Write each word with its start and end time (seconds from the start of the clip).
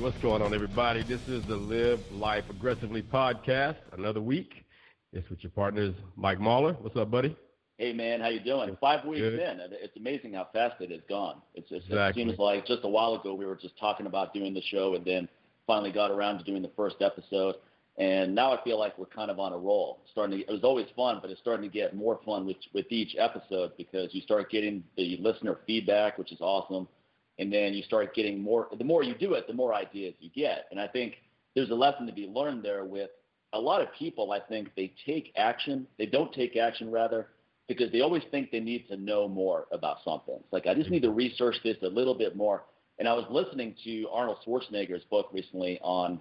What's 0.00 0.16
going 0.22 0.40
on, 0.40 0.54
everybody? 0.54 1.02
This 1.02 1.20
is 1.28 1.44
the 1.44 1.56
Live 1.56 2.00
Life 2.10 2.44
Aggressively 2.48 3.02
podcast. 3.02 3.76
Another 3.92 4.22
week. 4.22 4.64
It's 5.12 5.28
with 5.28 5.42
your 5.42 5.50
partners, 5.50 5.94
Mike 6.16 6.40
Mahler. 6.40 6.72
What's 6.80 6.96
up, 6.96 7.10
buddy? 7.10 7.36
Hey, 7.76 7.92
man, 7.92 8.18
how 8.18 8.28
you 8.28 8.40
doing? 8.40 8.74
Five 8.80 9.04
weeks 9.04 9.20
Good. 9.20 9.38
in, 9.38 9.60
it's 9.72 9.94
amazing 9.98 10.32
how 10.32 10.48
fast 10.54 10.80
it 10.80 10.90
has 10.90 11.02
gone. 11.06 11.42
It's, 11.54 11.70
it's 11.70 11.84
exactly. 11.84 12.22
It 12.22 12.26
seems 12.26 12.38
like 12.38 12.66
just 12.66 12.82
a 12.84 12.88
while 12.88 13.14
ago 13.14 13.34
we 13.34 13.44
were 13.44 13.56
just 13.56 13.78
talking 13.78 14.06
about 14.06 14.32
doing 14.32 14.54
the 14.54 14.62
show, 14.62 14.94
and 14.94 15.04
then 15.04 15.28
finally 15.66 15.92
got 15.92 16.10
around 16.10 16.38
to 16.38 16.44
doing 16.44 16.62
the 16.62 16.72
first 16.74 16.96
episode. 17.02 17.56
And 17.98 18.34
now 18.34 18.56
I 18.56 18.64
feel 18.64 18.78
like 18.78 18.96
we're 18.96 19.04
kind 19.04 19.30
of 19.30 19.38
on 19.38 19.52
a 19.52 19.58
roll. 19.58 20.00
Starting 20.10 20.38
to, 20.38 20.44
it 20.46 20.50
was 20.50 20.64
always 20.64 20.86
fun, 20.96 21.18
but 21.20 21.30
it's 21.30 21.42
starting 21.42 21.70
to 21.70 21.72
get 21.72 21.94
more 21.94 22.18
fun 22.24 22.46
with 22.46 22.56
with 22.72 22.86
each 22.88 23.16
episode 23.18 23.72
because 23.76 24.14
you 24.14 24.22
start 24.22 24.50
getting 24.50 24.82
the 24.96 25.18
listener 25.20 25.58
feedback, 25.66 26.16
which 26.16 26.32
is 26.32 26.40
awesome, 26.40 26.88
and 27.40 27.50
then 27.50 27.72
you 27.72 27.82
start 27.82 28.14
getting 28.14 28.40
more. 28.40 28.68
The 28.76 28.84
more 28.84 29.02
you 29.02 29.14
do 29.14 29.32
it, 29.32 29.46
the 29.46 29.54
more 29.54 29.74
ideas 29.74 30.14
you 30.20 30.30
get. 30.30 30.66
And 30.70 30.78
I 30.78 30.86
think 30.86 31.14
there's 31.56 31.70
a 31.70 31.74
lesson 31.74 32.06
to 32.06 32.12
be 32.12 32.26
learned 32.26 32.62
there 32.62 32.84
with 32.84 33.10
a 33.54 33.58
lot 33.58 33.80
of 33.80 33.88
people. 33.98 34.30
I 34.30 34.40
think 34.40 34.68
they 34.76 34.92
take 35.06 35.32
action. 35.36 35.86
They 35.98 36.06
don't 36.06 36.32
take 36.34 36.56
action 36.56 36.90
rather 36.90 37.28
because 37.66 37.90
they 37.92 38.02
always 38.02 38.22
think 38.30 38.50
they 38.50 38.60
need 38.60 38.86
to 38.88 38.96
know 38.96 39.26
more 39.26 39.66
about 39.72 39.98
something. 40.04 40.34
It's 40.38 40.52
like 40.52 40.66
I 40.66 40.74
just 40.74 40.90
need 40.90 41.02
to 41.02 41.10
research 41.10 41.56
this 41.64 41.76
a 41.82 41.88
little 41.88 42.14
bit 42.14 42.36
more. 42.36 42.64
And 42.98 43.08
I 43.08 43.14
was 43.14 43.24
listening 43.30 43.74
to 43.84 44.08
Arnold 44.12 44.36
Schwarzenegger's 44.46 45.04
book 45.04 45.30
recently 45.32 45.80
on 45.82 46.20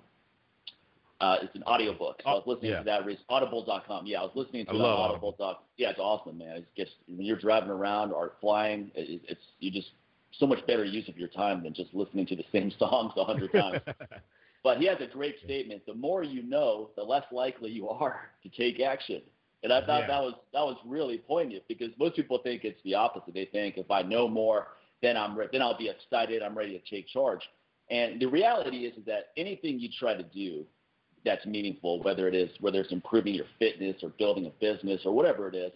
uh, 1.19 1.35
it's 1.41 1.53
an 1.53 1.63
audiobook. 1.63 2.21
So 2.23 2.29
I 2.29 2.33
was 2.35 2.43
oh, 2.45 2.51
listening 2.51 2.71
yeah. 2.71 2.79
to 2.79 2.85
that. 2.85 3.17
Audible.com. 3.27 4.05
Yeah, 4.05 4.21
I 4.21 4.23
was 4.23 4.31
listening 4.35 4.65
to 4.67 4.71
I 4.71 4.75
it 4.75 4.81
on 4.81 5.11
Audible. 5.11 5.57
Yeah, 5.75 5.89
it's 5.89 5.99
awesome, 5.99 6.37
man. 6.37 6.55
It's 6.57 6.67
just 6.77 6.91
when 7.09 7.25
you're 7.25 7.37
driving 7.37 7.71
around 7.71 8.13
or 8.13 8.33
flying, 8.39 8.89
it, 8.95 9.21
it's 9.27 9.41
you 9.59 9.69
just 9.69 9.89
so 10.37 10.45
much 10.45 10.65
better 10.67 10.85
use 10.85 11.07
of 11.09 11.17
your 11.17 11.27
time 11.27 11.63
than 11.63 11.73
just 11.73 11.93
listening 11.93 12.25
to 12.27 12.35
the 12.35 12.45
same 12.51 12.71
songs 12.77 13.13
a 13.17 13.23
hundred 13.23 13.51
times. 13.51 13.81
but 14.63 14.77
he 14.77 14.85
has 14.87 14.97
a 15.01 15.07
great 15.07 15.35
statement. 15.43 15.85
The 15.85 15.93
more 15.93 16.23
you 16.23 16.43
know, 16.43 16.89
the 16.95 17.03
less 17.03 17.25
likely 17.31 17.71
you 17.71 17.89
are 17.89 18.29
to 18.43 18.49
take 18.49 18.79
action. 18.79 19.21
And 19.61 19.73
I 19.73 19.85
thought 19.85 20.01
yeah. 20.01 20.07
that 20.07 20.21
was 20.21 20.33
that 20.53 20.61
was 20.61 20.77
really 20.85 21.17
poignant 21.17 21.63
because 21.67 21.89
most 21.99 22.15
people 22.15 22.39
think 22.41 22.63
it's 22.63 22.81
the 22.83 22.95
opposite. 22.95 23.33
They 23.33 23.45
think 23.45 23.77
if 23.77 23.91
I 23.91 24.01
know 24.01 24.27
more, 24.27 24.67
then 25.01 25.17
I'm 25.17 25.37
re- 25.37 25.49
then 25.51 25.61
I'll 25.61 25.77
be 25.77 25.89
excited. 25.89 26.41
I'm 26.41 26.57
ready 26.57 26.79
to 26.79 26.89
take 26.89 27.07
charge. 27.09 27.41
And 27.89 28.21
the 28.21 28.27
reality 28.27 28.85
is, 28.85 28.97
is 28.97 29.05
that 29.05 29.31
anything 29.35 29.79
you 29.79 29.89
try 29.99 30.13
to 30.13 30.23
do 30.23 30.65
that's 31.25 31.45
meaningful, 31.45 32.01
whether 32.03 32.27
it 32.27 32.35
is 32.35 32.49
whether 32.61 32.79
it's 32.79 32.93
improving 32.93 33.35
your 33.35 33.47
fitness 33.57 33.97
or 34.01 34.09
building 34.17 34.45
a 34.45 34.49
business 34.61 35.01
or 35.03 35.11
whatever 35.11 35.49
it 35.49 35.55
is, 35.55 35.71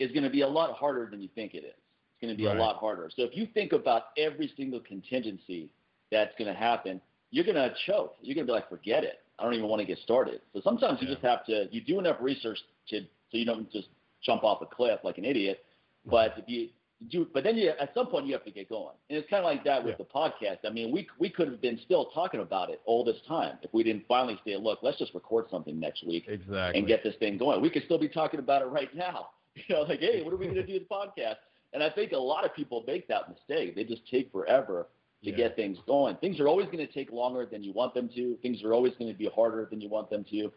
is 0.00 0.10
going 0.10 0.24
to 0.24 0.30
be 0.30 0.40
a 0.40 0.48
lot 0.48 0.74
harder 0.74 1.08
than 1.08 1.20
you 1.20 1.28
think 1.34 1.54
it 1.54 1.64
is. 1.64 1.79
Going 2.20 2.34
to 2.34 2.36
be 2.36 2.46
right. 2.46 2.56
a 2.56 2.60
lot 2.60 2.76
harder. 2.76 3.10
So 3.14 3.22
if 3.22 3.34
you 3.34 3.46
think 3.54 3.72
about 3.72 4.04
every 4.18 4.52
single 4.56 4.80
contingency 4.80 5.70
that's 6.12 6.32
going 6.38 6.52
to 6.52 6.58
happen, 6.58 7.00
you're 7.30 7.44
going 7.44 7.56
to 7.56 7.72
choke. 7.86 8.16
You're 8.20 8.34
going 8.34 8.46
to 8.46 8.50
be 8.50 8.54
like, 8.54 8.68
forget 8.68 9.04
it. 9.04 9.20
I 9.38 9.44
don't 9.44 9.54
even 9.54 9.68
want 9.68 9.80
to 9.80 9.86
get 9.86 9.98
started. 9.98 10.40
So 10.52 10.60
sometimes 10.62 10.98
yeah. 11.00 11.08
you 11.08 11.14
just 11.14 11.24
have 11.24 11.46
to 11.46 11.66
you 11.70 11.80
do 11.80 11.98
enough 11.98 12.16
research 12.20 12.58
to 12.88 13.00
so 13.00 13.38
you 13.38 13.46
don't 13.46 13.70
just 13.72 13.88
jump 14.22 14.44
off 14.44 14.60
a 14.60 14.66
cliff 14.66 15.00
like 15.02 15.18
an 15.18 15.24
idiot. 15.24 15.64
But 16.04 16.34
if 16.36 16.44
you 16.46 16.68
do, 17.10 17.26
but 17.32 17.44
then 17.44 17.56
you 17.56 17.70
at 17.70 17.94
some 17.94 18.06
point 18.06 18.26
you 18.26 18.32
have 18.32 18.44
to 18.44 18.50
get 18.50 18.68
going, 18.68 18.94
and 19.08 19.18
it's 19.18 19.28
kind 19.30 19.44
of 19.44 19.50
like 19.50 19.64
that 19.64 19.84
with 19.84 19.96
yeah. 19.98 20.04
the 20.04 20.44
podcast. 20.44 20.58
I 20.68 20.72
mean, 20.72 20.92
we 20.92 21.06
we 21.18 21.30
could 21.30 21.48
have 21.48 21.60
been 21.60 21.78
still 21.84 22.06
talking 22.06 22.40
about 22.40 22.70
it 22.70 22.80
all 22.84 23.04
this 23.04 23.16
time 23.26 23.58
if 23.62 23.72
we 23.72 23.82
didn't 23.82 24.04
finally 24.06 24.38
say, 24.44 24.56
look, 24.56 24.80
let's 24.82 24.98
just 24.98 25.14
record 25.14 25.46
something 25.50 25.78
next 25.78 26.06
week 26.06 26.24
exactly. 26.28 26.78
and 26.78 26.88
get 26.88 27.02
this 27.02 27.14
thing 27.16 27.38
going. 27.38 27.60
We 27.60 27.70
could 27.70 27.84
still 27.84 27.98
be 27.98 28.08
talking 28.08 28.40
about 28.40 28.62
it 28.62 28.66
right 28.66 28.94
now. 28.94 29.28
You 29.68 29.74
know, 29.74 29.82
like, 29.82 29.98
hey, 29.98 30.22
what 30.22 30.32
are 30.32 30.36
we 30.36 30.44
going 30.44 30.54
to 30.56 30.64
do 30.64 30.74
with 30.74 30.88
the 30.88 30.94
podcast? 30.94 31.34
And 31.72 31.82
I 31.82 31.90
think 31.90 32.12
a 32.12 32.16
lot 32.16 32.44
of 32.44 32.54
people 32.54 32.84
make 32.86 33.06
that 33.08 33.28
mistake. 33.28 33.74
They 33.74 33.84
just 33.84 34.08
take 34.10 34.32
forever 34.32 34.88
to 35.22 35.30
yeah. 35.30 35.36
get 35.36 35.56
things 35.56 35.78
going. 35.86 36.16
Things 36.16 36.40
are 36.40 36.48
always 36.48 36.66
going 36.66 36.78
to 36.78 36.92
take 36.92 37.12
longer 37.12 37.46
than 37.46 37.62
you 37.62 37.72
want 37.72 37.94
them 37.94 38.08
to. 38.14 38.36
Things 38.42 38.62
are 38.64 38.72
always 38.72 38.94
going 38.98 39.12
to 39.12 39.18
be 39.18 39.28
harder 39.34 39.66
than 39.70 39.80
you 39.80 39.88
want 39.88 40.10
them 40.10 40.24
to. 40.30 40.50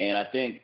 And 0.00 0.16
I 0.16 0.24
think 0.24 0.62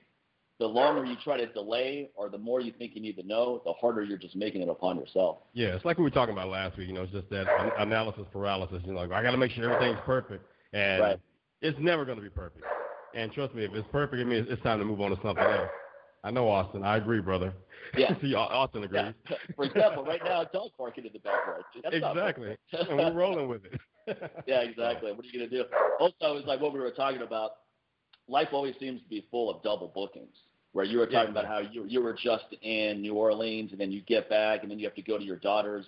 the 0.59 0.67
longer 0.67 1.05
you 1.05 1.17
try 1.23 1.37
to 1.37 1.47
delay 1.47 2.11
or 2.15 2.29
the 2.29 2.39
more 2.39 2.61
you 2.61 2.73
think 2.79 2.95
you 2.95 3.03
need 3.03 3.17
to 3.17 3.27
know, 3.27 3.63
the 3.65 3.73
harder 3.73 4.03
you're 4.03 4.19
just 4.19 4.37
making 4.37 4.63
it 4.63 4.69
upon 4.69 4.97
yourself. 4.97 5.39
Yeah, 5.55 5.75
it's 5.75 5.85
like 5.85 5.99
we 5.99 6.05
were 6.05 6.11
talking 6.11 6.33
about 6.33 6.49
last 6.49 6.77
week. 6.77 6.89
You 6.89 6.95
know, 6.95 7.03
it's 7.03 7.13
just 7.13 7.29
that 7.31 7.47
analysis 7.79 8.25
paralysis. 8.33 8.81
You 8.85 8.93
know, 8.93 9.01
like, 9.01 9.13
I 9.13 9.23
got 9.23 9.33
to 9.33 9.37
make 9.37 9.51
sure 9.53 9.73
everything's 9.73 10.01
perfect, 10.05 10.45
and 10.73 11.03
right. 11.03 11.21
it's 11.63 11.79
never 11.81 12.05
going 12.05 12.19
to 12.19 12.23
be 12.23 12.31
perfect. 12.31 12.65
And 13.15 13.33
trust 13.33 13.55
me, 13.55 13.65
if 13.65 13.75
it's 13.75 13.89
perfect, 13.93 14.21
it 14.21 14.27
means 14.27 14.47
it's 14.49 14.63
time 14.63 14.79
to 14.79 14.85
move 14.85 15.01
on 15.01 15.11
to 15.11 15.17
something 15.23 15.45
else. 15.45 15.69
I 16.25 16.31
know 16.31 16.49
Austin. 16.49 16.85
I 16.85 16.97
agree, 16.97 17.21
brother. 17.21 17.53
Yeah. 17.97 18.15
See, 18.21 18.35
Austin 18.35 18.85
agrees. 18.85 19.13
Yeah. 19.29 19.37
For 19.57 19.65
example, 19.65 20.05
right 20.05 20.21
now, 20.25 20.45
dog 20.45 20.71
barking 20.79 21.07
in 21.07 21.13
the 21.13 21.19
background. 21.19 21.65
That's 21.83 21.97
exactly. 21.97 22.57
and 22.73 22.99
we're 22.99 23.13
rolling 23.13 23.49
with 23.49 23.63
it. 23.65 23.81
yeah, 24.47 24.61
exactly. 24.61 25.13
What 25.13 25.25
are 25.25 25.29
you 25.29 25.39
going 25.39 25.51
to 25.51 25.57
do? 25.57 25.65
Also, 26.01 26.37
it's 26.37 26.47
like 26.47 26.61
what 26.61 26.73
we 26.73 26.81
were 26.81 26.91
talking 26.91 27.23
about. 27.23 27.53
Life 28.29 28.49
always 28.53 28.75
seems 28.79 29.03
to 29.03 29.09
be 29.09 29.27
full 29.31 29.51
of 29.51 29.63
double 29.63 29.89
bookings 29.89 30.37
where 30.73 30.85
you 30.85 30.99
were 30.99 31.07
talking 31.07 31.35
yeah. 31.35 31.41
about 31.41 31.47
how 31.47 31.59
you 31.59 31.85
you 31.87 32.03
were 32.03 32.15
just 32.15 32.47
in 32.63 33.03
New 33.03 33.15
Orleans 33.15 33.73
and 33.73 33.81
then 33.81 33.93
you 33.93 34.01
get 34.03 34.29
back 34.29 34.63
and 34.63 34.71
then 34.71 34.79
you 34.79 34.87
have 34.87 34.95
to 34.95 35.03
go 35.03 35.19
to 35.19 35.25
your 35.25 35.37
daughter's 35.37 35.85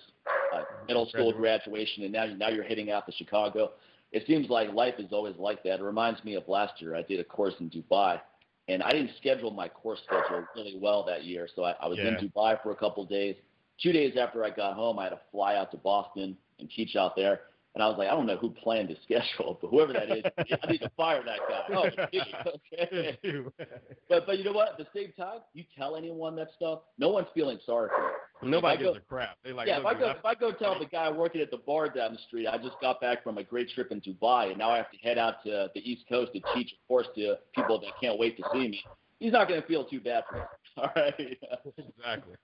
uh, 0.53 0.61
middle 0.87 1.07
school 1.07 1.31
graduation 1.33 2.03
and 2.03 2.13
now 2.13 2.25
now 2.25 2.49
you're 2.49 2.63
heading 2.63 2.91
out 2.91 3.05
to 3.07 3.11
Chicago. 3.13 3.71
It 4.11 4.25
seems 4.27 4.49
like 4.49 4.71
life 4.73 4.95
is 4.99 5.11
always 5.11 5.35
like 5.37 5.63
that. 5.63 5.79
It 5.79 5.83
reminds 5.83 6.23
me 6.23 6.35
of 6.35 6.47
last 6.47 6.81
year. 6.81 6.95
I 6.95 7.01
did 7.01 7.19
a 7.19 7.23
course 7.23 7.55
in 7.59 7.69
Dubai, 7.69 8.19
and 8.67 8.81
I 8.81 8.91
didn't 8.91 9.11
schedule 9.17 9.51
my 9.51 9.69
course 9.69 9.99
schedule 10.05 10.45
really 10.55 10.77
well 10.79 11.03
that 11.05 11.23
year. 11.23 11.47
So 11.55 11.63
I, 11.63 11.75
I 11.81 11.87
was 11.87 11.99
yeah. 11.99 12.17
in 12.17 12.29
Dubai 12.29 12.61
for 12.61 12.71
a 12.71 12.75
couple 12.75 13.03
of 13.03 13.09
days. 13.09 13.35
Two 13.81 13.91
days 13.91 14.15
after 14.17 14.43
I 14.43 14.49
got 14.49 14.73
home, 14.73 14.97
I 14.99 15.03
had 15.03 15.09
to 15.09 15.19
fly 15.31 15.55
out 15.55 15.71
to 15.71 15.77
Boston 15.77 16.37
and 16.59 16.69
teach 16.69 16.95
out 16.95 17.15
there. 17.15 17.41
And 17.75 17.83
I 17.83 17.87
was 17.87 17.97
like, 17.97 18.07
I 18.07 18.11
don't 18.11 18.25
know 18.25 18.37
who 18.37 18.51
planned 18.51 18.87
the 18.87 18.95
schedule, 19.03 19.59
but 19.61 19.67
whoever 19.69 19.91
that 19.93 20.09
is, 20.09 20.23
I 20.63 20.71
need 20.71 20.79
to 20.79 20.89
fire 20.95 21.21
that 21.23 21.39
guy. 21.47 21.75
Oh, 21.75 21.85
okay. 22.73 23.17
but 24.09 24.25
but 24.25 24.37
you 24.37 24.45
know 24.45 24.53
what? 24.53 24.69
At 24.69 24.77
the 24.77 24.87
same 24.95 25.11
time, 25.17 25.39
you 25.53 25.65
tell 25.77 25.97
anyone 25.97 26.35
that 26.37 26.47
stuff, 26.55 26.79
no 26.97 27.09
one's 27.09 27.27
feeling 27.33 27.59
sorry 27.65 27.89
for 27.89 28.47
you. 28.47 28.51
Nobody 28.51 28.77
gives 28.77 28.93
go, 28.93 28.97
a 28.97 29.01
crap. 29.01 29.37
They 29.43 29.51
like, 29.51 29.67
yeah, 29.67 29.79
if 29.79 29.85
I 29.85 29.93
go 29.93 30.09
if 30.09 30.23
I 30.23 30.35
go 30.35 30.51
tell 30.53 30.79
the 30.79 30.85
guy 30.85 31.11
working 31.11 31.41
at 31.41 31.51
the 31.51 31.57
bar 31.57 31.89
down 31.89 32.13
the 32.13 32.19
street, 32.27 32.47
I 32.47 32.57
just 32.57 32.79
got 32.81 33.01
back 33.01 33.23
from 33.23 33.37
a 33.37 33.43
great 33.43 33.69
trip 33.69 33.91
in 33.91 33.99
Dubai, 33.99 34.49
and 34.49 34.57
now 34.57 34.71
I 34.71 34.77
have 34.77 34.91
to 34.91 34.97
head 34.97 35.17
out 35.17 35.43
to 35.43 35.69
the 35.75 35.81
East 35.81 36.03
Coast 36.07 36.31
to 36.33 36.41
teach 36.53 36.71
a 36.71 36.87
course 36.87 37.07
to 37.15 37.35
people 37.53 37.79
that 37.81 37.91
can't 38.01 38.17
wait 38.17 38.37
to 38.37 38.43
see 38.53 38.69
me. 38.69 38.81
He's 39.19 39.33
not 39.33 39.49
going 39.49 39.61
to 39.61 39.67
feel 39.67 39.83
too 39.85 39.99
bad 39.99 40.23
for 40.29 40.35
me. 40.35 40.41
All 40.77 40.89
right. 40.95 41.37
exactly. 41.77 42.35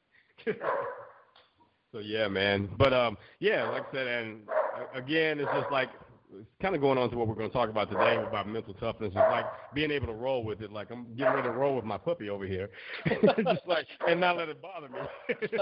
so 1.92 2.00
yeah, 2.00 2.28
man. 2.28 2.70
But 2.78 2.94
um, 2.94 3.18
yeah, 3.40 3.70
like 3.70 3.84
I 3.90 3.92
said, 3.94 4.08
and 4.08 4.42
again, 4.94 5.40
it's 5.40 5.52
just 5.54 5.72
like 5.72 5.90
it's 6.34 6.50
kind 6.62 6.76
of 6.76 6.82
going 6.82 6.98
on 6.98 7.10
to 7.10 7.18
what 7.18 7.28
we're 7.28 7.36
going 7.36 7.50
to 7.50 7.54
talk 7.54 7.70
about 7.70 7.90
today 7.90 8.16
about 8.16 8.48
mental 8.48 8.74
toughness. 8.76 9.10
It's 9.10 9.16
like 9.16 9.46
being 9.74 9.92
able 9.92 10.08
to 10.08 10.14
roll 10.14 10.44
with 10.44 10.62
it. 10.62 10.72
Like 10.72 10.90
I'm 10.92 11.06
getting 11.16 11.34
ready 11.34 11.48
to 11.48 11.54
roll 11.54 11.76
with 11.76 11.86
my 11.86 11.98
puppy 11.98 12.30
over 12.30 12.46
here, 12.46 12.70
just 13.06 13.68
like 13.68 13.86
and 14.08 14.20
not 14.20 14.38
let 14.38 14.50
it 14.50 14.62
bother 14.62 14.90
me. 14.90 15.00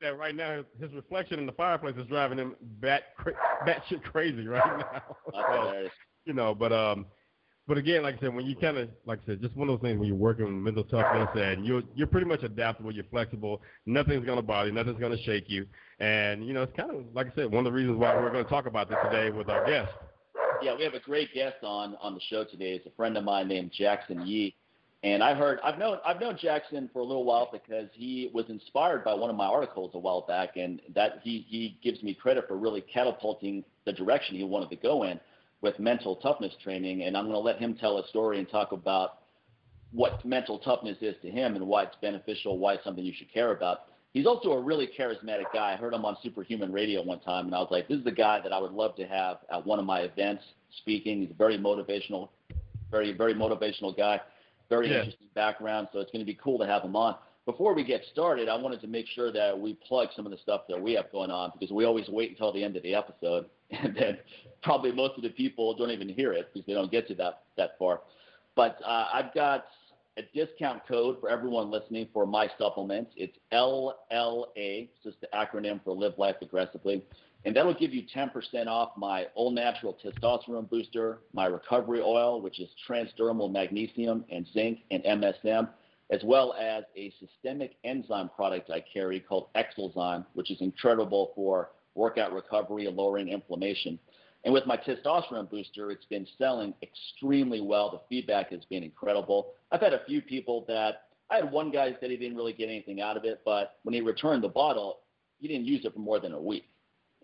that 0.00 0.18
right 0.18 0.34
now 0.34 0.56
his, 0.56 0.66
his 0.80 0.92
reflection 0.92 1.38
in 1.38 1.46
the 1.46 1.52
fireplace 1.52 1.96
is 1.96 2.06
driving 2.06 2.38
him 2.38 2.54
bat 2.80 3.02
bat 3.66 3.82
shit 3.88 4.02
crazy 4.04 4.46
right 4.46 4.78
now. 4.78 5.16
so, 5.32 5.88
you 6.24 6.34
know, 6.34 6.54
but 6.54 6.72
um, 6.72 7.06
but 7.66 7.78
again, 7.78 8.02
like 8.02 8.16
I 8.16 8.20
said, 8.20 8.34
when 8.34 8.44
you 8.44 8.54
kind 8.56 8.76
of, 8.76 8.90
like 9.06 9.20
I 9.22 9.26
said, 9.26 9.40
just 9.40 9.56
one 9.56 9.68
of 9.70 9.80
those 9.80 9.88
things 9.88 9.98
when 9.98 10.06
you're 10.08 10.16
working 10.16 10.44
with 10.44 10.54
mental 10.54 10.84
toughness 10.84 11.28
and 11.34 11.64
you're 11.64 11.82
you're 11.94 12.06
pretty 12.06 12.26
much 12.26 12.42
adaptable, 12.42 12.92
you're 12.92 13.04
flexible. 13.04 13.62
Nothing's 13.86 14.26
gonna 14.26 14.42
bother 14.42 14.68
you, 14.68 14.74
nothing's 14.74 15.00
gonna 15.00 15.22
shake 15.22 15.48
you, 15.48 15.66
and 15.98 16.46
you 16.46 16.52
know 16.52 16.62
it's 16.62 16.76
kind 16.76 16.90
of 16.90 17.06
like 17.14 17.28
I 17.28 17.34
said, 17.34 17.50
one 17.50 17.66
of 17.66 17.72
the 17.72 17.76
reasons 17.76 17.96
why 17.98 18.14
we're 18.16 18.30
going 18.30 18.44
to 18.44 18.50
talk 18.50 18.66
about 18.66 18.90
this 18.90 18.98
today 19.04 19.30
with 19.30 19.48
our 19.48 19.66
guest. 19.66 19.92
Yeah, 20.62 20.76
we 20.76 20.84
have 20.84 20.94
a 20.94 21.00
great 21.00 21.32
guest 21.32 21.56
on 21.62 21.96
on 22.02 22.14
the 22.14 22.20
show 22.28 22.44
today. 22.44 22.72
It's 22.74 22.86
a 22.86 22.90
friend 22.96 23.16
of 23.16 23.24
mine 23.24 23.48
named 23.48 23.72
Jackson 23.72 24.26
Yee, 24.26 24.54
and 25.02 25.22
I 25.22 25.32
heard 25.32 25.58
I've 25.64 25.78
known 25.78 25.98
I've 26.06 26.20
known 26.20 26.36
Jackson 26.38 26.90
for 26.92 26.98
a 26.98 27.04
little 27.04 27.24
while 27.24 27.48
because 27.50 27.88
he 27.94 28.30
was 28.34 28.44
inspired 28.50 29.04
by 29.04 29.14
one 29.14 29.30
of 29.30 29.36
my 29.36 29.46
articles 29.46 29.92
a 29.94 29.98
while 29.98 30.26
back, 30.28 30.58
and 30.58 30.82
that 30.94 31.20
he 31.22 31.46
he 31.48 31.78
gives 31.82 32.02
me 32.02 32.12
credit 32.12 32.44
for 32.46 32.58
really 32.58 32.82
catapulting 32.82 33.64
the 33.86 33.92
direction 33.92 34.36
he 34.36 34.44
wanted 34.44 34.68
to 34.68 34.76
go 34.76 35.04
in 35.04 35.18
with 35.64 35.78
mental 35.78 36.16
toughness 36.16 36.52
training, 36.62 37.04
and 37.04 37.16
I'm 37.16 37.24
going 37.24 37.34
to 37.34 37.40
let 37.40 37.58
him 37.58 37.74
tell 37.74 37.96
a 37.96 38.06
story 38.08 38.38
and 38.38 38.46
talk 38.46 38.72
about 38.72 39.20
what 39.92 40.22
mental 40.22 40.58
toughness 40.58 40.98
is 41.00 41.16
to 41.22 41.30
him 41.30 41.56
and 41.56 41.66
why 41.66 41.84
it's 41.84 41.96
beneficial, 42.02 42.58
why 42.58 42.74
it's 42.74 42.84
something 42.84 43.02
you 43.02 43.14
should 43.16 43.32
care 43.32 43.50
about. 43.50 43.86
He's 44.12 44.26
also 44.26 44.50
a 44.52 44.60
really 44.60 44.90
charismatic 44.96 45.46
guy. 45.54 45.72
I 45.72 45.76
heard 45.76 45.94
him 45.94 46.04
on 46.04 46.18
Superhuman 46.22 46.70
Radio 46.70 47.02
one 47.02 47.18
time, 47.20 47.46
and 47.46 47.54
I 47.54 47.60
was 47.60 47.68
like, 47.70 47.88
this 47.88 47.96
is 47.96 48.04
the 48.04 48.12
guy 48.12 48.40
that 48.42 48.52
I 48.52 48.58
would 48.58 48.72
love 48.72 48.94
to 48.96 49.06
have 49.06 49.38
at 49.50 49.64
one 49.64 49.78
of 49.78 49.86
my 49.86 50.00
events 50.00 50.44
speaking. 50.76 51.22
He's 51.22 51.30
a 51.30 51.34
very 51.34 51.56
motivational, 51.56 52.28
very, 52.90 53.14
very 53.14 53.32
motivational 53.32 53.96
guy, 53.96 54.20
very 54.68 54.90
yeah. 54.90 54.98
interesting 54.98 55.28
background, 55.34 55.88
so 55.94 56.00
it's 56.00 56.12
going 56.12 56.24
to 56.24 56.30
be 56.30 56.38
cool 56.44 56.58
to 56.58 56.66
have 56.66 56.82
him 56.82 56.94
on. 56.94 57.16
Before 57.46 57.74
we 57.74 57.84
get 57.84 58.02
started, 58.12 58.50
I 58.50 58.56
wanted 58.56 58.82
to 58.82 58.86
make 58.86 59.06
sure 59.06 59.32
that 59.32 59.58
we 59.58 59.78
plug 59.88 60.08
some 60.14 60.26
of 60.26 60.32
the 60.32 60.38
stuff 60.38 60.62
that 60.68 60.80
we 60.80 60.92
have 60.92 61.10
going 61.10 61.30
on 61.30 61.52
because 61.58 61.74
we 61.74 61.86
always 61.86 62.08
wait 62.08 62.30
until 62.30 62.52
the 62.52 62.62
end 62.62 62.76
of 62.76 62.82
the 62.82 62.94
episode 62.94 63.46
and 63.70 63.96
then 63.96 64.18
probably 64.62 64.92
most 64.92 65.16
of 65.16 65.22
the 65.22 65.30
people 65.30 65.74
don't 65.76 65.90
even 65.90 66.08
hear 66.08 66.32
it 66.32 66.50
because 66.52 66.66
they 66.66 66.74
don't 66.74 66.90
get 66.90 67.08
to 67.08 67.14
that 67.14 67.42
that 67.56 67.78
far. 67.78 68.00
But 68.56 68.78
uh, 68.84 69.06
I've 69.12 69.34
got 69.34 69.66
a 70.16 70.22
discount 70.34 70.86
code 70.86 71.20
for 71.20 71.28
everyone 71.28 71.70
listening 71.70 72.08
for 72.12 72.26
my 72.26 72.48
supplements. 72.58 73.12
It's 73.16 73.36
LLA, 73.52 74.44
it's 74.54 75.02
just 75.02 75.20
the 75.20 75.28
acronym 75.34 75.82
for 75.82 75.92
Live 75.92 76.18
Life 76.18 76.36
Aggressively. 76.40 77.04
and 77.44 77.54
that'll 77.54 77.74
give 77.74 77.92
you 77.92 78.04
10% 78.14 78.66
off 78.68 78.92
my 78.96 79.26
All 79.34 79.50
Natural 79.50 79.96
Testosterone 80.02 80.70
Booster, 80.70 81.18
my 81.32 81.46
Recovery 81.46 82.00
Oil, 82.00 82.40
which 82.40 82.60
is 82.60 82.68
transdermal 82.88 83.50
magnesium 83.50 84.24
and 84.30 84.46
zinc 84.52 84.80
and 84.90 85.02
MSM, 85.02 85.68
as 86.10 86.22
well 86.22 86.54
as 86.54 86.84
a 86.96 87.12
systemic 87.18 87.72
enzyme 87.82 88.30
product 88.36 88.70
I 88.70 88.84
carry 88.92 89.18
called 89.18 89.48
Exelzyme, 89.56 90.24
which 90.34 90.50
is 90.50 90.60
incredible 90.60 91.32
for 91.34 91.70
workout 91.94 92.32
recovery 92.32 92.86
and 92.86 92.96
lowering 92.96 93.28
inflammation. 93.28 93.98
And 94.44 94.52
with 94.52 94.66
my 94.66 94.76
testosterone 94.76 95.48
booster, 95.50 95.90
it's 95.90 96.04
been 96.04 96.26
selling 96.36 96.74
extremely 96.82 97.60
well. 97.60 97.90
The 97.90 98.00
feedback 98.08 98.50
has 98.50 98.64
been 98.66 98.82
incredible. 98.82 99.52
I've 99.72 99.80
had 99.80 99.94
a 99.94 100.04
few 100.06 100.20
people 100.20 100.64
that 100.68 101.02
I 101.30 101.36
had 101.36 101.50
one 101.50 101.70
guy 101.70 101.96
said 101.98 102.10
he 102.10 102.16
didn't 102.16 102.36
really 102.36 102.52
get 102.52 102.68
anything 102.68 103.00
out 103.00 103.16
of 103.16 103.24
it, 103.24 103.40
but 103.44 103.78
when 103.82 103.94
he 103.94 104.02
returned 104.02 104.44
the 104.44 104.48
bottle, 104.48 104.98
he 105.38 105.48
didn't 105.48 105.66
use 105.66 105.84
it 105.84 105.94
for 105.94 106.00
more 106.00 106.20
than 106.20 106.32
a 106.32 106.40
week 106.40 106.68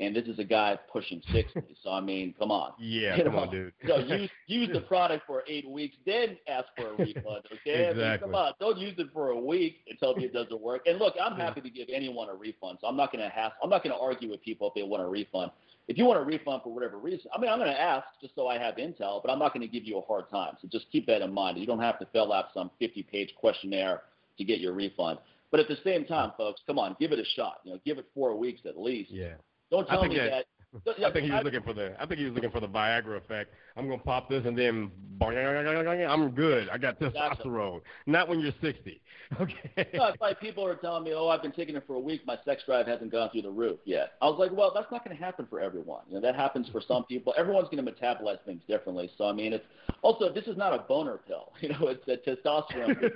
and 0.01 0.17
this 0.17 0.27
is 0.27 0.39
a 0.39 0.45
guy 0.45 0.79
pushing 0.91 1.23
60. 1.33 1.63
so 1.85 1.91
I 1.91 2.01
mean, 2.01 2.35
come 2.39 2.51
on. 2.51 2.73
Yeah, 2.79 3.17
you 3.17 3.25
come 3.25 3.35
know? 3.35 3.41
on, 3.41 3.51
dude. 3.51 3.73
so 3.87 3.99
use 3.99 4.31
use 4.47 4.71
the 4.73 4.81
product 4.89 5.25
for 5.27 5.45
eight 5.47 5.69
weeks, 5.69 5.97
then 6.07 6.37
ask 6.49 6.67
for 6.77 6.89
a 6.89 6.97
refund. 6.97 7.45
Okay, 7.53 7.91
exactly. 7.91 8.05
I 8.05 8.11
mean, 8.11 8.19
come 8.19 8.35
on, 8.35 8.53
don't 8.59 8.79
use 8.79 8.95
it 8.99 9.09
for 9.13 9.31
a 9.31 9.39
week 9.39 9.77
and 9.89 9.99
tell 9.99 10.17
me 10.17 10.25
it 10.25 10.33
doesn't 10.33 10.61
work. 10.61 10.83
And 10.87 10.99
look, 10.99 11.15
I'm 11.23 11.37
happy 11.37 11.61
to 11.61 11.71
give 11.71 11.89
anyone 11.93 12.29
a 12.29 12.35
refund, 12.35 12.79
so 12.81 12.87
I'm 12.87 12.97
not 12.97 13.13
going 13.13 13.23
to 13.23 13.31
have 13.31 13.53
I'm 13.63 13.71
not 13.71 13.85
going 13.85 13.95
to 13.95 14.01
argue 14.01 14.31
with 14.31 14.43
people 14.43 14.69
if 14.69 14.75
they 14.75 14.83
want 14.83 15.03
a 15.03 15.07
refund. 15.07 15.53
If 15.89 15.99
you 15.99 16.05
want 16.05 16.21
a 16.21 16.25
refund 16.25 16.63
for 16.63 16.73
whatever 16.73 16.99
reason, 16.99 17.31
I 17.35 17.41
mean, 17.41 17.51
I'm 17.51 17.59
going 17.59 17.71
to 17.71 17.81
ask 17.81 18.07
just 18.21 18.35
so 18.37 18.47
I 18.47 18.59
have 18.59 18.77
intel, 18.77 19.21
but 19.23 19.31
I'm 19.31 19.41
not 19.41 19.53
going 19.53 19.67
to 19.67 19.73
give 19.73 19.85
you 19.85 19.99
a 19.99 20.03
hard 20.03 20.31
time. 20.31 20.57
So 20.63 20.69
just 20.71 20.87
keep 20.93 21.05
that 21.07 21.21
in 21.21 21.33
mind. 21.33 21.59
You 21.59 21.67
don't 21.67 21.81
have 21.81 21.99
to 21.99 22.07
fill 22.13 22.33
out 22.33 22.47
some 22.55 22.71
50-page 22.81 23.35
questionnaire 23.41 24.03
to 24.39 24.45
get 24.45 24.61
your 24.61 24.73
refund. 24.73 25.19
But 25.51 25.59
at 25.59 25.67
the 25.67 25.79
same 25.83 26.05
time, 26.05 26.31
folks, 26.37 26.61
come 26.65 26.79
on, 26.79 26.95
give 27.01 27.11
it 27.11 27.19
a 27.19 27.25
shot. 27.35 27.59
You 27.65 27.73
know, 27.73 27.81
give 27.85 27.99
it 27.99 28.07
four 28.15 28.37
weeks 28.37 28.61
at 28.67 28.81
least. 28.81 29.11
Yeah. 29.11 29.35
Don't 29.71 29.87
tell 29.89 30.05
me 30.05 30.17
that, 30.17 30.47
I 30.75 31.11
think 31.11 31.25
he 31.27 31.33
was 31.33 31.43
looking 31.45 31.63
for 31.63 31.73
the. 31.73 32.01
I 32.01 32.07
think 32.07 32.21
he 32.21 32.27
was 32.27 32.35
looking 32.35 32.51
for 32.51 32.61
the 32.61 32.69
Viagra 32.69 33.17
effect. 33.17 33.53
I'm 33.77 33.89
gonna 33.89 34.01
pop 34.01 34.29
this 34.29 34.47
and 34.47 34.57
then 34.57 34.91
I'm 35.21 36.31
good. 36.31 36.69
I 36.69 36.79
got 36.79 37.01
testosterone. 37.01 37.77
Exactly. 37.79 37.81
Not 38.07 38.29
when 38.29 38.41
you're 38.41 38.53
60. 38.61 39.01
Okay. 39.41 39.89
No, 39.95 40.07
it's 40.07 40.21
like 40.21 40.41
people 40.41 40.67
are 40.67 40.75
telling 40.75 41.05
me, 41.05 41.13
"Oh, 41.15 41.29
I've 41.29 41.41
been 41.41 41.53
taking 41.53 41.77
it 41.77 41.85
for 41.87 41.95
a 41.95 42.01
week. 42.01 42.27
My 42.27 42.37
sex 42.45 42.65
drive 42.67 42.89
hasn't 42.89 43.13
gone 43.13 43.31
through 43.31 43.43
the 43.43 43.51
roof 43.51 43.79
yet." 43.85 44.15
I 44.21 44.27
was 44.27 44.41
like, 44.41 44.51
"Well, 44.51 44.73
that's 44.75 44.91
not 44.91 45.05
going 45.05 45.17
to 45.17 45.23
happen 45.23 45.47
for 45.49 45.61
everyone. 45.61 46.01
You 46.09 46.17
know, 46.17 46.21
that 46.23 46.35
happens 46.35 46.69
for 46.71 46.81
some 46.81 47.05
people. 47.05 47.33
Everyone's 47.39 47.69
going 47.69 47.85
to 47.85 47.93
metabolize 47.93 48.43
things 48.45 48.61
differently. 48.67 49.09
So, 49.17 49.27
I 49.27 49.33
mean, 49.33 49.53
it's 49.53 49.65
also 50.03 50.33
this 50.33 50.49
is 50.49 50.57
not 50.57 50.73
a 50.73 50.79
boner 50.81 51.19
pill. 51.29 51.53
You 51.61 51.69
know, 51.69 51.87
it's 51.95 52.09
a 52.09 52.17
testosterone. 52.29 53.09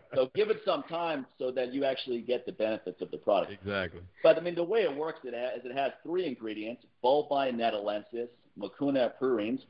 so, 0.14 0.30
give 0.34 0.48
it 0.48 0.62
some 0.64 0.82
time 0.84 1.26
so 1.38 1.50
that 1.50 1.74
you 1.74 1.84
actually 1.84 2.22
get 2.22 2.46
the 2.46 2.52
benefits 2.52 3.02
of 3.02 3.10
the 3.10 3.18
product. 3.18 3.52
Exactly. 3.52 4.00
But 4.22 4.38
I 4.38 4.40
mean, 4.40 4.54
the 4.54 4.64
way 4.64 4.80
it 4.84 4.96
works, 4.96 5.20
it 5.24 5.34
has, 5.34 5.62
it 5.62 5.76
has 5.76 5.92
three 6.02 6.26
ingredients: 6.26 6.86
bulbine 7.02 7.56
natalensis, 7.56 8.28
mucuna 8.58 9.12
pruriens, 9.20 9.60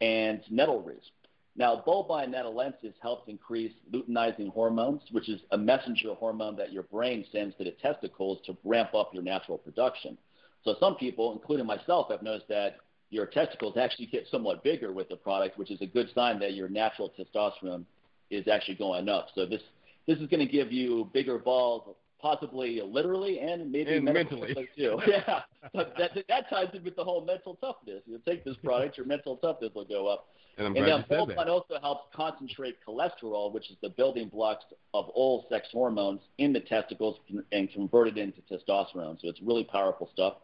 and 0.00 0.40
nettle 0.50 0.82
roots. 0.82 1.10
Now, 1.56 1.82
bulbine 1.86 2.32
natalensis 2.32 2.94
helps 3.02 3.28
increase 3.28 3.72
luteinizing 3.92 4.52
hormones, 4.52 5.02
which 5.10 5.28
is 5.28 5.40
a 5.50 5.58
messenger 5.58 6.14
hormone 6.14 6.56
that 6.56 6.72
your 6.72 6.84
brain 6.84 7.24
sends 7.32 7.56
to 7.56 7.64
the 7.64 7.72
testicles 7.72 8.38
to 8.46 8.56
ramp 8.64 8.94
up 8.94 9.12
your 9.12 9.22
natural 9.22 9.58
production. 9.58 10.16
So 10.64 10.76
some 10.78 10.96
people, 10.96 11.32
including 11.32 11.66
myself, 11.66 12.10
have 12.10 12.22
noticed 12.22 12.48
that 12.48 12.76
your 13.10 13.26
testicles 13.26 13.76
actually 13.76 14.06
get 14.06 14.26
somewhat 14.30 14.62
bigger 14.62 14.92
with 14.92 15.08
the 15.08 15.16
product, 15.16 15.58
which 15.58 15.70
is 15.70 15.80
a 15.80 15.86
good 15.86 16.08
sign 16.14 16.38
that 16.38 16.54
your 16.54 16.68
natural 16.68 17.12
testosterone 17.18 17.84
is 18.30 18.46
actually 18.46 18.76
going 18.76 19.08
up. 19.08 19.28
So 19.34 19.46
this 19.46 19.62
this 20.06 20.18
is 20.18 20.28
going 20.28 20.46
to 20.46 20.50
give 20.50 20.72
you 20.72 21.10
bigger 21.12 21.38
balls, 21.38 21.94
possibly 22.20 22.80
literally 22.82 23.38
and 23.40 23.70
maybe 23.70 23.96
and 23.96 24.04
mentally 24.04 24.54
too. 24.76 25.00
yeah, 25.06 25.42
but 25.72 25.94
that 25.98 26.12
that 26.28 26.48
ties 26.48 26.68
in 26.74 26.84
with 26.84 26.96
the 26.96 27.04
whole 27.04 27.24
mental 27.24 27.56
toughness. 27.56 28.02
You 28.06 28.20
take 28.26 28.44
this 28.44 28.56
product, 28.62 28.96
your 28.96 29.06
mental 29.06 29.36
toughness 29.36 29.72
will 29.74 29.84
go 29.84 30.06
up. 30.06 30.28
And, 30.58 30.66
I'm 30.66 30.76
and 30.76 31.06
glad 31.06 31.48
also 31.48 31.78
helps 31.80 32.14
concentrate 32.14 32.76
cholesterol, 32.86 33.52
which 33.52 33.70
is 33.70 33.76
the 33.82 33.88
building 33.88 34.28
blocks 34.28 34.64
of 34.92 35.08
all 35.10 35.46
sex 35.48 35.68
hormones, 35.72 36.20
in 36.38 36.52
the 36.52 36.60
testicles 36.60 37.18
and 37.52 37.72
convert 37.72 38.08
it 38.08 38.18
into 38.18 38.42
testosterone. 38.42 39.20
So 39.20 39.28
it's 39.28 39.40
really 39.40 39.64
powerful 39.64 40.10
stuff. 40.12 40.34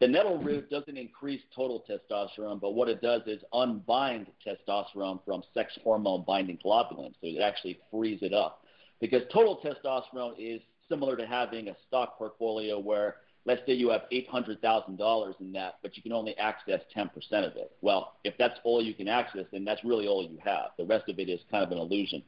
The 0.00 0.08
nettle 0.08 0.38
root 0.42 0.70
doesn't 0.70 0.96
increase 0.96 1.42
total 1.54 1.84
testosterone, 1.88 2.60
but 2.60 2.74
what 2.74 2.88
it 2.88 3.02
does 3.02 3.22
is 3.26 3.42
unbind 3.52 4.28
testosterone 4.46 5.20
from 5.24 5.42
sex 5.52 5.78
hormone 5.82 6.24
binding 6.26 6.58
globulin. 6.64 7.12
So 7.20 7.26
it 7.26 7.42
actually 7.42 7.78
frees 7.90 8.20
it 8.22 8.32
up. 8.32 8.62
Because 9.00 9.22
total 9.30 9.60
testosterone 9.62 10.34
is 10.38 10.62
similar 10.88 11.16
to 11.16 11.26
having 11.26 11.68
a 11.68 11.76
stock 11.86 12.18
portfolio 12.18 12.78
where 12.78 13.16
let's 13.46 13.62
say 13.64 13.72
you 13.72 13.90
have 13.90 14.02
$800,000 14.12 15.40
in 15.40 15.52
that, 15.52 15.76
but 15.80 15.96
you 15.96 16.02
can 16.02 16.12
only 16.12 16.36
access 16.36 16.80
10% 16.94 17.06
of 17.32 17.56
it. 17.56 17.72
Well, 17.80 18.14
if 18.24 18.34
that's 18.38 18.58
all 18.64 18.82
you 18.82 18.92
can 18.92 19.08
access, 19.08 19.44
then 19.52 19.64
that's 19.64 19.84
really 19.84 20.08
all 20.08 20.22
you 20.22 20.38
have. 20.44 20.70
The 20.76 20.84
rest 20.84 21.08
of 21.08 21.18
it 21.18 21.28
is 21.28 21.40
kind 21.50 21.64
of 21.64 21.70
an 21.70 21.78
illusion. 21.78 22.22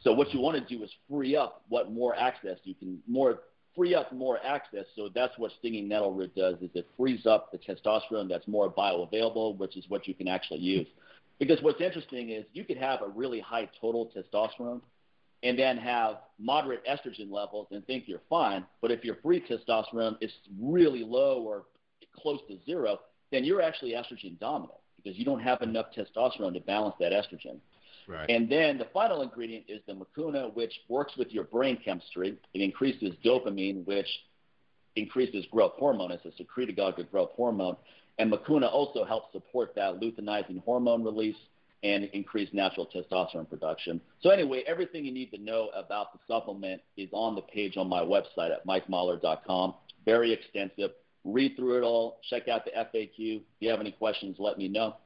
So 0.00 0.12
what 0.12 0.32
you 0.32 0.40
want 0.40 0.56
to 0.56 0.76
do 0.76 0.84
is 0.84 0.90
free 1.10 1.34
up 1.34 1.62
what 1.68 1.90
more 1.90 2.14
access 2.14 2.58
you 2.64 2.74
can 2.74 3.00
more 3.08 3.40
free 3.74 3.94
up 3.94 4.12
more 4.12 4.38
access. 4.44 4.84
So 4.94 5.08
that's 5.12 5.36
what 5.38 5.52
stinging 5.58 5.88
nettle 5.88 6.12
root 6.12 6.34
does 6.34 6.56
is 6.60 6.70
it 6.74 6.86
frees 6.96 7.26
up 7.26 7.50
the 7.50 7.58
testosterone 7.58 8.28
that's 8.28 8.46
more 8.46 8.70
bioavailable, 8.72 9.56
which 9.56 9.76
is 9.76 9.84
what 9.88 10.06
you 10.06 10.14
can 10.14 10.28
actually 10.28 10.60
use. 10.60 10.86
Because 11.38 11.62
what's 11.62 11.80
interesting 11.80 12.30
is 12.30 12.44
you 12.52 12.64
could 12.64 12.76
have 12.76 13.02
a 13.02 13.08
really 13.08 13.40
high 13.40 13.68
total 13.80 14.10
testosterone 14.14 14.80
and 15.42 15.58
then 15.58 15.76
have 15.76 16.16
moderate 16.38 16.84
estrogen 16.86 17.30
levels 17.30 17.68
and 17.70 17.86
think 17.86 18.04
you're 18.06 18.22
fine. 18.28 18.64
But 18.80 18.90
if 18.90 19.04
your 19.04 19.16
free 19.22 19.40
testosterone 19.40 20.16
is 20.20 20.32
really 20.60 21.04
low 21.04 21.42
or 21.42 21.64
close 22.16 22.40
to 22.48 22.58
zero, 22.64 23.00
then 23.30 23.44
you're 23.44 23.62
actually 23.62 23.92
estrogen 23.92 24.38
dominant 24.40 24.78
because 24.96 25.18
you 25.18 25.24
don't 25.24 25.40
have 25.40 25.62
enough 25.62 25.86
testosterone 25.96 26.54
to 26.54 26.60
balance 26.60 26.94
that 26.98 27.12
estrogen. 27.12 27.58
Right. 28.08 28.28
And 28.30 28.50
then 28.50 28.78
the 28.78 28.86
final 28.92 29.22
ingredient 29.22 29.66
is 29.68 29.80
the 29.86 29.92
mucuna, 29.92 30.54
which 30.54 30.72
works 30.88 31.12
with 31.16 31.30
your 31.30 31.44
brain 31.44 31.78
chemistry. 31.84 32.38
It 32.54 32.60
increases 32.60 33.12
dopamine, 33.24 33.86
which 33.86 34.08
increases 34.96 35.44
growth 35.52 35.74
hormone. 35.76 36.10
It's 36.10 36.24
a 36.24 36.42
secretagogue 36.42 37.10
growth 37.10 37.30
hormone. 37.36 37.76
And 38.18 38.32
mucuna 38.32 38.72
also 38.72 39.04
helps 39.04 39.32
support 39.32 39.74
that 39.76 40.00
luteinizing 40.00 40.64
hormone 40.64 41.04
release 41.04 41.36
and 41.82 42.04
increase 42.12 42.48
natural 42.52 42.86
testosterone 42.86 43.48
production. 43.48 44.00
So 44.20 44.30
anyway, 44.30 44.64
everything 44.66 45.04
you 45.04 45.12
need 45.12 45.30
to 45.30 45.38
know 45.38 45.68
about 45.74 46.12
the 46.12 46.18
supplement 46.26 46.82
is 46.96 47.08
on 47.12 47.34
the 47.34 47.42
page 47.42 47.76
on 47.76 47.88
my 47.88 48.00
website 48.00 48.50
at 48.50 48.66
mikemahler.com. 48.66 49.74
Very 50.04 50.32
extensive. 50.32 50.90
Read 51.24 51.56
through 51.56 51.78
it 51.78 51.82
all. 51.82 52.20
Check 52.28 52.48
out 52.48 52.64
the 52.64 52.72
FAQ. 52.72 53.10
If 53.36 53.42
you 53.60 53.70
have 53.70 53.80
any 53.80 53.92
questions, 53.92 54.36
let 54.38 54.58
me 54.58 54.68
know. 54.68 54.96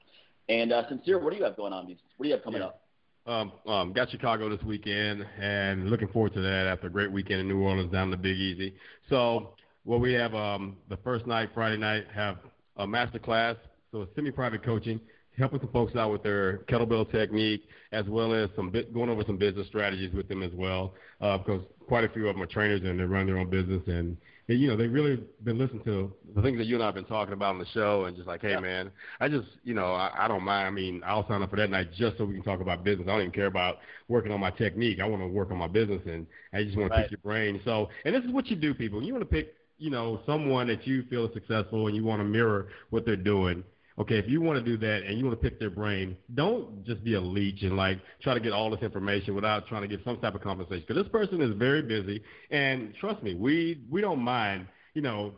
And 0.49 0.73
uh, 0.73 0.89
sincere, 0.89 1.19
what 1.19 1.31
do 1.31 1.39
you 1.39 1.45
have 1.45 1.57
going 1.57 1.73
on? 1.73 1.87
What 1.87 2.25
do 2.25 2.29
you 2.29 2.35
have 2.35 2.45
coming 2.45 2.61
yeah. 2.61 2.69
up? 2.69 2.83
Um, 3.25 3.53
um, 3.67 3.93
got 3.93 4.11
Chicago 4.11 4.49
this 4.49 4.63
weekend, 4.65 5.25
and 5.41 5.89
looking 5.89 6.09
forward 6.09 6.35
to 6.35 6.41
that 6.41 6.67
after 6.67 6.89
a 6.89 6.91
great 6.91 7.13
weekend 7.13 7.41
in 7.41 7.49
New 7.49 7.61
Orleans 7.61 7.93
down 7.93 8.11
the 8.11 8.17
Big 8.17 8.37
Easy. 8.37 8.75
So, 9.09 9.55
well, 9.85 10.01
we 10.01 10.13
have 10.15 10.35
um, 10.35 10.77
the 10.89 10.97
first 10.99 11.25
night, 11.27 11.51
Friday 11.55 11.77
night, 11.77 12.07
have 12.13 12.39
a 12.79 12.87
master 12.87 13.21
class, 13.21 13.55
so 13.93 14.09
semi-private 14.17 14.65
coaching 14.65 15.01
helping 15.39 15.61
some 15.61 15.71
folks 15.71 15.97
out 15.97 16.13
with 16.13 16.23
their 16.23 16.59
kettlebell 16.69 17.11
technique, 17.11 17.69
as 17.93 18.07
well 18.07 18.35
as 18.35 18.51
some 18.55 18.71
bit, 18.71 18.93
going 18.93 19.09
over 19.09 19.23
some 19.27 19.37
business 19.37 19.67
strategies 19.67 20.13
with 20.15 20.29
them 20.29 20.43
as 20.43 20.53
well, 20.53 20.95
uh, 21.21 21.39
because 21.39 21.63
quite 21.89 22.05
a 22.05 22.09
few 22.09 22.29
of 22.29 22.35
them 22.35 22.43
are 22.43 22.47
trainers 22.47 22.83
and 22.83 22.99
they 22.99 23.05
run 23.05 23.27
their 23.27 23.39
own 23.39 23.49
business, 23.49 23.83
and, 23.87 24.17
and 24.49 24.61
you 24.61 24.69
know 24.69 24.77
they've 24.77 24.93
really 24.93 25.23
been 25.45 25.59
listening 25.59 25.83
to 25.85 26.13
the 26.35 26.43
things 26.43 26.59
that 26.59 26.67
you 26.67 26.75
and 26.75 26.83
I 26.83 26.87
have 26.87 26.95
been 26.95 27.05
talking 27.05 27.33
about 27.33 27.55
on 27.55 27.59
the 27.59 27.67
show, 27.73 28.05
and 28.05 28.17
just 28.17 28.29
like, 28.29 28.43
hey 28.43 28.51
yeah. 28.51 28.61
man, 28.61 28.91
I 29.21 29.29
just 29.29 29.49
you 29.65 29.75
know 29.75 29.95
I, 29.95 30.25
I 30.25 30.29
don't 30.29 30.43
mind. 30.43 30.67
I 30.67 30.71
mean, 30.71 31.03
I'll 31.05 31.27
sign 31.29 31.43
up 31.43 31.51
for 31.51 31.57
that 31.57 31.71
night 31.71 31.93
just 31.97 32.19
so 32.19 32.25
we 32.25 32.35
can 32.35 32.43
talk 32.43 32.61
about 32.61 32.85
business. 32.85 33.09
I 33.09 33.13
don't 33.13 33.21
even 33.23 33.33
care 33.33 33.47
about 33.47 33.79
working 34.09 34.33
on 34.33 34.41
my 34.41 34.51
technique. 34.51 35.01
I 35.01 35.07
want 35.07 35.23
to 35.23 35.29
work 35.29 35.51
on 35.51 35.57
my 35.57 35.69
business, 35.69 36.03
and 36.07 36.27
I 36.53 36.63
just 36.65 36.77
want 36.77 36.91
right. 36.91 36.99
to 36.99 37.03
pick 37.05 37.11
your 37.13 37.21
brain. 37.21 37.61
So, 37.65 37.89
and 38.05 38.15
this 38.15 38.25
is 38.25 38.31
what 38.31 38.49
you 38.49 38.57
do, 38.57 38.75
people. 38.75 39.03
You 39.03 39.15
want 39.15 39.29
to 39.29 39.35
pick 39.35 39.55
you 39.79 39.91
know 39.91 40.21
someone 40.27 40.67
that 40.69 40.87
you 40.87 41.05
feel 41.09 41.27
is 41.27 41.33
successful, 41.33 41.87
and 41.87 41.97
you 41.97 42.05
want 42.05 42.21
to 42.21 42.25
mirror 42.25 42.69
what 42.91 43.07
they're 43.07 43.17
doing 43.17 43.65
okay, 43.99 44.19
if 44.19 44.29
you 44.29 44.41
want 44.41 44.59
to 44.59 44.65
do 44.65 44.77
that 44.79 45.03
and 45.05 45.19
you 45.19 45.25
want 45.25 45.41
to 45.41 45.43
pick 45.43 45.59
their 45.59 45.71
brain, 45.71 46.17
don't 46.35 46.85
just 46.85 47.03
be 47.05 47.15
a 47.15 47.21
leech 47.21 47.63
and 47.63 47.77
like 47.77 47.99
try 48.23 48.35
to 48.35 48.41
get 48.41 48.53
all 48.53 48.71
this 48.71 48.83
information 48.83 49.35
without 49.35 49.67
trying 49.67 49.83
to 49.83 49.89
get 49.89 50.05
some 50.05 50.19
type 50.19 50.35
of 50.35 50.43
compensation. 50.43 50.85
Because 50.87 51.03
this 51.03 51.11
person 51.11 51.41
is 51.41 51.55
very 51.57 51.83
busy, 51.83 52.23
and 52.51 52.95
trust 53.01 53.23
me, 53.23 53.35
we 53.35 53.81
we 53.91 54.01
don't 54.01 54.21
mind, 54.21 54.67
you 54.95 55.03
know, 55.03 55.33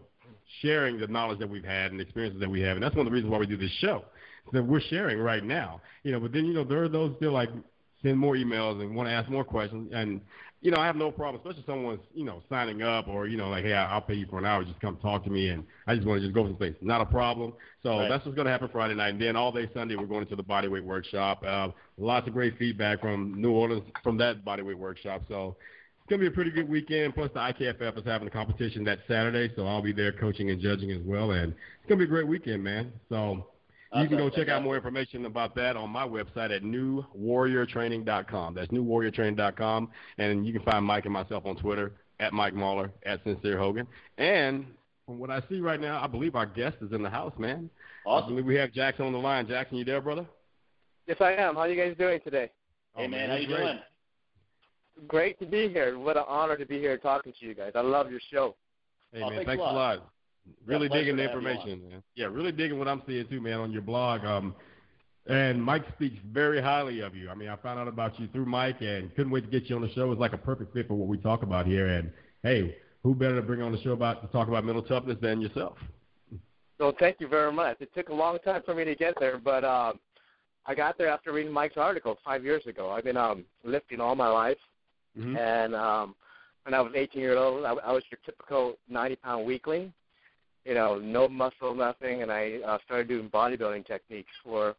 sharing 0.61 0.99
the 0.99 1.07
knowledge 1.07 1.39
that 1.39 1.49
we've 1.49 1.65
had 1.65 1.91
and 1.91 2.01
the 2.01 2.05
experiences 2.05 2.41
that 2.41 2.51
we 2.51 2.61
have, 2.61 2.77
and 2.77 2.83
that's 2.83 2.95
one 2.95 3.07
of 3.07 3.11
the 3.11 3.15
reasons 3.15 3.31
why 3.31 3.39
we 3.39 3.47
do 3.47 3.57
this 3.57 3.73
show 3.79 4.05
that 4.53 4.63
we're 4.63 4.81
sharing 4.81 5.19
right 5.19 5.45
now. 5.45 5.81
You 6.03 6.13
know, 6.13 6.21
but 6.21 6.33
then 6.33 6.45
you 6.45 6.53
know 6.53 6.65
there 6.65 6.85
are 6.85 6.89
those 6.89 7.15
still 7.17 7.33
like 7.33 7.49
send 8.03 8.19
more 8.19 8.35
emails 8.35 8.81
and 8.81 8.95
want 8.95 9.09
to 9.09 9.13
ask 9.13 9.29
more 9.31 9.45
questions. 9.45 9.91
And 9.93 10.21
you 10.65 10.71
know, 10.71 10.79
I 10.79 10.87
have 10.87 10.97
no 10.97 11.11
problem, 11.11 11.43
especially 11.45 11.63
someone's, 11.67 12.01
you 12.15 12.25
know, 12.25 12.43
signing 12.49 12.81
up 12.81 13.07
or, 13.07 13.27
you 13.27 13.37
know, 13.37 13.51
like, 13.51 13.65
hey, 13.65 13.75
I'll 13.75 14.01
pay 14.01 14.15
you 14.15 14.27
for 14.31 14.39
an 14.39 14.47
hour, 14.47 14.65
just 14.65 14.81
come 14.81 14.97
talk 14.97 15.23
to 15.25 15.31
me, 15.31 15.51
and 15.51 15.63
I 15.87 15.95
just 15.95 16.07
want 16.07 16.23
to 16.23 16.27
just 16.27 16.35
go 16.35 16.43
some 16.47 16.57
space. 16.57 16.75
Not 16.81 17.03
a 17.03 17.05
problem. 17.05 17.53
So 17.83 17.99
right. 17.99 18.09
that's 18.09 18.25
what's 18.25 18.35
going 18.35 18.47
to 18.47 18.51
happen 18.51 18.71
Friday 18.73 18.95
night. 18.95 19.11
And 19.11 19.21
then 19.21 19.37
all 19.37 19.53
day 19.53 19.69
Sunday, 19.75 19.95
we're 19.95 20.07
going 20.07 20.27
to 20.27 20.37
the 20.37 20.43
bodyweight 20.43 20.83
workshop. 20.83 21.45
Uh, 21.47 21.69
lots 21.99 22.27
of 22.27 22.33
great 22.33 22.57
feedback 22.57 23.03
from 23.03 23.39
New 23.39 23.51
Orleans 23.53 23.85
from 24.03 24.17
that 24.17 24.43
bodyweight 24.43 24.79
workshop. 24.79 25.21
So 25.29 25.55
it's 26.01 26.09
gonna 26.09 26.21
be 26.21 26.29
a 26.29 26.31
pretty 26.31 26.51
good 26.51 26.69
weekend. 26.69 27.15
Plus, 27.15 27.31
the 27.35 27.41
IKFF 27.41 27.99
is 27.99 28.05
having 28.07 28.27
a 28.27 28.31
competition 28.31 28.85
that 28.85 29.01
Saturday, 29.07 29.53
so 29.57 29.67
I'll 29.67 29.83
be 29.83 29.93
there 29.93 30.13
coaching 30.13 30.49
and 30.49 30.63
judging 30.63 30.91
as 30.93 31.03
well. 31.05 31.33
And 31.33 31.53
it's 31.53 31.89
gonna 31.91 31.99
be 31.99 32.05
a 32.05 32.09
great 32.09 32.27
weekend, 32.27 32.65
man. 32.65 32.91
So 33.11 33.49
you 33.97 34.09
can 34.09 34.19
go 34.19 34.29
check 34.31 34.49
out 34.49 34.63
more 34.63 34.77
information 34.77 35.27
about 35.27 35.55
that 35.57 35.77
on 35.77 35.91
my 35.91 36.07
website 36.07 36.55
at 36.55 36.63
newwarriortraining.com. 36.63 38.55
That's 38.55 38.71
newwarriortraining.com, 38.71 39.89
and 40.19 40.47
you 40.47 40.53
can 40.53 40.63
find 40.63 40.85
Mike 40.85 41.05
and 41.05 41.13
myself 41.13 41.47
on 41.47 41.57
Twitter 41.57 41.93
at 42.21 42.33
Mike 42.33 42.55
Mahler 42.55 42.93
at 43.05 43.23
Sincere 43.25 43.59
Hogan. 43.59 43.87
And 44.19 44.67
from 45.07 45.19
what 45.19 45.31
I 45.31 45.41
see 45.49 45.61
right 45.61 45.81
now, 45.81 46.03
I 46.03 46.07
believe 46.07 46.35
our 46.35 46.47
guest 46.47 46.77
is 46.81 46.93
in 46.93 47.03
the 47.03 47.11
house, 47.11 47.33
man. 47.39 47.69
Awesome. 48.07 48.27
I 48.27 48.29
believe 48.31 48.47
we 48.47 48.57
have 48.57 48.73
Jackson 48.73 49.07
on 49.07 49.13
the 49.13 49.19
line. 49.19 49.47
Jackson, 49.47 49.79
you 49.79 49.85
there, 49.85 50.01
brother? 50.01 50.27
Yes, 51.07 51.19
I 51.21 51.33
am. 51.33 51.55
How 51.55 51.63
are 51.63 51.69
you 51.69 51.77
guys 51.77 51.95
doing 51.99 52.21
today? 52.25 52.51
Oh, 52.97 53.01
hey, 53.01 53.07
Oh, 53.07 53.09
man, 53.09 53.31
how 53.31 53.37
you 53.37 53.47
great. 53.47 53.59
doing? 53.59 53.79
Great 55.09 55.39
to 55.41 55.47
be 55.47 55.69
here. 55.69 55.99
What 55.99 56.17
an 56.17 56.23
honor 56.29 56.57
to 56.57 56.65
be 56.65 56.79
here 56.79 56.97
talking 56.97 57.33
to 57.39 57.47
you 57.47 57.55
guys. 57.55 57.73
I 57.75 57.81
love 57.81 58.11
your 58.11 58.21
show. 58.33 58.55
Hey, 59.13 59.21
Oh, 59.23 59.29
man, 59.31 59.39
thanks 59.39 59.47
thanks 59.51 59.61
a 59.61 59.65
a 59.65 59.67
lot. 59.67 59.99
lot. 59.99 60.09
Really 60.67 60.89
digging 60.89 61.17
the 61.17 61.23
to 61.23 61.29
have 61.29 61.43
you 61.43 61.49
information, 61.49 61.89
man. 61.89 62.03
Yeah, 62.15 62.27
really 62.27 62.53
digging 62.53 62.79
what 62.79 62.89
I'm 62.89 63.03
seeing 63.07 63.27
too, 63.29 63.41
man, 63.41 63.61
on 63.61 63.73
your 63.73 63.83
blog. 63.83 64.25
Um, 64.25 64.55
and 65.27 65.63
Mike 65.63 65.85
speaks 65.95 66.17
very 66.33 66.61
highly 66.61 67.01
of 67.01 67.15
you. 67.17 67.31
I 67.31 67.35
mean, 67.35 67.49
I 67.49 67.57
found 67.57 67.79
out 67.79 67.89
about 67.89 68.19
you 68.21 68.29
through 68.29 68.47
Mike, 68.47 68.81
and 68.81 69.15
couldn't 69.15 69.33
wait 69.33 69.45
to 69.45 69.51
get 69.51 69.71
you 69.71 69.77
on 69.77 69.83
the 69.83 69.91
show. 69.93 70.11
It's 70.13 70.21
like 70.21 70.35
a 70.35 70.39
perfect 70.39 70.75
fit 70.75 70.87
for 70.89 70.95
what 70.95 71.09
we 71.09 71.17
talk 71.19 71.43
about 71.43 71.67
here. 71.67 71.87
And 71.89 72.13
hey, 72.43 72.77
who 73.03 73.15
better 73.15 73.37
to 73.37 73.43
bring 73.43 73.63
on 73.63 73.73
the 73.73 73.81
show 73.83 73.93
about 73.93 74.21
to 74.23 74.29
talk 74.29 74.49
about 74.49 74.65
mental 74.65 74.83
toughness 74.83 75.17
than 75.23 75.41
yourself? 75.41 75.79
So 76.79 76.93
thank 76.99 77.21
you 77.21 77.29
very 77.29 77.53
much. 77.53 77.79
It 77.81 77.95
took 77.95 78.09
a 78.09 78.15
long 78.15 78.39
time 78.45 78.63
for 78.67 78.75
me 78.75 78.85
to 78.85 78.95
get 78.95 79.15
there, 79.21 79.39
but 79.39 79.65
um, 79.65 79.99
I 80.67 80.75
got 80.75 80.99
there 80.99 81.09
after 81.09 81.33
reading 81.33 81.53
Mike's 81.53 81.77
article 81.77 82.19
five 82.25 82.45
years 82.45 82.67
ago. 82.67 82.91
I've 82.91 83.05
been 83.05 83.17
um, 83.17 83.45
lifting 83.65 84.01
all 84.01 84.15
my 84.15 84.29
life, 84.29 84.59
Mm-hmm. 85.17 85.37
and 85.37 85.77
um, 85.77 86.17
when 86.65 86.75
I 86.75 86.81
was 86.81 86.93
18 86.93 87.21
years 87.21 87.39
old, 87.39 87.65
I, 87.65 87.75
I 87.75 87.93
was 87.93 88.03
your 88.11 88.19
typical 88.27 88.75
90-pound 88.91 89.47
weakling. 89.47 89.93
You 90.65 90.75
know, 90.75 90.99
no 90.99 91.29
muscle, 91.29 91.75
nothing, 91.75 92.23
and 92.23 92.33
I 92.33 92.55
uh, 92.67 92.79
started 92.85 93.09
doing 93.09 93.29
bodybuilding 93.29 93.87
techniques 93.87 94.33
for 94.43 94.75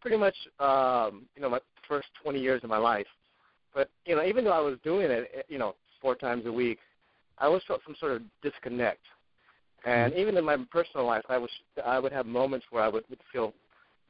pretty 0.00 0.16
much 0.16 0.34
um, 0.58 1.26
you 1.36 1.42
know 1.42 1.48
my 1.48 1.60
first 1.86 2.08
20 2.22 2.40
years 2.40 2.62
of 2.64 2.70
my 2.70 2.78
life. 2.78 3.06
But 3.74 3.88
you 4.04 4.16
know, 4.16 4.24
even 4.24 4.44
though 4.44 4.52
I 4.52 4.60
was 4.60 4.78
doing 4.82 5.10
it, 5.10 5.30
eh, 5.34 5.42
you 5.48 5.58
know, 5.58 5.74
four 6.00 6.14
times 6.14 6.46
a 6.46 6.52
week, 6.52 6.78
I 7.38 7.46
always 7.46 7.62
felt 7.68 7.80
some 7.86 7.96
sort 8.00 8.12
of 8.12 8.22
disconnect. 8.42 9.00
And 9.84 10.12
even 10.14 10.36
in 10.36 10.44
my 10.44 10.56
personal 10.70 11.06
life, 11.06 11.24
I 11.28 11.38
was 11.38 11.50
I 11.84 11.98
would 11.98 12.12
have 12.12 12.26
moments 12.26 12.66
where 12.70 12.82
I 12.82 12.88
would, 12.88 13.04
would 13.08 13.20
feel 13.32 13.54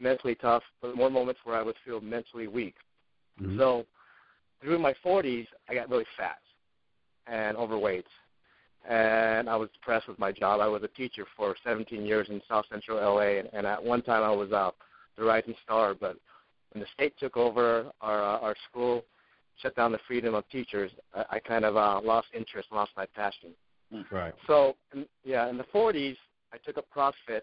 mentally 0.01 0.35
tough, 0.35 0.63
but 0.81 0.97
more 0.97 1.11
moments 1.11 1.41
where 1.45 1.57
I 1.57 1.63
would 1.63 1.77
feel 1.85 2.01
mentally 2.01 2.47
weak. 2.47 2.75
Mhm. 3.41 3.59
So 3.59 3.87
through 4.61 4.79
my 4.79 4.95
40s, 5.05 5.47
I 5.69 5.75
got 5.75 5.91
really 5.91 6.07
fat 6.17 6.39
and 7.27 7.57
overweight, 7.57 8.07
and 8.88 9.50
I 9.50 9.57
was 9.57 9.68
depressed 9.73 10.09
with 10.09 10.18
my 10.18 10.33
job. 10.33 10.61
I 10.61 10.66
was 10.66 10.83
a 10.83 10.88
teacher 10.88 11.26
for 11.37 11.54
17 11.64 12.04
years 12.04 12.28
in 12.30 12.40
South 12.49 12.64
Central 12.71 12.99
LA, 12.99 13.38
and, 13.38 13.49
and 13.52 13.66
at 13.66 13.83
one 13.83 14.02
time 14.02 14.23
I 14.23 14.30
was 14.30 14.50
uh, 14.50 14.71
the 15.16 15.25
rising 15.25 15.54
star. 15.62 15.95
But 15.95 16.16
when 16.73 16.80
the 16.80 16.87
state 16.95 17.14
took 17.21 17.37
over 17.37 17.92
our 18.00 18.23
uh, 18.23 18.40
our 18.40 18.57
school, 18.71 19.04
shut 19.61 19.76
down 19.76 19.92
the 19.92 20.00
freedom 20.07 20.35
of 20.35 20.49
teachers, 20.49 20.90
I, 21.14 21.25
I 21.33 21.38
kind 21.38 21.66
of 21.66 21.76
uh, 21.76 22.00
lost 22.02 22.28
interest, 22.35 22.68
lost 22.73 22.92
my 22.97 23.07
passion. 23.14 23.50
Right. 24.11 24.35
So 24.47 24.75
yeah, 25.23 25.49
in 25.49 25.59
the 25.59 25.64
40s, 25.75 26.16
I 26.52 26.57
took 26.59 26.78
up 26.78 26.87
CrossFit, 26.95 27.42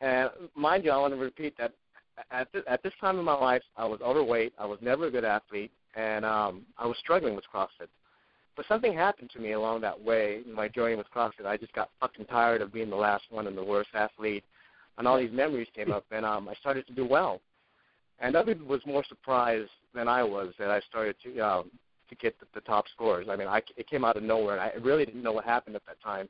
and 0.00 0.30
mind 0.56 0.84
you, 0.84 0.90
I 0.90 0.96
want 0.98 1.14
to 1.14 1.20
repeat 1.20 1.56
that 1.58 1.72
at 2.32 2.52
this, 2.52 2.62
at 2.66 2.82
this 2.82 2.92
time 3.00 3.18
in 3.18 3.24
my 3.24 3.34
life, 3.34 3.62
I 3.76 3.84
was 3.84 4.00
overweight. 4.00 4.54
I 4.58 4.66
was 4.66 4.78
never 4.82 5.06
a 5.06 5.10
good 5.10 5.24
athlete, 5.24 5.70
and 5.94 6.24
um, 6.24 6.62
I 6.76 6.86
was 6.86 6.96
struggling 6.98 7.36
with 7.36 7.44
CrossFit. 7.52 7.88
But 8.58 8.66
something 8.66 8.92
happened 8.92 9.30
to 9.34 9.38
me 9.38 9.52
along 9.52 9.82
that 9.82 10.02
way 10.02 10.40
in 10.44 10.52
my 10.52 10.66
journey 10.66 10.96
with 10.96 11.06
CrossFit. 11.14 11.46
I 11.46 11.56
just 11.56 11.72
got 11.74 11.90
fucking 12.00 12.24
tired 12.24 12.60
of 12.60 12.72
being 12.72 12.90
the 12.90 12.96
last 12.96 13.22
one 13.30 13.46
and 13.46 13.56
the 13.56 13.62
worst 13.62 13.90
athlete, 13.94 14.42
and 14.98 15.06
all 15.06 15.16
these 15.16 15.30
memories 15.30 15.68
came 15.76 15.92
up, 15.92 16.04
and 16.10 16.26
um, 16.26 16.48
I 16.48 16.54
started 16.54 16.84
to 16.88 16.92
do 16.92 17.06
well. 17.06 17.40
And 18.18 18.34
people 18.44 18.66
was 18.66 18.80
more 18.84 19.04
surprised 19.08 19.70
than 19.94 20.08
I 20.08 20.24
was 20.24 20.54
that 20.58 20.72
I 20.72 20.80
started 20.80 21.14
to 21.22 21.38
um, 21.38 21.70
to 22.08 22.16
get 22.16 22.36
the, 22.40 22.46
the 22.52 22.60
top 22.62 22.86
scores. 22.88 23.28
I 23.30 23.36
mean, 23.36 23.46
I, 23.46 23.62
it 23.76 23.88
came 23.88 24.04
out 24.04 24.16
of 24.16 24.24
nowhere, 24.24 24.58
and 24.58 24.60
I 24.60 24.72
really 24.84 25.04
didn't 25.04 25.22
know 25.22 25.30
what 25.30 25.44
happened 25.44 25.76
at 25.76 25.86
that 25.86 26.02
time. 26.02 26.28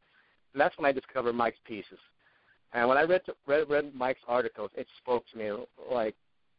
And 0.52 0.60
that's 0.60 0.76
when 0.76 0.84
I 0.84 0.92
discovered 0.92 1.32
Mike's 1.32 1.56
pieces. 1.64 1.98
And 2.74 2.90
when 2.90 2.98
I 2.98 3.04
read 3.04 3.24
to, 3.24 3.34
read, 3.46 3.70
read 3.70 3.94
Mike's 3.94 4.20
articles, 4.28 4.70
it 4.74 4.86
spoke 5.00 5.24
to 5.32 5.38
me 5.38 5.50
like 5.90 6.14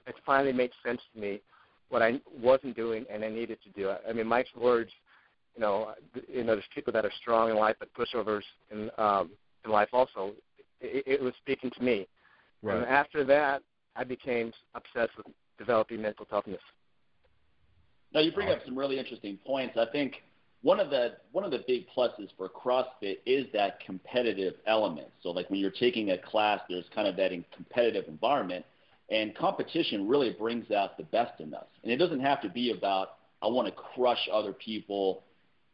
it 0.08 0.16
finally 0.26 0.52
made 0.52 0.72
sense 0.84 1.02
to 1.14 1.22
me 1.22 1.42
what 1.90 2.02
I 2.02 2.20
wasn't 2.42 2.76
doing 2.76 3.06
and 3.08 3.24
I 3.24 3.30
needed 3.30 3.60
to 3.66 3.70
do. 3.80 3.92
I 4.10 4.14
mean, 4.14 4.26
Mike's 4.26 4.50
words, 4.60 4.90
you 5.60 5.66
know, 5.66 5.94
you 6.30 6.44
know, 6.46 6.54
there's 6.54 6.64
people 6.74 6.94
that 6.94 7.04
are 7.04 7.12
strong 7.20 7.50
in 7.50 7.58
life, 7.58 7.76
but 7.80 7.90
pushovers 7.94 8.44
in 8.72 8.90
um, 8.98 9.30
in 9.66 9.72
life 9.72 9.90
also. 9.92 10.32
It, 10.80 11.04
it 11.06 11.22
was 11.22 11.34
speaking 11.42 11.70
to 11.72 11.84
me. 11.84 12.08
And 12.64 12.80
Right. 12.80 12.88
after 12.88 13.24
that, 13.26 13.62
I 13.96 14.04
became 14.06 14.52
obsessed 14.74 15.16
with 15.18 15.28
developing 15.58 16.02
mental 16.02 16.26
toughness. 16.26 16.62
Now 18.14 18.22
you 18.22 18.32
bring 18.32 18.50
up 18.50 18.60
some 18.66 18.78
really 18.78 19.00
interesting 19.00 19.38
points. 19.46 19.78
I 19.78 19.86
think 19.92 20.24
one 20.62 20.80
of 20.80 20.90
the 20.90 21.18
one 21.34 21.44
of 21.44 21.52
the 21.52 21.64
big 21.68 21.86
pluses 21.90 22.30
for 22.38 22.48
CrossFit 22.50 23.20
is 23.26 23.46
that 23.54 23.80
competitive 23.86 24.56
element. 24.66 25.08
So 25.22 25.32
like 25.32 25.50
when 25.50 25.60
you're 25.60 25.72
taking 25.72 26.12
a 26.12 26.18
class, 26.18 26.62
there's 26.70 26.86
kind 26.96 27.08
of 27.08 27.18
that 27.18 27.34
in 27.34 27.44
competitive 27.54 28.06
environment, 28.08 28.66
and 29.10 29.36
competition 29.36 30.08
really 30.08 30.32
brings 30.32 30.72
out 30.72 30.98
the 30.98 31.04
best 31.04 31.40
in 31.42 31.54
us. 31.54 31.68
And 31.84 31.92
it 31.92 31.98
doesn't 31.98 32.22
have 32.22 32.42
to 32.44 32.50
be 32.50 32.72
about 32.72 33.16
I 33.42 33.48
want 33.48 33.68
to 33.68 33.74
crush 33.74 34.28
other 34.32 34.54
people 34.54 35.24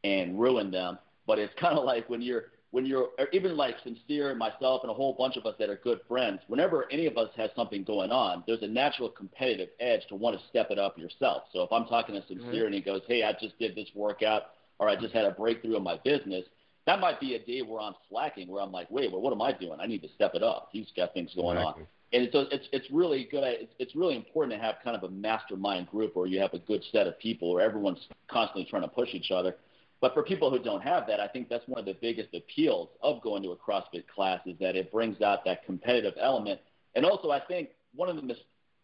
and 0.05 0.39
ruin 0.39 0.69
them, 0.71 1.00
but 1.25 1.39
it's 1.39 1.53
kind 1.59 1.77
of 1.77 1.83
like 1.83 2.07
when 2.09 2.21
you're 2.21 2.45
when 2.71 2.85
you're 2.85 3.09
or 3.17 3.27
even 3.31 3.55
like 3.55 3.75
sincere 3.83 4.29
and 4.31 4.38
myself 4.38 4.81
and 4.83 4.91
a 4.91 4.93
whole 4.93 5.13
bunch 5.17 5.38
of 5.38 5.45
us 5.45 5.55
that 5.57 5.69
are 5.69 5.77
good 5.77 6.00
friends 6.09 6.41
whenever 6.47 6.91
any 6.91 7.05
of 7.05 7.17
us 7.17 7.29
has 7.38 7.50
something 7.55 7.85
going 7.85 8.12
on 8.12 8.43
there's 8.47 8.63
a 8.63 8.67
natural 8.67 9.07
competitive 9.07 9.69
edge 9.79 10.01
to 10.09 10.15
want 10.15 10.38
to 10.38 10.45
step 10.50 10.71
it 10.71 10.77
up 10.77 10.97
yourself 10.97 11.43
so 11.53 11.62
if 11.62 11.71
i'm 11.71 11.85
talking 11.85 12.15
to 12.15 12.27
sincere 12.27 12.63
Mhm. 12.63 12.65
and 12.65 12.75
he 12.75 12.81
goes 12.81 13.01
hey 13.07 13.24
i 13.24 13.31
just 13.39 13.57
did 13.59 13.75
this 13.75 13.88
workout 13.95 14.43
or 14.79 14.89
i 14.89 14.95
just 14.95 15.13
had 15.13 15.24
a 15.24 15.31
breakthrough 15.31 15.77
in 15.77 15.83
my 15.83 15.95
business 16.03 16.43
that 16.85 17.00
might 17.00 17.17
be 17.21 17.35
a 17.35 17.39
day 17.39 17.62
where 17.62 17.79
i'm 17.79 17.95
slacking 18.09 18.50
where 18.50 18.62
i'm 18.62 18.74
like 18.74 18.91
wait 18.91 19.09
well 19.09 19.21
what 19.21 19.31
am 19.31 19.41
i 19.41 19.53
doing 19.53 19.79
i 19.79 19.85
need 19.85 20.01
to 20.01 20.09
step 20.09 20.31
it 20.35 20.43
up 20.43 20.67
he's 20.74 20.91
got 20.97 21.13
things 21.13 21.33
going 21.33 21.57
on 21.57 21.75
and 22.12 22.29
so 22.33 22.39
it's 22.51 22.67
it's 22.71 22.89
really 22.91 23.27
good. 23.31 23.43
It's, 23.43 23.74
it's 23.79 23.95
really 23.95 24.15
important 24.15 24.53
to 24.57 24.63
have 24.65 24.75
kind 24.83 24.95
of 24.95 25.03
a 25.03 25.09
mastermind 25.09 25.88
group 25.88 26.15
where 26.15 26.27
you 26.27 26.39
have 26.39 26.53
a 26.53 26.59
good 26.59 26.83
set 26.91 27.07
of 27.07 27.17
people 27.19 27.53
where 27.53 27.63
everyone's 27.63 28.07
constantly 28.27 28.65
trying 28.69 28.83
to 28.83 28.88
push 28.88 29.09
each 29.13 29.31
other. 29.31 29.55
But 30.01 30.13
for 30.13 30.23
people 30.23 30.49
who 30.51 30.59
don't 30.59 30.81
have 30.81 31.07
that, 31.07 31.19
I 31.19 31.27
think 31.27 31.49
that's 31.49 31.67
one 31.67 31.79
of 31.79 31.85
the 31.85 31.95
biggest 31.99 32.33
appeals 32.33 32.89
of 33.01 33.21
going 33.21 33.41
to 33.43 33.51
a 33.51 33.55
CrossFit 33.55 34.07
class 34.13 34.41
is 34.45 34.57
that 34.59 34.75
it 34.75 34.91
brings 34.91 35.21
out 35.21 35.45
that 35.45 35.65
competitive 35.65 36.13
element. 36.21 36.59
And 36.95 37.05
also, 37.05 37.31
I 37.31 37.39
think 37.39 37.69
one 37.95 38.09
of 38.09 38.15
the 38.15 38.21
mis- 38.21 38.37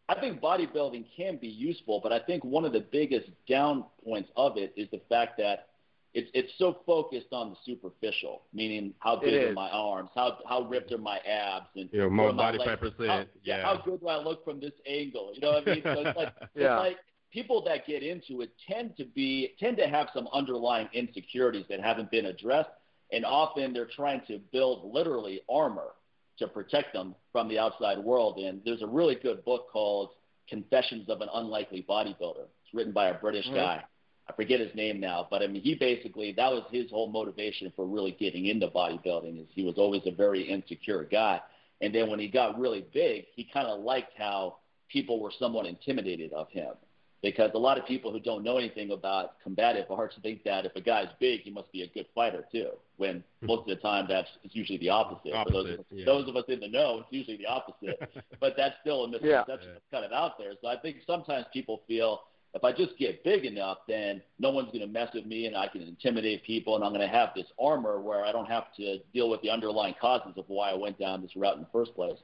I 0.09 0.19
think 0.19 0.41
bodybuilding 0.41 1.05
can 1.15 1.37
be 1.37 1.47
useful, 1.47 1.99
but 2.01 2.11
I 2.11 2.19
think 2.19 2.43
one 2.43 2.65
of 2.65 2.73
the 2.73 2.81
biggest 2.91 3.29
down 3.47 3.85
points 4.03 4.29
of 4.35 4.57
it 4.57 4.73
is 4.75 4.89
the 4.91 5.01
fact 5.09 5.37
that 5.37 5.67
it's 6.13 6.29
it's 6.33 6.51
so 6.57 6.79
focused 6.85 7.27
on 7.31 7.51
the 7.51 7.55
superficial, 7.65 8.41
meaning 8.53 8.93
how 8.99 9.15
big 9.15 9.33
are 9.43 9.53
my 9.53 9.69
arms, 9.69 10.09
how 10.13 10.39
how 10.47 10.63
ripped 10.63 10.91
are 10.91 10.97
my 10.97 11.19
abs, 11.19 11.67
and 11.75 11.89
You 11.93 11.99
know, 11.99 12.09
more 12.09 12.33
body 12.33 12.57
fat 12.65 12.81
percent. 12.81 13.07
how, 13.07 13.25
yeah. 13.43 13.63
how 13.63 13.77
good 13.77 14.01
do 14.01 14.07
I 14.09 14.17
look 14.17 14.43
from 14.43 14.59
this 14.59 14.73
angle? 14.85 15.31
You 15.33 15.39
know 15.41 15.51
what 15.53 15.67
I 15.67 15.73
mean? 15.75 15.83
So 15.83 15.91
it's 16.05 16.17
like 16.17 16.33
Yeah. 16.55 16.73
it's 16.73 16.79
like 16.79 16.97
people 17.31 17.63
that 17.63 17.87
get 17.87 18.03
into 18.03 18.41
it 18.41 18.51
tend 18.67 18.95
to 18.97 19.05
be 19.05 19.53
tend 19.59 19.77
to 19.77 19.87
have 19.87 20.09
some 20.13 20.27
underlying 20.33 20.89
insecurities 20.93 21.65
that 21.69 21.81
haven't 21.81 22.11
been 22.11 22.25
addressed, 22.25 22.69
and 23.11 23.25
often 23.25 23.73
they're 23.73 23.89
trying 23.95 24.21
to 24.27 24.39
build 24.51 24.91
literally 24.93 25.41
armor 25.49 25.93
to 26.37 26.47
protect 26.47 26.93
them 26.93 27.15
from 27.31 27.47
the 27.47 27.59
outside 27.59 27.97
world. 27.97 28.37
And 28.39 28.61
there's 28.65 28.81
a 28.81 28.87
really 28.87 29.15
good 29.15 29.43
book 29.45 29.69
called 29.71 30.09
Confessions 30.49 31.09
of 31.09 31.21
an 31.21 31.29
Unlikely 31.33 31.85
Bodybuilder. 31.87 32.45
It's 32.63 32.73
written 32.73 32.93
by 32.93 33.07
a 33.09 33.13
British 33.13 33.47
Mhm. 33.47 33.55
guy. 33.55 33.83
I 34.27 34.33
forget 34.33 34.59
his 34.59 34.73
name 34.75 34.99
now, 34.99 35.27
but 35.29 35.41
I 35.41 35.47
mean, 35.47 35.61
he 35.61 35.75
basically 35.75 36.31
that 36.33 36.51
was 36.51 36.63
his 36.71 36.89
whole 36.89 37.07
motivation 37.07 37.71
for 37.75 37.85
really 37.85 38.11
getting 38.11 38.45
into 38.45 38.67
bodybuilding. 38.67 39.41
Is 39.41 39.47
he 39.53 39.63
was 39.63 39.77
always 39.77 40.05
a 40.05 40.11
very 40.11 40.43
insecure 40.43 41.03
guy, 41.03 41.41
and 41.81 41.93
then 41.93 42.09
when 42.09 42.19
he 42.19 42.27
got 42.27 42.59
really 42.59 42.81
big, 42.93 43.25
he 43.35 43.43
kind 43.43 43.67
of 43.67 43.81
liked 43.81 44.13
how 44.17 44.57
people 44.87 45.19
were 45.19 45.31
somewhat 45.31 45.65
intimidated 45.65 46.33
of 46.33 46.49
him, 46.49 46.75
because 47.21 47.51
a 47.53 47.57
lot 47.57 47.77
of 47.77 47.85
people 47.85 48.11
who 48.11 48.19
don't 48.19 48.43
know 48.43 48.57
anything 48.57 48.91
about 48.91 49.41
combative 49.43 49.85
arts 49.89 50.15
think 50.23 50.43
that 50.43 50.65
if 50.65 50.75
a 50.75 50.81
guy's 50.81 51.07
big, 51.19 51.41
he 51.41 51.51
must 51.51 51.71
be 51.71 51.83
a 51.83 51.87
good 51.87 52.07
fighter 52.15 52.45
too. 52.51 52.69
When 52.97 53.23
hmm. 53.39 53.45
most 53.45 53.61
of 53.61 53.67
the 53.67 53.75
time, 53.75 54.05
that's 54.09 54.27
it's 54.43 54.55
usually 54.55 54.79
the 54.79 54.89
opposite. 54.89 55.31
For 55.31 55.51
those, 55.51 55.65
Opposite, 55.65 55.73
of 55.73 55.79
us, 55.79 55.85
yeah. 55.91 56.05
those 56.05 56.27
of 56.27 56.35
us 56.35 56.45
in 56.47 56.59
the 56.59 56.67
know, 56.67 56.99
it's 56.99 57.11
usually 57.11 57.37
the 57.37 57.45
opposite. 57.45 58.11
but 58.39 58.53
that's 58.57 58.75
still 58.81 59.05
a 59.05 59.07
misconception 59.07 59.29
Yeah. 59.29 59.43
that's 59.47 59.65
kind 59.91 60.05
of 60.05 60.11
out 60.11 60.37
there. 60.37 60.53
So 60.61 60.67
I 60.67 60.77
think 60.77 60.97
sometimes 61.05 61.45
people 61.53 61.81
feel 61.87 62.21
if 62.53 62.63
I 62.63 62.73
just 62.73 62.97
get 62.97 63.23
big 63.23 63.45
enough, 63.45 63.79
then 63.87 64.21
no 64.39 64.51
one's 64.51 64.67
going 64.67 64.81
to 64.81 64.87
mess 64.87 65.09
with 65.13 65.25
me 65.25 65.45
and 65.45 65.55
I 65.55 65.67
can 65.67 65.81
intimidate 65.83 66.43
people 66.43 66.75
and 66.75 66.83
I'm 66.83 66.91
going 66.91 67.07
to 67.07 67.13
have 67.13 67.29
this 67.35 67.45
armor 67.59 68.01
where 68.01 68.25
I 68.25 68.31
don't 68.31 68.47
have 68.47 68.73
to 68.77 68.97
deal 69.13 69.29
with 69.29 69.41
the 69.41 69.49
underlying 69.49 69.95
causes 70.01 70.33
of 70.37 70.45
why 70.47 70.71
I 70.71 70.75
went 70.75 70.99
down 70.99 71.21
this 71.21 71.35
route 71.35 71.55
in 71.55 71.61
the 71.61 71.69
first 71.71 71.95
place. 71.95 72.17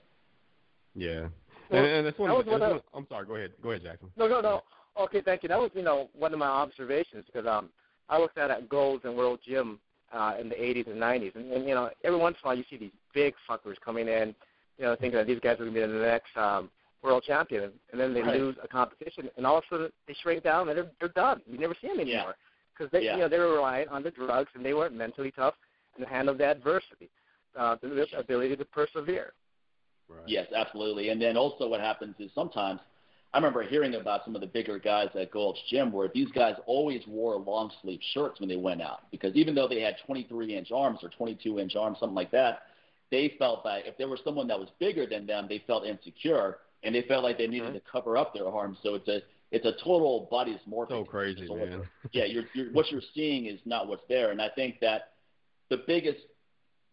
Yeah. 0.96 1.28
Well, 1.70 1.84
and, 1.84 1.88
and 1.88 2.08
that's 2.08 2.20
one. 2.20 2.30
that 2.30 2.38
was 2.38 2.46
what 2.46 2.60
that's 2.60 2.70
I- 2.70 2.74
one 2.74 2.82
I'm 2.94 3.08
sorry. 3.08 3.26
Go 3.26 3.36
ahead. 3.36 3.52
Go 3.62 3.70
ahead, 3.72 3.84
Jackson. 3.84 4.10
No, 4.18 4.28
no, 4.28 4.42
no. 4.42 4.64
Okay, 5.00 5.22
thank 5.22 5.44
you. 5.44 5.50
That 5.50 5.60
was, 5.60 5.72
you 5.74 5.84
know, 5.84 6.10
one 6.18 6.34
of 6.34 6.40
my 6.40 6.48
observations 6.48 7.26
because 7.32 7.48
um, 7.48 7.70
I 8.10 8.18
looked 8.18 8.38
at 8.38 8.50
at 8.52 8.68
Gold's 8.70 9.06
and 9.06 9.16
World 9.16 9.40
Gym 9.46 9.80
uh, 10.14 10.36
in 10.40 10.50
the 10.50 10.56
80s 10.56 10.88
and 10.88 11.00
90s, 11.02 11.36
and, 11.36 11.52
and 11.52 11.68
you 11.68 11.76
know, 11.76 11.90
every 12.04 12.18
once 12.18 12.38
in 12.42 12.46
a 12.46 12.50
while 12.50 12.58
you 12.58 12.64
see 12.70 12.78
these 12.78 12.92
big 13.14 13.34
fuckers 13.50 13.76
coming 13.84 14.08
in, 14.08 14.34
you 14.78 14.86
know, 14.86 14.96
thinking 14.96 15.18
that 15.18 15.28
these 15.28 15.40
guys 15.40 15.54
are 15.56 15.66
going 15.66 15.74
to 15.74 15.82
be 15.88 15.94
the 15.94 16.00
next 16.00 16.36
um, 16.38 16.70
world 17.04 17.24
champion, 17.26 17.72
and 17.92 18.00
then 18.00 18.14
they 18.14 18.22
Right. 18.22 18.40
lose 18.40 18.56
a 18.64 18.68
competition, 18.68 19.30
and 19.38 19.46
all 19.46 19.58
of 19.58 19.64
a 19.66 19.68
sudden 19.70 19.92
they 20.08 20.16
shrink 20.22 20.44
down 20.44 20.70
and 20.70 20.78
they're 20.78 20.92
they're 21.00 21.10
done. 21.10 21.42
You 21.46 21.58
never 21.58 21.76
see 21.80 21.88
them 21.88 22.00
anymore 22.00 22.36
because 22.76 22.92
they 22.92 23.04
Yeah. 23.04 23.16
you 23.16 23.22
know 23.22 23.30
they 23.30 23.40
were 23.40 23.54
reliant 23.54 23.90
on 23.90 24.04
the 24.04 24.12
drugs 24.12 24.50
and 24.56 24.66
they 24.66 24.74
weren't 24.74 24.96
mentally 24.96 25.32
tough 25.32 25.56
and 25.98 26.06
handled 26.06 26.38
the 26.40 26.46
adversity, 26.46 27.10
uh, 27.56 27.76
the, 27.82 27.88
the 27.90 28.18
ability 28.18 28.56
to 28.56 28.66
persevere. 28.66 29.34
Right. 30.10 30.22
Yes, 30.26 30.48
absolutely. 30.56 31.10
And 31.10 31.22
then 31.22 31.38
also 31.38 31.68
what 31.68 31.82
happens 31.82 32.16
is 32.20 32.32
sometimes 32.34 32.80
I 33.34 33.38
remember 33.38 33.62
hearing 33.62 33.96
about 33.96 34.24
some 34.24 34.36
of 34.36 34.42
the 34.42 34.48
bigger 34.48 34.80
guys 34.80 35.10
at 35.16 35.32
Gold's 35.32 35.60
Gym 35.70 35.92
where 35.92 36.10
these 36.14 36.32
guys 36.32 36.56
always 36.66 37.06
wore 37.08 37.36
long 37.38 37.72
sleeve 37.82 38.00
shirts 38.14 38.40
when 38.40 38.50
they 38.50 38.56
went 38.56 38.82
out 38.82 39.12
because 39.12 39.36
even 39.36 39.54
though 39.54 39.68
they 39.68 39.82
had 39.82 39.96
23 40.06 40.56
inch 40.56 40.72
arms 40.72 41.00
or 41.04 41.10
22 41.10 41.60
inch 41.60 41.76
arms, 41.76 41.98
something 42.00 42.16
like 42.16 42.32
that, 42.32 42.64
they 43.12 43.36
felt 43.38 43.64
that 43.64 43.86
if 43.86 43.98
there 43.98 44.08
was 44.08 44.20
someone 44.24 44.48
that 44.48 44.60
was 44.60 44.70
bigger 44.80 45.06
than 45.06 45.26
them, 45.26 45.46
they 45.50 45.60
felt 45.68 45.86
insecure 45.86 46.60
and 46.84 46.96
they 46.96 47.02
felt 47.04 47.24
like 47.24 47.38
they 47.38 47.48
needed 47.48 47.70
Mhm. 47.70 47.74
to 47.74 47.80
cover 47.82 48.18
up 48.18 48.34
their 48.34 48.48
arms. 48.48 48.78
So 48.82 48.96
it's 48.96 49.08
a 49.08 49.22
it's 49.52 49.66
a 49.66 49.72
total 49.84 50.28
body 50.30 50.60
dysmorphic. 50.60 50.90
So 50.90 51.06
crazy, 51.06 51.48
man. 51.54 51.84
yeah, 52.12 52.26
you're, 52.26 52.44
you're, 52.54 52.70
what 52.74 52.92
you're 52.92 53.02
seeing 53.14 53.46
is 53.46 53.60
not 53.66 53.88
what's 53.88 54.06
there. 54.10 54.32
And 54.32 54.42
I 54.42 54.50
think 54.50 54.82
that 54.82 55.14
the 55.70 55.78
biggest 55.88 56.20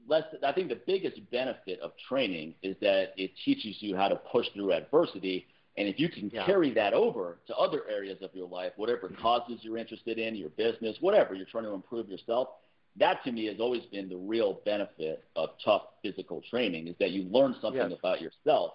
less, 0.06 0.24
I 0.44 0.52
think 0.52 0.68
the 0.68 0.80
biggest 0.86 1.18
benefit 1.30 1.80
of 1.80 1.92
training 2.08 2.54
is 2.62 2.76
that 2.80 3.12
it 3.16 3.32
teaches 3.44 3.76
you 3.80 3.96
how 3.96 4.06
to 4.08 4.16
push 4.16 4.46
through 4.54 4.72
adversity. 4.72 5.46
And 5.76 5.88
if 5.88 5.98
you 5.98 6.08
can 6.08 6.30
Yeah. 6.30 6.46
carry 6.46 6.70
that 6.70 6.94
over 6.94 7.38
to 7.46 7.56
other 7.56 7.88
areas 7.88 8.22
of 8.22 8.34
your 8.34 8.48
life, 8.48 8.72
whatever 8.76 9.08
mm-hmm. 9.08 9.20
causes 9.20 9.64
you're 9.64 9.76
interested 9.76 10.18
in, 10.18 10.36
your 10.36 10.50
business, 10.50 11.00
whatever 11.00 11.34
you're 11.34 11.46
trying 11.46 11.64
to 11.64 11.72
improve 11.72 12.08
yourself, 12.08 12.48
that 12.96 13.24
to 13.24 13.32
me 13.32 13.46
has 13.46 13.58
always 13.58 13.84
been 13.86 14.08
the 14.08 14.16
real 14.16 14.60
benefit 14.64 15.24
of 15.34 15.50
tough 15.64 15.82
physical 16.02 16.40
training 16.42 16.86
is 16.86 16.96
that 16.98 17.10
you 17.10 17.24
learn 17.24 17.54
something 17.60 17.90
Yes. 17.90 17.98
about 17.98 18.20
yourself. 18.20 18.74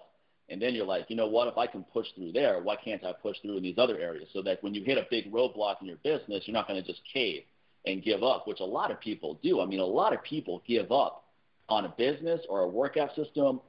And 0.50 0.60
then 0.60 0.74
you're 0.74 0.84
like, 0.84 1.08
you 1.08 1.16
know 1.16 1.28
what? 1.28 1.48
If 1.48 1.56
I 1.56 1.66
can 1.66 1.84
push 1.84 2.08
through 2.12 2.32
there, 2.32 2.60
why 2.60 2.76
can't 2.76 3.02
I 3.04 3.12
push 3.12 3.38
through 3.40 3.56
in 3.56 3.62
these 3.62 3.78
other 3.78 3.98
areas? 3.98 4.28
So 4.32 4.42
that 4.42 4.62
when 4.62 4.74
you 4.74 4.82
hit 4.82 4.98
a 4.98 5.06
big 5.08 5.32
roadblock 5.32 5.80
in 5.80 5.86
your 5.86 5.96
business, 5.98 6.46
you're 6.46 6.54
not 6.54 6.66
going 6.68 6.82
to 6.82 6.86
just 6.86 7.00
cave 7.10 7.44
and 7.86 8.02
give 8.02 8.22
up, 8.22 8.46
which 8.46 8.60
a 8.60 8.64
lot 8.64 8.90
of 8.90 9.00
people 9.00 9.38
do. 9.42 9.60
I 9.60 9.64
mean, 9.64 9.80
a 9.80 9.86
lot 9.86 10.12
of 10.12 10.22
people 10.22 10.62
give 10.66 10.92
up 10.92 11.24
on 11.68 11.84
a 11.84 11.88
business 11.96 12.44
or 12.48 12.60
a 12.60 12.68
workout 12.68 13.14
system 13.14 13.60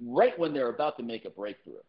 right 0.00 0.38
when 0.38 0.52
they're 0.52 0.68
about 0.68 0.96
to 0.98 1.02
make 1.02 1.24
a 1.24 1.30
breakthrough. 1.30 1.80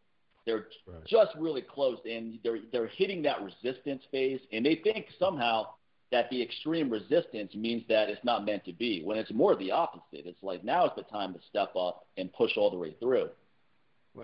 They're 0.49 0.65
Right. 0.87 1.05
just 1.05 1.35
really 1.37 1.61
close 1.61 1.99
and 2.09 2.39
they're 2.43 2.59
they're 2.71 2.87
hitting 2.87 3.21
that 3.23 3.43
resistance 3.43 4.03
phase 4.11 4.41
and 4.51 4.65
they 4.65 4.75
think 4.75 5.07
somehow 5.19 5.67
that 6.11 6.27
the 6.31 6.41
extreme 6.41 6.89
resistance 6.89 7.53
means 7.53 7.83
that 7.87 8.09
it's 8.09 8.23
not 8.23 8.43
meant 8.45 8.65
to 8.65 8.73
be 8.73 9.03
when 9.03 9.17
it's 9.19 9.31
more 9.31 9.55
the 9.55 9.69
opposite. 9.69 10.25
It's 10.25 10.41
like 10.41 10.63
now 10.63 10.85
is 10.85 10.91
the 10.95 11.03
time 11.03 11.33
to 11.35 11.39
step 11.47 11.75
up 11.75 12.07
and 12.17 12.33
push 12.33 12.57
all 12.57 12.71
the 12.71 12.77
way 12.77 12.95
through. 12.99 13.29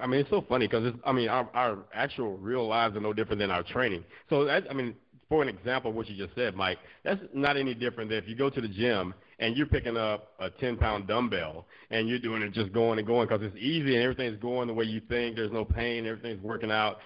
I 0.02 0.08
mean, 0.08 0.22
it's 0.22 0.30
so 0.32 0.42
funny 0.42 0.68
because 0.68 0.96
I 1.06 1.12
mean, 1.12 1.30
our 1.30 1.48
our 1.54 1.78
actual 1.94 2.38
real 2.38 2.68
lives 2.68 2.98
are 2.98 3.02
no 3.02 3.14
different 3.14 3.40
than 3.40 3.52
our 3.52 3.62
training. 3.62 4.04
So 4.32 4.46
that, 4.46 4.64
I 4.68 4.74
mean, 4.74 4.96
for 5.30 5.44
an 5.44 5.48
example, 5.48 5.92
of 5.92 5.96
what 5.96 6.10
you 6.10 6.18
just 6.18 6.36
said, 6.36 6.56
Mike, 6.56 6.80
that's 7.04 7.22
not 7.34 7.56
any 7.56 7.76
different 7.76 8.10
than 8.10 8.18
if 8.18 8.28
you 8.28 8.36
go 8.36 8.50
to 8.50 8.62
the 8.62 8.68
gym 8.68 9.14
and 9.39 9.58
you're 9.58 9.67
picking 9.67 9.98
up 9.98 10.34
a 10.39 10.50
10 10.50 10.78
pound 10.78 11.08
dumbbell 11.08 11.65
and 11.89 12.08
you're 12.08 12.19
doing 12.19 12.41
it 12.41 12.54
just 12.54 12.71
going 12.71 12.98
and 13.00 13.08
going 13.08 13.28
because 13.28 13.43
it's 13.43 13.56
easy 13.58 13.95
and 13.95 14.04
everything's 14.04 14.41
going 14.41 14.67
the 14.67 14.74
way 14.74 14.86
you 14.86 15.02
think. 15.10 15.36
There's 15.36 15.52
no 15.52 15.65
pain, 15.65 16.06
everything's 16.06 16.41
working 16.41 16.71
out. 16.71 16.98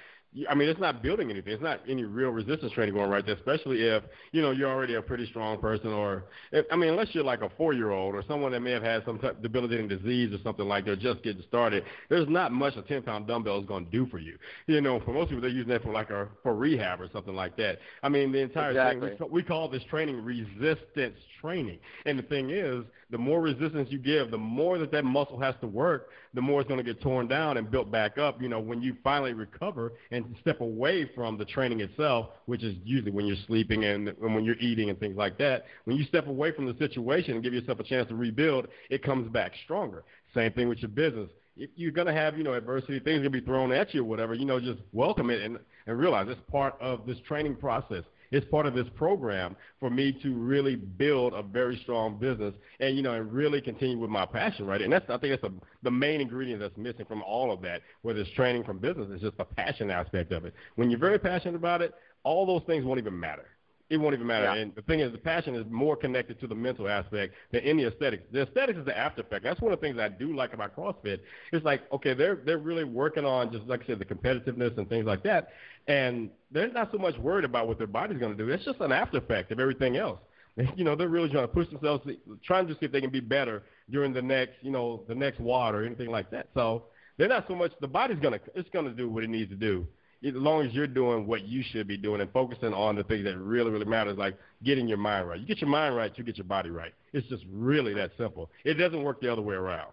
I 0.47 0.53
mean, 0.53 0.69
it's 0.69 0.79
not 0.79 1.01
building 1.01 1.31
anything. 1.31 1.53
It's 1.53 1.63
not 1.63 1.79
any 1.87 2.03
real 2.03 2.29
resistance 2.29 2.71
training 2.73 2.93
going 2.93 3.09
right 3.09 3.25
there, 3.25 3.35
especially 3.35 3.81
if 3.81 4.03
you 4.31 4.43
know 4.43 4.51
you're 4.51 4.69
already 4.69 4.93
a 4.93 5.01
pretty 5.01 5.25
strong 5.25 5.59
person, 5.59 5.87
or 5.91 6.25
if, 6.51 6.67
I 6.71 6.75
mean, 6.75 6.89
unless 6.89 7.07
you're 7.13 7.23
like 7.23 7.41
a 7.41 7.49
four-year-old 7.57 8.13
or 8.13 8.23
someone 8.27 8.51
that 8.51 8.59
may 8.59 8.69
have 8.71 8.83
had 8.83 9.03
some 9.05 9.17
type 9.17 9.41
debilitating 9.41 9.87
disease 9.87 10.31
or 10.31 10.37
something 10.43 10.67
like 10.67 10.85
they're 10.85 10.95
just 10.95 11.23
getting 11.23 11.41
started. 11.47 11.83
There's 12.09 12.29
not 12.29 12.51
much 12.51 12.75
a 12.75 12.83
10-pound 12.83 13.25
dumbbell 13.25 13.59
is 13.59 13.65
going 13.65 13.85
to 13.85 13.91
do 13.91 14.05
for 14.05 14.19
you. 14.19 14.37
You 14.67 14.81
know, 14.81 14.99
for 14.99 15.13
most 15.13 15.29
people, 15.29 15.41
they're 15.41 15.49
using 15.49 15.71
that 15.71 15.81
for 15.81 15.91
like 15.91 16.11
a 16.11 16.27
for 16.43 16.53
rehab 16.53 17.01
or 17.01 17.09
something 17.11 17.35
like 17.35 17.57
that. 17.57 17.79
I 18.03 18.09
mean, 18.09 18.31
the 18.31 18.39
entire 18.39 18.69
Exactly. 18.69 19.09
thing 19.09 19.17
we, 19.31 19.41
we 19.41 19.43
call 19.43 19.67
this 19.67 19.83
training 19.89 20.23
resistance 20.23 21.17
training, 21.41 21.79
and 22.05 22.19
the 22.19 22.23
thing 22.23 22.51
is, 22.51 22.85
the 23.11 23.17
more 23.17 23.41
resistance 23.41 23.89
you 23.91 23.97
give, 23.97 24.29
the 24.29 24.37
more 24.37 24.77
that 24.77 24.91
that 24.91 25.03
muscle 25.03 25.39
has 25.39 25.55
to 25.61 25.67
work, 25.67 26.09
the 26.33 26.41
more 26.41 26.61
it's 26.61 26.67
going 26.67 26.83
to 26.83 26.83
get 26.83 27.01
torn 27.01 27.27
down 27.27 27.57
and 27.57 27.71
built 27.71 27.91
back 27.91 28.17
up. 28.17 28.41
You 28.41 28.49
know, 28.49 28.59
when 28.59 28.81
you 28.81 28.95
finally 29.03 29.33
recover 29.33 29.93
and 30.11 30.35
step 30.41 30.61
away 30.61 31.09
from 31.15 31.37
the 31.37 31.45
training 31.45 31.81
itself, 31.81 32.27
which 32.45 32.63
is 32.63 32.75
usually 32.83 33.11
when 33.11 33.25
you're 33.25 33.37
sleeping 33.47 33.83
and, 33.83 34.09
and 34.09 34.35
when 34.35 34.43
you're 34.45 34.59
eating 34.59 34.89
and 34.89 34.99
things 34.99 35.17
like 35.17 35.37
that, 35.39 35.65
when 35.85 35.97
you 35.97 36.05
step 36.05 36.27
away 36.27 36.51
from 36.51 36.67
the 36.67 36.75
situation 36.77 37.33
and 37.33 37.43
give 37.43 37.53
yourself 37.53 37.79
a 37.79 37.83
chance 37.83 38.07
to 38.09 38.15
rebuild, 38.15 38.67
it 38.89 39.03
comes 39.03 39.27
back 39.31 39.53
stronger. 39.63 40.03
Same 40.35 40.51
thing 40.53 40.69
with 40.69 40.79
your 40.79 40.89
business. 40.89 41.29
If 41.57 41.71
you're 41.75 41.91
going 41.91 42.07
to 42.07 42.13
have, 42.13 42.37
you 42.37 42.43
know, 42.43 42.53
adversity, 42.53 42.99
things 42.99 43.19
going 43.19 43.23
to 43.23 43.29
be 43.31 43.41
thrown 43.41 43.71
at 43.71 43.93
you 43.93 44.01
or 44.01 44.05
whatever, 44.05 44.33
you 44.33 44.45
know, 44.45 44.59
just 44.59 44.79
welcome 44.93 45.29
it 45.29 45.41
and, 45.41 45.57
and 45.87 45.97
realize 45.97 46.27
it's 46.29 46.39
part 46.51 46.75
of 46.79 47.05
this 47.05 47.17
training 47.27 47.55
process. 47.55 48.03
It's 48.31 48.45
part 48.49 48.65
of 48.65 48.73
this 48.73 48.87
program 48.95 49.55
for 49.79 49.89
me 49.89 50.11
to 50.23 50.33
really 50.33 50.75
build 50.75 51.33
a 51.33 51.41
very 51.41 51.77
strong 51.83 52.17
business 52.17 52.53
and 52.79 52.95
you 52.95 53.01
know 53.01 53.13
and 53.13 53.31
really 53.31 53.61
continue 53.61 53.97
with 53.97 54.09
my 54.09 54.25
passion, 54.25 54.65
right? 54.65 54.81
And 54.81 54.91
that's 54.91 55.09
I 55.09 55.17
think 55.17 55.39
that's 55.39 55.51
a, 55.51 55.55
the 55.83 55.91
main 55.91 56.21
ingredient 56.21 56.59
that's 56.59 56.77
missing 56.77 57.05
from 57.05 57.23
all 57.23 57.51
of 57.51 57.61
that. 57.61 57.81
Whether 58.01 58.21
it's 58.21 58.31
training 58.31 58.63
from 58.63 58.79
business, 58.79 59.07
it's 59.11 59.21
just 59.21 59.37
the 59.37 59.45
passion 59.45 59.89
aspect 59.89 60.31
of 60.31 60.45
it. 60.45 60.53
When 60.75 60.89
you're 60.89 60.99
very 60.99 61.19
passionate 61.19 61.55
about 61.55 61.81
it, 61.81 61.93
all 62.23 62.45
those 62.45 62.63
things 62.67 62.85
won't 62.85 62.99
even 62.99 63.19
matter. 63.19 63.45
It 63.89 63.97
won't 63.97 64.13
even 64.13 64.27
matter. 64.27 64.45
Yeah. 64.45 64.61
And 64.61 64.75
the 64.75 64.83
thing 64.83 64.99
is, 64.99 65.11
the 65.11 65.17
passion 65.17 65.55
is 65.55 65.65
more 65.67 65.95
connected 65.95 66.39
to 66.41 66.47
the 66.47 66.53
mental 66.53 66.87
aspect 66.87 67.33
than 67.51 67.61
any 67.61 67.85
aesthetics. 67.85 68.23
The 68.31 68.43
aesthetics 68.43 68.77
is 68.77 68.85
the 68.85 68.95
after 68.95 69.21
effect. 69.21 69.43
That's 69.43 69.59
one 69.61 69.73
of 69.73 69.79
the 69.79 69.87
things 69.87 69.97
I 69.97 70.09
do 70.09 70.35
like 70.35 70.53
about 70.53 70.75
CrossFit. 70.75 71.21
It's 71.51 71.65
like, 71.65 71.91
okay, 71.91 72.13
they're 72.13 72.35
they're 72.45 72.59
really 72.59 72.83
working 72.83 73.25
on 73.25 73.51
just 73.51 73.65
like 73.65 73.81
I 73.83 73.87
said, 73.87 73.99
the 73.99 74.05
competitiveness 74.05 74.77
and 74.77 74.87
things 74.87 75.05
like 75.05 75.23
that, 75.23 75.49
and 75.87 76.29
they're 76.51 76.71
not 76.71 76.91
so 76.91 76.97
much 76.97 77.17
worried 77.17 77.45
about 77.45 77.67
what 77.67 77.77
their 77.77 77.87
body's 77.87 78.17
going 78.19 78.35
to 78.35 78.43
do. 78.43 78.51
It's 78.51 78.65
just 78.65 78.79
an 78.79 78.91
after 78.91 79.17
effect 79.17 79.51
of 79.51 79.59
everything 79.59 79.97
else. 79.97 80.19
You 80.75 80.83
know, 80.83 80.93
they're 80.93 81.07
really 81.07 81.29
trying 81.29 81.47
to 81.47 81.53
push 81.53 81.69
themselves, 81.69 82.05
trying 82.43 82.67
to 82.67 82.73
see 82.73 82.79
if 82.81 82.91
they 82.91 82.99
can 82.99 83.11
be 83.11 83.21
better 83.21 83.63
during 83.89 84.11
the 84.11 84.21
next, 84.21 84.55
you 84.61 84.71
know, 84.71 85.03
the 85.07 85.15
next 85.15 85.39
WOD 85.39 85.73
or 85.73 85.85
anything 85.85 86.09
like 86.11 86.29
that. 86.31 86.49
So 86.53 86.83
they're 87.17 87.29
not 87.29 87.45
so 87.47 87.55
much. 87.55 87.71
The 87.79 87.87
body's 87.87 88.19
gonna, 88.19 88.41
it's 88.55 88.67
gonna 88.73 88.91
do 88.91 89.09
what 89.09 89.23
it 89.23 89.29
needs 89.29 89.49
to 89.51 89.55
do 89.55 89.87
as 90.25 90.33
long 90.33 90.65
as 90.65 90.73
you're 90.73 90.87
doing 90.87 91.25
what 91.25 91.47
you 91.47 91.63
should 91.71 91.87
be 91.87 91.97
doing 91.97 92.19
and 92.19 92.31
focusing 92.31 92.73
on 92.73 92.95
the 92.95 93.03
things 93.03 93.23
that 93.23 93.37
really, 93.37 93.71
really 93.71 93.85
matters, 93.85 94.17
like 94.17 94.37
getting 94.63 94.87
your 94.87 94.97
mind 94.97 95.27
right. 95.29 95.39
You 95.39 95.45
get 95.45 95.59
your 95.59 95.69
mind 95.69 95.95
right, 95.95 96.11
you 96.17 96.23
get 96.23 96.37
your 96.37 96.45
body 96.45 96.69
right. 96.69 96.93
It's 97.13 97.27
just 97.27 97.43
really 97.49 97.93
that 97.93 98.11
simple. 98.17 98.49
It 98.65 98.73
doesn't 98.73 99.01
work 99.01 99.21
the 99.21 99.31
other 99.31 99.41
way 99.41 99.55
around. 99.55 99.91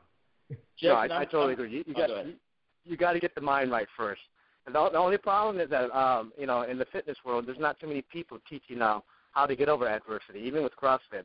No, 0.82 0.90
I, 0.94 1.06
I 1.06 1.18
I'm- 1.18 1.26
totally 1.26 1.54
I'm- 1.54 1.60
agree. 1.60 1.70
You, 1.70 1.84
you 1.86 1.94
oh, 1.96 1.98
got 1.98 2.08
go 2.08 2.22
you, 2.22 2.34
you 2.84 2.96
got 2.96 3.12
to 3.12 3.20
get 3.20 3.34
the 3.34 3.40
mind 3.40 3.70
right 3.70 3.86
first. 3.96 4.20
The, 4.66 4.72
the 4.72 4.98
only 4.98 5.18
problem 5.18 5.60
is 5.60 5.70
that 5.70 5.90
um, 5.96 6.32
you 6.38 6.46
know 6.46 6.62
in 6.62 6.78
the 6.78 6.86
fitness 6.86 7.16
world, 7.24 7.46
there's 7.46 7.58
not 7.58 7.78
too 7.78 7.86
many 7.86 8.02
people 8.02 8.38
teaching 8.48 8.78
now 8.78 9.04
how 9.32 9.46
to 9.46 9.54
get 9.54 9.68
over 9.68 9.86
adversity, 9.86 10.40
even 10.40 10.62
with 10.62 10.72
CrossFit. 10.76 11.24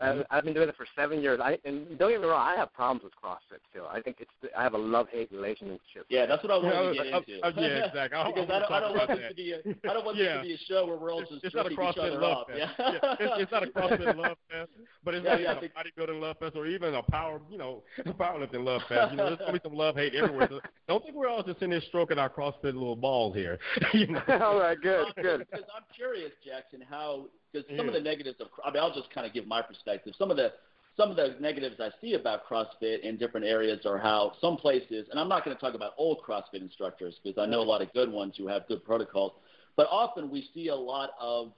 I, 0.00 0.22
I've 0.30 0.44
been 0.44 0.54
doing 0.54 0.68
it 0.68 0.76
for 0.76 0.86
seven 0.96 1.20
years. 1.22 1.38
I, 1.42 1.58
and 1.64 1.98
don't 1.98 2.10
get 2.10 2.20
me 2.20 2.26
wrong, 2.26 2.40
I 2.46 2.56
have 2.56 2.72
problems 2.74 3.04
with 3.04 3.12
CrossFit 3.14 3.60
still. 3.70 3.86
I 3.90 4.00
think 4.00 4.16
it's 4.20 4.30
I 4.56 4.62
have 4.62 4.74
a 4.74 4.78
love-hate 4.78 5.30
relationship. 5.32 6.06
Yeah, 6.08 6.26
that's 6.26 6.42
what 6.42 6.50
I 6.52 6.56
wanted 6.58 6.96
Yeah, 6.96 7.02
to 7.04 7.10
get 7.22 7.28
into. 7.30 7.46
uh, 7.46 7.52
yeah, 7.56 7.86
exactly. 7.86 8.18
I- 8.18 8.22
I 8.22 8.32
because 8.32 8.50
I 8.50 8.58
don't, 8.58 8.72
I 8.72 8.80
don't 8.80 8.96
want 8.96 9.08
this 9.10 9.18
that. 9.20 9.28
to 9.28 9.34
be 9.34 9.52
a, 9.52 9.58
I 9.88 9.94
don't 9.94 10.04
want 10.04 10.16
Yeah. 10.18 10.24
this 10.24 10.42
to 10.42 10.48
be 10.48 10.54
a 10.54 10.58
show 10.66 10.86
where 10.86 10.96
we're 10.96 11.12
all 11.12 11.20
just 11.20 11.44
it's 11.44 11.54
not 11.54 11.66
a 11.66 11.74
tripping 11.74 11.88
each 11.88 11.96
CrossFit 11.96 12.10
other 12.12 12.20
love 12.20 12.46
fest. 12.48 12.58
Yeah. 12.78 13.16
it's, 13.20 13.42
it's 13.42 13.52
not 13.52 13.62
a 13.62 13.66
CrossFit 13.68 14.16
love 14.16 14.36
fest, 14.50 14.70
but 15.04 15.14
it's 15.14 15.24
Yeah, 15.24 15.30
not 15.32 15.40
yeah, 15.40 15.48
I 15.48 15.50
even 15.52 15.60
think- 15.60 15.72
a 15.76 16.00
bodybuilding 16.00 16.20
love 16.20 16.36
fest 16.38 16.56
or 16.56 16.66
even 16.66 16.94
a 16.94 17.02
power, 17.02 17.40
you 17.50 17.58
know, 17.58 17.82
a 17.98 18.12
powerlifting 18.12 18.64
love 18.64 18.82
fest. 18.88 19.12
You 19.12 19.16
know, 19.18 19.26
there's 19.26 19.38
gonna 19.38 19.52
be 19.52 19.60
some 19.62 19.74
love 19.74 19.96
hate 19.96 20.14
everywhere. 20.14 20.48
So 20.50 20.60
don't 20.88 21.02
think 21.04 21.14
we're 21.16 21.28
all 21.28 21.42
just 21.42 21.62
in 21.62 21.70
there 21.70 21.80
stroking 21.88 22.18
our 22.18 22.28
CrossFit 22.30 22.74
little 22.74 22.96
balls 22.96 23.34
here. 23.34 23.58
you 23.94 24.08
know? 24.08 24.22
All 24.42 24.58
right, 24.58 24.76
good, 24.82 25.06
Well, 25.16 25.22
good. 25.38 25.46
Because 25.50 25.64
I'm 25.74 25.84
curious, 25.94 26.32
Jackson, 26.44 26.82
how 26.88 27.26
because 27.56 27.76
some 27.76 27.88
of 27.88 27.94
mm. 27.94 27.98
the 27.98 28.02
negatives 28.02 28.40
of 28.40 28.48
I 28.64 28.70
mean, 28.70 28.82
I'll 28.82 28.94
just 28.94 29.10
kind 29.10 29.26
of 29.26 29.32
give 29.32 29.46
my 29.46 29.62
perspective. 29.62 30.14
Some 30.18 30.30
of 30.30 30.36
the 30.36 30.52
some 30.96 31.10
of 31.10 31.16
the 31.16 31.36
negatives 31.40 31.76
I 31.78 31.90
see 32.00 32.14
about 32.14 32.46
CrossFit 32.46 33.00
in 33.00 33.18
different 33.18 33.46
areas 33.46 33.84
are 33.84 33.98
how 33.98 34.32
some 34.40 34.56
places, 34.56 35.06
and 35.10 35.20
I'm 35.20 35.28
not 35.28 35.44
going 35.44 35.54
to 35.54 35.60
talk 35.60 35.74
about 35.74 35.92
old 35.98 36.22
CrossFit 36.26 36.62
instructors 36.62 37.14
because 37.22 37.38
I 37.40 37.46
know 37.46 37.60
a 37.60 37.68
lot 37.68 37.82
of 37.82 37.92
good 37.92 38.10
ones 38.10 38.34
who 38.38 38.48
have 38.48 38.66
good 38.66 38.82
protocols, 38.82 39.32
but 39.76 39.88
often 39.90 40.30
we 40.30 40.48
see 40.54 40.68
a 40.68 40.74
lot 40.74 41.10
of 41.20 41.52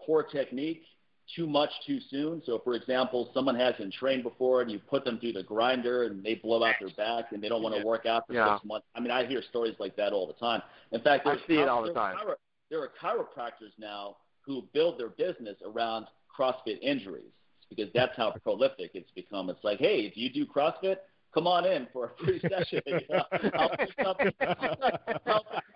poor 0.00 0.22
technique 0.22 0.84
too 1.34 1.48
much 1.48 1.70
too 1.84 1.98
soon. 2.08 2.40
So, 2.46 2.60
for 2.62 2.74
example, 2.74 3.30
someone 3.34 3.56
hasn't 3.56 3.92
trained 3.92 4.22
before 4.22 4.62
and 4.62 4.70
you 4.70 4.78
put 4.78 5.04
them 5.04 5.18
through 5.18 5.32
the 5.32 5.42
grinder 5.42 6.04
and 6.04 6.22
they 6.22 6.36
blow 6.36 6.62
out 6.62 6.76
their 6.78 6.90
back 6.90 7.32
and 7.32 7.42
they 7.42 7.48
don't 7.48 7.64
want 7.64 7.74
to 7.74 7.84
work 7.84 8.06
out 8.06 8.28
for 8.28 8.34
Yeah. 8.34 8.54
six 8.54 8.64
months. 8.64 8.86
I 8.94 9.00
mean, 9.00 9.10
I 9.10 9.26
hear 9.26 9.42
stories 9.42 9.74
like 9.80 9.96
that 9.96 10.12
all 10.12 10.28
the 10.28 10.34
time. 10.34 10.62
In 10.92 11.00
fact, 11.00 11.26
I 11.26 11.36
see 11.48 11.58
it 11.58 11.68
all 11.68 11.82
the 11.82 11.92
time. 11.92 12.16
there 12.70 12.80
are 12.80 12.92
chiropractors 13.00 13.72
now 13.78 14.16
who 14.46 14.62
build 14.72 14.98
their 14.98 15.08
business 15.08 15.56
around 15.64 16.06
CrossFit 16.38 16.78
injuries 16.80 17.32
because 17.68 17.88
that's 17.94 18.16
how 18.16 18.32
prolific 18.42 18.92
it's 18.94 19.10
become. 19.10 19.50
It's 19.50 19.64
like, 19.64 19.78
hey, 19.78 20.08
do 20.10 20.20
you 20.20 20.32
do 20.32 20.46
CrossFit? 20.46 20.98
Come 21.36 21.46
on 21.46 21.66
in 21.66 21.86
for 21.92 22.06
a 22.06 22.24
free 22.24 22.40
session. 22.40 22.80
You 22.86 23.00
know, 23.10 23.24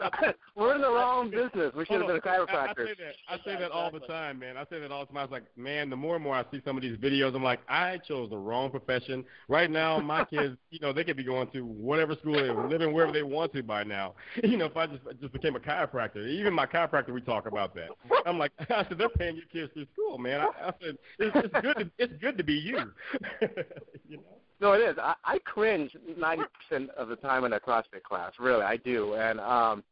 We're 0.56 0.74
in 0.74 0.80
the 0.80 0.90
wrong 0.90 1.30
business. 1.30 1.74
We 1.76 1.84
should 1.84 1.98
have 1.98 2.06
been 2.06 2.16
a 2.16 2.20
chiropractor. 2.20 2.48
I, 2.48 2.70
I 2.70 2.74
say 2.74 2.94
that. 2.98 3.14
I 3.28 3.36
say 3.44 3.56
that 3.60 3.70
all 3.70 3.90
the 3.90 4.00
time, 4.00 4.38
man. 4.38 4.56
I 4.56 4.64
say 4.70 4.80
that 4.80 4.90
all 4.90 5.00
the 5.00 5.06
time. 5.08 5.18
I 5.18 5.22
was 5.22 5.30
like, 5.30 5.44
man, 5.56 5.90
the 5.90 5.96
more 5.96 6.14
and 6.14 6.24
more 6.24 6.34
I 6.34 6.44
see 6.50 6.62
some 6.64 6.76
of 6.76 6.82
these 6.82 6.96
videos, 6.96 7.36
I'm 7.36 7.44
like, 7.44 7.60
I 7.68 7.98
chose 7.98 8.30
the 8.30 8.38
wrong 8.38 8.70
profession. 8.70 9.22
Right 9.48 9.70
now, 9.70 9.98
my 10.00 10.24
kids, 10.30 10.56
you 10.70 10.80
know, 10.80 10.94
they 10.94 11.04
could 11.04 11.18
be 11.18 11.24
going 11.24 11.50
to 11.50 11.60
whatever 11.60 12.14
school 12.14 12.34
they 12.34 12.50
living 12.50 12.94
wherever 12.94 13.12
they 13.12 13.22
want 13.22 13.52
to 13.52 13.62
by 13.62 13.84
now. 13.84 14.14
You 14.42 14.56
know, 14.56 14.64
if 14.64 14.76
I 14.76 14.86
just 14.86 15.02
just 15.20 15.32
became 15.34 15.56
a 15.56 15.60
chiropractor, 15.60 16.26
even 16.26 16.54
my 16.54 16.64
chiropractor, 16.64 17.10
we 17.10 17.20
talk 17.20 17.46
about 17.46 17.74
that. 17.74 17.90
I'm 18.24 18.38
like, 18.38 18.52
I 18.70 18.86
said, 18.88 18.96
they're 18.96 19.10
paying 19.10 19.36
your 19.36 19.46
kids 19.52 19.72
through 19.74 19.86
school, 19.92 20.16
man. 20.16 20.40
I, 20.40 20.68
I 20.68 20.72
said, 20.82 20.96
it's, 21.18 21.36
it's 21.36 21.60
good. 21.60 21.76
To, 21.76 21.90
it's 21.98 22.14
good 22.20 22.38
to 22.38 22.44
be 22.44 22.54
you. 22.54 22.92
you 24.08 24.16
know. 24.16 24.40
No, 24.60 24.72
it 24.72 24.80
is. 24.80 24.96
I, 24.98 25.14
I 25.24 25.38
cringe 25.38 25.96
ninety 26.18 26.44
percent 26.68 26.90
of 26.90 27.08
the 27.08 27.16
time 27.16 27.44
in 27.44 27.52
a 27.54 27.60
CrossFit 27.60 28.02
class. 28.06 28.32
Really, 28.38 28.62
I 28.62 28.76
do. 28.76 29.14
And 29.14 29.40
um, 29.40 29.82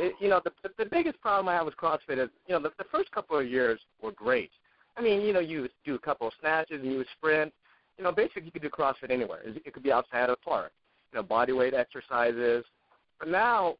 it, 0.00 0.14
you 0.20 0.28
know, 0.28 0.40
the, 0.44 0.52
the 0.76 0.86
biggest 0.86 1.20
problem 1.20 1.48
I 1.48 1.54
have 1.54 1.66
with 1.66 1.76
CrossFit 1.76 2.18
is, 2.18 2.28
you 2.46 2.54
know, 2.54 2.60
the, 2.60 2.70
the 2.78 2.84
first 2.90 3.10
couple 3.12 3.38
of 3.38 3.48
years 3.48 3.80
were 4.02 4.12
great. 4.12 4.50
I 4.96 5.02
mean, 5.02 5.20
you 5.20 5.32
know, 5.32 5.40
you 5.40 5.68
do 5.84 5.94
a 5.94 5.98
couple 5.98 6.26
of 6.26 6.32
snatches 6.40 6.80
and 6.82 6.90
you 6.90 6.98
would 6.98 7.06
sprint. 7.16 7.52
You 7.96 8.04
know, 8.04 8.12
basically 8.12 8.44
you 8.44 8.50
could 8.50 8.62
do 8.62 8.70
CrossFit 8.70 9.10
anywhere. 9.10 9.40
It 9.44 9.72
could 9.72 9.82
be 9.82 9.92
outside 9.92 10.30
of 10.30 10.30
the 10.30 10.36
park. 10.36 10.72
You 11.12 11.18
know, 11.18 11.22
body 11.22 11.52
weight 11.52 11.74
exercises. 11.74 12.64
But 13.20 13.28
now, 13.28 13.76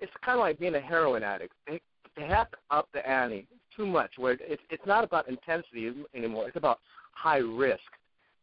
it's 0.00 0.12
kind 0.24 0.38
of 0.38 0.42
like 0.42 0.58
being 0.58 0.74
a 0.74 0.80
heroin 0.80 1.22
addict. 1.22 1.54
They 1.66 1.80
they 2.16 2.26
have 2.26 2.50
to 2.50 2.56
up 2.70 2.88
the 2.92 3.08
ante 3.08 3.46
too 3.76 3.86
much. 3.86 4.12
Where 4.18 4.36
it's 4.40 4.62
it's 4.70 4.86
not 4.86 5.04
about 5.04 5.28
intensity 5.28 5.92
anymore. 6.14 6.48
It's 6.48 6.56
about 6.56 6.80
high 7.12 7.38
risk. 7.38 7.80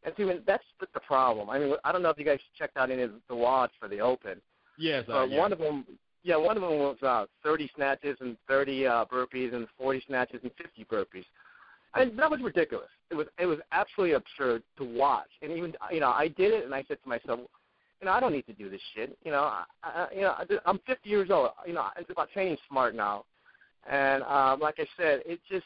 And 0.05 0.13
see, 0.17 0.29
that's 0.45 0.63
the, 0.79 0.99
problem. 0.99 1.49
I 1.49 1.59
mean, 1.59 1.73
I 1.83 1.91
don't 1.91 2.01
know 2.01 2.09
if 2.09 2.17
you 2.17 2.25
guys 2.25 2.39
checked 2.57 2.77
out 2.77 2.91
any 2.91 3.03
of 3.03 3.11
the 3.29 3.35
WODs 3.35 3.71
for 3.79 3.87
the 3.87 3.99
Open. 3.99 4.41
Yes, 4.77 5.05
uh, 5.07 5.23
yeah. 5.23 5.37
one 5.37 5.53
of 5.53 5.59
them, 5.59 5.85
yeah, 6.23 6.35
one 6.35 6.57
of 6.57 6.61
them 6.61 6.71
was 6.71 6.97
uh, 7.03 7.25
30 7.43 7.69
snatches 7.75 8.17
and 8.19 8.35
30 8.47 8.87
uh, 8.87 9.05
burpees 9.05 9.53
and 9.53 9.67
40 9.77 10.03
snatches 10.07 10.39
and 10.43 10.51
50 10.57 10.85
burpees. 10.85 11.25
And 11.95 12.17
that 12.17 12.29
was 12.29 12.41
ridiculous. 12.41 12.89
It 13.11 13.15
was 13.15 13.27
it 13.37 13.45
was 13.45 13.59
absolutely 13.71 14.15
absurd 14.15 14.63
to 14.77 14.83
watch. 14.83 15.29
And 15.43 15.51
even 15.51 15.73
you 15.91 15.99
know, 15.99 16.09
I 16.09 16.27
did 16.27 16.51
it, 16.51 16.65
and 16.65 16.73
I 16.73 16.83
said 16.87 16.97
to 17.03 17.09
myself, 17.09 17.39
you 18.01 18.07
know, 18.07 18.11
I 18.11 18.19
don't 18.19 18.33
need 18.33 18.47
to 18.47 18.53
do 18.53 18.69
this 18.69 18.81
shit. 18.95 19.15
You 19.23 19.31
know, 19.31 19.43
I, 19.43 19.63
I, 19.83 20.07
you 20.13 20.21
know, 20.21 20.35
I'm 20.65 20.79
50 20.87 21.07
years 21.07 21.29
old. 21.29 21.51
You 21.67 21.73
know, 21.73 21.85
it's 21.97 22.09
about 22.09 22.31
training 22.31 22.57
smart 22.67 22.95
now. 22.95 23.25
And 23.89 24.23
um, 24.23 24.59
like 24.59 24.75
I 24.79 24.85
said, 24.97 25.21
it 25.25 25.39
just 25.49 25.65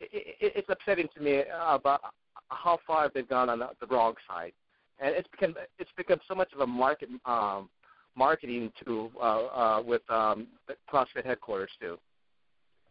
it, 0.00 0.10
it, 0.40 0.52
it's 0.56 0.68
upsetting 0.68 1.08
to 1.16 1.22
me 1.22 1.44
about 1.64 2.00
how 2.48 2.78
far 2.86 3.02
have 3.02 3.12
they've 3.14 3.28
gone 3.28 3.48
on 3.48 3.58
the, 3.58 3.68
the 3.80 3.86
wrong 3.86 4.14
side, 4.28 4.52
and 4.98 5.14
it's 5.14 5.28
become 5.28 5.54
it's 5.78 5.90
become 5.96 6.20
so 6.28 6.34
much 6.34 6.52
of 6.52 6.60
a 6.60 6.66
market 6.66 7.08
um, 7.24 7.68
marketing 8.16 8.70
tool 8.84 9.10
uh, 9.20 9.44
uh, 9.46 9.82
with 9.82 10.02
um, 10.10 10.46
CrossFit 10.92 11.24
headquarters 11.24 11.70
too. 11.80 11.98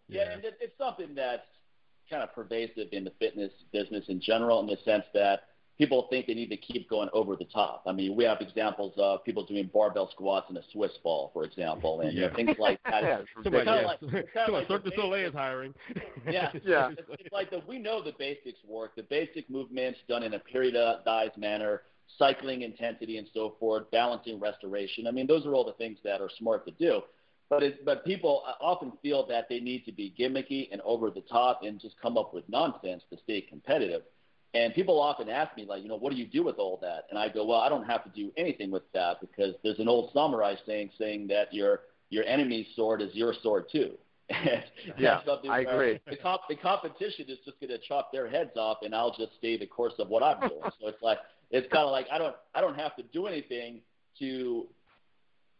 Yeah, 0.07 0.23
yeah 0.23 0.33
and 0.33 0.45
it, 0.45 0.57
it's 0.59 0.77
something 0.77 1.15
that's 1.15 1.41
kind 2.09 2.23
of 2.23 2.33
pervasive 2.33 2.89
in 2.91 3.03
the 3.03 3.13
fitness 3.19 3.51
business 3.71 4.05
in 4.09 4.21
general, 4.21 4.59
in 4.59 4.67
the 4.67 4.77
sense 4.83 5.05
that 5.13 5.43
people 5.77 6.07
think 6.09 6.27
they 6.27 6.33
need 6.33 6.49
to 6.49 6.57
keep 6.57 6.89
going 6.89 7.09
over 7.13 7.35
the 7.35 7.45
top. 7.45 7.83
I 7.87 7.91
mean, 7.91 8.15
we 8.15 8.23
have 8.25 8.41
examples 8.41 8.93
of 8.97 9.23
people 9.23 9.45
doing 9.45 9.69
barbell 9.73 10.09
squats 10.11 10.45
and 10.49 10.57
a 10.57 10.61
Swiss 10.71 10.91
ball, 11.03 11.31
for 11.33 11.43
example, 11.43 12.01
and 12.01 12.13
yeah. 12.13 12.25
you 12.25 12.29
know, 12.29 12.35
things 12.35 12.57
like 12.59 12.79
that. 12.83 13.03
yeah, 13.03 13.19
it's 13.19 13.43
kind 13.43 13.69
of 13.69 13.85
like, 13.85 14.33
Come 14.45 14.55
on, 14.55 14.65
Cirque 14.67 14.85
du 14.85 14.91
Soleil 14.95 15.29
is 15.29 15.33
hiring. 15.33 15.73
yeah, 16.29 16.51
yeah. 16.63 16.89
It's, 16.91 17.01
it's 17.19 17.33
like 17.33 17.49
the, 17.49 17.61
we 17.67 17.79
know 17.79 18.03
the 18.03 18.13
basics 18.17 18.59
work. 18.67 18.95
The 18.95 19.03
basic 19.03 19.49
movements 19.49 19.99
done 20.07 20.23
in 20.23 20.35
a 20.35 20.39
periodized 20.39 21.37
manner, 21.37 21.81
cycling 22.17 22.61
intensity 22.61 23.17
and 23.17 23.27
so 23.33 23.55
forth, 23.59 23.89
balancing 23.91 24.39
restoration. 24.39 25.07
I 25.07 25.11
mean, 25.11 25.27
those 25.27 25.45
are 25.45 25.53
all 25.53 25.65
the 25.65 25.73
things 25.73 25.97
that 26.03 26.21
are 26.21 26.29
smart 26.37 26.65
to 26.65 26.71
do. 26.71 27.01
But 27.49 27.61
it, 27.61 27.85
but 27.85 28.05
people 28.05 28.43
uh, 28.47 28.53
often 28.63 28.93
feel 29.01 29.27
that 29.27 29.47
they 29.49 29.59
need 29.59 29.85
to 29.85 29.91
be 29.91 30.13
gimmicky 30.17 30.69
and 30.71 30.81
over 30.81 31.09
the 31.09 31.21
top 31.21 31.61
and 31.63 31.79
just 31.79 31.95
come 32.01 32.17
up 32.17 32.33
with 32.33 32.43
nonsense 32.47 33.03
to 33.11 33.17
stay 33.23 33.41
competitive. 33.41 34.03
And 34.55 34.73
people 34.73 35.01
often 35.01 35.29
ask 35.29 35.55
me, 35.57 35.65
like, 35.67 35.81
you 35.81 35.89
know, 35.89 35.95
what 35.95 36.11
do 36.11 36.17
you 36.17 36.27
do 36.27 36.43
with 36.43 36.57
all 36.57 36.77
that? 36.81 37.05
And 37.09 37.17
I 37.17 37.27
go, 37.27 37.43
well, 37.43 37.59
I 37.59 37.69
don't 37.69 37.85
have 37.85 38.03
to 38.03 38.09
do 38.09 38.31
anything 38.37 38.69
with 38.69 38.83
that 38.93 39.19
because 39.19 39.55
there's 39.63 39.79
an 39.79 39.87
old 39.87 40.11
samurai 40.13 40.55
saying 40.67 40.91
saying 40.97 41.27
that 41.27 41.53
your 41.53 41.81
your 42.09 42.23
enemy's 42.25 42.67
sword 42.75 43.01
is 43.01 43.13
your 43.15 43.33
sword 43.41 43.65
too. 43.71 43.97
yeah, 44.97 45.19
I 45.49 45.61
agree. 45.61 45.99
The, 46.07 46.15
comp- 46.15 46.43
the 46.47 46.55
competition 46.55 47.25
is 47.27 47.39
just 47.45 47.59
going 47.59 47.69
to 47.69 47.79
chop 47.79 48.11
their 48.11 48.29
heads 48.29 48.51
off, 48.55 48.77
and 48.83 48.95
I'll 48.95 49.15
just 49.15 49.35
stay 49.37 49.57
the 49.57 49.65
course 49.65 49.93
of 49.99 50.07
what 50.07 50.23
I'm 50.23 50.39
doing. 50.39 50.61
so 50.81 50.87
it's 50.87 51.01
like 51.01 51.17
it's 51.51 51.71
kind 51.71 51.85
of 51.85 51.91
like 51.91 52.07
I 52.11 52.17
don't 52.17 52.35
I 52.53 52.61
don't 52.61 52.75
have 52.75 52.95
to 52.97 53.03
do 53.03 53.25
anything 53.25 53.81
to 54.19 54.67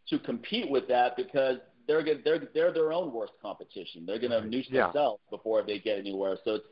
to 0.10 0.19
compete 0.19 0.69
with 0.69 0.88
that 0.88 1.15
because 1.17 1.58
they're 1.88 2.03
they're 2.03 2.47
they're 2.53 2.73
their 2.73 2.93
own 2.93 3.12
worst 3.12 3.34
competition. 3.41 4.06
They're 4.06 4.19
going 4.19 4.32
to 4.32 4.47
noose 4.47 4.67
yeah. 4.69 4.86
themselves 4.86 5.21
before 5.29 5.63
they 5.63 5.79
get 5.79 5.97
anywhere. 5.97 6.38
So 6.45 6.56
it's 6.56 6.65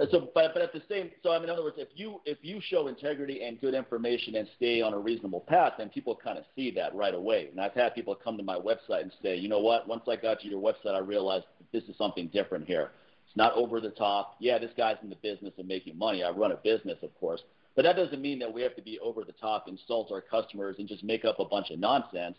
Uh, 0.00 0.04
so, 0.10 0.30
but 0.34 0.52
but 0.52 0.62
at 0.62 0.72
the 0.72 0.82
same, 0.90 1.10
so 1.22 1.32
I 1.32 1.38
mean, 1.38 1.44
in 1.44 1.50
other 1.50 1.62
words, 1.62 1.76
if 1.78 1.88
you 1.94 2.20
if 2.26 2.38
you 2.42 2.60
show 2.60 2.86
integrity 2.86 3.42
and 3.42 3.58
good 3.60 3.74
information 3.74 4.36
and 4.36 4.46
stay 4.56 4.82
on 4.82 4.92
a 4.92 4.98
reasonable 4.98 5.40
path, 5.40 5.74
then 5.78 5.88
people 5.88 6.14
kind 6.14 6.36
of 6.38 6.44
see 6.54 6.70
that 6.72 6.94
right 6.94 7.14
away. 7.14 7.48
And 7.50 7.60
I've 7.60 7.72
had 7.72 7.94
people 7.94 8.14
come 8.14 8.36
to 8.36 8.42
my 8.42 8.56
website 8.56 9.02
and 9.02 9.12
say, 9.22 9.36
you 9.36 9.48
know 9.48 9.60
what? 9.60 9.88
Once 9.88 10.02
I 10.06 10.16
got 10.16 10.40
to 10.40 10.48
your 10.48 10.60
website, 10.60 10.94
I 10.94 10.98
realized 10.98 11.46
that 11.58 11.72
this 11.72 11.88
is 11.88 11.96
something 11.96 12.28
different 12.28 12.66
here. 12.66 12.90
It's 13.26 13.36
not 13.36 13.54
over 13.54 13.80
the 13.80 13.90
top. 13.90 14.36
Yeah, 14.38 14.58
this 14.58 14.70
guy's 14.76 14.96
in 15.02 15.08
the 15.08 15.16
business 15.16 15.54
of 15.58 15.66
making 15.66 15.96
money. 15.96 16.22
I 16.22 16.30
run 16.30 16.52
a 16.52 16.56
business, 16.56 16.98
of 17.02 17.18
course, 17.18 17.42
but 17.74 17.82
that 17.82 17.96
doesn't 17.96 18.20
mean 18.20 18.38
that 18.40 18.52
we 18.52 18.60
have 18.62 18.76
to 18.76 18.82
be 18.82 18.98
over 18.98 19.24
the 19.24 19.32
top, 19.32 19.66
insult 19.66 20.12
our 20.12 20.20
customers, 20.20 20.76
and 20.78 20.86
just 20.86 21.04
make 21.04 21.24
up 21.24 21.40
a 21.40 21.44
bunch 21.46 21.70
of 21.70 21.78
nonsense 21.78 22.36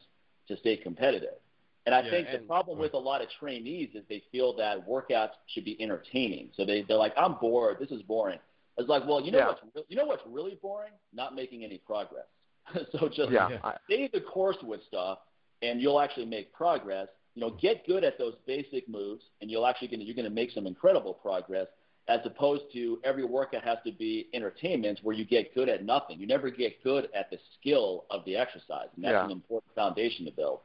to 0.48 0.58
stay 0.58 0.78
competitive. 0.78 1.39
And 1.88 1.95
I 1.95 2.02
yeah, 2.02 2.10
think 2.12 2.28
and, 2.30 2.43
the 2.43 2.47
problem 2.47 2.78
with 2.78 2.93
a 2.93 2.97
lot 2.97 3.21
of 3.21 3.30
trainees 3.39 3.91
is 3.95 4.04
they 4.10 4.21
feel 4.30 4.54
that 4.58 4.86
workouts 4.86 5.32
should 5.47 5.63
be 5.63 5.82
entertaining. 5.82 6.50
So 6.58 6.65
they 6.65 6.82
they're 6.86 6.97
like, 6.97 7.13
I'm 7.15 7.36
bored. 7.36 7.78
This 7.80 7.91
is 7.91 8.02
boring. 8.02 8.39
It's 8.78 8.89
like, 8.89 9.08
well, 9.08 9.21
you 9.21 9.32
know 9.32 9.38
yeah. 9.38 9.47
what's 9.47 9.62
re- 9.73 9.84
you 9.88 9.95
know 9.95 10.06
what's 10.06 10.21
really 10.28 10.60
boring? 10.62 10.91
Not 11.13 11.34
making 11.34 11.63
any 11.63 11.78
progress. 11.78 12.26
so 12.91 13.08
just 13.08 13.32
yeah. 13.32 13.47
stay 13.86 14.10
the 14.12 14.19
course 14.19 14.58
with 14.62 14.82
stuff, 14.86 15.19
and 15.62 15.82
you'll 15.82 16.02
actually 16.02 16.26
make 16.26 16.52
progress. 16.52 17.08
You 17.36 17.41
know, 17.41 17.52
get 17.52 17.88
good 17.88 18.04
at 18.04 18.17
those 18.17 18.34
basic 18.45 18.89
moves, 18.89 19.23
and 19.39 19.50
you'll 19.50 19.65
actually 19.65 19.88
gonna, 19.88 20.04
you're 20.04 20.15
going 20.15 20.26
to 20.26 20.32
make 20.32 20.52
some 20.52 20.67
incredible 20.67 21.13
progress. 21.13 21.67
As 22.10 22.19
opposed 22.26 22.63
to 22.73 23.00
every 23.06 23.23
workout 23.23 23.63
has 23.63 23.78
to 23.86 23.91
be 23.93 24.28
entertainment 24.34 25.00
where 25.04 25.15
you 25.15 25.26
get 25.26 25.54
good 25.54 25.69
at 25.69 25.86
nothing. 25.86 26.19
You 26.19 26.28
never 26.28 26.50
get 26.50 26.82
good 26.84 27.10
at 27.13 27.30
the 27.30 27.38
skill 27.60 28.06
of 28.10 28.26
the 28.26 28.36
exercise, 28.36 28.88
and 28.95 29.06
that's 29.06 29.13
yeah. 29.13 29.26
an 29.26 29.32
important 29.32 29.73
foundation 29.76 30.26
to 30.26 30.32
build. 30.32 30.60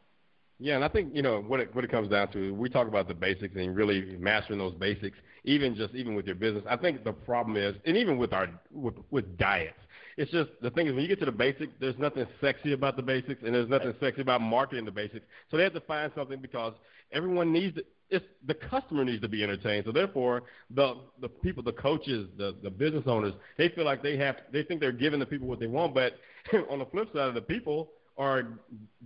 Yeah, 0.59 0.77
and 0.77 0.85
I 0.85 0.88
think 0.88 1.15
you 1.15 1.23
know 1.23 1.41
what 1.41 1.61
it 1.61 1.75
what 1.75 1.85
it 1.85 1.91
comes 1.91 2.09
down 2.09 2.31
to. 2.33 2.55
We 2.55 2.69
talk 2.69 2.87
about 2.87 3.09
the 3.09 3.15
basics 3.15 3.55
and 3.57 3.75
really 3.75 4.17
mastering 4.19 4.59
those 4.59 4.75
basics, 4.75 5.19
even 5.45 5.75
just 5.75 5.95
even 5.95 6.15
with 6.15 6.27
your 6.27 6.37
business. 6.37 6.62
I 6.69 6.77
think 6.77 7.05
the 7.05 7.12
problem 7.12 7.57
is, 7.57 7.75
and 7.85 7.97
even 7.97 8.17
with 8.17 8.33
our 8.33 8.49
with 8.71 8.95
with 9.11 9.37
diets, 9.38 9.79
it's 10.17 10.31
just 10.31 10.51
the 10.61 10.71
thing 10.71 10.87
is 10.87 10.93
when 10.93 11.03
you 11.03 11.09
get 11.09 11.19
to 11.21 11.25
the 11.25 11.33
basics, 11.33 11.73
there's 11.81 11.99
nothing 11.99 12.27
sexy 12.41 12.73
about 12.73 12.97
the 12.97 13.03
basics, 13.03 13.43
and 13.45 13.55
there's 13.55 13.69
nothing 13.69 13.95
sexy 14.01 14.21
about 14.21 14.41
marketing 14.41 14.85
the 14.85 14.91
basics. 14.91 15.25
So 15.51 15.57
they 15.57 15.65
have 15.65 15.75
to 15.75 15.81
find 15.81 16.12
something 16.15 16.41
because 16.41 16.75
everyone 17.12 17.53
needs 17.53 17.77
to. 17.77 17.85
It's 18.11 18.25
the 18.47 18.55
customer 18.55 19.05
needs 19.05 19.23
to 19.23 19.29
be 19.29 19.43
entertained. 19.43 19.85
So 19.87 19.93
therefore, 19.93 20.43
the 20.71 20.97
the 21.21 21.29
people, 21.29 21.62
the 21.62 21.73
coaches, 21.73 22.29
the 22.37 22.55
the 22.62 22.71
business 22.71 23.05
owners, 23.07 23.33
they 23.57 23.71
feel 23.71 23.85
like 23.85 24.03
they 24.03 24.17
have, 24.19 24.37
they 24.53 24.62
think 24.62 24.81
they're 24.81 24.93
giving 24.93 25.19
the 25.19 25.27
people 25.27 25.49
what 25.49 25.61
they 25.61 25.67
want. 25.67 25.95
But 25.95 26.19
on 26.71 26.79
the 26.79 26.87
flip 26.87 27.09
side 27.12 27.29
of 27.29 27.35
the 27.35 27.43
people 27.43 27.91
are 28.18 28.46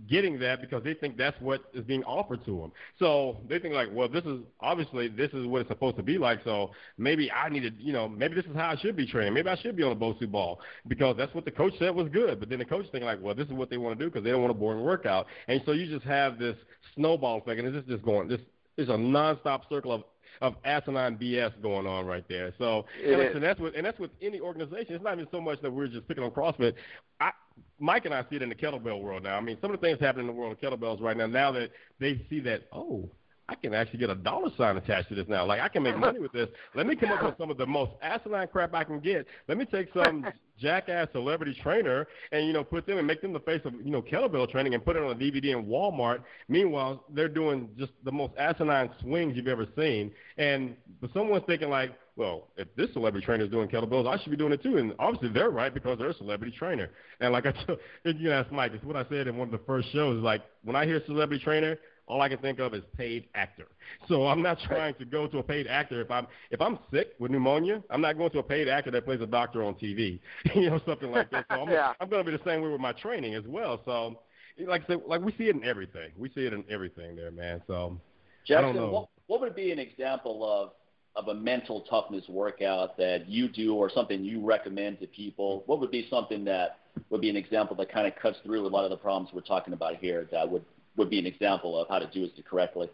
getting 0.09 0.37
that 0.39 0.61
because 0.61 0.83
they 0.83 0.93
think 0.93 1.17
that's 1.17 1.39
what 1.41 1.61
is 1.73 1.83
being 1.83 2.03
offered 2.03 2.43
to 2.45 2.57
them. 2.59 2.71
So 2.99 3.37
they 3.49 3.59
think 3.59 3.73
like, 3.73 3.89
well, 3.91 4.09
this 4.09 4.23
is 4.25 4.41
obviously 4.59 5.07
this 5.07 5.31
is 5.31 5.45
what 5.45 5.61
it's 5.61 5.69
supposed 5.69 5.97
to 5.97 6.03
be 6.03 6.17
like. 6.17 6.39
So 6.43 6.71
maybe 6.97 7.31
I 7.31 7.49
need 7.49 7.61
to, 7.61 7.71
you 7.77 7.93
know, 7.93 8.07
maybe 8.07 8.35
this 8.35 8.45
is 8.45 8.55
how 8.55 8.69
I 8.69 8.75
should 8.77 8.95
be 8.95 9.07
training. 9.07 9.33
Maybe 9.33 9.49
I 9.49 9.57
should 9.57 9.75
be 9.75 9.83
on 9.83 9.91
a 9.91 9.95
Bosu 9.95 10.29
ball 10.29 10.59
because 10.87 11.15
that's 11.17 11.33
what 11.33 11.45
the 11.45 11.51
coach 11.51 11.73
said 11.79 11.95
was 11.95 12.09
good. 12.09 12.39
But 12.39 12.49
then 12.49 12.59
the 12.59 12.65
coach 12.65 12.85
thinking 12.91 13.05
like, 13.05 13.21
well, 13.21 13.35
this 13.35 13.47
is 13.47 13.53
what 13.53 13.69
they 13.69 13.77
want 13.77 13.97
to 13.97 14.03
do 14.03 14.09
because 14.09 14.23
they 14.23 14.31
don't 14.31 14.41
want 14.41 14.51
a 14.51 14.57
boring 14.59 14.83
workout. 14.83 15.27
And 15.47 15.61
so 15.65 15.71
you 15.71 15.87
just 15.87 16.05
have 16.05 16.37
this 16.37 16.55
snowball 16.95 17.39
effect, 17.39 17.59
and 17.59 17.75
it's 17.75 17.87
just 17.87 18.03
going. 18.03 18.27
This 18.27 18.41
is 18.77 18.89
a 18.89 18.93
nonstop 18.93 19.61
circle 19.69 19.91
of 19.91 20.03
of 20.41 20.55
asinine 20.63 21.17
BS 21.17 21.61
going 21.61 21.87
on 21.87 22.05
right 22.05 22.25
there. 22.27 22.53
So 22.57 22.85
and, 23.03 23.21
and 23.21 23.43
that's 23.43 23.59
with 23.59 23.75
and 23.75 23.85
that's 23.85 23.99
with 23.99 24.11
any 24.21 24.39
organization. 24.39 24.95
It's 24.95 25.03
not 25.03 25.13
even 25.13 25.27
so 25.31 25.41
much 25.41 25.61
that 25.61 25.71
we're 25.71 25.87
just 25.87 26.07
picking 26.07 26.23
on 26.23 26.31
CrossFit. 26.31 26.73
I, 27.19 27.31
Mike 27.79 28.05
and 28.05 28.13
I 28.13 28.23
see 28.29 28.37
it 28.37 28.41
in 28.41 28.49
the 28.49 28.55
kettlebell 28.55 29.01
world 29.01 29.23
now. 29.23 29.37
I 29.37 29.41
mean, 29.41 29.57
some 29.61 29.73
of 29.73 29.79
the 29.79 29.85
things 29.85 29.99
happening 29.99 30.27
in 30.27 30.33
the 30.33 30.39
world 30.39 30.53
of 30.53 30.59
kettlebells 30.59 31.01
right 31.01 31.17
now. 31.17 31.27
Now 31.27 31.51
that 31.51 31.71
they 31.99 32.25
see 32.29 32.39
that, 32.41 32.63
oh, 32.71 33.09
I 33.49 33.55
can 33.55 33.73
actually 33.73 33.99
get 33.99 34.09
a 34.09 34.15
dollar 34.15 34.49
sign 34.57 34.75
attached 34.75 35.09
to 35.09 35.15
this 35.15 35.27
now. 35.27 35.45
Like 35.45 35.61
I 35.61 35.69
can 35.69 35.83
make 35.83 35.97
money 36.07 36.19
with 36.19 36.31
this. 36.31 36.49
Let 36.75 36.85
me 36.85 36.95
come 36.95 37.11
up 37.11 37.23
with 37.23 37.37
some 37.37 37.49
of 37.49 37.57
the 37.57 37.65
most 37.65 37.91
asinine 38.01 38.47
crap 38.47 38.73
I 38.73 38.83
can 38.83 38.99
get. 38.99 39.25
Let 39.47 39.57
me 39.57 39.65
take 39.65 39.87
some 39.93 40.25
jackass 40.59 41.07
celebrity 41.11 41.57
trainer 41.61 42.07
and 42.31 42.47
you 42.47 42.53
know 42.53 42.63
put 42.63 42.85
them 42.85 42.97
and 42.97 43.07
make 43.07 43.21
them 43.21 43.31
the 43.31 43.39
face 43.39 43.61
of 43.63 43.73
you 43.73 43.91
know 43.91 44.01
kettlebell 44.01 44.49
training 44.49 44.73
and 44.73 44.83
put 44.83 44.95
it 44.95 45.03
on 45.03 45.11
a 45.11 45.15
DVD 45.15 45.57
in 45.57 45.65
Walmart. 45.65 46.23
Meanwhile, 46.49 47.03
they're 47.09 47.29
doing 47.29 47.69
just 47.77 47.91
the 48.03 48.11
most 48.11 48.33
asinine 48.37 48.89
swings 49.01 49.37
you've 49.37 49.47
ever 49.47 49.65
seen. 49.77 50.11
And 50.37 50.75
but 50.99 51.11
someone's 51.13 51.45
thinking 51.47 51.69
like, 51.69 51.91
well, 52.17 52.47
if 52.57 52.67
this 52.75 52.91
celebrity 52.93 53.25
trainer 53.25 53.45
is 53.45 53.51
doing 53.51 53.69
kettlebells, 53.69 54.07
I 54.07 54.21
should 54.21 54.31
be 54.31 54.37
doing 54.37 54.51
it 54.51 54.63
too. 54.63 54.77
And 54.77 54.93
obviously 54.99 55.29
they're 55.29 55.51
right 55.51 55.73
because 55.73 55.99
they're 55.99 56.09
a 56.09 56.15
celebrity 56.15 56.53
trainer. 56.57 56.89
And 57.21 57.31
like 57.31 57.45
I 57.45 57.51
told, 57.65 57.79
you 58.03 58.13
can 58.13 58.27
ask 58.27 58.51
Mike, 58.51 58.71
it's 58.73 58.83
what 58.83 58.95
I 58.97 59.05
said 59.07 59.27
in 59.27 59.37
one 59.37 59.47
of 59.47 59.51
the 59.51 59.65
first 59.65 59.91
shows. 59.93 60.21
Like 60.21 60.41
when 60.63 60.75
I 60.75 60.85
hear 60.85 61.01
celebrity 61.05 61.43
trainer, 61.43 61.77
all 62.07 62.21
I 62.21 62.29
can 62.29 62.37
think 62.39 62.59
of 62.59 62.73
is 62.73 62.83
paid 62.95 63.27
actor. 63.35 63.67
So 64.07 64.27
I'm 64.27 64.41
not 64.41 64.57
trying 64.65 64.95
to 64.95 65.05
go 65.05 65.27
to 65.27 65.39
a 65.39 65.43
paid 65.43 65.67
actor 65.67 66.01
if 66.01 66.09
I'm 66.09 66.27
if 66.51 66.61
I'm 66.61 66.79
sick 66.91 67.09
with 67.19 67.31
pneumonia. 67.31 67.83
I'm 67.89 68.01
not 68.01 68.17
going 68.17 68.31
to 68.31 68.39
a 68.39 68.43
paid 68.43 68.67
actor 68.67 68.91
that 68.91 69.05
plays 69.05 69.21
a 69.21 69.27
doctor 69.27 69.63
on 69.63 69.75
TV, 69.75 70.19
you 70.55 70.69
know, 70.69 70.79
something 70.85 71.11
like 71.11 71.29
that. 71.31 71.45
So 71.51 71.63
I'm, 71.63 71.69
yeah. 71.69 71.93
I'm 71.99 72.09
going 72.09 72.25
to 72.25 72.31
be 72.31 72.35
the 72.35 72.43
same 72.43 72.61
way 72.61 72.69
with 72.69 72.81
my 72.81 72.93
training 72.93 73.35
as 73.35 73.43
well. 73.45 73.81
So, 73.85 74.19
like 74.65 74.83
I 74.85 74.87
said, 74.87 75.01
like 75.05 75.21
we 75.21 75.33
see 75.33 75.45
it 75.45 75.55
in 75.55 75.63
everything. 75.63 76.11
We 76.17 76.29
see 76.29 76.45
it 76.45 76.53
in 76.53 76.63
everything 76.69 77.15
there, 77.15 77.31
man. 77.31 77.61
So, 77.67 77.99
Jackson, 78.45 78.89
what 78.89 79.09
what 79.27 79.41
would 79.41 79.55
be 79.55 79.71
an 79.71 79.79
example 79.79 80.49
of 80.49 80.71
of 81.15 81.27
a 81.29 81.33
mental 81.33 81.81
toughness 81.89 82.23
workout 82.29 82.95
that 82.97 83.27
you 83.27 83.49
do 83.49 83.73
or 83.73 83.89
something 83.89 84.23
you 84.23 84.45
recommend 84.45 84.99
to 85.01 85.07
people? 85.07 85.63
What 85.65 85.79
would 85.81 85.91
be 85.91 86.07
something 86.09 86.45
that 86.45 86.79
would 87.09 87.21
be 87.21 87.29
an 87.29 87.35
example 87.35 87.75
that 87.75 87.91
kind 87.91 88.07
of 88.07 88.13
cuts 88.15 88.37
through 88.45 88.65
a 88.65 88.69
lot 88.69 88.85
of 88.85 88.91
the 88.91 88.97
problems 88.97 89.29
we're 89.33 89.41
talking 89.41 89.73
about 89.73 89.97
here 89.97 90.27
that 90.31 90.49
would 90.49 90.63
would 90.97 91.09
be 91.09 91.19
an 91.19 91.25
example 91.25 91.79
of 91.79 91.87
how 91.87 91.99
to 91.99 92.07
do 92.07 92.25
it 92.25 92.45
correctly? 92.45 92.89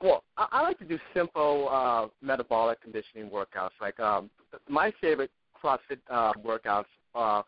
Well, 0.00 0.22
I, 0.36 0.46
I 0.52 0.62
like 0.62 0.78
to 0.78 0.84
do 0.84 0.98
simple 1.14 1.68
uh, 1.70 2.06
metabolic 2.22 2.80
conditioning 2.80 3.30
workouts. 3.30 3.70
Like 3.80 3.98
um, 3.98 4.30
my 4.68 4.92
favorite 5.00 5.30
CrossFit 5.62 5.98
uh, 6.10 6.32
workouts 6.44 6.84
uh, 7.14 7.42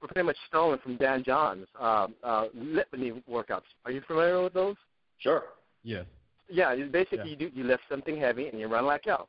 were 0.00 0.08
pretty 0.08 0.26
much 0.26 0.36
stolen 0.48 0.78
from 0.78 0.96
Dan 0.96 1.22
John's 1.24 1.66
uh, 1.78 2.06
uh, 2.24 2.44
Litvinov 2.56 3.22
workouts. 3.30 3.68
Are 3.84 3.90
you 3.90 4.00
familiar 4.06 4.42
with 4.42 4.54
those? 4.54 4.76
Sure. 5.18 5.44
Yes. 5.82 6.06
Yeah, 6.48 6.74
basically 6.90 7.18
yeah. 7.18 7.24
you 7.24 7.36
do 7.36 7.50
you 7.54 7.64
lift 7.64 7.82
something 7.88 8.18
heavy 8.18 8.48
and 8.48 8.58
you 8.58 8.66
run 8.66 8.86
like 8.86 9.02
hell. 9.04 9.28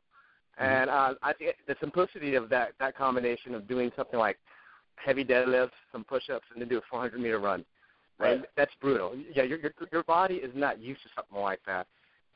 Mm-hmm. 0.60 0.72
And 0.72 0.90
uh, 0.90 1.14
I 1.22 1.32
think 1.34 1.54
the 1.68 1.76
simplicity 1.80 2.34
of 2.34 2.48
that 2.48 2.72
that 2.80 2.96
combination 2.96 3.54
of 3.54 3.68
doing 3.68 3.92
something 3.96 4.18
like 4.18 4.38
heavy 4.96 5.24
deadlifts, 5.24 5.70
some 5.92 6.04
push-ups, 6.04 6.44
and 6.52 6.60
then 6.60 6.68
do 6.68 6.78
a 6.78 6.82
400 6.90 7.20
meter 7.20 7.38
run 7.38 7.64
Right. 8.18 8.36
and 8.36 8.46
that's 8.56 8.72
brutal. 8.80 9.14
Yeah, 9.34 9.42
your 9.42 9.58
your 9.58 9.72
your 9.90 10.02
body 10.04 10.36
is 10.36 10.52
not 10.54 10.78
used 10.78 11.02
to 11.02 11.08
something 11.14 11.38
like 11.38 11.60
that, 11.66 11.86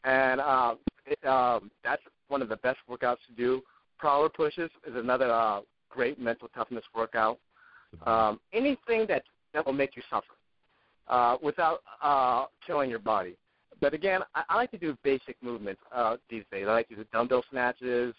and 0.04 0.40
uh, 0.40 0.74
it, 1.04 1.24
um, 1.26 1.70
that's 1.84 2.02
one 2.28 2.42
of 2.42 2.48
the 2.48 2.56
best 2.56 2.78
workouts 2.90 3.18
to 3.28 3.34
do. 3.36 3.62
Prowler 3.98 4.28
pushes 4.28 4.70
is 4.86 4.96
another 4.96 5.30
uh, 5.30 5.60
great 5.90 6.18
mental 6.18 6.48
toughness 6.54 6.84
workout. 6.94 7.38
Um, 8.04 8.40
anything 8.52 9.06
that 9.08 9.22
that 9.54 9.64
will 9.64 9.72
make 9.72 9.96
you 9.96 10.02
suffer 10.10 10.34
uh, 11.08 11.36
without 11.42 11.80
uh, 12.02 12.46
killing 12.66 12.90
your 12.90 12.98
body. 12.98 13.36
But 13.80 13.94
again, 13.94 14.22
I, 14.34 14.42
I 14.48 14.56
like 14.56 14.70
to 14.72 14.78
do 14.78 14.96
basic 15.02 15.36
movements 15.42 15.80
uh, 15.94 16.16
these 16.30 16.44
days. 16.50 16.66
I 16.68 16.72
like 16.72 16.88
to 16.88 16.96
do 16.96 17.04
dumbbell 17.12 17.44
snatches, 17.50 18.14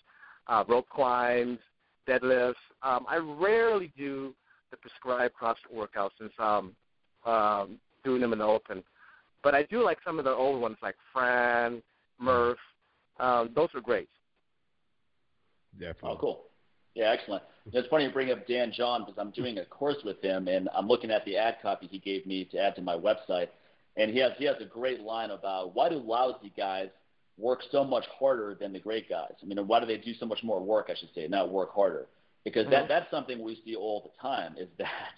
uh, 0.48 0.64
rope 0.68 0.88
climbs, 0.90 1.60
deadlifts. 2.08 2.56
Um, 2.84 3.06
I 3.08 3.18
rarely 3.18 3.92
do 3.98 4.34
the 4.72 4.78
prescribed 4.78 5.34
CrossFit 5.40 5.74
workouts 5.76 6.12
since 6.20 6.34
um, 6.40 6.76
um, 7.26 7.78
doing 8.04 8.22
them 8.22 8.34
in 8.34 8.40
the 8.40 8.46
open. 8.46 8.84
But 9.44 9.56
I 9.56 9.64
do 9.64 9.84
like 9.84 10.00
some 10.06 10.20
of 10.20 10.26
the 10.26 10.32
old 10.32 10.62
ones 10.62 10.78
like 10.82 10.96
Fran, 11.14 11.82
Murph. 12.20 12.58
Um, 13.20 13.52
those 13.56 13.70
are 13.76 13.82
great. 13.82 14.10
Definitely. 15.80 16.10
Oh, 16.12 16.18
cool. 16.20 16.44
Yeah, 16.96 17.12
excellent. 17.12 17.44
It's 17.74 17.88
funny 17.90 18.06
you 18.06 18.12
bring 18.12 18.32
up 18.32 18.48
Dan 18.48 18.72
John 18.76 19.02
because 19.06 19.20
I'm 19.20 19.30
doing 19.32 19.60
a 19.60 19.66
course 19.66 19.98
with 20.04 20.20
him, 20.22 20.48
and 20.48 20.68
I'm 20.76 20.88
looking 20.88 21.12
at 21.12 21.24
the 21.26 21.38
ad 21.38 21.58
copy 21.62 21.88
he 21.88 22.00
gave 22.00 22.26
me 22.26 22.46
to 22.46 22.58
add 22.58 22.76
to 22.76 22.82
my 22.82 22.96
website, 22.96 23.50
and 23.98 24.12
he 24.12 24.20
has 24.20 24.32
he 24.38 24.46
has 24.46 24.56
a 24.62 24.66
great 24.66 25.02
line 25.02 25.30
about 25.30 25.76
why 25.76 25.90
do 25.90 25.96
lousy 25.96 26.52
guys 26.58 26.90
work 27.38 27.60
so 27.72 27.84
much 27.84 28.06
harder 28.20 28.58
than 28.60 28.74
the 28.74 28.80
great 28.80 29.08
guys? 29.08 29.34
I 29.44 29.46
mean, 29.46 29.60
why 29.68 29.80
do 29.80 29.86
they 29.86 29.98
do 29.98 30.14
so 30.20 30.26
much 30.26 30.40
more 30.44 30.60
work? 30.60 30.88
I 30.90 30.96
should 30.96 31.14
say, 31.14 31.28
not 31.28 31.52
work 31.52 31.72
harder, 31.76 32.08
because 32.44 32.64
Mm-hmm. 32.64 32.72
that 32.72 32.88
that's 32.88 33.12
something 33.12 33.44
we 33.44 33.62
see 33.64 33.76
all 33.76 34.02
the 34.02 34.20
time. 34.20 34.56
Is 34.58 34.70
that 34.80 35.14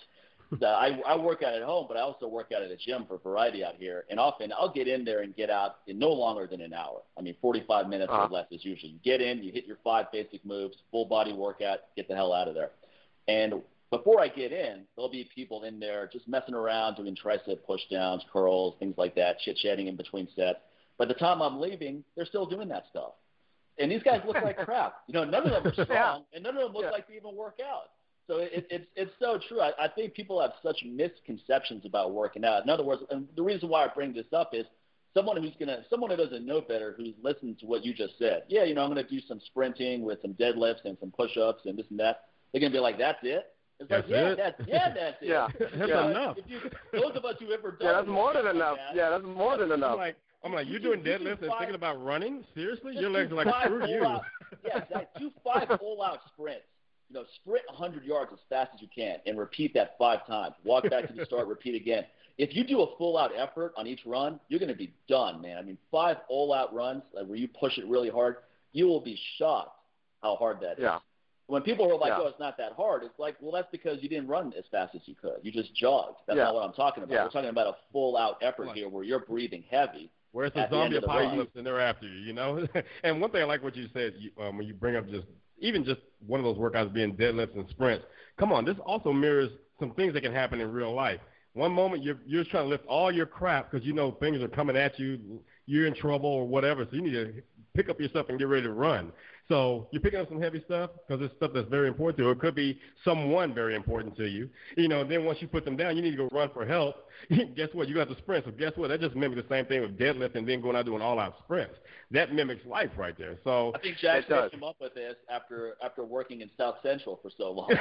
that 0.59 0.73
I, 0.73 0.99
I 1.05 1.15
work 1.15 1.43
out 1.43 1.53
at 1.53 1.61
home, 1.61 1.85
but 1.87 1.95
I 1.95 2.01
also 2.01 2.27
work 2.27 2.51
out 2.55 2.63
at 2.63 2.71
a 2.71 2.75
gym 2.75 3.05
for 3.07 3.17
variety 3.19 3.63
out 3.63 3.75
here. 3.77 4.05
And 4.09 4.19
often 4.19 4.51
I'll 4.51 4.71
get 4.73 4.87
in 4.87 5.05
there 5.05 5.21
and 5.21 5.35
get 5.35 5.49
out 5.51 5.77
in 5.87 5.99
no 5.99 6.09
longer 6.09 6.47
than 6.47 6.61
an 6.61 6.73
hour. 6.73 7.01
I 7.17 7.21
mean, 7.21 7.35
45 7.41 7.87
minutes 7.87 8.09
Uh-huh. 8.11 8.25
or 8.25 8.29
less 8.29 8.47
is 8.51 8.65
usually. 8.65 8.93
You 8.93 8.99
get 9.03 9.21
in, 9.21 9.43
you 9.43 9.51
hit 9.51 9.65
your 9.67 9.77
five 9.83 10.11
basic 10.11 10.43
moves, 10.43 10.77
full 10.91 11.05
body 11.05 11.33
workout, 11.33 11.79
get 11.95 12.07
the 12.07 12.15
hell 12.15 12.33
out 12.33 12.47
of 12.47 12.55
there. 12.55 12.71
And 13.27 13.61
before 13.91 14.19
I 14.21 14.27
get 14.27 14.51
in, 14.51 14.85
there'll 14.95 15.11
be 15.11 15.29
people 15.35 15.63
in 15.65 15.79
there 15.79 16.09
just 16.11 16.27
messing 16.27 16.55
around, 16.55 16.95
doing 16.95 17.15
tricep 17.15 17.63
push 17.65 17.81
downs, 17.91 18.23
curls, 18.33 18.75
things 18.79 18.95
like 18.97 19.13
that, 19.15 19.39
chit 19.39 19.57
chatting 19.57 19.87
in 19.87 19.95
between 19.95 20.27
sets. 20.35 20.59
By 20.97 21.05
the 21.05 21.13
time 21.13 21.41
I'm 21.41 21.59
leaving, 21.59 22.03
they're 22.15 22.25
still 22.25 22.45
doing 22.47 22.67
that 22.69 22.85
stuff. 22.89 23.11
And 23.77 23.89
these 23.91 24.03
guys 24.03 24.21
look 24.25 24.35
like 24.41 24.57
crap. 24.65 24.95
You 25.07 25.13
know, 25.13 25.23
none 25.23 25.45
of 25.47 25.63
them 25.63 25.67
are 25.79 25.85
strong, 25.85 26.23
and 26.33 26.43
none 26.43 26.57
of 26.57 26.63
them 26.63 26.73
look 26.73 26.83
Yeah. 26.83 26.89
like 26.91 27.07
they 27.07 27.15
even 27.15 27.35
work 27.35 27.59
out. 27.63 27.91
So 28.29 28.37
it, 28.37 28.67
it's 28.69 28.85
it's 28.95 29.11
so 29.19 29.39
true. 29.47 29.59
I, 29.59 29.71
I 29.79 29.87
think 29.87 30.13
people 30.13 30.39
have 30.39 30.51
such 30.61 30.77
misconceptions 30.85 31.83
about 31.85 32.13
working 32.13 32.45
out. 32.45 32.63
In 32.63 32.69
other 32.69 32.83
words, 32.83 33.01
and 33.09 33.27
the 33.35 33.41
reason 33.41 33.69
why 33.69 33.85
I 33.85 33.87
bring 33.87 34.13
this 34.13 34.27
up 34.33 34.51
is 34.53 34.65
someone 35.15 35.41
who's 35.41 35.53
gonna 35.59 35.79
someone 35.89 36.11
who 36.11 36.15
doesn't 36.17 36.45
know 36.45 36.61
better, 36.61 36.93
who's 36.95 37.15
listened 37.23 37.57
to 37.59 37.65
what 37.65 37.83
you 37.83 37.91
just 37.93 38.19
said. 38.19 38.43
Yeah, 38.47 38.65
you 38.65 38.75
know, 38.75 38.83
I'm 38.83 38.89
gonna 38.89 39.01
do 39.03 39.19
some 39.27 39.39
sprinting 39.47 40.03
with 40.03 40.21
some 40.21 40.35
deadlifts 40.35 40.85
and 40.85 40.95
some 40.99 41.09
push-ups 41.11 41.63
and 41.65 41.75
this 41.77 41.87
and 41.89 41.99
that. 41.99 42.25
They're 42.51 42.61
gonna 42.61 42.71
be 42.71 42.79
like, 42.79 42.99
that's 42.99 43.19
it. 43.23 43.47
It's 43.79 43.89
like, 43.89 44.07
That's 44.07 44.11
yeah, 44.11 44.27
it? 44.29 44.37
that's 44.37 44.61
yeah, 44.67 44.93
that's 44.93 45.17
it. 45.21 45.27
Yeah. 45.27 45.47
That's 45.57 45.89
Yeah. 45.89 46.09
enough. 46.11 46.37
If 46.37 46.45
you, 46.49 46.59
those 46.93 47.15
of 47.15 47.25
us 47.25 47.35
who 47.39 47.51
ever 47.51 47.71
done 47.71 47.77
Yeah, 47.81 47.93
that's 47.93 48.07
more 48.09 48.33
than 48.33 48.47
enough. 48.47 48.77
that, 48.77 48.95
Yeah, 48.95 49.09
that's 49.09 49.23
more 49.23 49.57
than 49.57 49.71
I'm 49.71 49.79
enough. 49.79 49.97
like, 49.97 50.17
I'm 50.43 50.53
like, 50.53 50.67
You 50.67 50.73
you're 50.73 50.81
doing 50.95 51.01
deadlifts 51.01 51.41
and 51.41 51.51
thinking 51.57 51.75
about 51.75 52.03
running? 52.03 52.43
Seriously? 52.53 52.95
Your 52.97 53.09
legs 53.09 53.31
are 53.31 53.35
like, 53.35 53.47
five 53.47 53.65
screw 53.67 53.87
you. 53.87 53.99
full-out- 54.01 54.21
yeah, 54.65 54.77
exactly. 54.79 55.05
Do 55.19 55.31
five 55.43 55.67
full-out 55.79 56.19
sprints. 56.33 56.65
You 57.09 57.15
know, 57.19 57.25
sprint 57.35 57.63
100 57.67 58.03
yards 58.05 58.31
as 58.31 58.39
fast 58.49 58.71
as 58.75 58.81
you 58.81 58.87
can 58.93 59.17
and 59.25 59.37
repeat 59.37 59.73
that 59.73 59.95
five 59.97 60.25
times. 60.27 60.55
Walk 60.63 60.87
back 60.89 61.07
to 61.07 61.13
the 61.13 61.25
start, 61.25 61.47
repeat 61.55 61.75
again. 61.75 62.05
If 62.37 62.55
you 62.55 62.63
do 62.63 62.81
a 62.81 62.97
full-out 62.97 63.31
effort 63.35 63.73
on 63.75 63.87
each 63.87 64.01
run, 64.05 64.39
you're 64.47 64.59
going 64.59 64.71
to 64.71 64.77
be 64.77 64.93
done, 65.07 65.41
man. 65.41 65.57
I 65.57 65.61
mean, 65.63 65.77
five 65.91 66.17
all-out 66.29 66.73
runs 66.73 67.01
like, 67.13 67.25
where 67.25 67.35
you 67.35 67.47
push 67.47 67.77
it 67.77 67.87
really 67.87 68.09
hard, 68.09 68.37
you 68.71 68.85
will 68.85 69.01
be 69.01 69.19
shocked 69.37 69.75
how 70.21 70.35
hard 70.35 70.59
that 70.61 70.73
is. 70.73 70.83
Yeah. 70.83 70.99
When 71.47 71.63
people 71.63 71.91
are 71.91 71.97
like, 71.97 72.09
Yeah. 72.11 72.19
"Oh, 72.21 72.27
it's 72.27 72.39
not 72.39 72.57
that 72.59 72.73
hard," 72.73 73.03
it's 73.03 73.17
like, 73.17 73.35
well, 73.41 73.51
that's 73.51 73.67
because 73.71 73.97
you 74.03 74.07
didn't 74.07 74.27
run 74.27 74.53
as 74.55 74.65
fast 74.71 74.93
as 74.93 75.01
you 75.05 75.15
could. 75.15 75.37
You 75.41 75.51
just 75.51 75.73
jogged. 75.73 76.17
That's 76.27 76.37
Yeah. 76.37 76.43
not 76.43 76.53
what 76.53 76.63
I'm 76.63 76.73
talking 76.73 77.01
about. 77.03 77.13
Yeah. 77.15 77.23
We're 77.23 77.31
talking 77.31 77.49
about 77.49 77.67
a 77.67 77.77
full-out 77.91 78.37
effort 78.43 78.67
Like- 78.67 78.75
here 78.75 78.87
where 78.87 79.03
you're 79.03 79.19
breathing 79.19 79.63
heavy. 79.69 80.11
Where's 80.31 80.53
the 80.53 80.59
At 80.59 80.69
the 80.69 80.75
end 80.77 80.93
zombie 80.93 80.99
the 80.99 81.07
run. 81.07 81.17
apocalypse 81.25 81.55
and 81.55 81.65
they're 81.65 81.79
after 81.79 82.05
you, 82.07 82.19
you 82.19 82.33
know? 82.33 82.67
and 83.03 83.19
one 83.19 83.31
thing 83.31 83.41
I 83.41 83.45
like 83.45 83.63
what 83.63 83.75
you 83.75 83.87
said 83.93 84.13
you, 84.19 84.29
um, 84.39 84.57
when 84.59 84.67
you 84.67 84.75
bring 84.75 84.95
up 84.95 85.07
just 85.09 85.25
even 85.61 85.83
just 85.83 86.01
one 86.25 86.39
of 86.39 86.43
those 86.43 86.57
workouts 86.57 86.93
being 86.93 87.15
deadlifts 87.15 87.55
and 87.55 87.67
sprints. 87.69 88.05
Come 88.37 88.51
on, 88.51 88.65
this 88.65 88.77
also 88.85 89.11
mirrors 89.11 89.49
some 89.79 89.93
things 89.93 90.13
that 90.13 90.21
can 90.21 90.33
happen 90.33 90.61
in 90.61 90.71
real 90.71 90.93
life. 90.93 91.19
One 91.53 91.71
moment 91.71 92.03
you're 92.03 92.19
you're 92.25 92.43
trying 92.45 92.65
to 92.65 92.69
lift 92.69 92.85
all 92.85 93.11
your 93.11 93.25
crap 93.25 93.71
because 93.71 93.85
you 93.85 93.93
know 93.93 94.11
things 94.11 94.41
are 94.41 94.47
coming 94.47 94.77
at 94.77 94.99
you, 94.99 95.41
you're 95.65 95.87
in 95.87 95.95
trouble 95.95 96.29
or 96.29 96.47
whatever, 96.47 96.85
so 96.85 96.95
you 96.95 97.01
need 97.01 97.13
to 97.13 97.33
pick 97.75 97.89
up 97.89 97.99
your 97.99 98.09
stuff 98.09 98.27
and 98.29 98.37
get 98.37 98.47
ready 98.47 98.63
to 98.63 98.71
run. 98.71 99.11
So 99.49 99.87
you're 99.91 100.01
picking 100.01 100.19
up 100.19 100.29
some 100.29 100.39
heavy 100.39 100.61
stuff 100.65 100.91
because 101.07 101.25
it's 101.25 101.35
stuff 101.37 101.51
that's 101.55 101.67
very 101.69 101.87
important 101.87 102.17
to 102.17 102.23
you. 102.23 102.29
It 102.29 102.39
could 102.39 102.53
be 102.53 102.79
someone 103.03 103.51
very 103.53 103.75
important 103.75 104.15
to 104.17 104.27
you. 104.27 104.47
You 104.77 104.87
know, 104.87 105.03
then 105.03 105.25
once 105.25 105.39
you 105.41 105.47
put 105.47 105.65
them 105.65 105.75
down, 105.75 105.97
you 105.97 106.03
need 106.03 106.11
to 106.11 106.17
go 106.17 106.29
run 106.31 106.51
for 106.53 106.65
help. 106.67 107.07
guess 107.55 107.69
what? 107.73 107.87
You 107.87 107.95
got 107.95 108.09
to 108.09 108.17
sprint. 108.17 108.45
So 108.45 108.51
guess 108.51 108.73
what? 108.75 108.89
That 108.89 109.01
just 109.01 109.15
mimics 109.15 109.41
the 109.41 109.47
same 109.53 109.65
thing 109.65 109.81
with 109.81 109.97
deadlift 109.97 110.35
and 110.35 110.47
then 110.47 110.61
going 110.61 110.75
out 110.75 110.85
doing 110.85 111.01
all-out 111.01 111.33
sprints. 111.43 111.73
That 112.11 112.31
mimics 112.31 112.63
life 112.65 112.91
right 112.95 113.17
there. 113.17 113.37
So 113.43 113.73
I 113.75 113.79
think 113.79 113.97
It 113.97 114.01
Jackson 114.01 114.35
does. 114.35 114.51
came 114.51 114.63
up 114.63 114.75
with 114.79 114.93
this 114.93 115.15
after 115.31 115.73
after 115.83 116.03
working 116.03 116.41
in 116.41 116.49
South 116.55 116.75
Central 116.83 117.19
for 117.21 117.31
so 117.35 117.51
long. 117.51 117.69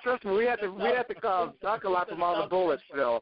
Trust 0.04 0.24
me, 0.24 0.32
we 0.32 0.44
had 0.44 0.60
to 0.60 0.70
we 0.70 0.84
had 0.84 1.08
to 1.08 1.14
come 1.14 1.54
talk 1.60 1.82
a 1.84 1.88
lot 1.88 2.08
from 2.08 2.22
all 2.22 2.40
the 2.40 2.48
bullets, 2.48 2.82
Phil. 2.94 3.20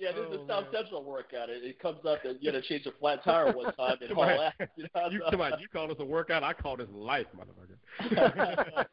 Yeah, 0.00 0.12
this 0.12 0.22
is 0.30 0.38
Oh, 0.40 0.44
a 0.44 0.46
South 0.48 0.64
man. 0.72 0.82
Central 0.82 1.04
workout. 1.04 1.50
It, 1.50 1.62
it 1.62 1.78
comes 1.78 1.98
up 2.08 2.22
that 2.24 2.42
you 2.42 2.50
had 2.50 2.62
to 2.62 2.66
change 2.66 2.86
a 2.86 2.92
flat 2.98 3.22
tire 3.22 3.52
one 3.52 3.72
time 3.76 3.98
and 4.00 4.12
all 4.12 4.24
that. 4.26 4.70
You 4.76 4.86
know, 4.94 5.10
you, 5.10 5.22
come 5.30 5.42
on, 5.42 5.52
you 5.60 5.68
call 5.68 5.88
this 5.88 5.98
a 6.00 6.04
workout. 6.04 6.42
I 6.42 6.54
call 6.54 6.78
this 6.78 6.88
life, 6.90 7.26
motherfucker. 7.36 7.76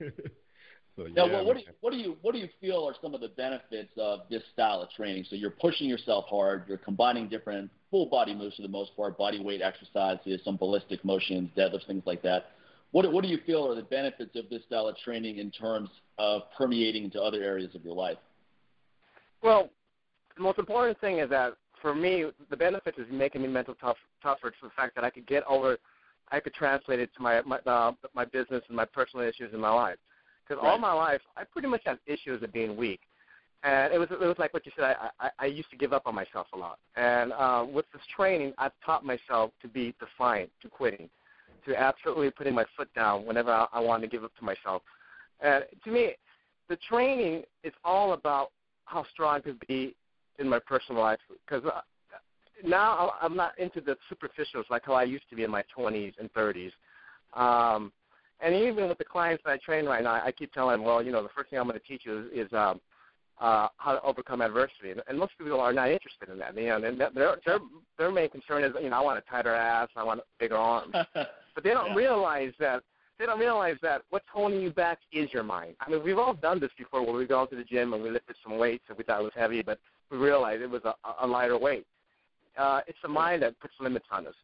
so, 0.96 1.02
Now, 1.14 1.26
yeah, 1.26 1.42
what, 1.42 1.44
what, 1.46 1.56
do 1.56 1.60
you, 1.60 1.66
what 1.82 1.92
do 1.92 1.98
you 1.98 2.16
what 2.22 2.32
do 2.32 2.38
you 2.40 2.48
feel 2.60 2.88
are 2.88 2.94
some 3.02 3.14
of 3.14 3.20
the 3.20 3.28
benefits 3.28 3.92
of 3.98 4.20
this 4.30 4.42
style 4.52 4.80
of 4.80 4.90
training? 4.90 5.26
So 5.28 5.36
you're 5.36 5.50
pushing 5.50 5.86
yourself 5.88 6.24
hard. 6.28 6.64
You're 6.66 6.78
combining 6.78 7.28
different 7.28 7.70
full 7.90 8.06
body 8.06 8.34
moves 8.34 8.56
for 8.56 8.62
the 8.62 8.68
most 8.68 8.96
part, 8.96 9.18
body 9.18 9.40
weight 9.42 9.60
exercises, 9.60 10.40
some 10.42 10.56
ballistic 10.56 11.04
motions, 11.04 11.50
deadlifts, 11.54 11.86
things 11.86 12.04
like 12.06 12.22
that. 12.22 12.52
What 12.92 13.10
what 13.10 13.22
do 13.24 13.28
you 13.28 13.38
feel 13.44 13.66
are 13.66 13.74
the 13.74 13.82
benefits 13.82 14.36
of 14.36 14.48
this 14.50 14.62
style 14.64 14.86
of 14.86 14.96
training 14.98 15.38
in 15.38 15.50
terms 15.50 15.88
of 16.18 16.42
permeating 16.56 17.04
into 17.04 17.20
other 17.20 17.42
areas 17.42 17.74
of 17.74 17.84
your 17.84 17.94
life? 17.94 18.18
Well, 19.42 19.70
the 20.36 20.42
most 20.42 20.58
important 20.58 21.00
thing 21.00 21.18
is 21.18 21.28
that 21.30 21.54
for 21.80 21.94
me, 21.94 22.26
the 22.48 22.56
benefit 22.56 22.94
is 22.96 23.06
making 23.10 23.42
me 23.42 23.48
mental 23.48 23.74
tough, 23.74 23.96
tougher. 24.22 24.48
It's 24.48 24.56
the 24.62 24.70
fact 24.76 24.94
that 24.94 25.04
I 25.04 25.10
could 25.10 25.26
get 25.26 25.42
over, 25.48 25.78
I 26.30 26.38
could 26.38 26.54
translate 26.54 27.00
it 27.00 27.10
to 27.16 27.22
my 27.22 27.40
my, 27.42 27.58
uh, 27.58 27.92
my 28.14 28.24
business 28.24 28.62
and 28.68 28.76
my 28.76 28.84
personal 28.84 29.26
issues 29.26 29.52
in 29.52 29.60
my 29.60 29.70
life. 29.70 29.96
Because 30.46 30.62
all 30.62 30.72
Right. 30.72 30.80
my 30.80 30.92
life, 30.92 31.20
I 31.36 31.44
pretty 31.44 31.68
much 31.68 31.82
have 31.86 31.98
issues 32.06 32.42
of 32.42 32.52
being 32.52 32.76
weak, 32.76 33.00
and 33.62 33.92
it 33.92 33.98
was 33.98 34.10
it 34.10 34.20
was 34.20 34.38
like 34.38 34.52
what 34.52 34.66
you 34.66 34.72
said. 34.76 34.84
I 34.84 35.08
I, 35.18 35.30
I 35.38 35.46
used 35.46 35.70
to 35.70 35.76
give 35.76 35.92
up 35.92 36.06
on 36.06 36.14
myself 36.14 36.46
a 36.52 36.58
lot, 36.58 36.78
and 36.96 37.32
uh, 37.32 37.64
with 37.70 37.86
this 37.92 38.02
training, 38.14 38.52
I've 38.58 38.72
taught 38.84 39.04
myself 39.04 39.50
to 39.62 39.68
be 39.68 39.94
defiant 39.98 40.50
to 40.62 40.68
quitting, 40.68 41.08
to 41.66 41.80
absolutely 41.80 42.30
putting 42.30 42.54
my 42.54 42.64
foot 42.76 42.88
down 42.94 43.26
whenever 43.26 43.50
I, 43.50 43.66
I 43.72 43.80
want 43.80 44.02
to 44.02 44.08
give 44.08 44.24
up 44.24 44.32
to 44.38 44.44
myself. 44.44 44.82
And 45.40 45.64
to 45.84 45.90
me, 45.90 46.12
the 46.68 46.76
training 46.88 47.42
is 47.64 47.72
all 47.84 48.12
about 48.12 48.50
how 48.84 49.04
strong 49.12 49.36
I 49.36 49.40
could 49.40 49.60
be 49.66 49.94
in 50.38 50.48
my 50.48 50.58
personal 50.58 51.00
life 51.00 51.18
because 51.46 51.64
uh, 51.64 51.80
now 52.64 53.12
I'm 53.20 53.36
not 53.36 53.58
into 53.58 53.80
the 53.80 53.96
superficials 54.10 54.64
like 54.70 54.82
how 54.84 54.94
I 54.94 55.04
used 55.04 55.28
to 55.30 55.36
be 55.36 55.44
in 55.44 55.50
my 55.50 55.64
20s 55.76 56.14
and 56.18 56.32
30s. 56.32 56.72
Um, 57.34 57.92
and 58.40 58.54
even 58.54 58.88
with 58.88 58.98
the 58.98 59.04
clients 59.04 59.42
that 59.44 59.52
I 59.52 59.56
train 59.58 59.86
right 59.86 60.02
now, 60.02 60.20
I 60.24 60.32
keep 60.32 60.52
telling 60.52 60.78
them, 60.78 60.84
well, 60.84 61.02
you 61.02 61.12
know, 61.12 61.22
the 61.22 61.28
first 61.34 61.50
thing 61.50 61.58
I'm 61.58 61.68
going 61.68 61.78
to 61.78 61.86
teach 61.86 62.02
you 62.04 62.30
is, 62.32 62.46
is 62.46 62.52
um, 62.52 62.80
uh, 63.40 63.68
how 63.76 63.92
to 63.92 64.02
overcome 64.02 64.40
adversity. 64.40 64.90
And, 64.90 65.02
and 65.08 65.18
most 65.18 65.32
people 65.38 65.60
are 65.60 65.72
not 65.72 65.90
interested 65.90 66.28
in 66.28 66.38
that. 66.38 66.56
You 66.56 66.66
know, 66.66 66.76
and 66.76 67.00
their 67.00 67.38
their 67.44 67.58
their 67.98 68.10
main 68.10 68.30
concern 68.30 68.64
is, 68.64 68.72
you 68.80 68.90
know, 68.90 68.96
I 68.96 69.00
want 69.00 69.18
a 69.18 69.30
tighter 69.30 69.54
ass, 69.54 69.88
I 69.96 70.04
want 70.04 70.20
bigger 70.38 70.56
arms, 70.56 70.94
but 71.54 71.64
they 71.64 71.70
don't 71.70 71.88
Yeah. 71.88 71.96
realize 71.96 72.52
that 72.58 72.82
they 73.18 73.26
don't 73.26 73.38
realize 73.38 73.78
that 73.82 74.02
what's 74.10 74.26
holding 74.28 74.60
you 74.60 74.70
back 74.70 74.98
is 75.12 75.32
your 75.32 75.44
mind. 75.44 75.76
I 75.80 75.88
mean, 75.88 76.02
we've 76.02 76.18
all 76.18 76.34
done 76.34 76.58
this 76.58 76.72
before, 76.76 77.02
where 77.02 77.14
we 77.14 77.24
go 77.24 77.46
to 77.46 77.54
the 77.54 77.62
gym 77.62 77.92
and 77.92 78.02
we 78.02 78.10
lifted 78.10 78.36
some 78.42 78.58
weights 78.58 78.84
and 78.88 78.98
we 78.98 79.04
thought 79.04 79.20
it 79.20 79.24
was 79.24 79.34
heavy, 79.34 79.62
but 79.62 79.78
we 80.10 80.18
realized 80.18 80.60
it 80.62 80.70
was 80.70 80.82
a, 80.84 80.94
a 81.20 81.26
lighter 81.26 81.56
weight. 81.56 81.86
Uh, 82.56 82.80
it's 82.86 82.98
the 83.02 83.08
mind 83.08 83.42
that 83.42 83.58
puts 83.60 83.74
limits 83.80 84.06
on 84.10 84.26
us. 84.26 84.34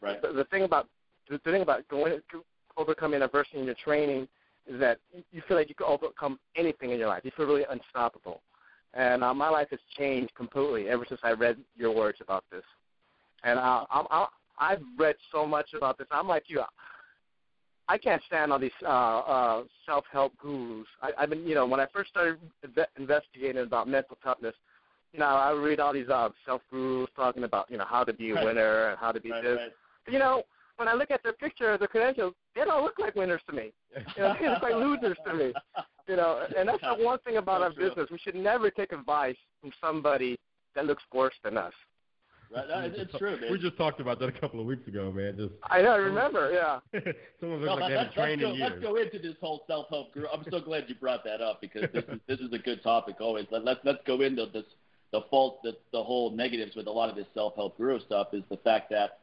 Right. 0.00 0.22
The, 0.22 0.32
the 0.32 0.44
thing 0.44 0.62
about 0.62 0.88
the 1.28 1.38
thing 1.38 1.62
about 1.62 1.86
going 1.88 2.20
overcoming 2.76 3.22
adversity 3.22 3.58
in 3.58 3.64
your 3.66 3.74
training 3.74 4.28
is 4.66 4.80
that 4.80 4.98
you 5.30 5.42
feel 5.46 5.56
like 5.56 5.68
you 5.68 5.74
can 5.74 5.86
overcome 5.86 6.38
anything 6.56 6.90
in 6.90 6.98
your 6.98 7.08
life. 7.08 7.24
You 7.24 7.30
feel 7.36 7.46
really 7.46 7.64
unstoppable. 7.68 8.42
And 8.94 9.22
uh, 9.24 9.34
my 9.34 9.48
life 9.48 9.68
has 9.70 9.80
changed 9.96 10.34
completely 10.34 10.88
ever 10.88 11.04
since 11.08 11.20
I 11.22 11.32
read 11.32 11.58
your 11.76 11.94
words 11.94 12.18
about 12.20 12.44
this. 12.50 12.64
And 13.42 13.58
uh, 13.58 13.84
I'm, 13.90 14.06
i 14.10 14.26
I've 14.58 14.82
read 14.98 15.16
so 15.32 15.46
much 15.46 15.68
about 15.74 15.98
this. 15.98 16.06
I'm 16.10 16.28
like 16.28 16.44
you. 16.48 16.62
I 17.88 17.98
can't 17.98 18.22
stand 18.26 18.52
all 18.52 18.58
these 18.58 18.70
uh, 18.82 18.86
uh, 18.88 19.64
self-help 19.84 20.36
gurus. 20.38 20.86
I, 21.02 21.10
I've 21.18 21.30
been, 21.30 21.46
you 21.46 21.54
know, 21.54 21.66
when 21.66 21.80
I 21.80 21.86
first 21.92 22.10
started 22.10 22.38
inve- 22.66 22.86
investigating 22.98 23.62
about 23.62 23.88
mental 23.88 24.16
toughness, 24.24 24.54
you 25.12 25.20
know, 25.20 25.26
I 25.26 25.50
read 25.52 25.80
all 25.80 25.92
these 25.92 26.08
uh, 26.08 26.30
self 26.46 26.62
gurus 26.70 27.10
talking 27.14 27.44
about, 27.44 27.70
you 27.70 27.76
know, 27.76 27.84
how 27.86 28.02
to 28.02 28.12
be 28.12 28.30
a 28.30 28.34
Right. 28.34 28.44
winner 28.44 28.88
and 28.88 28.98
how 28.98 29.12
to 29.12 29.20
be 29.20 29.30
Right, 29.30 29.42
this. 29.42 29.58
right. 29.58 29.72
You 30.10 30.18
know, 30.18 30.44
when 30.76 30.88
I 30.88 30.94
look 30.94 31.10
at 31.10 31.22
their 31.22 31.34
picture, 31.34 31.76
their 31.78 31.88
credentials, 31.88 32.34
they 32.54 32.64
don't 32.64 32.82
look 32.82 32.98
like 32.98 33.14
winners 33.14 33.42
to 33.48 33.52
me. 33.54 33.72
You 34.16 34.22
know, 34.22 34.34
they 34.40 34.48
look 34.48 34.62
like 34.62 34.74
losers 34.74 35.16
to 35.26 35.34
me. 35.34 35.52
You 36.08 36.16
know, 36.16 36.46
and 36.56 36.68
that's 36.68 36.82
the 36.82 36.94
one 37.04 37.18
thing 37.20 37.36
about 37.36 37.60
So 37.60 37.64
our 37.64 37.72
true. 37.72 37.88
business. 37.88 38.08
We 38.10 38.18
should 38.18 38.34
never 38.34 38.70
take 38.70 38.92
advice 38.92 39.36
from 39.60 39.72
somebody 39.80 40.38
that 40.74 40.86
looks 40.86 41.02
worse 41.12 41.34
than 41.44 41.56
us. 41.58 41.72
Right, 42.54 42.68
no, 42.68 42.80
it's, 42.80 42.96
it's 42.98 43.18
true, 43.18 43.40
man. 43.40 43.50
We 43.50 43.58
just 43.58 43.76
talked 43.76 44.00
about 44.00 44.18
that 44.20 44.28
a 44.28 44.40
couple 44.40 44.60
of 44.60 44.66
weeks 44.66 44.86
ago, 44.86 45.10
man. 45.10 45.36
Just 45.36 45.52
I 45.64 45.82
know, 45.82 45.90
I 45.90 45.96
remember, 45.96 46.52
yeah. 46.52 46.78
some 47.40 47.50
of 47.50 47.62
us 47.62 47.66
No, 47.66 47.74
like 47.74 47.90
they 47.90 47.96
let's, 47.96 48.14
haven't 48.14 48.14
trained 48.14 48.42
let's, 48.42 48.54
in 48.54 48.58
go, 48.58 48.64
let's 48.64 48.82
go 48.82 48.96
into 48.96 49.18
this 49.18 49.36
whole 49.40 49.64
self-help 49.66 50.12
group. 50.12 50.28
I'm 50.32 50.44
so 50.50 50.60
glad 50.60 50.84
you 50.88 50.94
brought 50.94 51.24
that 51.24 51.40
up 51.40 51.60
because 51.60 51.88
this 51.92 52.04
is 52.04 52.20
this 52.28 52.40
is 52.40 52.52
a 52.52 52.58
good 52.58 52.82
topic 52.82 53.16
always. 53.20 53.46
Let, 53.50 53.64
let's 53.64 53.80
let's 53.84 53.98
go 54.06 54.20
into 54.20 54.46
this 54.46 54.64
the 55.12 55.22
fault 55.30 55.62
the 55.62 55.76
the 55.92 56.02
whole 56.02 56.30
negatives 56.30 56.76
with 56.76 56.86
a 56.86 56.90
lot 56.90 57.10
of 57.10 57.16
this 57.16 57.26
self-help 57.34 57.76
guru 57.76 57.98
stuff 58.00 58.28
is 58.32 58.42
the 58.50 58.56
fact 58.58 58.90
that 58.90 59.18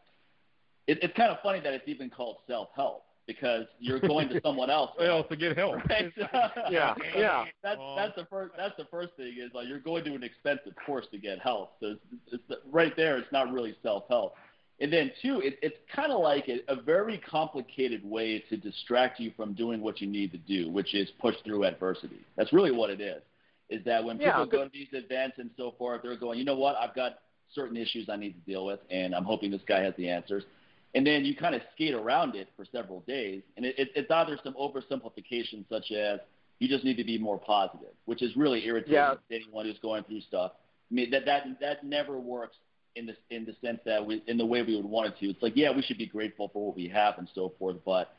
it, 0.87 0.99
it's 1.01 1.15
kind 1.15 1.31
of 1.31 1.37
funny 1.41 1.59
that 1.61 1.73
it's 1.73 1.87
even 1.87 2.09
called 2.09 2.37
self-help 2.47 3.03
because 3.35 3.65
you're 3.79 3.99
going 3.99 4.29
to 4.29 4.41
someone 4.45 4.69
else. 4.69 4.91
To 4.97 5.35
get 5.35 5.57
help. 5.57 5.75
Right? 5.89 6.11
Yeah, 6.69 6.93
yeah. 7.15 7.45
That's 7.63 7.79
that's 7.95 8.15
the 8.15 8.25
first 8.29 8.53
that's 8.57 8.75
the 8.77 8.85
first 8.85 9.13
thing 9.17 9.35
is 9.37 9.51
like 9.53 9.67
you're 9.67 9.79
going 9.79 10.03
to 10.05 10.13
an 10.13 10.23
expensive 10.23 10.73
course 10.85 11.05
to 11.11 11.17
get 11.17 11.39
help. 11.39 11.73
So 11.79 11.95
it's, 12.31 12.43
it's 12.49 12.61
right 12.71 12.95
there. 12.95 13.17
It's 13.17 13.31
not 13.31 13.51
really 13.51 13.75
self 13.83 14.03
help. 14.09 14.35
And 14.79 14.91
then 14.91 15.11
two, 15.21 15.41
it, 15.41 15.59
it's 15.61 15.77
kind 15.95 16.11
of 16.11 16.21
like 16.21 16.49
a, 16.49 16.59
a 16.71 16.81
very 16.81 17.19
complicated 17.19 18.03
way 18.03 18.43
to 18.49 18.57
distract 18.57 19.19
you 19.19 19.31
from 19.37 19.53
doing 19.53 19.79
what 19.79 20.01
you 20.01 20.07
need 20.07 20.31
to 20.31 20.39
do, 20.39 20.71
which 20.71 20.95
is 20.95 21.07
push 21.19 21.35
through 21.45 21.65
adversity. 21.65 22.19
That's 22.35 22.51
really 22.51 22.71
what 22.71 22.89
it 22.89 22.99
is. 22.99 23.21
Is 23.69 23.85
that 23.85 24.03
when 24.03 24.19
Yeah, 24.19 24.31
people 24.31 24.45
go 24.47 24.63
to 24.65 24.71
these 24.73 24.87
events 24.91 25.37
and 25.37 25.51
so 25.55 25.75
forth, 25.77 26.01
they're 26.03 26.17
going, 26.17 26.39
you 26.39 26.45
know 26.45 26.57
what, 26.57 26.75
I've 26.77 26.95
got 26.95 27.19
certain 27.53 27.77
issues 27.77 28.09
I 28.09 28.15
need 28.15 28.33
to 28.33 28.51
deal 28.51 28.65
with, 28.65 28.79
and 28.89 29.13
I'm 29.13 29.23
hoping 29.23 29.51
this 29.51 29.61
guy 29.67 29.81
has 29.83 29.93
the 29.97 30.09
answers. 30.09 30.43
And 30.93 31.07
then 31.07 31.23
you 31.23 31.35
kind 31.35 31.55
of 31.55 31.61
skate 31.73 31.93
around 31.93 32.35
it 32.35 32.49
for 32.57 32.65
several 32.65 32.99
days, 33.01 33.43
and 33.55 33.65
it, 33.65 33.79
it, 33.79 33.89
it's 33.95 34.11
either 34.11 34.37
some 34.43 34.53
oversimplification, 34.55 35.63
such 35.69 35.91
as 35.91 36.19
you 36.59 36.67
just 36.67 36.83
need 36.83 36.97
to 36.97 37.03
be 37.03 37.17
more 37.17 37.39
positive, 37.39 37.93
which 38.05 38.21
is 38.21 38.35
really 38.35 38.65
irritating 38.65 38.95
Yeah. 38.95 39.15
to 39.29 39.35
anyone 39.35 39.65
who's 39.65 39.79
going 39.79 40.03
through 40.03 40.21
stuff. 40.21 40.51
I 40.91 40.93
mean, 40.93 41.09
that 41.11 41.25
that 41.25 41.59
that 41.61 41.85
never 41.85 42.19
works 42.19 42.57
in 42.95 43.05
the 43.05 43.15
in 43.29 43.45
the 43.45 43.55
sense 43.65 43.79
that 43.85 44.05
we 44.05 44.21
in 44.27 44.37
the 44.37 44.45
way 44.45 44.61
we 44.61 44.75
would 44.75 44.85
want 44.85 45.07
it 45.07 45.19
to. 45.21 45.29
It's 45.29 45.41
like, 45.41 45.53
yeah, 45.55 45.73
we 45.73 45.81
should 45.81 45.97
be 45.97 46.05
grateful 46.07 46.49
for 46.49 46.67
what 46.67 46.75
we 46.75 46.89
have 46.89 47.17
and 47.17 47.29
so 47.33 47.53
forth, 47.57 47.77
but 47.85 48.13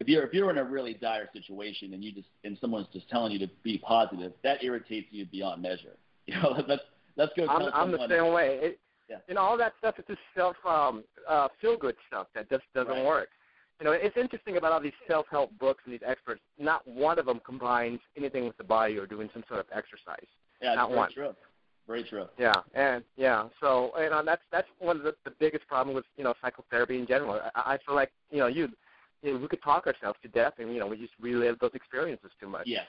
if 0.00 0.08
you're 0.08 0.24
if 0.24 0.34
you're 0.34 0.50
in 0.50 0.58
a 0.58 0.64
really 0.64 0.94
dire 0.94 1.28
situation 1.32 1.94
and 1.94 2.04
you 2.04 2.12
just 2.12 2.28
and 2.44 2.58
someone's 2.60 2.88
just 2.92 3.08
telling 3.08 3.32
you 3.32 3.38
to 3.38 3.48
be 3.62 3.78
positive, 3.78 4.32
that 4.42 4.62
irritates 4.62 5.06
you 5.10 5.26
beyond 5.26 5.62
measure. 5.62 5.96
You 6.26 6.34
know, 6.42 6.60
let's 6.66 6.82
let's 7.14 7.32
go 7.36 7.46
I'm, 7.46 7.70
I'm 7.72 7.92
the 7.92 8.08
same 8.08 8.32
way. 8.32 8.58
It, 8.60 8.80
Yeah. 9.08 9.16
You 9.28 9.34
know, 9.34 9.40
all 9.42 9.56
that 9.58 9.72
stuff 9.78 9.98
is 9.98 10.04
just 10.08 10.20
self 10.36 10.56
um, 10.66 11.04
uh, 11.28 11.48
feel 11.60 11.76
good 11.76 11.96
stuff 12.08 12.26
that 12.34 12.48
just 12.50 12.64
doesn't 12.74 12.92
Right. 12.92 13.04
work. 13.04 13.28
You 13.80 13.84
know, 13.84 13.92
it's 13.92 14.16
interesting 14.16 14.56
about 14.56 14.72
all 14.72 14.80
these 14.80 14.92
self 15.06 15.26
help 15.30 15.56
books 15.58 15.82
and 15.84 15.92
these 15.92 16.00
experts. 16.06 16.40
Not 16.58 16.86
one 16.88 17.18
of 17.18 17.26
them 17.26 17.40
combines 17.44 18.00
anything 18.16 18.46
with 18.46 18.56
the 18.56 18.64
body 18.64 18.96
or 18.98 19.06
doing 19.06 19.28
some 19.34 19.44
sort 19.48 19.60
of 19.60 19.66
exercise. 19.70 20.26
yeah, 20.62 20.74
not 20.74 20.88
very 20.88 20.98
one. 20.98 21.12
true. 21.12 21.34
Very 21.86 22.02
true. 22.02 22.26
Yeah, 22.36 22.54
and 22.74 23.04
yeah, 23.16 23.44
so 23.60 23.92
you 23.98 24.10
know 24.10 24.22
that's 24.24 24.42
that's 24.50 24.66
one 24.80 24.96
of 24.96 25.02
the, 25.04 25.14
the 25.24 25.30
biggest 25.38 25.68
problem 25.68 25.94
with 25.94 26.04
you 26.16 26.24
know 26.24 26.34
psychotherapy 26.42 26.98
in 26.98 27.06
general. 27.06 27.40
I, 27.54 27.74
I 27.74 27.78
feel 27.86 27.94
like 27.94 28.10
you 28.30 28.38
know 28.38 28.48
you, 28.48 28.68
you 29.22 29.34
know, 29.34 29.38
we 29.38 29.46
could 29.46 29.62
talk 29.62 29.86
ourselves 29.86 30.18
to 30.22 30.28
death, 30.28 30.54
and 30.58 30.72
you 30.72 30.80
know 30.80 30.86
we 30.88 30.96
just 30.96 31.12
relive 31.20 31.58
those 31.60 31.70
experiences 31.74 32.30
too 32.40 32.48
much. 32.48 32.66
Yeah. 32.66 32.80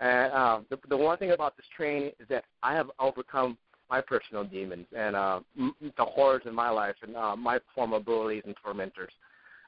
And 0.00 0.32
um, 0.34 0.66
the 0.70 0.78
the 0.88 0.96
one 0.96 1.16
thing 1.18 1.30
about 1.30 1.56
this 1.56 1.64
training 1.74 2.10
is 2.20 2.28
that 2.28 2.44
I 2.62 2.74
have 2.74 2.90
overcome 2.98 3.56
my 3.90 4.00
personal 4.00 4.44
demons 4.44 4.86
and 4.96 5.14
uh, 5.16 5.40
m- 5.58 5.74
the 5.80 6.04
horrors 6.04 6.42
in 6.46 6.54
my 6.54 6.70
life 6.70 6.94
and 7.02 7.16
uh, 7.16 7.36
my 7.36 7.58
former 7.74 8.00
bullies 8.00 8.42
and 8.46 8.54
tormentors. 8.62 9.12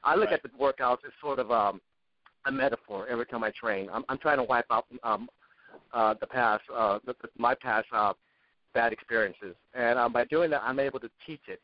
I 0.03 0.15
look 0.15 0.29
Right. 0.31 0.33
at 0.33 0.43
the 0.43 0.49
workouts 0.49 1.05
as 1.05 1.11
sort 1.21 1.39
of 1.39 1.51
um, 1.51 1.81
a 2.45 2.51
metaphor 2.51 3.07
every 3.07 3.25
time 3.25 3.43
I 3.43 3.51
train. 3.51 3.89
I'm, 3.91 4.03
I'm 4.09 4.17
trying 4.17 4.37
to 4.37 4.43
wipe 4.43 4.65
out 4.71 4.85
um, 5.03 5.29
uh, 5.93 6.13
the 6.19 6.27
past, 6.27 6.63
uh, 6.75 6.99
the, 7.05 7.15
the, 7.21 7.29
my 7.37 7.55
past 7.55 7.87
uh, 7.93 8.13
bad 8.73 8.93
experiences, 8.93 9.55
and 9.73 9.97
um, 9.97 10.11
by 10.13 10.25
doing 10.25 10.49
that, 10.51 10.61
I'm 10.63 10.79
able 10.79 10.99
to 10.99 11.09
teach 11.25 11.41
it 11.47 11.61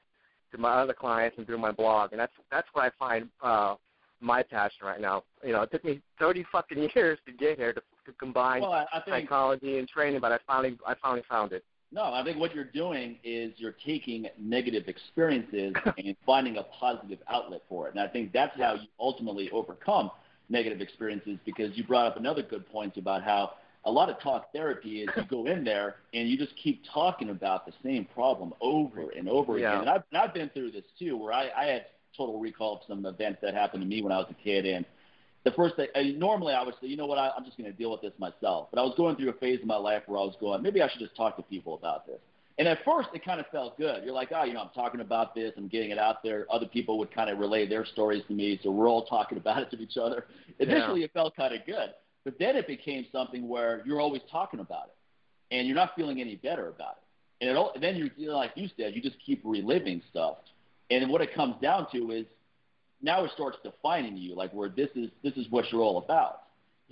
to 0.52 0.58
my 0.58 0.72
other 0.74 0.94
clients 0.94 1.38
and 1.38 1.46
through 1.46 1.58
my 1.58 1.72
blog, 1.72 2.12
and 2.12 2.20
that's 2.20 2.32
that's 2.52 2.68
what 2.74 2.86
I 2.86 2.92
find 2.98 3.30
uh, 3.42 3.76
my 4.22 4.44
passion 4.44 4.86
right 4.86 5.02
now. 5.02 5.24
You 5.44 5.54
know, 5.54 5.64
it 5.64 5.72
took 5.72 5.84
me 5.84 6.02
30 6.20 6.46
fucking 6.52 6.90
years 6.96 7.20
to 7.26 7.32
get 7.34 7.58
here 7.58 7.74
to, 7.74 7.82
to 8.06 8.12
combine 8.20 8.62
Well, 8.62 8.72
I, 8.74 8.86
I 8.94 9.02
think 9.02 9.08
psychology 9.28 9.80
and 9.80 9.88
training, 9.88 10.22
but 10.22 10.32
I 10.32 10.38
finally 10.48 10.78
I 10.88 10.94
finally 11.02 11.24
found 11.30 11.52
it. 11.52 11.64
No, 11.94 12.14
I 12.14 12.24
think 12.24 12.38
what 12.38 12.56
you're 12.56 12.64
doing 12.64 13.18
is 13.24 13.54
you're 13.58 13.76
taking 13.86 14.28
negative 14.40 14.88
experiences 14.88 15.74
and 15.98 16.16
finding 16.26 16.58
a 16.58 16.64
positive 16.64 17.20
outlet 17.30 17.62
for 17.68 17.88
it. 17.88 17.92
And 17.94 18.00
I 18.00 18.08
think 18.08 18.32
that's 18.32 18.58
how 18.58 18.76
you 18.76 18.88
ultimately 19.00 19.50
overcome 19.52 20.10
negative 20.50 20.80
experiences 20.82 21.38
because 21.46 21.78
you 21.78 21.84
brought 21.84 22.06
up 22.08 22.18
another 22.18 22.44
good 22.44 22.70
point 22.70 22.98
about 22.98 23.24
how 23.24 23.52
a 23.86 23.92
lot 23.92 24.10
of 24.10 24.20
talk 24.22 24.54
therapy 24.54 25.02
is 25.02 25.10
you 25.18 25.24
go 25.26 25.46
in 25.52 25.64
there 25.64 25.96
and 26.14 26.30
you 26.30 26.38
just 26.38 26.56
keep 26.56 26.84
talking 26.94 27.30
about 27.30 27.66
the 27.66 27.74
same 27.84 28.06
problem 28.06 28.54
over 28.62 29.10
and 29.12 29.28
over 29.28 29.58
Yeah. 29.58 29.70
again. 29.72 29.82
And 29.82 29.90
I've, 29.90 30.04
and 30.12 30.22
I've 30.22 30.34
been 30.34 30.50
through 30.50 30.72
this 30.72 30.86
too 30.98 31.18
where 31.18 31.34
I, 31.34 31.50
I 31.58 31.66
had 31.66 31.86
total 32.16 32.40
recall 32.40 32.76
of 32.76 32.82
some 32.88 33.06
events 33.06 33.40
that 33.42 33.54
happened 33.54 33.82
to 33.84 33.88
me 33.88 34.02
when 34.02 34.12
I 34.12 34.18
was 34.18 34.28
a 34.30 34.44
kid 34.44 34.66
and 34.66 34.86
the 35.44 35.52
first 35.52 35.76
thing, 35.76 35.88
I, 35.96 36.14
normally 36.18 36.54
I 36.54 36.64
would 36.64 36.76
say, 36.82 36.88
you 36.88 36.98
know 36.98 37.08
what, 37.08 37.18
I, 37.18 37.32
I'm 37.36 37.44
just 37.46 37.58
going 37.58 37.72
to 37.72 37.76
deal 37.76 37.92
with 37.92 38.02
this 38.02 38.14
myself. 38.20 38.68
But 38.72 38.80
I 38.80 38.84
was 38.84 38.94
going 38.96 39.16
through 39.16 39.30
a 39.30 39.34
phase 39.34 39.60
in 39.62 39.68
my 39.68 39.78
life 39.78 40.04
where 40.06 40.20
I 40.20 40.24
was 40.24 40.36
going, 40.40 40.62
maybe 40.62 40.82
I 40.82 40.90
should 40.90 41.00
just 41.00 41.16
talk 41.16 41.36
to 41.38 41.44
people 41.44 41.76
about 41.76 42.06
this. 42.06 42.20
And 42.58 42.68
at 42.68 42.84
first, 42.86 43.10
it 43.14 43.26
kind 43.26 43.40
of 43.40 43.48
felt 43.48 43.78
good. 43.78 44.04
You're 44.04 44.14
like, 44.14 44.30
oh, 44.36 44.44
you 44.44 44.54
know, 44.54 44.62
I'm 44.62 44.70
talking 44.76 45.02
about 45.02 45.34
this, 45.34 45.54
I'm 45.58 45.68
getting 45.68 45.90
it 45.90 45.98
out 45.98 46.22
there. 46.22 46.46
Other 46.52 46.68
people 46.68 47.00
would 47.00 47.14
kind 47.14 47.30
of 47.30 47.40
relay 47.40 47.68
their 47.68 47.86
stories 47.86 48.24
to 48.28 48.34
me, 48.34 48.60
so 48.62 48.70
we're 48.70 48.88
all 48.88 49.06
talking 49.08 49.38
about 49.38 49.64
it 49.64 49.72
to 49.72 49.82
each 49.82 49.98
other. 49.98 50.26
Initially, 50.60 51.04
it 51.04 51.12
felt 51.14 51.36
kind 51.36 51.56
of 51.56 51.66
good, 51.66 51.90
but 52.24 52.38
then 52.38 52.56
it 52.56 52.68
became 52.68 53.06
something 53.12 53.48
where 53.48 53.82
you're 53.86 54.00
always 54.00 54.22
talking 54.32 54.60
about 54.60 54.88
it, 54.88 55.56
and 55.56 55.66
you're 55.66 55.76
not 55.76 55.96
feeling 55.96 56.22
any 56.22 56.36
better 56.36 56.68
about 56.68 56.98
it. 56.98 57.04
And 57.42 57.50
it 57.50 57.56
all, 57.56 57.72
and 57.74 57.82
then 57.84 57.96
you, 57.96 58.12
you 58.16 58.28
know, 58.28 58.38
like 58.38 58.52
you 58.56 58.70
said, 58.78 58.94
you 58.94 59.02
just 59.02 59.18
keep 59.26 59.42
reliving 59.44 60.04
stuff. 60.12 60.38
And 60.92 61.10
what 61.10 61.22
it 61.22 61.34
comes 61.34 61.56
down 61.62 61.88
to 61.94 62.12
is 62.12 62.28
now 63.02 63.24
it 63.24 63.32
starts 63.34 63.58
defining 63.64 64.18
you, 64.18 64.36
like 64.36 64.52
where 64.54 64.70
this 64.70 64.90
is 64.96 65.10
this 65.24 65.34
is 65.36 65.48
what 65.50 65.72
you're 65.72 65.82
all 65.82 65.98
about. 66.00 66.44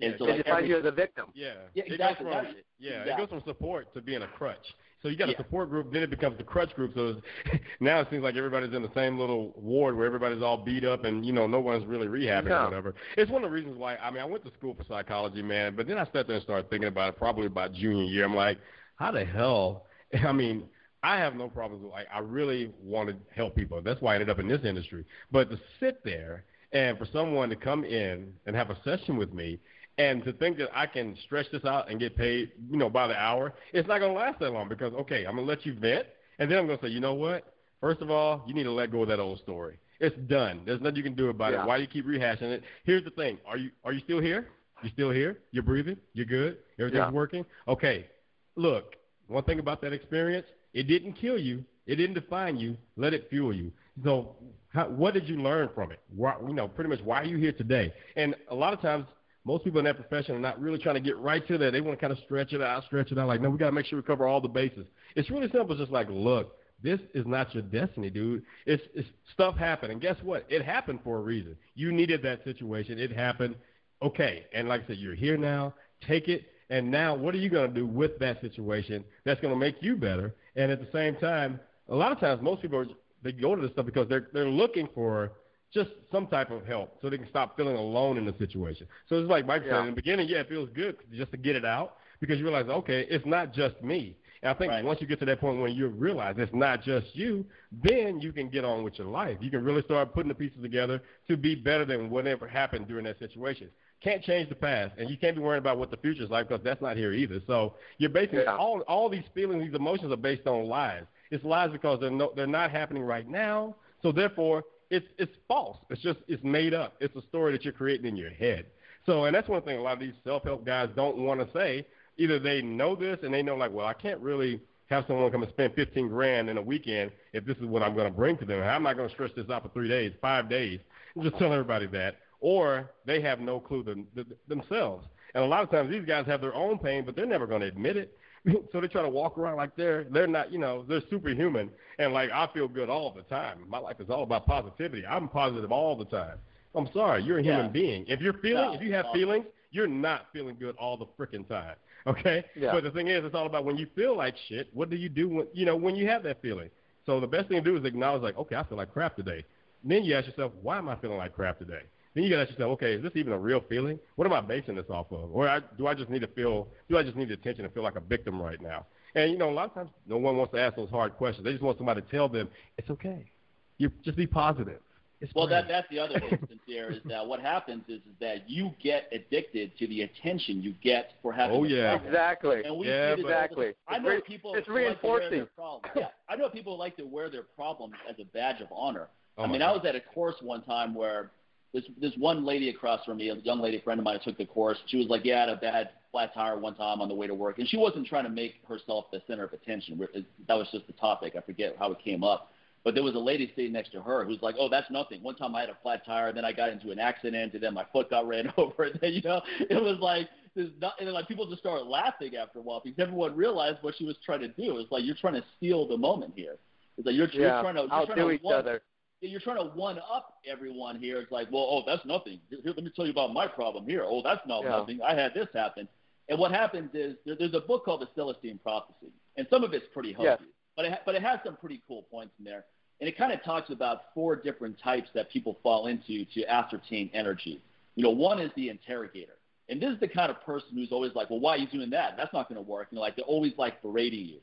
And 0.01 0.15
so 0.17 0.25
They 0.25 0.31
like 0.31 0.45
define 0.45 0.57
every, 0.59 0.69
you 0.69 0.77
as 0.79 0.85
a 0.85 0.91
victim. 0.91 1.25
Yeah. 1.33 1.53
Yeah, 1.73 1.83
It 1.85 1.91
exactly. 1.93 2.25
goes 2.25 2.33
from, 2.35 2.55
yeah, 2.79 2.89
Exactly. 3.01 3.11
it 3.11 3.17
goes 3.17 3.29
from 3.29 3.41
support 3.45 3.93
to 3.93 4.01
being 4.01 4.21
a 4.21 4.27
crutch. 4.27 4.65
So 5.01 5.09
you 5.09 5.17
got 5.17 5.27
Yeah. 5.27 5.33
a 5.33 5.37
support 5.37 5.69
group, 5.69 5.91
then 5.91 6.03
it 6.03 6.09
becomes 6.09 6.37
the 6.37 6.43
crutch 6.43 6.73
group. 6.73 6.93
So 6.95 7.21
now 7.81 7.99
it 7.99 8.07
seems 8.09 8.23
like 8.23 8.35
everybody's 8.37 8.73
in 8.73 8.81
the 8.81 8.91
same 8.95 9.19
little 9.19 9.53
ward 9.57 9.97
where 9.97 10.05
everybody's 10.05 10.41
all 10.41 10.57
beat 10.57 10.85
up 10.85 11.03
and 11.03 11.25
you 11.25 11.33
know 11.33 11.47
no 11.47 11.59
one's 11.59 11.85
really 11.85 12.07
rehabbing 12.07 12.47
Yeah. 12.49 12.61
or 12.61 12.65
whatever. 12.65 12.95
It's 13.17 13.29
one 13.29 13.43
of 13.43 13.49
the 13.49 13.53
reasons 13.55 13.77
why. 13.77 13.97
I 13.97 14.09
mean, 14.09 14.21
I 14.21 14.25
went 14.25 14.45
to 14.45 14.51
school 14.53 14.73
for 14.73 14.85
psychology, 14.85 15.41
man, 15.41 15.75
but 15.75 15.85
then 15.85 15.97
I 15.97 16.05
sat 16.05 16.27
there 16.27 16.35
and 16.37 16.43
started 16.43 16.69
thinking 16.69 16.87
about 16.87 17.09
it. 17.09 17.17
Probably 17.17 17.47
about 17.47 17.73
junior 17.73 18.03
year, 18.05 18.23
I'm 18.23 18.35
like, 18.35 18.57
how 18.95 19.11
the 19.11 19.25
hell? 19.25 19.85
I 20.25 20.31
mean, 20.31 20.69
I 21.03 21.17
have 21.17 21.35
no 21.35 21.47
problems 21.47 21.83
with 21.83 21.91
like 21.91 22.07
I 22.13 22.19
really 22.19 22.73
want 22.83 23.09
to 23.09 23.15
help 23.35 23.55
people. 23.55 23.81
That's 23.81 24.01
why 24.01 24.13
I 24.13 24.15
ended 24.15 24.29
up 24.29 24.39
in 24.39 24.47
this 24.47 24.63
industry. 24.63 25.05
But 25.31 25.49
to 25.49 25.59
sit 25.79 26.03
there 26.03 26.43
and 26.71 26.97
for 26.97 27.05
someone 27.11 27.49
to 27.49 27.55
come 27.55 27.83
in 27.83 28.33
and 28.45 28.55
have 28.55 28.69
a 28.69 28.77
session 28.83 29.17
with 29.17 29.33
me 29.33 29.59
and 29.97 30.23
to 30.23 30.33
think 30.33 30.57
that 30.57 30.69
I 30.73 30.85
can 30.85 31.17
stretch 31.25 31.47
this 31.51 31.65
out 31.65 31.89
and 31.89 31.99
get 31.99 32.15
paid, 32.15 32.51
you 32.69 32.77
know, 32.77 32.89
by 32.89 33.07
the 33.07 33.15
hour, 33.15 33.53
it's 33.73 33.87
not 33.87 33.99
going 33.99 34.13
to 34.13 34.19
last 34.19 34.39
that 34.39 34.51
long 34.51 34.67
because 34.67 34.93
okay, 34.93 35.25
I'm 35.25 35.35
going 35.35 35.47
to 35.47 35.49
let 35.49 35.65
you 35.65 35.73
vent 35.73 36.07
and 36.39 36.49
then 36.49 36.57
I'm 36.57 36.67
going 36.67 36.79
to 36.79 36.85
say, 36.85 36.91
you 36.91 36.99
know 36.99 37.13
what? 37.13 37.53
First 37.81 38.01
of 38.01 38.09
all, 38.09 38.43
you 38.45 38.53
need 38.53 38.63
to 38.63 38.71
let 38.71 38.91
go 38.91 39.03
of 39.03 39.07
that 39.07 39.19
old 39.19 39.39
story. 39.39 39.79
It's 39.99 40.15
done. 40.27 40.61
There's 40.65 40.81
nothing 40.81 40.97
you 40.97 41.03
can 41.03 41.15
do 41.15 41.29
about 41.29 41.53
yeah. 41.53 41.63
it. 41.63 41.67
Why 41.67 41.77
do 41.77 41.83
you 41.83 41.87
keep 41.87 42.05
rehashing 42.05 42.43
it? 42.43 42.63
Here's 42.85 43.03
the 43.03 43.09
thing. 43.11 43.37
Are 43.45 43.57
you 43.57 43.69
are 43.83 43.93
you 43.93 44.01
still 44.01 44.19
here? 44.19 44.47
You 44.83 44.89
still 44.93 45.11
here? 45.11 45.39
You're 45.51 45.63
breathing? 45.63 45.97
You're 46.13 46.25
good? 46.25 46.57
Everything's 46.79 46.99
yeah. 46.99 47.11
working? 47.11 47.45
Okay. 47.67 48.07
Look, 48.55 48.95
one 49.27 49.43
thing 49.43 49.59
about 49.59 49.81
that 49.81 49.93
experience, 49.93 50.47
it 50.73 50.83
didn't 50.83 51.13
kill 51.13 51.37
you. 51.37 51.63
It 51.85 51.95
didn't 51.95 52.15
define 52.15 52.57
you. 52.57 52.77
Let 52.95 53.13
it 53.13 53.27
fuel 53.29 53.53
you. 53.53 53.71
So, 54.03 54.35
how, 54.69 54.87
what 54.87 55.13
did 55.13 55.27
you 55.27 55.37
learn 55.37 55.69
from 55.73 55.91
it? 55.91 55.99
Why, 56.15 56.35
you 56.45 56.53
know, 56.53 56.67
pretty 56.67 56.89
much 56.89 57.01
why 57.01 57.21
are 57.21 57.25
you 57.25 57.37
here 57.37 57.51
today? 57.51 57.91
And 58.15 58.35
a 58.49 58.55
lot 58.55 58.73
of 58.73 58.81
times, 58.81 59.05
most 59.45 59.63
people 59.63 59.79
in 59.79 59.85
that 59.85 59.95
profession 59.95 60.35
are 60.35 60.39
not 60.39 60.61
really 60.61 60.77
trying 60.77 60.95
to 60.95 61.01
get 61.01 61.17
right 61.17 61.45
to 61.47 61.57
that. 61.57 61.71
They 61.71 61.81
want 61.81 61.97
to 61.97 62.01
kind 62.01 62.13
of 62.13 62.19
stretch 62.25 62.53
it 62.53 62.61
out, 62.61 62.83
stretch 62.85 63.11
it 63.11 63.17
out. 63.17 63.27
Like, 63.27 63.41
no, 63.41 63.49
we 63.49 63.57
got 63.57 63.67
to 63.67 63.71
make 63.71 63.85
sure 63.87 63.97
we 63.97 64.03
cover 64.03 64.27
all 64.27 64.41
the 64.41 64.47
bases. 64.47 64.85
It's 65.15 65.29
really 65.31 65.49
simple. 65.49 65.71
It's 65.71 65.79
just 65.79 65.91
like, 65.91 66.07
look, 66.09 66.53
this 66.83 66.99
is 67.13 67.25
not 67.25 67.53
your 67.53 67.63
destiny, 67.63 68.09
dude. 68.09 68.43
It's, 68.65 68.83
it's 68.93 69.07
stuff 69.33 69.57
happened, 69.57 69.91
and 69.91 70.01
guess 70.01 70.15
what? 70.23 70.45
It 70.49 70.63
happened 70.63 70.99
for 71.03 71.17
a 71.17 71.21
reason. 71.21 71.57
You 71.75 71.91
needed 71.91 72.21
that 72.23 72.43
situation. 72.43 72.99
It 72.99 73.11
happened. 73.11 73.55
Okay, 74.01 74.45
and 74.53 74.69
like 74.69 74.83
I 74.83 74.87
said, 74.87 74.97
you're 74.97 75.15
here 75.15 75.37
now. 75.37 75.73
Take 76.07 76.29
it, 76.29 76.45
and 76.69 76.89
now 76.89 77.15
what 77.15 77.35
are 77.35 77.39
you 77.39 77.49
going 77.49 77.73
to 77.73 77.75
do 77.75 77.85
with 77.85 78.17
that 78.19 78.39
situation 78.39 79.03
that's 79.25 79.41
going 79.41 79.53
to 79.53 79.59
make 79.59 79.75
you 79.81 79.97
better? 79.97 80.35
And 80.55 80.71
at 80.71 80.79
the 80.79 80.87
same 80.91 81.15
time, 81.15 81.59
a 81.89 81.95
lot 81.95 82.11
of 82.11 82.19
times, 82.19 82.41
most 82.41 82.61
people 82.61 82.79
are, 82.79 82.87
they 83.23 83.31
go 83.31 83.55
to 83.55 83.61
this 83.61 83.71
stuff 83.71 83.85
because 83.85 84.07
they're 84.07 84.27
they're 84.33 84.49
looking 84.49 84.87
for 84.93 85.31
just 85.73 85.91
some 86.11 86.27
type 86.27 86.51
of 86.51 86.65
help 86.65 86.97
so 87.01 87.09
they 87.09 87.17
can 87.17 87.29
stop 87.29 87.55
feeling 87.55 87.75
alone 87.75 88.17
in 88.17 88.25
the 88.25 88.33
situation. 88.37 88.87
So 89.07 89.19
it's 89.19 89.29
like 89.29 89.45
Mike 89.45 89.63
yeah. 89.65 89.73
said 89.73 89.79
in 89.81 89.85
the 89.87 89.95
beginning, 89.95 90.27
yeah, 90.27 90.39
it 90.39 90.49
feels 90.49 90.69
good 90.73 90.97
just 91.11 91.31
to 91.31 91.37
get 91.37 91.55
it 91.55 91.65
out 91.65 91.97
because 92.19 92.39
you 92.39 92.43
realize, 92.43 92.67
okay, 92.67 93.05
it's 93.09 93.25
not 93.25 93.53
just 93.53 93.81
me. 93.83 94.17
And 94.41 94.49
I 94.49 94.53
think 94.53 94.71
right. 94.71 94.83
once 94.83 95.01
you 95.01 95.07
get 95.07 95.19
to 95.19 95.25
that 95.25 95.41
point 95.41 95.59
when 95.61 95.73
you 95.73 95.87
realize 95.87 96.35
it's 96.37 96.53
not 96.53 96.81
just 96.81 97.07
you, 97.13 97.45
then 97.83 98.19
you 98.21 98.31
can 98.31 98.49
get 98.49 98.63
on 98.63 98.83
with 98.83 98.97
your 98.97 99.07
life. 99.07 99.37
You 99.41 99.51
can 99.51 99.63
really 99.63 99.81
start 99.81 100.13
putting 100.13 100.29
the 100.29 100.35
pieces 100.35 100.61
together 100.61 101.01
to 101.27 101.35
be 101.35 101.55
better 101.55 101.85
than 101.85 102.09
whatever 102.09 102.47
happened 102.47 102.87
during 102.87 103.05
that 103.05 103.19
situation. 103.19 103.69
Can't 104.01 104.23
change 104.23 104.47
the 104.47 104.55
past, 104.55 104.93
and 104.97 105.09
you 105.09 105.17
can't 105.17 105.35
be 105.35 105.41
worrying 105.41 105.59
about 105.59 105.77
what 105.77 105.91
the 105.91 105.97
future 105.97 106.23
is 106.23 106.29
like 106.29 106.47
because 106.47 106.63
that's 106.63 106.81
not 106.81 106.95
here 106.95 107.11
either. 107.11 107.41
So 107.47 107.73
you're 107.97 108.09
basically 108.09 108.43
yeah. 108.43 108.55
all 108.55 108.79
all 108.81 109.09
these 109.09 109.25
feelings, 109.33 109.61
these 109.61 109.75
emotions 109.75 110.13
are 110.13 110.17
based 110.17 110.47
on 110.47 110.67
lies. 110.67 111.03
It's 111.31 111.43
lies 111.43 111.69
because 111.71 111.99
they're 111.99 112.09
no, 112.09 112.31
they're 112.33 112.47
not 112.47 112.71
happening 112.71 113.03
right 113.03 113.27
now. 113.27 113.75
So 114.01 114.13
therefore, 114.13 114.63
it's 114.89 115.05
it's 115.17 115.33
false. 115.49 115.77
It's 115.89 116.01
just 116.01 116.19
it's 116.29 116.43
made 116.45 116.73
up. 116.73 116.93
It's 117.01 117.13
a 117.17 117.21
story 117.23 117.51
that 117.51 117.65
you're 117.65 117.73
creating 117.73 118.05
in 118.05 118.15
your 118.15 118.29
head. 118.29 118.67
So, 119.05 119.25
and 119.25 119.35
that's 119.35 119.49
one 119.49 119.61
thing 119.63 119.77
a 119.77 119.81
lot 119.81 119.93
of 119.93 119.99
these 119.99 120.13
self-help 120.23 120.65
guys 120.65 120.89
don't 120.95 121.17
want 121.17 121.39
to 121.41 121.57
say 121.57 121.85
either 122.19 122.37
they 122.37 122.61
know 122.61 122.95
this 122.95 123.17
and 123.23 123.33
they 123.33 123.41
know 123.41 123.55
like, 123.55 123.71
well, 123.71 123.87
I 123.87 123.93
can't 123.93 124.19
really 124.19 124.61
have 124.89 125.05
someone 125.07 125.31
come 125.31 125.43
and 125.43 125.51
spend 125.51 125.73
15 125.75 126.07
grand 126.09 126.49
in 126.49 126.57
a 126.57 126.61
weekend 126.61 127.11
if 127.33 127.45
this 127.45 127.57
is 127.57 127.65
what 127.65 127.81
I'm 127.81 127.93
going 127.93 128.07
to 128.07 128.15
bring 128.15 128.37
to 128.37 128.45
them. 128.45 128.61
I'm 128.61 128.83
not 128.83 128.97
going 128.97 129.07
to 129.07 129.13
stretch 129.13 129.35
this 129.35 129.49
out 129.49 129.63
for 129.63 129.69
three 129.69 129.87
days, 129.87 130.13
five 130.21 130.49
days. 130.49 130.79
I'm 131.15 131.23
just 131.23 131.37
tell 131.37 131.53
everybody 131.53 131.87
that. 131.87 132.17
Or 132.41 132.89
they 133.05 133.21
have 133.21 133.39
no 133.39 133.59
clue 133.59 133.83
them, 133.83 134.07
themselves. 134.47 135.05
And 135.33 135.43
a 135.43 135.47
lot 135.47 135.63
of 135.63 135.69
times 135.69 135.89
these 135.89 136.05
guys 136.05 136.25
have 136.25 136.41
their 136.41 136.55
own 136.55 136.79
pain, 136.79 137.05
but 137.05 137.15
they're 137.15 137.25
never 137.25 137.45
going 137.47 137.61
to 137.61 137.67
admit 137.67 137.97
it. 137.97 138.17
so 138.71 138.81
they 138.81 138.87
try 138.87 139.01
to 139.01 139.09
walk 139.09 139.37
around 139.37 139.57
like 139.57 139.75
they're 139.75 140.05
they're 140.05 140.27
not, 140.27 140.51
you 140.51 140.57
know, 140.57 140.85
they're 140.87 141.01
superhuman. 141.09 141.69
And 141.99 142.13
like 142.13 142.31
I 142.31 142.47
feel 142.53 142.67
good 142.67 142.89
all 142.89 143.13
the 143.13 143.23
time. 143.23 143.59
My 143.67 143.77
life 143.77 143.97
is 143.99 144.09
all 144.09 144.23
about 144.23 144.45
positivity. 144.45 145.05
I'm 145.05 145.27
positive 145.27 145.71
all 145.71 145.95
the 145.95 146.05
time. 146.05 146.37
I'm 146.73 146.87
sorry, 146.93 147.23
you're 147.23 147.39
a 147.39 147.43
human 147.43 147.65
yeah. 147.65 147.71
being. 147.71 148.05
If 148.07 148.21
you're 148.21 148.33
feeling, 148.33 148.71
no, 148.71 148.73
if 148.73 148.81
you 148.81 148.93
have 148.93 149.05
no. 149.05 149.13
feelings, 149.13 149.45
you're 149.71 149.87
not 149.87 150.27
feeling 150.31 150.55
good 150.59 150.75
all 150.77 150.97
the 150.97 151.05
freaking 151.19 151.47
time. 151.47 151.75
Okay. 152.07 152.43
Yeah. 152.55 152.71
But 152.71 152.83
the 152.83 152.91
thing 152.91 153.07
is, 153.07 153.25
it's 153.25 153.35
all 153.35 153.45
about 153.45 153.65
when 153.65 153.77
you 153.77 153.87
feel 153.95 154.15
like 154.15 154.35
shit. 154.47 154.69
What 154.73 154.89
do 154.89 154.95
you 154.95 155.09
do 155.09 155.27
when 155.27 155.47
you 155.53 155.65
know 155.65 155.75
when 155.75 155.95
you 155.95 156.07
have 156.07 156.23
that 156.23 156.41
feeling? 156.41 156.69
So 157.05 157.19
the 157.19 157.27
best 157.27 157.49
thing 157.49 157.63
to 157.63 157.69
do 157.71 157.75
is 157.77 157.85
acknowledge, 157.85 158.21
like, 158.21 158.37
okay, 158.37 158.55
I 158.55 158.63
feel 158.63 158.77
like 158.77 158.93
crap 158.93 159.15
today. 159.15 159.43
And 159.83 159.91
then 159.91 160.03
you 160.03 160.15
ask 160.15 160.27
yourself, 160.27 160.53
why 160.61 160.77
am 160.77 160.89
I 160.89 160.95
feeling 160.97 161.17
like 161.17 161.33
crap 161.33 161.59
today? 161.59 161.81
Then 162.13 162.23
you 162.23 162.29
got 162.29 162.37
to 162.37 162.41
ask 162.43 162.51
yourself, 162.51 162.71
okay, 162.73 162.93
is 162.93 163.03
this 163.03 163.11
even 163.15 163.33
a 163.33 163.37
real 163.37 163.63
feeling? 163.69 163.99
What 164.15 164.25
am 164.25 164.33
I 164.33 164.41
basing 164.41 164.75
this 164.75 164.89
off 164.89 165.11
of? 165.11 165.31
Or 165.33 165.47
I, 165.47 165.59
do 165.77 165.87
I 165.87 165.93
just 165.93 166.09
need 166.09 166.21
to 166.21 166.27
feel? 166.27 166.67
Do 166.89 166.97
I 166.97 167.03
just 167.03 167.15
need 167.15 167.31
attention 167.31 167.65
and 167.65 167.73
feel 167.73 167.83
like 167.83 167.95
a 167.95 168.01
victim 168.01 168.41
right 168.41 168.61
now? 168.61 168.85
And 169.15 169.31
you 169.31 169.37
know, 169.37 169.49
a 169.49 169.51
lot 169.51 169.65
of 169.65 169.73
times, 169.73 169.89
no 170.07 170.17
one 170.17 170.37
wants 170.37 170.53
to 170.53 170.59
ask 170.59 170.75
those 170.75 170.89
hard 170.89 171.15
questions. 171.17 171.45
They 171.45 171.51
just 171.51 171.63
want 171.63 171.77
somebody 171.77 172.01
to 172.01 172.07
tell 172.09 172.29
them 172.29 172.49
it's 172.77 172.89
okay. 172.89 173.31
You 173.77 173.91
just 174.03 174.17
be 174.17 174.27
positive. 174.27 174.79
It's 175.21 175.33
well, 175.35 175.47
great. 175.47 175.63
that 175.63 175.67
that's 175.67 175.89
the 175.89 175.99
other 175.99 176.15
instance 176.15 176.61
here 176.65 176.89
is 176.91 177.01
that 177.05 177.25
what 177.25 177.41
happens 177.41 177.83
is, 177.89 177.97
is 177.97 178.15
that 178.21 178.49
you 178.49 178.71
get 178.81 179.09
addicted 179.11 179.77
to 179.77 179.87
the 179.87 180.03
attention 180.03 180.61
you 180.61 180.73
get 180.81 181.11
for 181.21 181.33
having. 181.33 181.57
Oh, 181.57 181.63
yeah. 181.63 181.91
problem. 181.91 182.07
Exactly. 182.07 182.63
And 182.63 182.77
we 182.77 182.87
Yeah, 182.87 183.15
but- 183.15 183.19
Exactly. 183.19 183.73
I 183.87 183.99
know 183.99 184.21
people. 184.21 184.55
it's 184.55 184.67
who 184.67 184.73
like 184.75 185.01
to 185.01 185.07
wear 185.07 185.19
their 185.29 185.29
reinforcing. 185.29 185.47
Yeah, 185.95 186.07
I 186.29 186.35
know 186.35 186.49
people 186.49 186.73
who 186.75 186.79
like 186.79 186.95
to 186.97 187.03
wear 187.03 187.29
their 187.29 187.43
problems 187.43 187.95
as 188.09 188.15
a 188.19 188.25
badge 188.25 188.61
of 188.61 188.67
honor. 188.71 189.07
Oh 189.37 189.43
I 189.43 189.47
mean, 189.47 189.59
God. 189.59 189.69
I 189.69 189.71
was 189.73 189.85
at 189.85 189.95
a 189.95 190.01
course 190.01 190.35
one 190.41 190.63
time 190.63 190.93
where 190.93 191.31
this 191.73 191.83
this 192.01 192.13
one 192.17 192.45
lady 192.45 192.69
across 192.69 193.03
from 193.05 193.17
me, 193.17 193.29
a 193.29 193.35
young 193.35 193.59
lady 193.59 193.79
friend 193.81 193.99
of 193.99 194.03
mine, 194.03 194.19
took 194.23 194.37
the 194.37 194.45
course. 194.45 194.77
She 194.87 194.97
was 194.97 195.07
like, 195.07 195.23
"Yeah, 195.23 195.37
I 195.37 195.39
had 195.41 195.49
a 195.49 195.55
bad 195.57 195.89
flat 196.11 196.33
tire 196.33 196.57
one 196.57 196.75
time 196.75 196.99
on 196.99 197.07
the 197.07 197.15
way 197.15 197.27
to 197.27 197.33
work," 197.35 197.59
and 197.59 197.67
she 197.67 197.77
wasn't 197.77 198.07
trying 198.07 198.23
to 198.23 198.29
make 198.29 198.55
herself 198.67 199.05
the 199.11 199.21
center 199.27 199.43
of 199.43 199.53
attention. 199.53 199.99
That 200.47 200.55
was 200.55 200.67
just 200.71 200.87
the 200.87 200.93
topic. 200.93 201.35
I 201.35 201.41
forget 201.41 201.75
how 201.77 201.91
it 201.91 201.99
came 201.99 202.23
up. 202.23 202.51
But 202.83 202.93
there 202.93 203.03
was 203.03 203.15
a 203.15 203.19
lady 203.19 203.51
sitting 203.55 203.73
next 203.73 203.91
to 203.91 204.01
her 204.01 204.23
who's 204.25 204.41
like, 204.41 204.55
"Oh, 204.57 204.69
that's 204.69 204.89
nothing. 204.89 205.21
One 205.21 205.35
time 205.35 205.53
I 205.55 205.61
had 205.61 205.69
a 205.69 205.77
flat 205.83 206.05
tire, 206.05 206.31
then 206.31 206.45
I 206.45 206.53
got 206.53 206.69
into 206.69 206.91
an 206.91 206.99
accident, 206.99 207.53
and 207.53 207.61
then 207.61 207.73
my 207.73 207.85
foot 207.91 208.09
got 208.09 208.27
ran 208.27 208.51
over. 208.57 208.83
And 208.83 208.99
then, 209.01 209.13
you 209.13 209.21
know, 209.21 209.41
it 209.59 209.81
was 209.83 209.97
like 209.99 210.29
there's 210.55 210.71
not, 210.81 210.93
and 210.97 211.07
then 211.07 211.13
like 211.13 211.27
people 211.27 211.45
just 211.47 211.59
started 211.61 211.83
laughing 211.85 212.35
after 212.35 212.59
a 212.59 212.61
while 212.61 212.81
because 212.83 212.97
everyone 212.99 213.35
realized 213.35 213.79
what 213.81 213.95
she 213.97 214.05
was 214.05 214.15
trying 214.25 214.39
to 214.41 214.47
do. 214.47 214.77
It's 214.79 214.91
like 214.91 215.03
you're 215.03 215.15
trying 215.15 215.35
to 215.35 215.43
steal 215.57 215.87
the 215.87 215.97
moment 215.97 216.33
here. 216.35 216.55
It's 216.97 217.05
like 217.05 217.15
you're, 217.15 217.27
Yeah. 217.29 217.39
you're 217.39 217.61
trying 217.61 217.75
to 217.75 217.81
you're 217.81 217.91
Outdo 217.93 218.13
trying 218.15 218.27
to 218.27 218.31
each 218.33 218.41
one, 218.43 218.55
other. 218.55 218.81
you're 219.21 219.39
trying 219.41 219.57
to 219.57 219.75
one 219.75 219.99
up 219.99 220.37
everyone 220.49 220.99
here. 220.99 221.19
It's 221.19 221.31
like, 221.31 221.49
well, 221.51 221.63
oh, 221.69 221.83
that's 221.85 222.05
nothing. 222.05 222.39
Here, 222.49 222.59
let 222.65 222.77
me 222.83 222.91
tell 222.95 223.05
you 223.05 223.11
about 223.11 223.33
my 223.33 223.45
problem 223.47 223.85
here. 223.85 224.03
Oh, 224.05 224.21
that's 224.23 224.45
not 224.47 224.63
Yeah. 224.63 224.69
nothing. 224.69 224.99
I 225.01 225.15
had 225.15 225.33
this 225.33 225.47
happen. 225.53 225.87
And 226.29 226.37
what 226.39 226.51
happens 226.51 226.91
is 226.93 227.15
there, 227.25 227.35
there's 227.37 227.53
a 227.55 227.59
book 227.61 227.83
called 227.85 228.01
The 228.01 228.07
Celestine 228.15 228.59
Prophecy, 228.61 229.11
and 229.37 229.47
some 229.49 229.63
of 229.63 229.73
it's 229.73 229.85
pretty 229.93 230.13
hokey, 230.13 230.25
Yes. 230.25 230.39
But 230.79 230.85
it 230.85 230.99
but 231.05 231.13
it 231.13 231.21
has 231.21 231.41
some 231.43 231.57
pretty 231.57 231.81
cool 231.89 232.03
points 232.03 232.31
in 232.39 232.45
there. 232.45 232.63
And 233.01 233.09
it 233.09 233.17
kind 233.17 233.33
of 233.33 233.43
talks 233.43 233.69
about 233.69 234.13
four 234.13 234.37
different 234.37 234.79
types 234.81 235.09
that 235.13 235.29
people 235.29 235.57
fall 235.61 235.87
into 235.87 236.23
to 236.33 236.45
ascertain 236.45 237.09
energy. 237.13 237.61
You 237.95 238.03
know, 238.03 238.11
one 238.11 238.39
is 238.39 238.49
the 238.55 238.69
interrogator. 238.69 239.33
And 239.67 239.81
this 239.81 239.89
is 239.89 239.99
the 239.99 240.07
kind 240.07 240.31
of 240.31 240.41
person 240.41 240.69
who's 240.75 240.93
always 240.93 241.13
like, 241.15 241.29
well, 241.29 241.41
why 241.41 241.55
are 241.55 241.57
you 241.57 241.67
doing 241.67 241.89
that? 241.89 242.15
That's 242.15 242.31
not 242.31 242.47
going 242.47 242.63
to 242.63 242.69
work. 242.69 242.87
You 242.91 242.95
know, 242.95 243.01
like 243.01 243.17
they're 243.17 243.25
always 243.25 243.51
like 243.57 243.81
berating 243.81 244.25
you. 244.25 244.37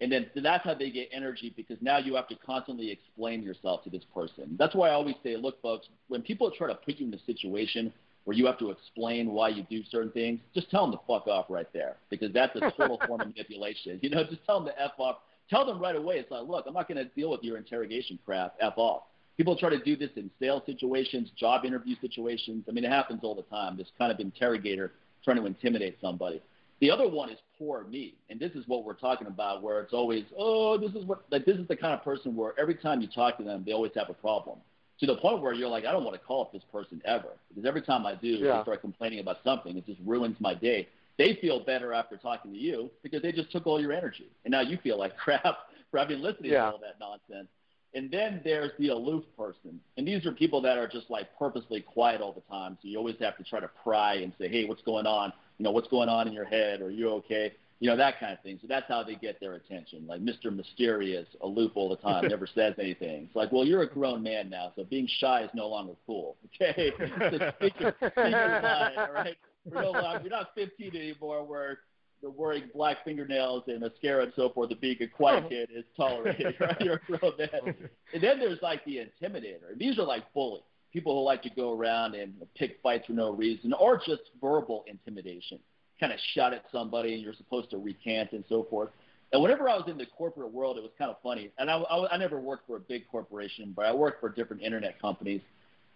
And 0.00 0.12
then 0.12 0.30
so 0.32 0.40
that's 0.40 0.62
how 0.62 0.74
they 0.74 0.90
get 0.90 1.08
energy 1.12 1.52
because 1.56 1.76
now 1.80 1.98
you 1.98 2.14
have 2.14 2.28
to 2.28 2.36
constantly 2.36 2.92
explain 2.92 3.42
yourself 3.42 3.82
to 3.82 3.90
this 3.90 4.04
person. 4.14 4.54
That's 4.60 4.76
why 4.76 4.90
I 4.90 4.92
always 4.92 5.16
say, 5.24 5.36
look, 5.36 5.60
folks, 5.60 5.88
when 6.06 6.22
people 6.22 6.52
try 6.52 6.68
to 6.68 6.76
put 6.76 6.98
you 6.98 7.08
in 7.08 7.14
a 7.14 7.18
situation 7.26 7.92
where 8.24 8.36
you 8.36 8.46
have 8.46 8.60
to 8.60 8.70
explain 8.70 9.32
why 9.32 9.48
you 9.48 9.64
do 9.68 9.82
certain 9.90 10.12
things, 10.12 10.38
just 10.54 10.70
tell 10.70 10.86
them 10.86 10.92
to 10.92 11.00
fuck 11.08 11.26
off 11.26 11.46
right 11.48 11.66
there 11.72 11.96
because 12.10 12.32
that's 12.32 12.54
a 12.54 12.70
total 12.76 13.00
form 13.08 13.22
of 13.22 13.26
manipulation. 13.26 13.98
You 14.02 14.10
know, 14.10 14.22
just 14.22 14.44
tell 14.46 14.60
them 14.60 14.68
to 14.72 14.80
F 14.80 14.92
off. 14.98 15.16
Tell 15.50 15.66
them 15.66 15.80
right 15.80 15.96
away. 15.96 16.16
It's 16.16 16.30
like, 16.30 16.46
look, 16.46 16.64
I'm 16.66 16.74
not 16.74 16.88
going 16.88 16.98
to 16.98 17.04
deal 17.04 17.30
with 17.30 17.42
your 17.42 17.56
interrogation 17.56 18.18
crap. 18.24 18.54
F 18.60 18.74
off. 18.76 19.02
People 19.36 19.56
try 19.56 19.70
to 19.70 19.82
do 19.82 19.96
this 19.96 20.10
in 20.16 20.30
sales 20.38 20.62
situations, 20.66 21.30
job 21.36 21.64
interview 21.64 21.96
situations. 22.00 22.64
I 22.68 22.72
mean, 22.72 22.84
it 22.84 22.90
happens 22.90 23.20
all 23.22 23.34
the 23.34 23.42
time. 23.42 23.76
This 23.76 23.88
kind 23.98 24.12
of 24.12 24.20
interrogator 24.20 24.92
trying 25.24 25.38
to 25.38 25.46
intimidate 25.46 25.98
somebody. 26.00 26.40
The 26.80 26.90
other 26.90 27.08
one 27.08 27.30
is 27.30 27.38
poor 27.58 27.84
me, 27.84 28.14
and 28.30 28.38
this 28.40 28.52
is 28.52 28.64
what 28.66 28.84
we're 28.84 28.94
talking 28.94 29.26
about, 29.26 29.62
where 29.62 29.80
it's 29.80 29.92
always, 29.92 30.24
oh, 30.38 30.78
this 30.78 30.92
is 30.92 31.04
what, 31.04 31.24
like, 31.30 31.44
this 31.44 31.56
is 31.56 31.68
the 31.68 31.76
kind 31.76 31.92
of 31.92 32.02
person 32.02 32.34
where 32.34 32.54
every 32.58 32.74
time 32.74 33.02
you 33.02 33.08
talk 33.08 33.36
to 33.38 33.44
them, 33.44 33.64
they 33.66 33.72
always 33.72 33.92
have 33.96 34.08
a 34.08 34.14
problem. 34.14 34.58
To 35.00 35.06
the 35.06 35.16
point 35.16 35.42
where 35.42 35.52
you're 35.52 35.68
like, 35.68 35.84
I 35.84 35.92
don't 35.92 36.04
want 36.04 36.18
to 36.18 36.26
call 36.26 36.42
up 36.42 36.52
this 36.52 36.62
person 36.72 37.02
ever, 37.04 37.28
because 37.48 37.66
every 37.66 37.82
time 37.82 38.06
I 38.06 38.14
do, 38.14 38.28
Yeah. 38.28 38.58
they 38.58 38.62
start 38.62 38.80
complaining 38.80 39.18
about 39.20 39.38
something. 39.44 39.76
It 39.76 39.86
just 39.86 40.00
ruins 40.04 40.36
my 40.40 40.54
day. 40.54 40.88
They 41.20 41.36
feel 41.38 41.60
better 41.60 41.92
after 41.92 42.16
talking 42.16 42.50
to 42.50 42.56
you 42.58 42.90
because 43.02 43.20
they 43.20 43.30
just 43.30 43.52
took 43.52 43.66
all 43.66 43.78
your 43.78 43.92
energy, 43.92 44.30
and 44.46 44.52
now 44.52 44.62
you 44.62 44.78
feel 44.82 44.98
like 44.98 45.14
crap 45.24 45.42
for 45.90 45.98
having 45.98 46.20
listening 46.20 46.52
Yeah. 46.52 46.64
to 46.64 46.72
all 46.72 46.78
that 46.78 46.98
nonsense. 46.98 47.48
And 47.92 48.10
then 48.10 48.40
there's 48.42 48.70
the 48.78 48.88
aloof 48.88 49.24
person. 49.36 49.78
And 49.98 50.08
these 50.08 50.24
are 50.24 50.32
people 50.32 50.62
that 50.62 50.78
are 50.78 50.88
just 50.88 51.10
like 51.10 51.26
purposely 51.38 51.82
quiet 51.82 52.22
all 52.22 52.32
the 52.32 52.40
time. 52.50 52.78
So 52.80 52.88
you 52.88 52.96
always 52.96 53.16
have 53.20 53.36
to 53.36 53.42
try 53.44 53.60
to 53.60 53.68
pry 53.82 54.14
and 54.14 54.32
say, 54.38 54.48
hey, 54.48 54.64
what's 54.64 54.80
going 54.80 55.06
on? 55.06 55.30
You 55.58 55.64
know, 55.64 55.72
what's 55.72 55.88
going 55.88 56.08
on 56.08 56.26
in 56.26 56.32
your 56.32 56.46
head? 56.46 56.80
Are 56.80 56.90
you 56.90 57.10
okay? 57.10 57.52
You 57.80 57.90
know, 57.90 57.96
that 57.98 58.18
kind 58.18 58.32
of 58.32 58.40
thing. 58.42 58.58
So 58.62 58.66
that's 58.66 58.86
how 58.88 59.02
they 59.02 59.16
get 59.16 59.40
their 59.40 59.54
attention. 59.54 60.06
Like 60.06 60.22
Mr. 60.22 60.54
Mysterious, 60.56 61.26
aloof 61.42 61.72
all 61.74 61.90
the 61.90 61.96
time, 61.96 62.28
never 62.28 62.46
says 62.46 62.74
anything. 62.78 63.24
It's 63.24 63.36
like, 63.36 63.52
well, 63.52 63.66
you're 63.66 63.82
a 63.82 63.88
grown 63.88 64.22
man 64.22 64.48
now, 64.48 64.72
so 64.74 64.84
being 64.84 65.08
shy 65.18 65.42
is 65.42 65.50
no 65.52 65.68
longer 65.68 65.92
cool. 66.06 66.36
Okay? 66.62 66.92
so 66.98 67.52
speak 67.58 67.78
your, 67.80 67.92
speak 67.98 68.16
your 68.16 68.62
mind, 68.62 68.98
all 68.98 69.12
right? 69.12 69.36
We're 69.64 69.82
no 69.82 69.92
you're 70.20 70.30
not 70.30 70.50
15 70.54 70.96
anymore 70.96 71.44
where 71.44 71.80
the 72.22 72.30
wearing 72.30 72.64
black 72.74 72.98
fingernails 73.04 73.64
and 73.66 73.80
mascara 73.80 74.24
and 74.24 74.32
so 74.36 74.50
forth, 74.50 74.68
the 74.68 74.76
being 74.76 74.96
a 75.00 75.06
quiet 75.06 75.44
oh. 75.46 75.48
kid 75.48 75.70
is 75.74 75.84
tolerated, 75.96 76.54
right? 76.60 76.80
You're 76.80 76.94
a 76.94 77.18
grown 77.18 77.32
man. 77.38 77.74
And 78.12 78.22
then 78.22 78.38
there's 78.38 78.60
like 78.62 78.84
the 78.84 78.98
intimidator. 78.98 79.76
These 79.76 79.98
are 79.98 80.04
like 80.04 80.30
bullies, 80.34 80.62
people 80.92 81.14
who 81.14 81.24
like 81.24 81.42
to 81.42 81.50
go 81.50 81.72
around 81.72 82.14
and 82.14 82.34
pick 82.56 82.78
fights 82.82 83.06
for 83.06 83.12
no 83.12 83.30
reason, 83.30 83.72
or 83.72 83.96
just 83.98 84.22
verbal 84.40 84.84
intimidation, 84.86 85.58
kind 85.98 86.12
of 86.12 86.18
shout 86.34 86.52
at 86.52 86.64
somebody 86.70 87.14
and 87.14 87.22
you're 87.22 87.34
supposed 87.34 87.70
to 87.70 87.78
recant 87.78 88.32
and 88.32 88.44
so 88.48 88.66
forth. 88.68 88.90
And 89.32 89.40
whenever 89.40 89.68
I 89.68 89.76
was 89.76 89.84
in 89.86 89.96
the 89.96 90.06
corporate 90.06 90.52
world, 90.52 90.76
it 90.76 90.82
was 90.82 90.90
kind 90.98 91.10
of 91.10 91.16
funny. 91.22 91.52
And 91.58 91.70
I, 91.70 91.76
I, 91.76 92.14
I 92.14 92.16
never 92.16 92.40
worked 92.40 92.66
for 92.66 92.76
a 92.76 92.80
big 92.80 93.06
corporation, 93.08 93.72
but 93.76 93.86
I 93.86 93.92
worked 93.94 94.20
for 94.20 94.28
different 94.28 94.62
internet 94.62 95.00
companies. 95.00 95.40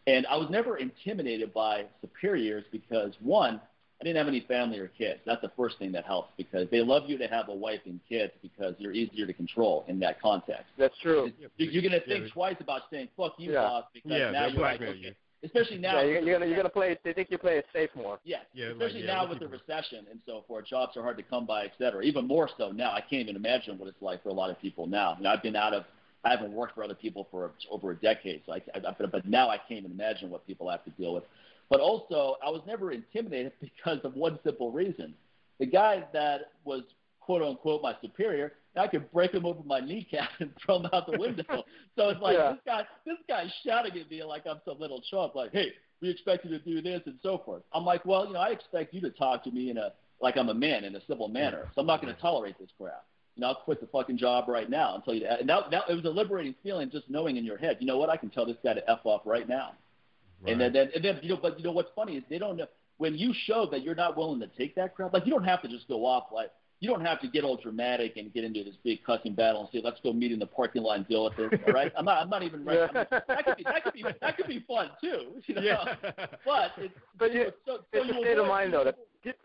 And 0.07 0.27
I 0.27 0.37
was 0.37 0.49
never 0.51 0.77
intimidated 0.77 1.55
by 1.55 1.87
superiors 2.01 2.65
because, 2.71 3.15
one, 3.21 3.61
I 4.01 4.05
didn't 4.05 4.19
have 4.19 4.29
any 4.29 4.41
family 4.41 4.79
or 4.79 4.89
kids. 4.89 5.21
That's 5.25 5.41
the 5.41 5.53
first 5.57 5.79
thing 5.79 5.93
that 5.93 6.05
helps 6.05 6.31
because 6.37 6.69
they 6.71 6.81
love 6.81 7.05
you 7.07 7.17
to 7.17 7.27
have 7.27 7.49
a 7.49 7.55
wife 7.55 7.81
and 7.87 8.01
kids 8.09 8.33
because 8.43 8.75
you're 8.79 8.93
easier 8.93 9.27
to 9.27 9.33
control 9.33 9.85
in 9.89 9.99
that 10.01 10.21
context. 10.21 10.67
That's 10.77 10.99
true. 11.01 11.33
You're 11.57 11.83
going 11.83 11.93
to 11.93 12.05
think 12.07 12.25
yeah. 12.25 12.33
twice 12.33 12.57
about 12.61 12.83
saying 12.91 13.09
"fuck 13.17 13.35
you, 13.39 13.53
yeah. 13.53 13.63
boss" 13.63 13.85
because 13.95 14.11
yeah, 14.11 14.31
now 14.31 14.47
you're 14.49 14.61
like, 14.61 14.83
okay. 14.83 14.99
You. 14.99 15.13
Especially 15.43 15.77
now, 15.77 16.01
yeah, 16.01 16.07
you're, 16.07 16.21
you're 16.23 16.39
gonna 16.39 16.47
you're 16.47 16.57
gonna 16.57 16.71
play. 16.71 16.99
They 17.05 17.13
think 17.13 17.31
you 17.31 17.37
play 17.37 17.59
it 17.59 17.67
safe 17.71 17.91
more. 17.95 18.19
Yes, 18.25 18.47
yeah, 18.55 18.69
especially 18.69 19.01
like, 19.01 19.09
yeah, 19.09 19.15
now 19.15 19.29
with 19.29 19.41
the 19.41 19.49
recession 19.49 20.07
and 20.11 20.19
so 20.25 20.43
forth. 20.49 20.65
Jobs 20.67 20.97
are 20.97 21.03
hard 21.03 21.19
to 21.19 21.23
come 21.23 21.45
by, 21.45 21.65
et 21.65 21.73
cetera. 21.77 22.03
Even 22.03 22.27
more 22.27 22.49
so 22.57 22.71
now. 22.71 22.93
I 22.93 23.03
can't 23.03 23.21
even 23.21 23.37
imagine 23.37 23.79
what 23.79 23.87
it's 23.87 24.01
like 24.01 24.23
for 24.23 24.31
a 24.31 24.33
lot 24.33 24.49
of 24.49 24.59
people 24.59 24.87
now. 24.87 25.17
You 25.19 25.25
know, 25.25 25.31
I've 25.31 25.43
been 25.43 25.55
out 25.55 25.75
of 25.75 25.85
I 26.25 26.31
haven't 26.31 26.53
worked 26.53 26.75
for 26.75 26.83
other 26.83 26.95
people 26.95 27.29
for 27.31 27.53
over 27.71 27.91
a 27.91 27.97
decade, 27.97 28.43
so 28.47 28.53
I, 28.53 28.63
I, 28.75 29.07
but 29.07 29.29
now 29.29 29.51
I 29.51 29.59
can't 29.59 29.81
even 29.81 29.91
imagine 29.91 30.31
what 30.31 30.47
people 30.47 30.71
have 30.71 30.85
to 30.85 30.91
deal 30.91 31.15
with. 31.15 31.25
But 31.69 31.81
also, 31.81 32.37
I 32.45 32.51
was 32.51 32.63
never 32.67 32.93
intimidated 32.93 33.53
because 33.61 33.99
of 34.05 34.15
one 34.15 34.39
simple 34.45 34.73
reason. 34.73 35.15
The 35.59 35.67
guy 35.67 36.05
that 36.13 36.53
was 36.65 36.83
quote 37.21 37.43
unquote 37.43 37.83
my 37.83 37.95
superior, 38.03 38.53
I 38.77 38.87
could 38.87 39.11
break 39.13 39.33
him 39.33 39.47
over 39.47 39.63
my 39.65 39.81
kneecap 39.81 40.31
and 40.41 40.51
throw 40.65 40.79
him 40.79 40.89
out 40.93 41.11
the 41.11 41.19
window. 41.19 41.65
so 41.97 42.09
it's 42.09 42.21
like 42.21 42.37
yeah. 42.37 42.53
this 42.53 42.61
guy, 42.67 42.83
this 43.07 43.19
guy's 43.29 43.53
shouting 43.67 44.01
at 44.01 44.11
me 44.11 44.23
like 44.25 44.47
I'm 44.47 44.61
some 44.65 44.79
little 44.79 45.03
chump, 45.11 45.35
like, 45.35 45.53
"Hey, 45.53 45.73
we 46.01 46.11
expect 46.11 46.45
you 46.45 46.51
to 46.51 46.59
do 46.59 46.83
this 46.83 47.03
and 47.07 47.19
so 47.23 47.39
forth." 47.45 47.63
I'm 47.73 47.85
like, 47.85 48.05
"Well, 48.05 48.27
you 48.27 48.33
know, 48.35 48.41
I 48.41 48.49
expect 48.49 48.95
you 48.95 49.01
to 49.03 49.11
talk 49.11 49.45
to 49.45 49.51
me 49.51 49.71
in 49.71 49.79
a 49.79 49.93
like 50.21 50.37
I'm 50.37 50.49
a 50.49 50.55
man 50.55 50.85
in 50.85 50.97
a 50.97 51.01
civil 51.07 51.29
manner, 51.29 51.69
so 51.75 51.81
I'm 51.81 51.87
not 51.87 52.03
going 52.03 52.15
to 52.15 52.21
tolerate 52.21 52.59
this 52.59 52.71
crap." 52.79 53.05
Know, 53.37 53.49
I'll 53.49 53.55
quit 53.57 53.81
the 53.81 53.89
fucking 53.89 54.17
job 54.17 54.49
right 54.49 54.71
now 54.71 54.95
and 54.95 55.05
tell 55.05 55.15
you. 55.15 55.27
And 55.27 55.49
that, 55.49 55.71
that 55.73 55.85
it 55.89 55.95
was 55.95 56.05
a 56.05 56.11
liberating 56.11 56.55
feeling 56.63 56.91
just 56.91 57.11
knowing 57.11 57.37
in 57.37 57.45
your 57.45 57.59
head, 57.59 57.79
you 57.81 57.87
know 57.87 57.99
what, 57.99 58.09
I 58.09 58.17
can 58.17 58.31
tell 58.31 58.47
this 58.47 58.57
guy 58.63 58.75
to 58.75 58.91
f 58.91 59.01
off 59.05 59.23
right 59.25 59.49
now. 59.49 59.73
Right. 60.43 60.53
And 60.53 60.61
then, 60.61 60.73
then, 60.73 60.91
and 60.95 61.05
then, 61.05 61.19
you 61.23 61.31
know, 61.31 61.39
but 61.41 61.59
you 61.59 61.65
know 61.65 61.73
what's 61.73 61.91
funny 61.97 62.17
is 62.17 62.23
they 62.31 62.39
don't 62.39 62.57
know 62.57 62.67
when 62.99 63.17
you 63.17 63.35
show 63.35 63.67
that 63.71 63.83
you're 63.83 63.97
not 63.97 64.17
willing 64.17 64.41
to 64.41 64.47
take 64.47 64.77
that 64.77 64.95
crap. 64.95 65.13
Like 65.13 65.27
you 65.27 65.33
don't 65.33 65.45
have 65.45 65.63
to 65.63 65.69
just 65.69 65.89
go 65.89 66.07
off 66.07 66.27
like 66.33 66.51
you 66.81 66.89
don't 66.89 67.05
have 67.05 67.21
to 67.21 67.29
get 67.29 67.45
all 67.45 67.57
dramatic 67.57 68.17
and 68.17 68.33
get 68.33 68.45
into 68.45 68.63
this 68.63 68.75
big 68.85 69.03
cussing 69.05 69.35
battle 69.35 69.63
and 69.63 69.69
say, 69.73 69.81
"Let's 69.83 70.01
go 70.03 70.13
meet 70.13 70.33
in 70.33 70.39
the 70.39 70.47
parking 70.47 70.83
lot 70.83 70.99
and 70.99 71.09
deal 71.09 71.25
with 71.25 71.37
this." 71.37 71.61
All 71.67 71.73
right, 71.73 71.93
I'm 71.97 72.05
not. 72.05 72.19
I'm 72.19 72.29
not 72.29 72.43
even 72.43 72.65
right. 72.67 72.81
I'm, 72.81 72.93
that 73.11 73.45
could 73.45 73.57
be. 73.57 73.65
That 73.65 73.85
could 73.85 73.93
be. 73.95 74.05
That 74.21 74.37
could 74.37 74.47
be 74.47 74.65
fun 74.67 74.91
too. 75.01 75.41
You 75.47 75.55
know? 75.57 75.63
Yeah. 75.63 75.95
But 76.45 76.73
it's. 76.79 76.95
But 77.19 77.33
you, 77.33 77.53
so, 77.65 77.77
so 77.77 77.83
it's 77.93 78.11
a 78.11 78.21
state 78.21 78.39
of 78.39 78.49
mind 78.49 78.73
though. 78.73 78.85
That 78.85 78.97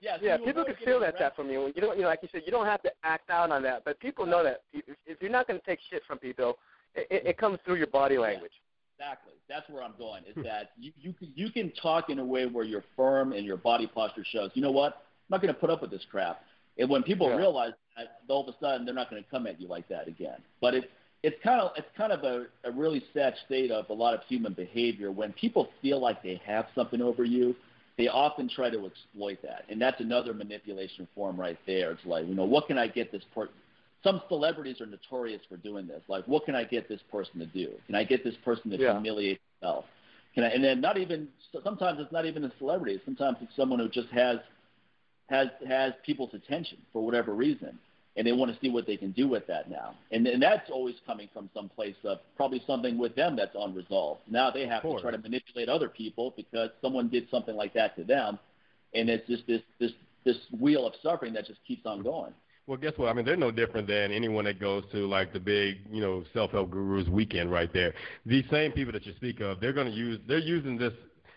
Yeah, 0.01 0.17
so 0.17 0.25
yeah, 0.25 0.38
people 0.38 0.65
can 0.65 0.75
feel 0.84 0.99
that 1.01 1.15
that 1.19 1.36
from 1.36 1.49
you. 1.49 1.71
You 1.75 1.82
don't, 1.82 1.95
you 1.95 2.01
know, 2.03 2.09
like 2.09 2.19
you 2.23 2.30
said, 2.32 2.41
you 2.45 2.51
don't 2.51 2.65
have 2.65 2.82
to 2.82 2.91
act 3.03 3.30
out 3.30 3.51
on 3.51 3.61
that, 3.63 3.86
but 3.86 3.99
people 3.99 4.25
know 4.25 4.43
that 4.43 4.63
if, 4.73 5.21
you're 5.21 5.30
not 5.30 5.47
going 5.47 5.59
to 5.59 5.65
take 5.65 5.80
shit 5.89 6.01
from 6.07 6.17
people, 6.17 6.57
it, 6.95 7.07
it, 7.11 7.27
it 7.27 7.38
comes 7.38 7.59
through 7.63 7.75
your 7.75 7.88
body 7.88 8.17
language. 8.17 8.51
Exactly. 8.97 9.34
That's 9.47 9.69
where 9.69 9.84
I'm 9.84 9.93
going. 9.97 10.23
Is 10.23 10.43
that 10.43 10.71
you 10.77 10.91
you 10.99 11.13
can 11.13 11.32
you 11.36 11.51
can 11.51 11.71
talk 11.82 12.09
in 12.09 12.19
a 12.19 12.25
way 12.25 12.47
where 12.47 12.65
you're 12.65 12.84
firm 12.95 13.34
and 13.34 13.45
your 13.45 13.57
body 13.57 13.88
posture 13.88 14.25
shows. 14.30 14.51
You 14.55 14.61
know 14.61 14.71
what? 14.71 14.93
I'm 14.93 15.36
not 15.36 15.41
going 15.41 15.53
to 15.53 15.59
put 15.59 15.69
up 15.69 15.82
with 15.82 15.91
this 15.91 16.05
crap. 16.09 16.41
And 16.80 16.89
when 16.89 17.03
people 17.03 17.30
Yeah. 17.30 17.38
realize 17.38 17.73
that, 17.97 18.21
all 18.30 18.47
of 18.47 18.53
a 18.53 18.57
sudden 18.59 18.86
they're 18.86 18.95
not 18.95 19.09
going 19.09 19.23
to 19.23 19.30
come 19.30 19.45
at 19.47 19.59
you 19.59 19.67
like 19.67 19.88
that 19.89 20.07
again. 20.07 20.41
But 20.61 20.73
it's 20.75 20.88
it's 21.21 21.36
kind 21.43 21.59
of 21.59 21.71
it's 21.75 21.88
kind 21.97 22.13
of 22.13 22.23
a, 22.23 22.47
a 22.63 22.71
really 22.71 23.03
sad 23.13 23.36
state 23.45 23.71
of 23.71 23.89
a 23.89 23.93
lot 23.93 24.13
of 24.13 24.21
human 24.27 24.53
behavior. 24.53 25.11
When 25.11 25.34
people 25.34 25.67
feel 25.82 25.99
like 25.99 26.23
they 26.23 26.41
have 26.45 26.67
something 26.73 27.01
over 27.01 27.25
you, 27.25 27.55
they 27.97 28.07
often 28.07 28.47
try 28.47 28.69
to 28.69 28.86
exploit 28.86 29.41
that, 29.43 29.65
and 29.69 29.82
that's 29.82 29.99
another 29.99 30.34
manipulation 30.34 31.07
form 31.13 31.38
right 31.38 31.59
there. 31.67 31.91
It's 31.91 32.05
like, 32.05 32.25
you 32.25 32.36
know, 32.36 32.45
what 32.45 32.67
can 32.67 32.77
I 32.77 32.88
get 32.88 33.11
this 33.11 33.23
per- 33.36 33.49
Some 34.01 34.21
celebrities 34.30 34.80
are 34.80 34.86
notorious 34.86 35.41
for 35.49 35.57
doing 35.57 35.86
this. 35.88 36.01
Like, 36.07 36.25
what 36.25 36.45
can 36.45 36.55
I 36.55 36.63
get 36.63 36.88
this 36.88 37.01
person 37.11 37.39
to 37.39 37.45
do? 37.47 37.71
Can 37.88 37.95
I 37.95 38.05
get 38.05 38.23
this 38.23 38.36
person 38.45 38.71
to 38.71 38.77
Yeah. 38.77 38.93
humiliate 38.93 39.41
themselves? 39.59 39.88
Can 40.34 40.45
I? 40.45 40.49
And 40.51 40.63
then 40.63 40.80
not 40.80 40.97
even 40.97 41.27
sometimes 41.63 41.99
it's 41.99 42.13
not 42.13 42.25
even 42.25 42.45
a 42.45 42.51
celebrity. 42.59 43.01
Sometimes 43.03 43.38
it's 43.41 43.53
someone 43.57 43.80
who 43.80 43.89
just 43.89 44.07
has 44.09 44.38
has 45.30 45.47
has 45.67 45.93
people's 46.05 46.34
attention 46.34 46.77
for 46.91 47.03
whatever 47.05 47.34
reason, 47.34 47.77
and 48.15 48.25
they 48.25 48.32
want 48.32 48.53
to 48.53 48.59
see 48.59 48.69
what 48.69 48.86
they 48.88 48.97
can 48.97 49.11
do 49.11 49.27
with 49.27 49.45
that 49.47 49.69
now. 49.69 49.95
And 50.11 50.25
and 50.27 50.41
that's 50.41 50.69
always 50.69 50.95
coming 51.05 51.30
from 51.34 51.49
some 51.53 51.69
place 51.69 51.95
of 52.03 52.19
probably 52.36 52.61
something 52.65 52.97
with 52.97 53.15
them 53.15 53.36
that's 53.36 53.55
unresolved. 53.57 54.21
Now 54.30 54.51
they 54.51 54.67
have 54.67 54.82
to 54.84 54.99
try 55.01 55.11
to 55.11 55.17
manipulate 55.17 55.69
other 55.69 55.89
people 55.89 56.34
because 56.36 56.69
someone 56.82 57.09
did 57.09 57.30
something 57.30 57.55
like 57.55 57.73
that 57.73 57.95
to 57.97 58.03
them, 58.03 58.39
and 58.93 59.09
it's 59.09 59.27
just 59.27 59.45
this 59.47 59.61
this 59.80 59.91
this 60.25 60.38
wheel 60.59 60.86
of 60.86 60.93
suffering 61.01 61.34
that 61.34 61.45
just 61.45 61.59
keeps 61.67 61.86
on 61.86 62.03
going. 62.03 62.34
Well, 62.67 62.77
guess 62.77 62.93
what? 62.97 63.09
I 63.09 63.13
mean, 63.13 63.25
they're 63.25 63.36
no 63.36 63.49
different 63.49 63.88
than 63.88 64.11
anyone 64.11 64.45
that 64.45 64.59
goes 64.59 64.84
to 64.91 65.07
like 65.07 65.34
the 65.34 65.39
big, 65.39 65.77
you 65.91 66.01
know, 66.01 66.23
self-help 66.34 66.69
gurus 66.69 67.07
weekend 67.07 67.51
right 67.51 67.73
there. 67.73 67.95
These 68.27 68.45
same 68.51 68.71
people 68.73 68.93
that 68.93 69.07
you 69.07 69.13
speak 69.15 69.39
of, 69.39 69.59
they're 69.59 69.73
going 69.73 69.88
to 69.88 69.93
use, 69.93 70.19
they're 70.27 70.38
using 70.38 70.77
this 70.77 70.93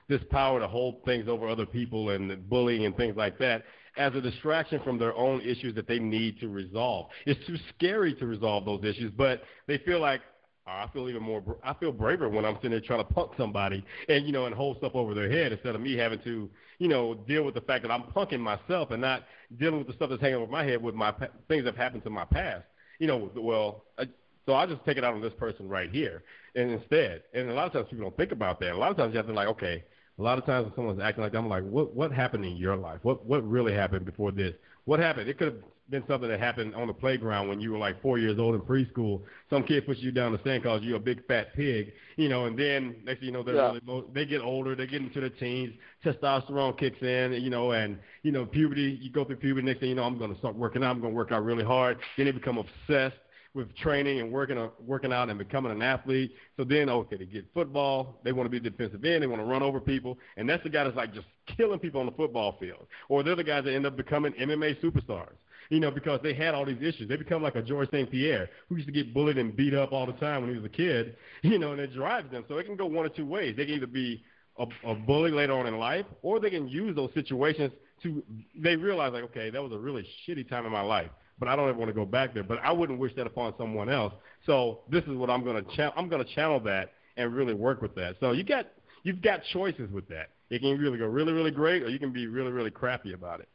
this 0.09 0.20
power 0.30 0.61
to 0.61 0.68
hold 0.68 1.03
things 1.05 1.28
over 1.28 1.49
other 1.49 1.64
people 1.64 2.11
and 2.11 2.49
bullying 2.51 2.84
and 2.84 2.95
things 2.97 3.16
like 3.16 3.38
that 3.38 3.62
as 3.97 4.14
a 4.14 4.20
distraction 4.20 4.80
from 4.82 4.99
their 4.99 5.14
own 5.14 5.40
issues 5.43 5.74
that 5.74 5.86
they 5.86 5.99
need 5.99 6.40
to 6.40 6.49
resolve. 6.49 7.09
It's 7.26 7.45
too 7.47 7.57
scary 7.74 8.14
to 8.14 8.26
resolve 8.26 8.64
those 8.64 8.84
issues, 8.84 9.12
but 9.16 9.43
they 9.66 9.78
feel 9.78 10.01
like 10.01 10.22
oh, 10.66 10.70
I 10.70 10.88
feel 10.93 11.09
even 11.09 11.22
more. 11.22 11.43
I 11.62 11.74
feel 11.74 11.93
braver 11.93 12.28
when 12.28 12.45
I'm 12.45 12.57
sitting 12.57 12.70
there 12.70 12.80
trying 12.80 13.05
to 13.07 13.12
punk 13.12 13.32
somebody 13.36 13.84
and 14.09 14.26
you 14.26 14.32
know 14.32 14.47
and 14.47 14.55
hold 14.55 14.78
stuff 14.78 14.93
over 14.95 15.14
their 15.14 15.30
head 15.30 15.53
instead 15.53 15.74
of 15.74 15.80
me 15.80 15.97
having 15.97 16.20
to 16.20 16.49
you 16.78 16.88
know 16.88 17.14
deal 17.14 17.45
with 17.45 17.55
the 17.55 17.61
fact 17.61 17.82
that 17.82 17.90
I'm 17.90 18.05
punking 18.05 18.40
myself 18.40 18.90
and 18.90 19.03
not 19.03 19.24
dealing 19.59 19.78
with 19.78 19.88
the 19.88 19.95
stuff 19.95 20.11
that's 20.11 20.22
hanging 20.22 20.36
over 20.36 20.51
my 20.51 20.64
head 20.64 20.82
with 20.82 20.95
my 20.95 21.12
things 21.49 21.64
that 21.64 21.74
have 21.74 21.76
happened 21.76 22.05
to 22.05 22.11
my 22.11 22.24
past. 22.24 22.64
You 22.99 23.09
know, 23.09 23.30
well, 23.34 23.84
I, 23.99 24.05
so 24.47 24.55
I 24.55 24.66
just 24.66 24.84
take 24.84 24.97
it 24.97 25.05
out 25.05 25.14
on 25.14 25.20
this 25.20 25.32
person 25.38 25.68
right 25.68 25.90
here, 25.90 26.22
and 26.55 26.70
instead, 26.70 27.22
and 27.34 27.51
a 27.51 27.55
lot 27.55 27.66
of 27.66 27.72
times 27.72 27.86
people 27.90 28.05
don't 28.05 28.16
think 28.16 28.32
about 28.32 28.61
that. 28.61 28.72
A 28.72 28.78
lot 28.78 28.90
of 28.90 28.97
times 28.97 29.12
you 29.12 29.16
have 29.16 29.26
to 29.26 29.32
like, 29.32 29.49
okay, 29.49 29.84
a 30.23 30.25
lot 30.25 30.39
of 30.39 30.47
times 30.47 30.66
when 30.66 30.75
someone's 30.77 31.01
acting 31.01 31.23
like 31.25 31.33
that, 31.33 31.39
I'm 31.39 31.49
like, 31.49 31.64
what 31.64 31.95
what 31.97 32.12
happened 32.12 32.45
in 32.45 32.57
your 32.57 32.77
life? 32.77 33.01
What 33.03 33.27
what 33.27 33.43
really 33.49 33.73
happened 33.75 34.05
before 34.07 34.31
this? 34.31 34.55
What 34.85 35.01
happened? 35.01 35.29
It 35.29 35.37
could 35.37 35.49
have 35.49 35.62
been 35.91 36.05
something 36.07 36.29
that 36.29 36.39
happened 36.39 36.75
on 36.77 36.87
the 36.87 36.93
playground 36.93 37.49
when 37.49 37.61
you 37.61 37.73
were 37.73 37.79
like 37.79 38.01
four 38.01 38.16
years 38.18 38.39
old 38.39 38.55
in 38.55 38.61
preschool. 38.61 39.23
Some 39.51 39.64
kid 39.64 39.85
pushed 39.85 40.01
you 40.01 40.12
down 40.12 40.33
the 40.33 40.41
sand, 40.45 40.62
calls 40.62 40.83
you 40.83 40.95
a 40.95 41.01
big 41.01 41.27
fat 41.27 41.55
pig, 41.55 41.93
you 42.16 42.29
know, 42.29 42.47
and 42.47 42.57
then 42.57 42.97
next 43.05 43.18
thing 43.18 43.27
you 43.27 43.33
know, 43.33 43.43
they're 43.43 43.57
Yeah. 43.57 43.66
really 43.66 43.81
mo- 43.85 44.09
they 44.14 44.25
get 44.25 44.41
older, 44.43 44.77
they 44.77 44.87
get 44.87 45.03
into 45.03 45.20
their 45.20 45.29
teens, 45.29 45.75
testosterone 46.05 46.79
kicks 46.79 47.03
in, 47.03 47.33
you 47.35 47.51
know, 47.51 47.73
and 47.73 47.99
you 48.23 48.31
know 48.31 48.47
puberty. 48.47 48.99
You 49.03 49.11
go 49.11 49.25
through 49.25 49.37
puberty. 49.37 49.66
Next 49.66 49.81
thing 49.81 49.89
you 49.91 49.97
know, 49.97 50.05
I'm 50.05 50.18
going 50.18 50.33
to 50.33 50.39
start 50.39 50.55
working 50.55 50.85
out. 50.85 50.93
I'm 50.93 51.01
going 51.01 51.12
to 51.12 51.16
work 51.16 51.33
out 51.33 51.45
really 51.45 51.64
hard. 51.64 51.99
Then 52.16 52.27
they 52.27 52.33
become 52.33 52.59
obsessed 52.59 53.16
with 53.55 53.75
training 53.77 54.21
and 54.21 54.33
working 54.33 54.57
on, 54.57 54.71
working 54.87 55.13
out 55.13 55.29
and 55.29 55.39
becoming 55.39 55.73
an 55.73 55.83
athlete. 55.83 56.33
So 56.57 56.65
then, 56.65 56.89
okay, 56.89 57.17
they 57.17 57.27
get 57.27 57.47
football. 57.53 58.21
They 58.25 58.33
want 58.33 58.47
to 58.47 58.51
be 58.51 58.61
defensive 58.61 59.05
end. 59.05 59.23
They 59.23 59.27
want 59.27 59.43
to 59.43 59.47
run 59.47 59.63
over 59.63 59.81
people, 59.81 60.19
and 60.37 60.49
that's 60.49 60.63
the 60.63 60.71
guy 60.71 60.85
that's 60.85 60.97
like 60.97 61.13
just 61.13 61.27
killing 61.57 61.79
people 61.79 62.01
on 62.01 62.07
the 62.07 62.13
football 62.13 62.57
field. 62.59 62.87
Or 63.09 63.23
they're 63.23 63.37
the 63.37 63.45
guys 63.45 63.65
that 63.65 63.75
end 63.75 63.87
up 63.87 63.97
becoming 63.97 64.33
MMA 64.35 64.83
superstars. 64.83 65.37
You 65.69 65.81
know, 65.81 65.91
because 65.91 66.21
they 66.23 66.35
had 66.35 66.55
all 66.55 66.67
these 66.67 66.83
issues. 66.83 67.09
They 67.09 67.17
become 67.17 67.43
like 67.43 67.55
a 67.55 67.63
George 67.63 67.91
St. 67.91 68.11
Pierre 68.11 68.51
who 68.69 68.77
used 68.77 68.89
to 68.89 68.93
get 68.93 69.15
bullied 69.15 69.39
and 69.39 69.57
beat 69.57 69.73
up 69.73 69.93
all 69.93 70.05
the 70.05 70.13
time 70.15 70.43
when 70.43 70.51
he 70.51 70.57
was 70.57 70.65
a 70.65 70.69
kid. 70.69 71.17
You 71.43 71.59
know, 71.59 71.73
and 71.73 71.81
it 71.81 71.95
drives 71.95 72.31
them. 72.31 72.45
So 72.49 72.59
it 72.59 72.65
can 72.65 72.77
go 72.77 72.87
one 72.87 73.07
or 73.07 73.09
two 73.09 73.25
ways. 73.27 73.57
They 73.57 73.65
can 73.65 73.75
either 73.75 73.87
be 73.87 74.23
a, 74.59 74.67
a 74.85 74.95
bully 74.95 75.31
later 75.31 75.55
on 75.55 75.67
in 75.67 75.79
life, 75.79 76.05
or 76.21 76.41
they 76.41 76.51
can 76.51 76.69
use 76.69 76.95
those 76.95 77.11
situations 77.15 77.73
to. 78.03 78.23
They 78.59 78.77
realize 78.77 79.13
like, 79.13 79.25
okay, 79.25 79.51
that 79.51 79.63
was 79.63 79.73
a 79.73 79.79
really 79.79 80.07
shitty 80.27 80.49
time 80.49 80.67
in 80.67 80.73
my 80.73 80.83
life 80.83 81.11
but 81.43 81.49
I 81.49 81.57
don't 81.57 81.68
ever 81.68 81.76
want 81.76 81.88
to 81.88 81.93
go 81.93 82.05
back 82.07 82.34
there. 82.34 82.45
But 82.45 82.61
I 82.62 82.70
wouldn't 82.70 83.01
wish 83.01 83.16
that 83.16 83.26
upon 83.26 83.53
someone 83.59 83.88
else. 83.88 84.14
So 84.47 84.82
this 84.88 85.03
is 85.09 85.16
what 85.16 85.28
I'm 85.28 85.43
going 85.43 85.57
to 85.64 85.76
cha- 85.76 85.93
I'm 85.97 86.09
going 86.09 86.24
to 86.24 86.34
channel 86.36 86.61
that 86.61 86.93
and 87.16 87.34
really 87.34 87.53
work 87.53 87.82
with 87.82 87.97
that. 87.97 88.14
So 88.20 88.30
you 88.30 88.45
got 88.45 88.66
you've 89.03 89.20
got 89.20 89.40
choices 89.53 89.90
with 89.90 90.07
that. 90.07 90.28
It 90.51 90.61
can 90.61 90.78
really 90.78 90.99
go 90.99 91.07
really 91.07 91.32
really 91.32 91.51
great, 91.51 91.82
or 91.82 91.88
you 91.88 91.99
can 91.99 92.12
be 92.12 92.28
really 92.28 92.53
really 92.53 92.70
crappy 92.70 93.12
about 93.12 93.40
it. 93.40 93.49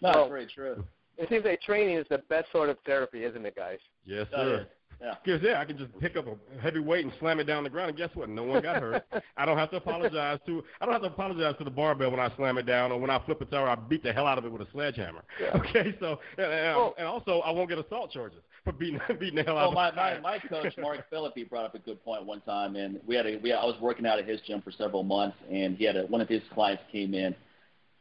No, 0.00 0.10
Well- 0.14 0.28
very 0.28 0.46
true. 0.46 0.84
It 1.18 1.28
seems 1.28 1.44
like 1.44 1.60
training 1.60 1.96
is 1.98 2.06
the 2.08 2.18
best 2.30 2.50
sort 2.52 2.70
of 2.70 2.78
therapy, 2.86 3.24
isn't 3.24 3.44
it, 3.44 3.54
guys? 3.54 3.78
Yes, 4.06 4.26
Oh, 4.34 4.44
sir. 4.44 4.66
Yeah. 5.02 5.14
Because 5.24 5.42
yeah, 5.42 5.60
I 5.60 5.64
can 5.64 5.76
just 5.76 5.98
pick 5.98 6.16
up 6.16 6.26
a 6.26 6.60
heavy 6.60 6.78
weight 6.78 7.04
and 7.04 7.12
slam 7.18 7.40
it 7.40 7.44
down 7.44 7.64
the 7.64 7.70
ground, 7.70 7.88
and 7.90 7.98
guess 7.98 8.10
what? 8.14 8.28
No 8.28 8.44
one 8.44 8.62
got 8.62 8.80
hurt. 8.80 9.04
I 9.36 9.44
don't 9.44 9.58
have 9.58 9.70
to 9.70 9.76
apologize 9.76 10.38
to. 10.46 10.62
I 10.80 10.84
don't 10.86 10.92
have 10.92 11.02
to 11.02 11.08
apologize 11.08 11.56
to 11.58 11.64
the 11.64 11.70
barbell 11.70 12.10
when 12.10 12.20
I 12.20 12.34
slam 12.36 12.58
it 12.58 12.66
down, 12.66 12.92
or 12.92 13.00
when 13.00 13.10
I 13.10 13.20
flip 13.24 13.40
a 13.40 13.44
tower, 13.44 13.68
I 13.68 13.74
beat 13.74 14.02
the 14.02 14.12
hell 14.12 14.26
out 14.26 14.38
of 14.38 14.44
it 14.44 14.52
with 14.52 14.62
a 14.62 14.68
sledgehammer. 14.72 15.24
Yeah. 15.40 15.56
Okay, 15.56 15.94
so 16.00 16.18
and, 16.38 16.46
and, 16.46 16.76
Well- 16.76 16.94
and 16.98 17.06
also 17.06 17.40
I 17.40 17.50
won't 17.50 17.68
get 17.68 17.78
assault 17.78 18.12
charges 18.12 18.38
for 18.64 18.72
beating 18.72 19.00
beating 19.18 19.36
the 19.36 19.42
hell 19.42 19.56
Well, 19.56 19.76
out 19.78 19.90
of 19.90 19.96
my, 19.96 20.20
my 20.20 20.38
my 20.38 20.38
coach 20.38 20.72
Mark 20.78 21.04
Philippi 21.10 21.44
brought 21.44 21.64
up 21.64 21.74
a 21.74 21.78
good 21.80 22.02
point 22.04 22.24
one 22.24 22.40
time, 22.42 22.76
and 22.76 23.00
we 23.06 23.16
had 23.16 23.26
a 23.26 23.38
we 23.38 23.52
I 23.52 23.64
was 23.64 23.76
working 23.80 24.06
out 24.06 24.18
at 24.18 24.28
his 24.28 24.40
gym 24.42 24.62
for 24.62 24.70
several 24.70 25.02
months, 25.02 25.36
and 25.50 25.76
he 25.76 25.84
had 25.84 25.96
a 25.96 26.02
one 26.04 26.20
of 26.20 26.28
his 26.28 26.42
clients 26.54 26.82
came 26.92 27.14
in, 27.14 27.34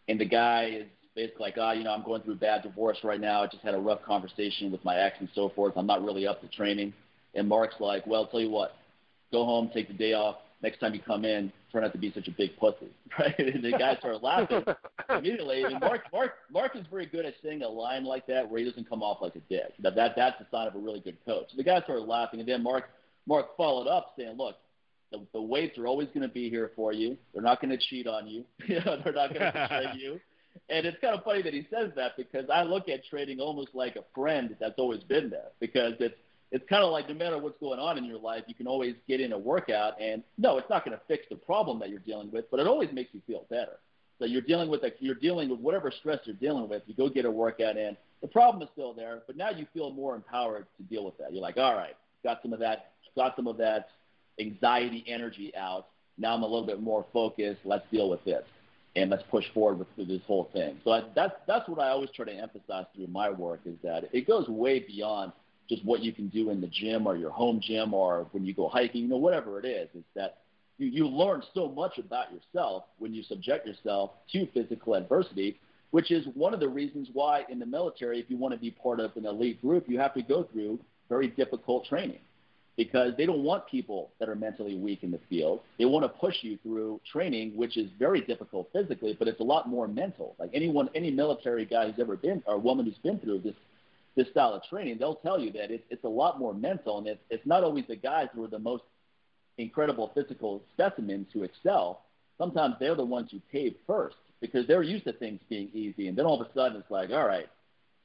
and 0.07 0.19
the 0.19 0.25
guy 0.25 0.65
is 0.81 0.85
basically 1.15 1.45
like, 1.45 1.55
ah, 1.57 1.69
oh, 1.69 1.71
you 1.73 1.83
know, 1.83 1.91
I'm 1.91 2.03
going 2.03 2.21
through 2.21 2.33
a 2.33 2.37
bad 2.37 2.63
divorce 2.63 2.97
right 3.03 3.19
now. 3.19 3.43
I 3.43 3.47
just 3.47 3.63
had 3.63 3.73
a 3.73 3.79
rough 3.79 4.01
conversation 4.03 4.71
with 4.71 4.83
my 4.83 4.97
ex 4.97 5.17
and 5.19 5.29
so 5.35 5.49
forth. 5.49 5.73
I'm 5.75 5.87
not 5.87 6.03
really 6.03 6.27
up 6.27 6.41
to 6.41 6.47
training. 6.47 6.93
And 7.33 7.47
Mark's 7.47 7.75
like, 7.79 8.05
well, 8.07 8.21
I'll 8.21 8.27
tell 8.27 8.41
you 8.41 8.49
what, 8.49 8.75
go 9.31 9.45
home, 9.45 9.69
take 9.73 9.87
the 9.87 9.93
day 9.93 10.13
off. 10.13 10.37
Next 10.61 10.79
time 10.79 10.93
you 10.93 10.99
come 10.99 11.25
in, 11.25 11.51
try 11.71 11.81
not 11.81 11.91
to 11.93 11.97
be 11.97 12.11
such 12.13 12.27
a 12.27 12.31
big 12.31 12.55
pussy, 12.57 12.91
right? 13.19 13.37
And 13.39 13.63
the 13.63 13.71
guys 13.71 13.97
start 13.99 14.21
laughing 14.21 14.63
immediately. 15.09 15.63
And 15.63 15.79
Mark, 15.79 16.03
Mark, 16.13 16.33
Mark 16.51 16.75
is 16.75 16.85
very 16.91 17.07
good 17.07 17.25
at 17.25 17.33
saying 17.43 17.63
a 17.63 17.67
line 17.67 18.03
like 18.03 18.27
that 18.27 18.47
where 18.47 18.59
he 18.59 18.69
doesn't 18.69 18.87
come 18.87 19.01
off 19.01 19.21
like 19.21 19.35
a 19.35 19.41
dick. 19.49 19.73
That, 19.79 19.95
that 19.95 20.13
that's 20.15 20.37
the 20.39 20.45
sign 20.51 20.67
of 20.67 20.75
a 20.75 20.79
really 20.79 20.99
good 20.99 21.17
coach. 21.25 21.45
So 21.49 21.57
the 21.57 21.63
guys 21.63 21.83
started 21.83 22.03
laughing, 22.03 22.41
and 22.41 22.47
then 22.47 22.61
Mark, 22.61 22.89
Mark 23.25 23.57
followed 23.57 23.87
up 23.87 24.13
saying, 24.17 24.37
look, 24.37 24.57
the, 25.11 25.25
the 25.33 25.41
weights 25.41 25.77
are 25.77 25.87
always 25.87 26.07
going 26.09 26.21
to 26.21 26.33
be 26.33 26.49
here 26.49 26.71
for 26.75 26.93
you. 26.93 27.17
They're 27.33 27.43
not 27.43 27.61
going 27.61 27.71
to 27.71 27.83
cheat 27.89 28.07
on 28.07 28.27
you. 28.27 28.45
you 28.67 28.79
know, 28.85 28.97
they're 29.03 29.13
not 29.13 29.33
going 29.33 29.51
to 29.51 29.51
betray 29.51 29.93
you. 29.97 30.19
And 30.69 30.85
it's 30.85 30.97
kind 31.01 31.13
of 31.15 31.23
funny 31.23 31.41
that 31.41 31.53
he 31.53 31.67
says 31.69 31.91
that 31.95 32.15
because 32.17 32.49
I 32.49 32.63
look 32.63 32.87
at 32.87 33.05
trading 33.05 33.39
almost 33.39 33.69
like 33.73 33.97
a 33.97 34.03
friend 34.15 34.55
that's 34.59 34.77
always 34.77 35.03
been 35.03 35.29
there 35.29 35.49
because 35.59 35.93
it's 35.99 36.15
it's 36.51 36.67
kind 36.67 36.83
of 36.83 36.91
like 36.91 37.07
no 37.07 37.15
matter 37.15 37.37
what's 37.37 37.57
going 37.59 37.79
on 37.79 37.97
in 37.97 38.03
your 38.03 38.19
life, 38.19 38.43
you 38.47 38.53
can 38.53 38.67
always 38.67 38.95
get 39.07 39.21
in 39.21 39.31
a 39.31 39.37
workout 39.37 39.99
and 40.01 40.21
no, 40.37 40.57
it's 40.57 40.69
not 40.69 40.83
going 40.83 40.97
to 40.97 41.01
fix 41.07 41.25
the 41.29 41.35
problem 41.35 41.79
that 41.79 41.89
you're 41.89 41.99
dealing 41.99 42.29
with, 42.31 42.51
but 42.51 42.59
it 42.59 42.67
always 42.67 42.91
makes 42.91 43.13
you 43.13 43.21
feel 43.25 43.45
better. 43.49 43.77
So 44.19 44.25
you're 44.25 44.41
dealing 44.41 44.69
with 44.69 44.83
a, 44.83 44.91
you're 44.99 45.15
dealing 45.15 45.49
with 45.49 45.59
whatever 45.59 45.91
stress 45.91 46.19
you're 46.25 46.35
dealing 46.35 46.67
with. 46.67 46.83
You 46.87 46.93
go 46.93 47.09
get 47.09 47.25
a 47.25 47.31
workout 47.31 47.77
in. 47.77 47.95
The 48.21 48.27
problem 48.27 48.61
is 48.61 48.69
still 48.73 48.93
there, 48.93 49.21
but 49.27 49.37
now 49.37 49.49
you 49.49 49.65
feel 49.73 49.91
more 49.91 50.13
empowered 50.13 50.67
to 50.77 50.83
deal 50.83 51.05
with 51.05 51.17
that. 51.17 51.33
You're 51.33 51.41
like, 51.41 51.57
all 51.57 51.73
right, 51.73 51.95
got 52.23 52.41
some 52.41 52.53
of 52.53 52.59
that, 52.59 52.91
got 53.15 53.35
some 53.35 53.47
of 53.47 53.57
that 53.57 53.89
anxiety 54.39 55.05
energy 55.07 55.55
out. 55.55 55.87
Now 56.17 56.35
I'm 56.35 56.43
a 56.43 56.47
little 56.47 56.67
bit 56.67 56.81
more 56.81 57.05
focused. 57.13 57.61
Let's 57.63 57.85
deal 57.91 58.09
with 58.09 58.23
this 58.25 58.43
and 58.95 59.09
let's 59.09 59.23
push 59.29 59.45
forward 59.53 59.79
with 59.79 60.07
this 60.07 60.21
whole 60.27 60.49
thing. 60.53 60.79
So 60.83 60.91
I, 60.91 61.03
that's 61.15 61.33
that's 61.47 61.67
what 61.69 61.79
I 61.79 61.89
always 61.89 62.09
try 62.11 62.25
to 62.25 62.33
emphasize 62.33 62.85
through 62.95 63.07
my 63.07 63.29
work 63.29 63.61
is 63.65 63.77
that 63.83 64.09
it 64.11 64.27
goes 64.27 64.47
way 64.47 64.79
beyond 64.79 65.31
just 65.69 65.85
what 65.85 66.01
you 66.01 66.11
can 66.11 66.27
do 66.27 66.49
in 66.49 66.59
the 66.59 66.67
gym 66.67 67.07
or 67.07 67.15
your 67.15 67.29
home 67.29 67.61
gym 67.61 67.93
or 67.93 68.27
when 68.31 68.45
you 68.45 68.53
go 68.53 68.67
hiking, 68.67 69.03
you 69.03 69.07
know, 69.07 69.17
whatever 69.17 69.59
it 69.59 69.65
is. 69.65 69.87
Is 69.95 70.03
that 70.15 70.39
you, 70.77 70.87
you 70.87 71.07
learn 71.07 71.41
so 71.53 71.69
much 71.69 71.97
about 71.97 72.27
yourself 72.33 72.83
when 72.97 73.13
you 73.13 73.23
subject 73.23 73.65
yourself 73.65 74.11
to 74.33 74.45
physical 74.53 74.95
adversity, 74.95 75.59
which 75.91 76.11
is 76.11 76.25
one 76.33 76.53
of 76.53 76.59
the 76.59 76.67
reasons 76.67 77.07
why 77.13 77.45
in 77.49 77.59
the 77.59 77.65
military, 77.65 78.19
if 78.19 78.29
you 78.29 78.35
want 78.35 78.53
to 78.53 78.59
be 78.59 78.71
part 78.71 78.99
of 78.99 79.15
an 79.15 79.25
elite 79.25 79.61
group, 79.61 79.87
you 79.87 79.97
have 79.99 80.13
to 80.15 80.21
go 80.21 80.43
through 80.51 80.79
very 81.07 81.27
difficult 81.27 81.85
training 81.85 82.19
because 82.77 83.13
they 83.17 83.25
don't 83.25 83.43
want 83.43 83.67
people 83.67 84.11
that 84.19 84.29
are 84.29 84.35
mentally 84.35 84.75
weak 84.75 85.03
in 85.03 85.11
the 85.11 85.19
field. 85.29 85.61
They 85.77 85.85
want 85.85 86.03
to 86.05 86.09
push 86.09 86.35
you 86.41 86.57
through 86.63 87.01
training, 87.11 87.55
which 87.55 87.77
is 87.77 87.89
very 87.99 88.21
difficult 88.21 88.69
physically, 88.71 89.15
but 89.17 89.27
it's 89.27 89.39
a 89.39 89.43
lot 89.43 89.67
more 89.67 89.87
mental. 89.87 90.35
Like 90.39 90.51
anyone, 90.53 90.89
any 90.95 91.11
military 91.11 91.65
guy 91.65 91.87
who's 91.87 91.99
ever 91.99 92.15
been 92.15 92.41
or 92.45 92.57
woman 92.57 92.85
who's 92.85 92.97
been 92.97 93.19
through 93.19 93.39
this 93.39 93.55
this 94.13 94.27
style 94.29 94.53
of 94.53 94.61
training, 94.63 94.97
they'll 94.99 95.15
tell 95.15 95.39
you 95.39 95.51
that 95.53 95.71
it's 95.71 95.83
it's 95.89 96.03
a 96.03 96.09
lot 96.09 96.39
more 96.39 96.53
mental, 96.53 96.97
and 96.97 97.07
it's 97.07 97.21
it's 97.29 97.45
not 97.45 97.63
always 97.63 97.85
the 97.87 97.95
guys 97.95 98.27
who 98.33 98.43
are 98.43 98.49
the 98.49 98.59
most 98.59 98.83
incredible 99.57 100.11
physical 100.13 100.61
specimens 100.73 101.27
who 101.33 101.43
excel. 101.43 102.01
Sometimes 102.37 102.75
they're 102.79 102.95
the 102.95 103.05
ones 103.05 103.29
who 103.31 103.39
cave 103.51 103.75
first 103.85 104.15
because 104.41 104.65
they're 104.67 104.81
used 104.83 105.05
to 105.05 105.13
things 105.13 105.39
being 105.49 105.69
easy, 105.73 106.07
and 106.07 106.17
then 106.17 106.25
all 106.25 106.41
of 106.41 106.47
a 106.47 106.53
sudden 106.53 106.77
it's 106.77 106.91
like, 106.91 107.11
all 107.11 107.25
right, 107.25 107.47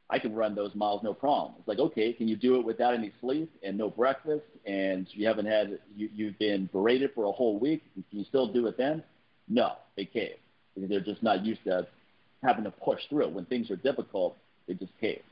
I 0.09 0.19
can 0.19 0.35
run 0.35 0.55
those 0.55 0.75
miles 0.75 1.03
no 1.03 1.13
problem. 1.13 1.55
It's 1.59 1.67
like, 1.67 1.79
okay, 1.79 2.13
can 2.13 2.29
you 2.29 2.37
do 2.37 2.57
it 2.61 2.65
without 2.65 2.95
any 2.95 3.13
sleep 3.21 3.51
and 3.63 3.77
no 3.77 3.91
breakfast, 3.91 4.45
and 4.65 5.07
you 5.11 5.27
haven't 5.27 5.47
had 5.47 5.79
you 5.97 6.09
you've 6.15 6.39
been 6.39 6.69
berated 6.73 7.11
for 7.15 7.25
a 7.25 7.33
whole 7.33 7.59
week? 7.59 7.83
Can 7.95 8.21
you 8.21 8.25
still 8.25 8.53
do 8.53 8.67
it 8.69 8.77
then? 8.77 9.03
No, 9.49 9.73
they 9.97 10.05
cave 10.05 10.37
because 10.75 10.91
they're 10.91 11.01
just 11.01 11.23
not 11.23 11.45
used 11.45 11.65
to 11.65 11.87
having 12.43 12.65
to 12.65 12.71
push 12.71 13.01
through. 13.09 13.29
When 13.31 13.47
things 13.47 13.71
are 13.71 13.77
difficult, 13.77 14.37
they 14.69 14.75
just 14.75 14.93
cave. 15.01 15.23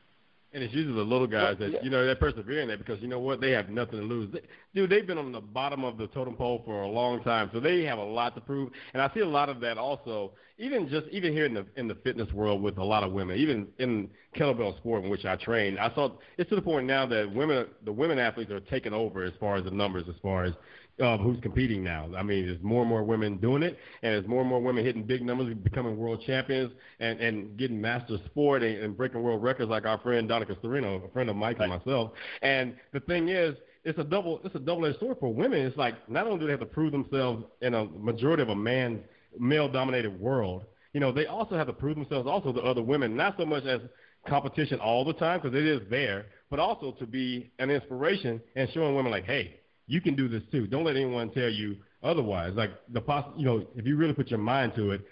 And 0.54 0.62
it's 0.62 0.72
usually 0.72 0.94
the 0.94 1.02
little 1.02 1.26
guys 1.26 1.56
that 1.58 1.82
you 1.82 1.90
know 1.90 2.06
that 2.06 2.20
persevere 2.20 2.60
in 2.60 2.68
that 2.68 2.78
because 2.78 3.02
you 3.02 3.08
know 3.08 3.18
what 3.18 3.40
they 3.40 3.50
have 3.50 3.68
nothing 3.70 3.98
to 3.98 4.04
lose. 4.06 4.32
They, 4.32 4.40
dude, 4.72 4.88
they've 4.88 5.06
been 5.06 5.18
on 5.18 5.32
the 5.32 5.40
bottom 5.40 5.84
of 5.84 5.98
the 5.98 6.06
totem 6.06 6.36
pole 6.36 6.62
for 6.64 6.82
a 6.82 6.88
long 6.88 7.24
time, 7.24 7.50
so 7.52 7.58
they 7.58 7.82
have 7.82 7.98
a 7.98 8.04
lot 8.04 8.36
to 8.36 8.40
prove. 8.40 8.70
And 8.92 9.02
I 9.02 9.10
see 9.12 9.20
a 9.20 9.28
lot 9.28 9.48
of 9.48 9.58
that 9.60 9.78
also, 9.78 10.30
even 10.58 10.88
just 10.88 11.08
even 11.08 11.32
here 11.32 11.44
in 11.44 11.54
the 11.54 11.66
in 11.76 11.88
the 11.88 11.96
fitness 11.96 12.32
world 12.32 12.62
with 12.62 12.78
a 12.78 12.84
lot 12.84 13.02
of 13.02 13.12
women, 13.12 13.36
even 13.36 13.66
in 13.78 14.08
kettlebell 14.36 14.76
sport 14.76 15.02
in 15.02 15.10
which 15.10 15.24
I 15.24 15.34
train. 15.34 15.76
I 15.76 15.92
saw 15.92 16.10
it's 16.38 16.48
to 16.50 16.56
the 16.56 16.62
point 16.62 16.86
now 16.86 17.04
that 17.06 17.34
women, 17.34 17.66
the 17.84 17.92
women 17.92 18.20
athletes 18.20 18.52
are 18.52 18.60
taking 18.60 18.92
over 18.92 19.24
as 19.24 19.32
far 19.40 19.56
as 19.56 19.64
the 19.64 19.72
numbers, 19.72 20.04
as 20.08 20.14
far 20.22 20.44
as 20.44 20.54
uh, 21.02 21.18
who's 21.18 21.40
competing 21.40 21.82
now. 21.82 22.08
I 22.16 22.22
mean, 22.22 22.46
there's 22.46 22.62
more 22.62 22.82
and 22.82 22.88
more 22.88 23.02
women 23.02 23.38
doing 23.38 23.62
it, 23.62 23.78
and 24.02 24.14
there's 24.14 24.26
more 24.26 24.40
and 24.40 24.48
more 24.48 24.60
women 24.60 24.84
hitting 24.84 25.02
big 25.02 25.22
numbers, 25.22 25.54
becoming 25.54 25.96
world 25.96 26.22
champions, 26.26 26.72
and 27.00 27.20
and 27.20 27.56
getting 27.56 27.80
master 27.80 28.18
sport 28.26 28.62
and, 28.62 28.78
and 28.78 28.96
breaking 28.96 29.22
world 29.22 29.42
records 29.42 29.70
like 29.70 29.86
our 29.86 29.98
friend 29.98 30.28
Donica 30.28 30.54
Storino, 30.56 31.04
a 31.04 31.08
friend 31.12 31.28
of 31.28 31.36
Mike 31.36 31.58
right. 31.58 31.68
and 31.68 31.84
myself. 31.84 32.12
And 32.42 32.74
the 32.92 33.00
thing 33.00 33.28
is, 33.28 33.54
it's 33.84 33.98
a 33.98 34.04
double 34.04 34.40
it's 34.44 34.54
a 34.54 34.60
double-edged 34.60 35.00
sword 35.00 35.16
for 35.20 35.32
women. 35.32 35.66
It's 35.66 35.76
like 35.76 36.08
not 36.08 36.26
only 36.26 36.40
do 36.40 36.46
they 36.46 36.52
have 36.52 36.60
to 36.60 36.66
prove 36.66 36.92
themselves 36.92 37.44
in 37.60 37.74
a 37.74 37.84
majority 37.84 38.42
of 38.42 38.50
a 38.50 38.56
man 38.56 39.00
male-dominated 39.38 40.20
world, 40.20 40.64
you 40.92 41.00
know, 41.00 41.10
they 41.10 41.26
also 41.26 41.56
have 41.56 41.66
to 41.66 41.72
prove 41.72 41.96
themselves 41.96 42.28
also 42.28 42.52
to 42.52 42.60
other 42.60 42.82
women, 42.82 43.16
not 43.16 43.34
so 43.36 43.44
much 43.44 43.64
as 43.64 43.80
competition 44.28 44.78
all 44.80 45.04
the 45.04 45.12
time 45.12 45.40
because 45.40 45.56
it 45.56 45.66
is 45.66 45.80
there, 45.90 46.26
but 46.50 46.58
also 46.58 46.92
to 46.92 47.06
be 47.06 47.52
an 47.58 47.70
inspiration 47.70 48.40
and 48.56 48.70
showing 48.72 48.94
women 48.94 49.10
like, 49.10 49.24
hey, 49.24 49.60
you 49.86 50.00
can 50.00 50.14
do 50.14 50.28
this 50.28 50.42
too. 50.50 50.66
Don't 50.66 50.84
let 50.84 50.96
anyone 50.96 51.30
tell 51.30 51.48
you 51.48 51.76
otherwise. 52.02 52.52
Like 52.54 52.70
the 52.92 53.00
poss- 53.00 53.32
you 53.36 53.44
know, 53.44 53.66
if 53.76 53.86
you 53.86 53.96
really 53.96 54.14
put 54.14 54.28
your 54.28 54.38
mind 54.38 54.72
to 54.76 54.92
it, 54.92 55.02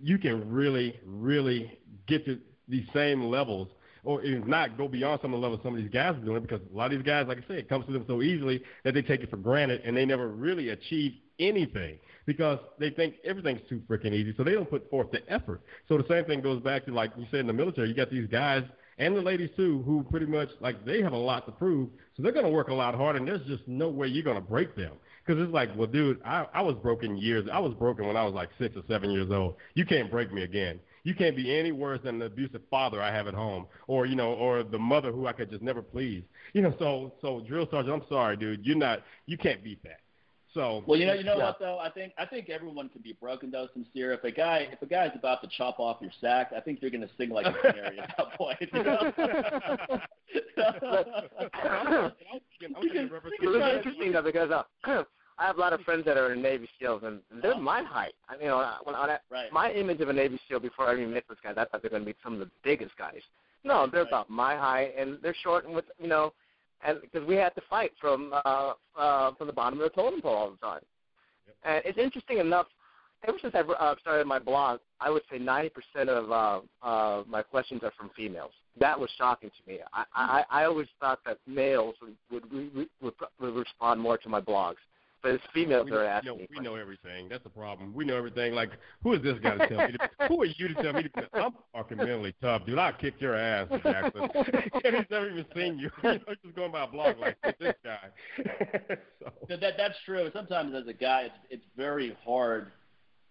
you 0.00 0.18
can 0.18 0.50
really, 0.50 0.98
really 1.04 1.78
get 2.06 2.24
to 2.26 2.38
these 2.68 2.86
same 2.92 3.24
levels, 3.24 3.68
or 4.04 4.22
if 4.22 4.46
not, 4.46 4.78
go 4.78 4.88
beyond 4.88 5.20
some 5.20 5.34
of 5.34 5.40
the 5.40 5.42
levels 5.42 5.60
some 5.62 5.74
of 5.74 5.82
these 5.82 5.90
guys 5.90 6.14
are 6.16 6.24
doing. 6.24 6.42
Because 6.42 6.60
a 6.72 6.76
lot 6.76 6.86
of 6.86 6.98
these 6.98 7.06
guys, 7.06 7.26
like 7.26 7.38
I 7.38 7.46
said, 7.46 7.56
it 7.58 7.68
comes 7.68 7.86
to 7.86 7.92
them 7.92 8.04
so 8.06 8.22
easily 8.22 8.62
that 8.84 8.94
they 8.94 9.02
take 9.02 9.20
it 9.20 9.30
for 9.30 9.36
granted, 9.36 9.82
and 9.84 9.96
they 9.96 10.06
never 10.06 10.28
really 10.28 10.70
achieve 10.70 11.12
anything 11.38 11.98
because 12.26 12.58
they 12.78 12.90
think 12.90 13.16
everything's 13.24 13.66
too 13.68 13.82
freaking 13.88 14.12
easy, 14.12 14.34
so 14.36 14.44
they 14.44 14.52
don't 14.52 14.70
put 14.70 14.88
forth 14.90 15.10
the 15.10 15.20
effort. 15.32 15.62
So 15.88 15.98
the 15.98 16.06
same 16.08 16.24
thing 16.24 16.40
goes 16.40 16.62
back 16.62 16.84
to 16.86 16.92
like 16.92 17.10
you 17.16 17.26
said 17.30 17.40
in 17.40 17.46
the 17.46 17.52
military. 17.52 17.88
You 17.88 17.94
got 17.94 18.10
these 18.10 18.28
guys 18.28 18.62
and 19.00 19.16
the 19.16 19.22
ladies 19.22 19.48
too, 19.56 19.82
who 19.86 20.04
pretty 20.10 20.26
much 20.26 20.50
like 20.60 20.84
they 20.84 21.00
have 21.00 21.14
a 21.14 21.16
lot 21.16 21.46
to 21.46 21.52
prove, 21.52 21.88
so 22.16 22.22
they're 22.22 22.32
to 22.44 22.48
work 22.50 22.68
a 22.68 22.74
lot 22.74 22.94
harder, 22.94 23.18
and 23.18 23.26
there's 23.26 23.44
just 23.46 23.66
no 23.66 23.88
way 23.88 24.06
you're 24.06 24.22
to 24.36 24.42
break 24.42 24.76
them. 24.76 24.92
Because 25.24 25.42
it's 25.42 25.52
like, 25.52 25.70
well, 25.74 25.86
dude, 25.86 26.20
I, 26.22 26.46
I 26.52 26.60
was 26.60 26.76
broken 26.82 27.16
years. 27.16 27.48
I 27.50 27.58
was 27.58 27.72
broken 27.74 28.06
when 28.06 28.16
I 28.16 28.24
was 28.24 28.34
like 28.34 28.50
six 28.58 28.76
or 28.76 28.82
seven 28.88 29.10
years 29.10 29.30
old. 29.30 29.56
You 29.74 29.86
can't 29.86 30.10
break 30.10 30.32
me 30.32 30.42
again. 30.42 30.80
You 31.02 31.14
can't 31.14 31.34
be 31.34 31.58
any 31.58 31.72
worse 31.72 32.00
than 32.04 32.18
the 32.18 32.26
abusive 32.26 32.60
father 32.70 33.00
I 33.00 33.10
have 33.10 33.26
at 33.26 33.32
home, 33.32 33.66
or 33.86 34.04
you 34.04 34.16
know, 34.16 34.34
or 34.34 34.62
the 34.62 34.78
mother 34.78 35.10
who 35.10 35.26
I 35.26 35.32
could 35.32 35.50
just 35.50 35.62
never 35.62 35.80
please. 35.80 36.22
You 36.52 36.60
know, 36.60 36.74
so 36.78 37.14
so 37.22 37.40
drill 37.40 37.66
sergeant, 37.70 38.02
I'm 38.02 38.08
sorry, 38.08 38.36
dude. 38.36 38.66
You're 38.66 38.76
not. 38.76 39.02
You 39.24 39.38
can't 39.38 39.64
beat 39.64 39.82
that. 39.84 40.00
So 40.52 40.82
well, 40.86 40.98
you 40.98 41.06
know, 41.06 41.14
you 41.14 41.22
know 41.22 41.36
yeah. 41.36 41.44
what 41.44 41.58
though? 41.60 41.78
I 41.78 41.90
think 41.90 42.12
I 42.18 42.26
think 42.26 42.50
everyone 42.50 42.88
can 42.88 43.02
be 43.02 43.12
broken 43.12 43.52
though, 43.52 43.68
Sincere. 43.72 44.12
If 44.12 44.24
a 44.24 44.32
guy 44.32 44.66
if 44.72 44.82
a 44.82 44.86
guy's 44.86 45.12
about 45.14 45.42
to 45.42 45.48
chop 45.56 45.78
off 45.78 45.98
your 46.00 46.10
sack, 46.20 46.50
I 46.56 46.60
think 46.60 46.82
you're 46.82 46.90
going 46.90 47.02
to 47.02 47.10
sing 47.16 47.30
like 47.30 47.46
a 47.46 47.52
canary 47.52 48.00
at 48.00 48.14
that 48.16 48.34
point. 48.34 48.58
You 48.60 48.82
know? 48.82 49.12
it's 53.52 53.86
interesting 53.86 54.12
though 54.12 54.22
because 54.22 54.50
uh, 54.50 54.64
I 55.38 55.46
have 55.46 55.56
a 55.56 55.60
lot 55.60 55.72
of 55.72 55.80
friends 55.82 56.04
that 56.04 56.16
are 56.16 56.32
in 56.32 56.42
Navy 56.42 56.68
SEALs 56.80 57.02
and 57.04 57.20
they're 57.40 57.52
uh-huh. 57.52 57.60
my 57.60 57.82
height. 57.82 58.14
I 58.28 58.32
mean, 58.32 58.42
you 58.44 58.48
know, 58.48 58.72
when 58.84 58.96
I, 58.96 59.18
right. 59.30 59.52
my 59.52 59.70
image 59.72 60.00
of 60.00 60.08
a 60.08 60.12
Navy 60.12 60.40
SEAL 60.48 60.60
before 60.60 60.88
I 60.88 60.94
even 60.94 61.14
met 61.14 61.24
those 61.28 61.38
guys, 61.42 61.54
I 61.56 61.64
thought 61.64 61.80
they're 61.80 61.90
going 61.90 62.02
to 62.02 62.06
be 62.06 62.16
some 62.22 62.34
of 62.34 62.40
the 62.40 62.50
biggest 62.64 62.96
guys. 62.98 63.20
No, 63.62 63.86
they're 63.86 64.02
right. 64.02 64.08
about 64.08 64.28
my 64.28 64.56
height 64.56 64.94
and 64.98 65.18
they're 65.22 65.34
short 65.42 65.64
and 65.64 65.74
with 65.74 65.84
you 66.00 66.08
know 66.08 66.24
and 66.24 66.32
because 67.00 67.26
we 67.26 67.34
had 67.34 67.54
to 67.54 67.62
fight 67.68 67.92
from 68.00 68.32
uh, 68.44 68.72
uh, 68.98 69.32
from 69.34 69.46
the 69.46 69.52
bottom 69.52 69.80
of 69.80 69.84
the 69.84 69.90
totem 69.90 70.20
pole 70.20 70.34
all 70.34 70.50
the 70.50 70.56
time. 70.56 70.80
Yep. 71.46 71.56
And 71.64 71.82
it's 71.84 71.98
interesting 71.98 72.38
enough. 72.38 72.66
Ever 73.28 73.36
since 73.42 73.54
I 73.54 73.60
uh, 73.60 73.94
started 74.00 74.26
my 74.26 74.38
blog, 74.38 74.80
I 74.98 75.10
would 75.10 75.22
say 75.30 75.38
90% 75.38 75.70
of 76.08 76.32
uh, 76.32 76.86
uh, 76.86 77.22
my 77.28 77.42
questions 77.42 77.82
are 77.82 77.92
from 77.98 78.10
females. 78.16 78.52
That 78.78 78.98
was 78.98 79.10
shocking 79.18 79.50
to 79.50 79.70
me. 79.70 79.80
I, 79.92 80.04
I, 80.14 80.44
I 80.50 80.64
always 80.64 80.86
thought 81.00 81.18
that 81.26 81.36
males 81.46 81.96
would, 82.00 82.16
would, 82.50 82.88
would, 83.02 83.12
would 83.38 83.54
respond 83.54 84.00
more 84.00 84.16
to 84.16 84.28
my 84.30 84.40
blogs. 84.40 84.76
But 85.22 85.32
it's 85.32 85.44
females 85.52 85.84
we, 85.84 85.90
that 85.90 85.98
are 85.98 86.06
asking 86.06 86.38
know. 86.38 86.46
We 86.50 86.60
know 86.60 86.74
everything. 86.76 87.28
That's 87.28 87.44
the 87.44 87.50
problem. 87.50 87.92
We 87.94 88.04
know 88.04 88.16
everything. 88.16 88.54
Like, 88.54 88.70
who 89.02 89.12
is 89.12 89.22
this 89.22 89.38
guy 89.42 89.56
to 89.56 89.68
tell 89.68 89.86
me? 89.86 89.92
To, 89.92 90.28
who 90.28 90.40
are 90.42 90.46
you 90.46 90.68
to 90.68 90.74
tell 90.82 90.92
me? 90.94 91.02
To, 91.02 91.28
I'm 91.34 91.52
fucking 91.74 91.98
mentally 91.98 92.34
tough, 92.40 92.64
dude. 92.64 92.78
I'll 92.78 92.92
kick 92.94 93.14
your 93.20 93.36
ass, 93.36 93.68
Jackson. 93.82 94.28
He's 94.82 95.04
never 95.10 95.30
even 95.30 95.44
seen 95.54 95.78
you. 95.78 95.90
you 96.02 96.10
know, 96.12 96.34
just 96.42 96.56
going 96.56 96.72
by 96.72 96.84
a 96.84 96.86
blog 96.86 97.18
like 97.18 97.36
this 97.58 97.74
guy. 97.84 98.08
so. 99.22 99.30
That 99.48 99.74
that's 99.76 99.96
true. 100.06 100.30
Sometimes 100.32 100.74
as 100.74 100.86
a 100.86 100.94
guy, 100.94 101.22
it's 101.22 101.34
it's 101.50 101.64
very 101.76 102.16
hard 102.24 102.72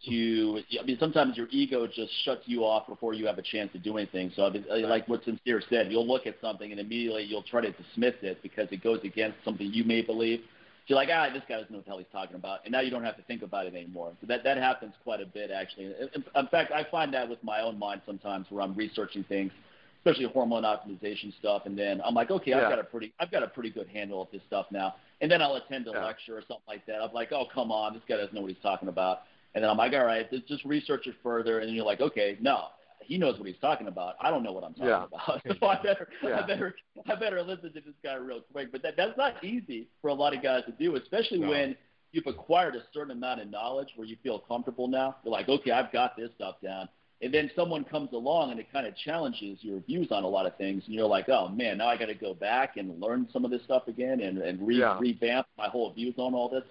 to 0.06 0.62
I 0.80 0.86
mean 0.86 0.98
sometimes 1.00 1.36
your 1.36 1.48
ego 1.50 1.86
just 1.86 2.12
shuts 2.24 2.44
you 2.46 2.64
off 2.64 2.88
before 2.88 3.14
you 3.14 3.26
have 3.26 3.38
a 3.38 3.42
chance 3.42 3.72
to 3.74 3.80
do 3.80 3.98
anything. 3.98 4.32
So 4.36 4.46
I 4.46 4.50
mean, 4.52 4.66
uh, 4.72 4.88
like 4.88 5.08
what 5.08 5.24
Sincere 5.26 5.62
said, 5.70 5.92
you'll 5.92 6.08
look 6.08 6.28
at 6.28 6.36
something 6.40 6.72
and 6.72 6.80
immediately 6.80 7.24
you'll 7.24 7.44
try 7.44 7.62
to 7.62 7.72
dismiss 7.72 8.14
it 8.22 8.42
because 8.44 8.68
it 8.72 8.84
goes 8.84 9.00
against 9.04 9.38
something 9.44 9.68
you 9.74 9.84
may 9.84 10.02
believe 10.02 10.42
you're 10.90 10.96
like, 10.98 11.10
ah, 11.14 11.30
this 11.32 11.44
guy 11.48 11.56
doesn't 11.56 11.72
know 11.72 11.78
what 11.78 11.86
the 11.86 11.92
hell 11.92 11.98
he's 12.00 12.08
talking 12.12 12.36
about, 12.36 12.62
and 12.66 12.72
now 12.72 12.80
you 12.82 12.90
don't 12.90 13.04
have 13.04 13.16
to 13.18 13.22
think 13.24 13.44
about 13.44 13.68
it 13.68 13.76
anymore. 13.76 14.12
So 14.22 14.28
that 14.28 14.44
that 14.44 14.58
happens 14.58 14.94
quite 15.04 15.22
a 15.22 15.26
bit 15.26 15.52
actually. 15.52 15.86
In, 15.86 16.24
in 16.36 16.48
fact, 16.48 16.72
I 16.72 16.84
find 16.90 17.14
that 17.14 17.30
with 17.30 17.42
my 17.44 17.62
own 17.62 17.78
mind 17.78 18.02
sometimes, 18.06 18.48
where 18.50 18.64
I'm 18.64 18.74
researching 18.74 19.24
things, 19.26 19.52
especially 20.00 20.26
hormone 20.26 20.64
optimization 20.64 21.38
stuff, 21.38 21.64
and 21.66 21.78
then 21.78 22.02
I'm 22.04 22.16
like, 22.16 22.32
okay, 22.32 22.52
Yeah. 22.52 22.64
I've 22.64 22.70
got 22.70 22.80
a 22.80 22.84
pretty, 22.84 23.14
I've 23.20 23.32
got 23.32 23.44
a 23.44 23.48
pretty 23.48 23.70
good 23.70 23.88
handle 23.88 24.22
of 24.22 24.30
this 24.32 24.42
stuff 24.48 24.66
now, 24.72 24.96
and 25.22 25.30
then 25.32 25.42
I'll 25.42 25.56
attend 25.56 25.88
a 25.88 25.92
Yeah. 25.92 26.06
lecture 26.06 26.36
or 26.38 26.42
something 26.42 26.64
like 26.68 26.86
that. 26.88 27.02
I'm 27.04 27.14
like, 27.14 27.32
oh, 27.32 27.46
come 27.54 27.72
on, 27.72 27.94
this 27.94 28.04
guy 28.08 28.18
doesn't 28.18 28.34
know 28.34 28.42
what 28.42 28.50
he's 28.50 28.64
talking 28.64 28.90
about, 28.90 29.22
and 29.54 29.64
then 29.64 29.70
I'm 29.70 29.78
like, 29.78 29.94
all 29.94 30.06
right, 30.06 30.30
just- 30.32 30.48
just 30.48 30.66
research 30.66 31.06
it 31.06 31.16
further, 31.22 31.60
and 31.60 31.68
then 31.68 31.76
you're 31.76 31.86
like, 31.86 32.02
okay, 32.02 32.38
no. 32.42 32.70
He 33.02 33.18
knows 33.18 33.38
what 33.40 33.48
he's 33.48 33.58
talking 33.60 33.88
about. 33.88 34.16
I 34.22 34.30
don't 34.30 34.44
know 34.44 34.52
what 34.52 34.64
I'm 34.64 34.74
talking 34.74 34.88
Yeah. 34.90 35.06
about. 35.06 35.42
so 35.60 35.66
I 35.68 35.82
better, 35.82 36.08
Yeah. 36.24 36.42
I 36.42 36.48
better, 36.48 36.76
I 37.08 37.16
better 37.16 37.42
listen 37.42 37.74
to 37.74 37.82
this 37.82 37.96
guy 38.04 38.16
real 38.16 38.42
quick. 38.52 38.72
But 38.72 38.82
that, 38.84 38.96
that's 38.98 39.18
not 39.18 39.44
easy 39.44 39.88
for 40.02 40.10
a 40.10 40.14
lot 40.14 40.36
of 40.36 40.44
guys 40.44 40.64
to 40.66 40.72
do, 40.74 40.96
especially 40.96 41.40
No. 41.40 41.50
when 41.50 41.76
you've 42.12 42.28
acquired 42.28 42.76
a 42.76 42.82
certain 42.94 43.12
amount 43.12 43.42
of 43.42 43.50
knowledge 43.50 43.90
where 43.96 44.08
you 44.08 44.18
feel 44.24 44.40
comfortable 44.40 44.88
now. 44.88 45.16
You're 45.24 45.32
like, 45.32 45.48
okay, 45.50 45.72
I've 45.72 45.92
got 45.92 46.16
this 46.18 46.30
stuff 46.36 46.56
down. 46.64 46.90
And 47.22 47.34
then 47.34 47.52
someone 47.56 47.84
comes 47.84 48.14
along 48.14 48.52
and 48.52 48.60
it 48.62 48.72
kind 48.72 48.88
of 48.88 48.96
challenges 48.96 49.58
your 49.62 49.82
views 49.82 50.08
on 50.10 50.24
a 50.24 50.28
lot 50.28 50.46
of 50.46 50.56
things, 50.56 50.84
and 50.86 50.96
you're 50.96 51.06
like, 51.06 51.28
oh 51.28 51.50
man, 51.50 51.78
now 51.80 51.88
I 51.90 51.98
got 51.98 52.06
to 52.06 52.14
go 52.16 52.34
back 52.34 52.78
and 52.78 52.98
learn 53.02 53.28
some 53.34 53.44
of 53.44 53.52
this 53.52 53.62
stuff 53.66 53.90
again 53.90 54.22
and 54.22 54.38
and 54.38 54.66
re- 54.66 54.80
Yeah. 54.80 54.98
revamp 55.00 55.46
my 55.58 55.68
whole 55.68 55.92
views 55.94 56.16
on 56.18 56.34
all 56.34 56.48
this. 56.48 56.64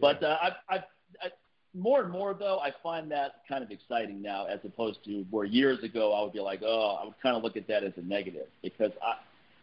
But 0.00 0.20
uh, 0.24 0.36
I've, 0.42 0.52
I've, 0.68 0.82
I, 1.22 1.26
more 1.74 2.02
and 2.02 2.10
more 2.10 2.34
though, 2.34 2.58
I 2.60 2.70
find 2.82 3.10
that 3.10 3.42
kind 3.48 3.62
of 3.64 3.70
exciting 3.70 4.22
now, 4.22 4.46
as 4.46 4.60
opposed 4.64 5.04
to 5.04 5.24
where 5.30 5.44
years 5.44 5.82
ago 5.82 6.12
I 6.12 6.22
would 6.22 6.32
be 6.32 6.40
like, 6.40 6.62
oh, 6.64 6.98
I 7.00 7.04
would 7.04 7.14
kind 7.22 7.36
of 7.36 7.42
look 7.42 7.56
at 7.56 7.66
that 7.68 7.84
as 7.84 7.92
a 7.96 8.02
negative 8.02 8.46
because 8.62 8.92
I, 9.02 9.14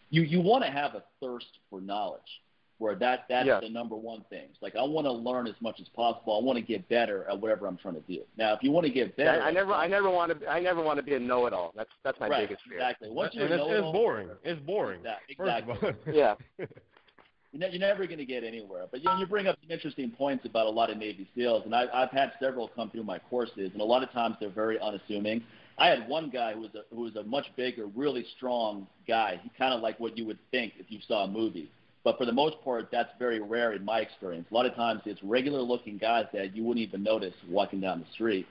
you 0.09 0.21
you 0.23 0.41
want 0.41 0.63
to 0.65 0.69
have 0.71 0.95
a 0.95 1.03
thirst 1.21 1.47
for 1.69 1.79
knowledge, 1.79 2.21
where 2.79 2.95
that 2.95 3.25
that's 3.29 3.45
Yes. 3.45 3.61
the 3.63 3.69
number 3.69 3.95
one 3.95 4.25
thing. 4.29 4.45
It's 4.51 4.61
like 4.61 4.75
I 4.75 4.83
want 4.83 5.05
to 5.05 5.11
learn 5.11 5.47
as 5.47 5.55
much 5.61 5.79
as 5.79 5.87
possible. 5.95 6.37
I 6.37 6.43
want 6.43 6.57
to 6.57 6.61
get 6.65 6.87
better 6.89 7.25
at 7.29 7.39
whatever 7.39 7.65
I'm 7.67 7.77
trying 7.77 7.95
to 7.95 8.01
do. 8.01 8.21
Now, 8.37 8.53
if 8.53 8.61
you 8.61 8.71
want 8.71 8.85
to 8.87 8.91
get 8.91 9.15
better, 9.15 9.41
I, 9.41 9.47
I 9.47 9.51
never, 9.51 9.73
I 9.73 9.87
never 9.87 10.09
want 10.09 10.37
to, 10.37 10.47
I 10.49 10.59
never 10.59 10.81
want 10.81 10.97
to 10.97 11.03
be 11.03 11.13
a 11.15 11.19
know-it-all. 11.19 11.71
That's 11.77 11.89
that's 12.03 12.19
my 12.19 12.27
right, 12.27 12.49
biggest 12.49 12.67
fear. 12.67 12.79
exactly. 12.79 13.09
Once 13.09 13.33
you 13.35 13.43
and 13.43 13.53
it's, 13.53 13.63
it's 13.65 13.81
boring. 13.93 14.29
It's 14.43 14.61
boring. 14.61 14.99
Exactly. 14.99 15.35
First 15.37 15.67
of 15.69 16.07
all. 16.07 16.13
Yeah. 16.13 16.35
You're, 17.51 17.59
ne- 17.67 17.77
you're 17.77 17.87
never 17.87 18.05
going 18.05 18.19
to 18.19 18.25
get 18.25 18.43
anywhere. 18.43 18.85
But 18.89 19.01
you, 19.01 19.09
know, 19.09 19.17
you 19.17 19.25
bring 19.25 19.47
up 19.47 19.57
some 19.61 19.71
interesting 19.71 20.11
points 20.11 20.45
about 20.45 20.67
a 20.67 20.69
lot 20.69 20.89
of 20.89 20.97
Navy 20.97 21.27
SEALs, 21.35 21.63
and 21.65 21.75
I, 21.75 21.85
I've 21.93 22.11
had 22.11 22.31
several 22.39 22.67
come 22.69 22.89
through 22.89 23.03
my 23.03 23.19
courses, 23.19 23.71
and 23.73 23.81
a 23.81 23.85
lot 23.85 24.03
of 24.03 24.11
times 24.11 24.37
they're 24.39 24.49
very 24.49 24.79
unassuming. 24.79 25.43
I 25.77 25.87
had 25.87 26.07
one 26.07 26.29
guy 26.29 26.53
who 26.53 26.61
was 26.61 26.71
a 26.75 26.95
who 26.95 27.01
was 27.01 27.15
a 27.15 27.23
much 27.23 27.45
bigger, 27.55 27.87
really 27.87 28.25
strong 28.37 28.87
guy. 29.07 29.39
He 29.43 29.49
kind 29.57 29.73
of 29.73 29.81
like 29.81 29.99
what 29.99 30.17
you 30.17 30.25
would 30.25 30.39
think 30.51 30.73
if 30.77 30.85
you 30.89 30.99
saw 31.07 31.23
a 31.23 31.27
movie. 31.27 31.71
But 32.03 32.17
for 32.17 32.25
the 32.25 32.31
most 32.31 32.55
part, 32.63 32.89
that's 32.91 33.09
very 33.19 33.39
rare 33.39 33.73
in 33.73 33.85
my 33.85 33.99
experience. 33.99 34.47
A 34.49 34.53
lot 34.53 34.65
of 34.65 34.73
times, 34.75 35.01
it's 35.05 35.21
regular-looking 35.23 35.97
guys 35.97 36.25
that 36.33 36.55
you 36.55 36.63
wouldn't 36.63 36.85
even 36.87 37.03
notice 37.03 37.33
walking 37.47 37.79
down 37.79 37.99
the 37.99 38.11
street. 38.13 38.47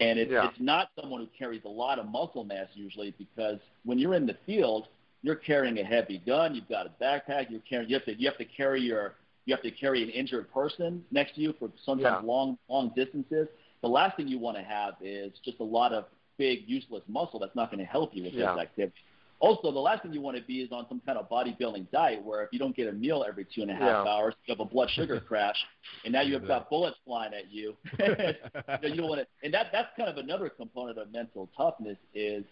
And 0.00 0.18
it's, 0.18 0.30
Yeah. 0.30 0.48
it's 0.48 0.60
not 0.60 0.90
someone 1.00 1.20
who 1.20 1.28
carries 1.38 1.62
a 1.64 1.68
lot 1.68 1.98
of 1.98 2.06
muscle 2.06 2.44
mass 2.44 2.68
usually 2.74 3.14
because 3.18 3.58
when 3.84 3.98
you're 3.98 4.14
in 4.14 4.26
the 4.26 4.36
field, 4.46 4.88
you're 5.22 5.34
carrying 5.36 5.78
a 5.78 5.84
heavy 5.84 6.18
gun, 6.26 6.54
you've 6.54 6.68
got 6.68 6.86
a 6.86 6.90
backpack, 7.02 7.50
you're 7.50 7.60
carrying, 7.68 7.88
you 7.88 7.96
have 7.96 8.04
to, 8.04 8.14
you 8.20 8.28
have 8.28 8.38
to 8.38 8.44
carry 8.44 8.80
your, 8.80 9.14
you 9.44 9.54
have 9.54 9.62
to 9.62 9.70
carry 9.70 10.02
an 10.02 10.10
injured 10.10 10.52
person 10.52 11.04
next 11.10 11.34
to 11.34 11.40
you 11.40 11.54
for 11.58 11.70
sometimes 11.84 12.22
Yeah. 12.22 12.26
long, 12.26 12.58
long 12.68 12.92
distances. 12.94 13.48
The 13.82 13.88
last 13.88 14.16
thing 14.16 14.28
you 14.28 14.38
want 14.38 14.56
to 14.56 14.62
have 14.62 14.94
is 15.00 15.32
just 15.44 15.60
a 15.60 15.64
lot 15.64 15.92
of 15.92 16.06
big, 16.38 16.68
useless 16.68 17.02
muscle 17.08 17.38
that's 17.38 17.54
not 17.56 17.70
going 17.70 17.78
to 17.80 17.90
help 17.90 18.14
you 18.14 18.24
with 18.24 18.34
Yeah. 18.34 18.52
this 18.54 18.60
activity. 18.62 18.98
Also, 19.38 19.70
the 19.70 19.78
last 19.78 20.02
thing 20.02 20.14
you 20.14 20.20
want 20.22 20.34
to 20.36 20.42
be 20.42 20.62
is 20.62 20.72
on 20.72 20.86
some 20.88 20.98
kind 21.04 21.18
of 21.18 21.28
bodybuilding 21.28 21.90
diet 21.90 22.22
where 22.22 22.42
if 22.42 22.48
you 22.52 22.58
don't 22.58 22.74
get 22.74 22.88
a 22.88 22.92
meal 22.92 23.22
every 23.26 23.44
two 23.44 23.60
and 23.60 23.70
a 23.70 23.74
half 23.74 24.04
Yeah. 24.06 24.10
hours, 24.10 24.34
you 24.46 24.52
have 24.52 24.60
a 24.60 24.64
blood 24.64 24.88
sugar 24.90 25.20
crash, 25.28 25.56
and 26.04 26.12
now 26.12 26.22
you 26.22 26.32
have 26.34 26.46
got 26.46 26.70
bullets 26.70 26.96
flying 27.04 27.34
at 27.34 27.50
you. 27.50 27.76
you, 27.98 28.06
know, 28.08 28.34
you 28.82 28.96
don't 28.96 29.08
want 29.08 29.20
to, 29.20 29.26
and 29.42 29.52
that 29.52 29.66
that's 29.72 29.88
kind 29.96 30.08
of 30.08 30.16
another 30.16 30.48
component 30.48 30.96
of 30.98 31.12
mental 31.12 31.50
toughness 31.54 31.98
is 32.14 32.44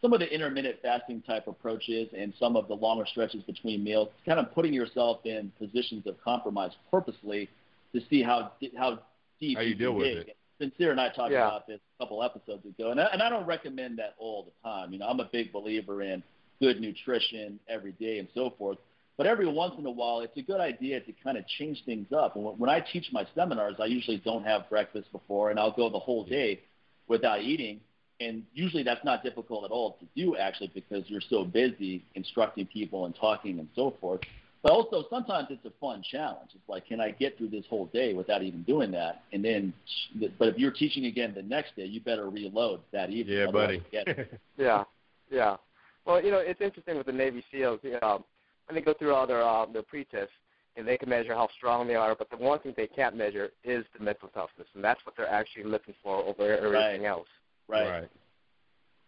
some 0.00 0.12
of 0.12 0.20
the 0.20 0.32
intermittent 0.32 0.76
fasting 0.82 1.22
type 1.22 1.46
approaches 1.48 2.08
and 2.16 2.32
some 2.38 2.56
of 2.56 2.68
the 2.68 2.74
longer 2.74 3.04
stretches 3.06 3.42
between 3.42 3.82
meals, 3.82 4.08
kind 4.24 4.38
of 4.38 4.52
putting 4.52 4.72
yourself 4.72 5.18
in 5.24 5.50
positions 5.58 6.06
of 6.06 6.16
compromise 6.22 6.72
purposely 6.90 7.48
to 7.92 8.00
see 8.08 8.22
how 8.22 8.52
how 8.76 9.00
deep 9.40 9.56
How 9.56 9.62
you 9.64 9.74
deal 9.74 9.90
can 9.92 9.98
with 9.98 10.06
dig. 10.18 10.28
it. 10.28 10.36
Sincere 10.60 10.90
and 10.90 11.00
I 11.00 11.08
talked 11.08 11.32
Yeah. 11.32 11.46
about 11.46 11.66
this 11.66 11.80
a 11.98 12.04
couple 12.04 12.22
episodes 12.22 12.64
ago, 12.66 12.90
and 12.90 13.00
I, 13.00 13.06
and 13.12 13.22
I 13.22 13.28
don't 13.28 13.46
recommend 13.46 13.98
that 13.98 14.14
all 14.18 14.42
the 14.44 14.68
time. 14.68 14.92
You 14.92 14.98
know, 14.98 15.06
I'm 15.06 15.20
a 15.20 15.24
big 15.32 15.52
believer 15.52 16.02
in 16.02 16.22
good 16.60 16.80
nutrition 16.80 17.60
every 17.68 17.92
day 17.92 18.18
and 18.18 18.28
so 18.34 18.50
forth. 18.58 18.78
But 19.16 19.26
every 19.26 19.46
once 19.46 19.74
in 19.78 19.86
a 19.86 19.90
while, 19.90 20.20
it's 20.20 20.36
a 20.36 20.42
good 20.42 20.60
idea 20.60 21.00
to 21.00 21.12
kind 21.24 21.36
of 21.38 21.44
change 21.46 21.84
things 21.84 22.12
up. 22.12 22.36
And 22.36 22.44
when 22.44 22.54
when 22.54 22.70
I 22.70 22.80
teach 22.80 23.06
my 23.12 23.26
seminars, 23.34 23.76
I 23.80 23.86
usually 23.86 24.18
don't 24.18 24.44
have 24.44 24.68
breakfast 24.68 25.10
before, 25.12 25.50
and 25.50 25.58
I'll 25.58 25.72
go 25.72 25.88
the 25.88 25.98
whole 25.98 26.24
day 26.24 26.60
without 27.08 27.40
eating. 27.42 27.80
And 28.20 28.42
usually 28.52 28.82
that's 28.82 29.04
not 29.04 29.22
difficult 29.22 29.64
at 29.64 29.70
all 29.70 29.96
to 30.00 30.06
do, 30.16 30.36
actually, 30.36 30.70
because 30.74 31.04
you're 31.06 31.22
so 31.30 31.44
busy 31.44 32.04
instructing 32.14 32.66
people 32.66 33.06
and 33.06 33.14
talking 33.14 33.58
and 33.58 33.68
so 33.76 33.94
forth. 34.00 34.20
But 34.62 34.72
also 34.72 35.04
sometimes 35.08 35.48
it's 35.50 35.64
a 35.64 35.72
fun 35.80 36.02
challenge. 36.10 36.50
It's 36.52 36.68
like, 36.68 36.86
can 36.86 37.00
I 37.00 37.12
get 37.12 37.38
through 37.38 37.50
this 37.50 37.64
whole 37.70 37.86
day 37.86 38.14
without 38.14 38.42
even 38.42 38.64
doing 38.64 38.90
that? 38.90 39.22
And 39.32 39.44
then, 39.44 39.72
but 40.36 40.48
if 40.48 40.58
you're 40.58 40.72
teaching 40.72 41.06
again 41.06 41.32
the 41.34 41.42
next 41.42 41.76
day, 41.76 41.84
you 41.84 42.00
better 42.00 42.28
reload 42.28 42.80
that 42.92 43.10
evening. 43.10 43.38
yeah, 43.38 43.46
buddy. 43.50 43.82
Yeah, 44.56 44.82
yeah. 45.30 45.56
Well, 46.04 46.24
you 46.24 46.32
know, 46.32 46.38
it's 46.38 46.60
interesting 46.60 46.96
with 46.96 47.06
the 47.06 47.12
Navy 47.12 47.44
SEALs. 47.52 47.78
You 47.84 47.98
know, 48.02 48.24
when 48.66 48.74
they 48.74 48.80
go 48.80 48.94
through 48.94 49.14
all 49.14 49.26
their 49.28 49.42
uh, 49.42 49.66
their 49.66 49.82
pre-tests, 49.82 50.32
and 50.76 50.86
they 50.86 50.96
can 50.96 51.08
measure 51.08 51.34
how 51.34 51.48
strong 51.56 51.86
they 51.86 51.94
are, 51.94 52.14
but 52.16 52.30
the 52.30 52.36
one 52.36 52.58
thing 52.60 52.74
they 52.76 52.86
can't 52.86 53.16
measure 53.16 53.50
is 53.62 53.84
the 53.96 54.02
mental 54.02 54.28
toughness, 54.28 54.66
and 54.74 54.82
that's 54.82 55.04
what 55.04 55.16
they're 55.16 55.30
actually 55.30 55.64
looking 55.64 55.94
for 56.02 56.16
over 56.24 56.56
everything 56.56 57.06
else. 57.06 57.28
Right. 57.68 58.08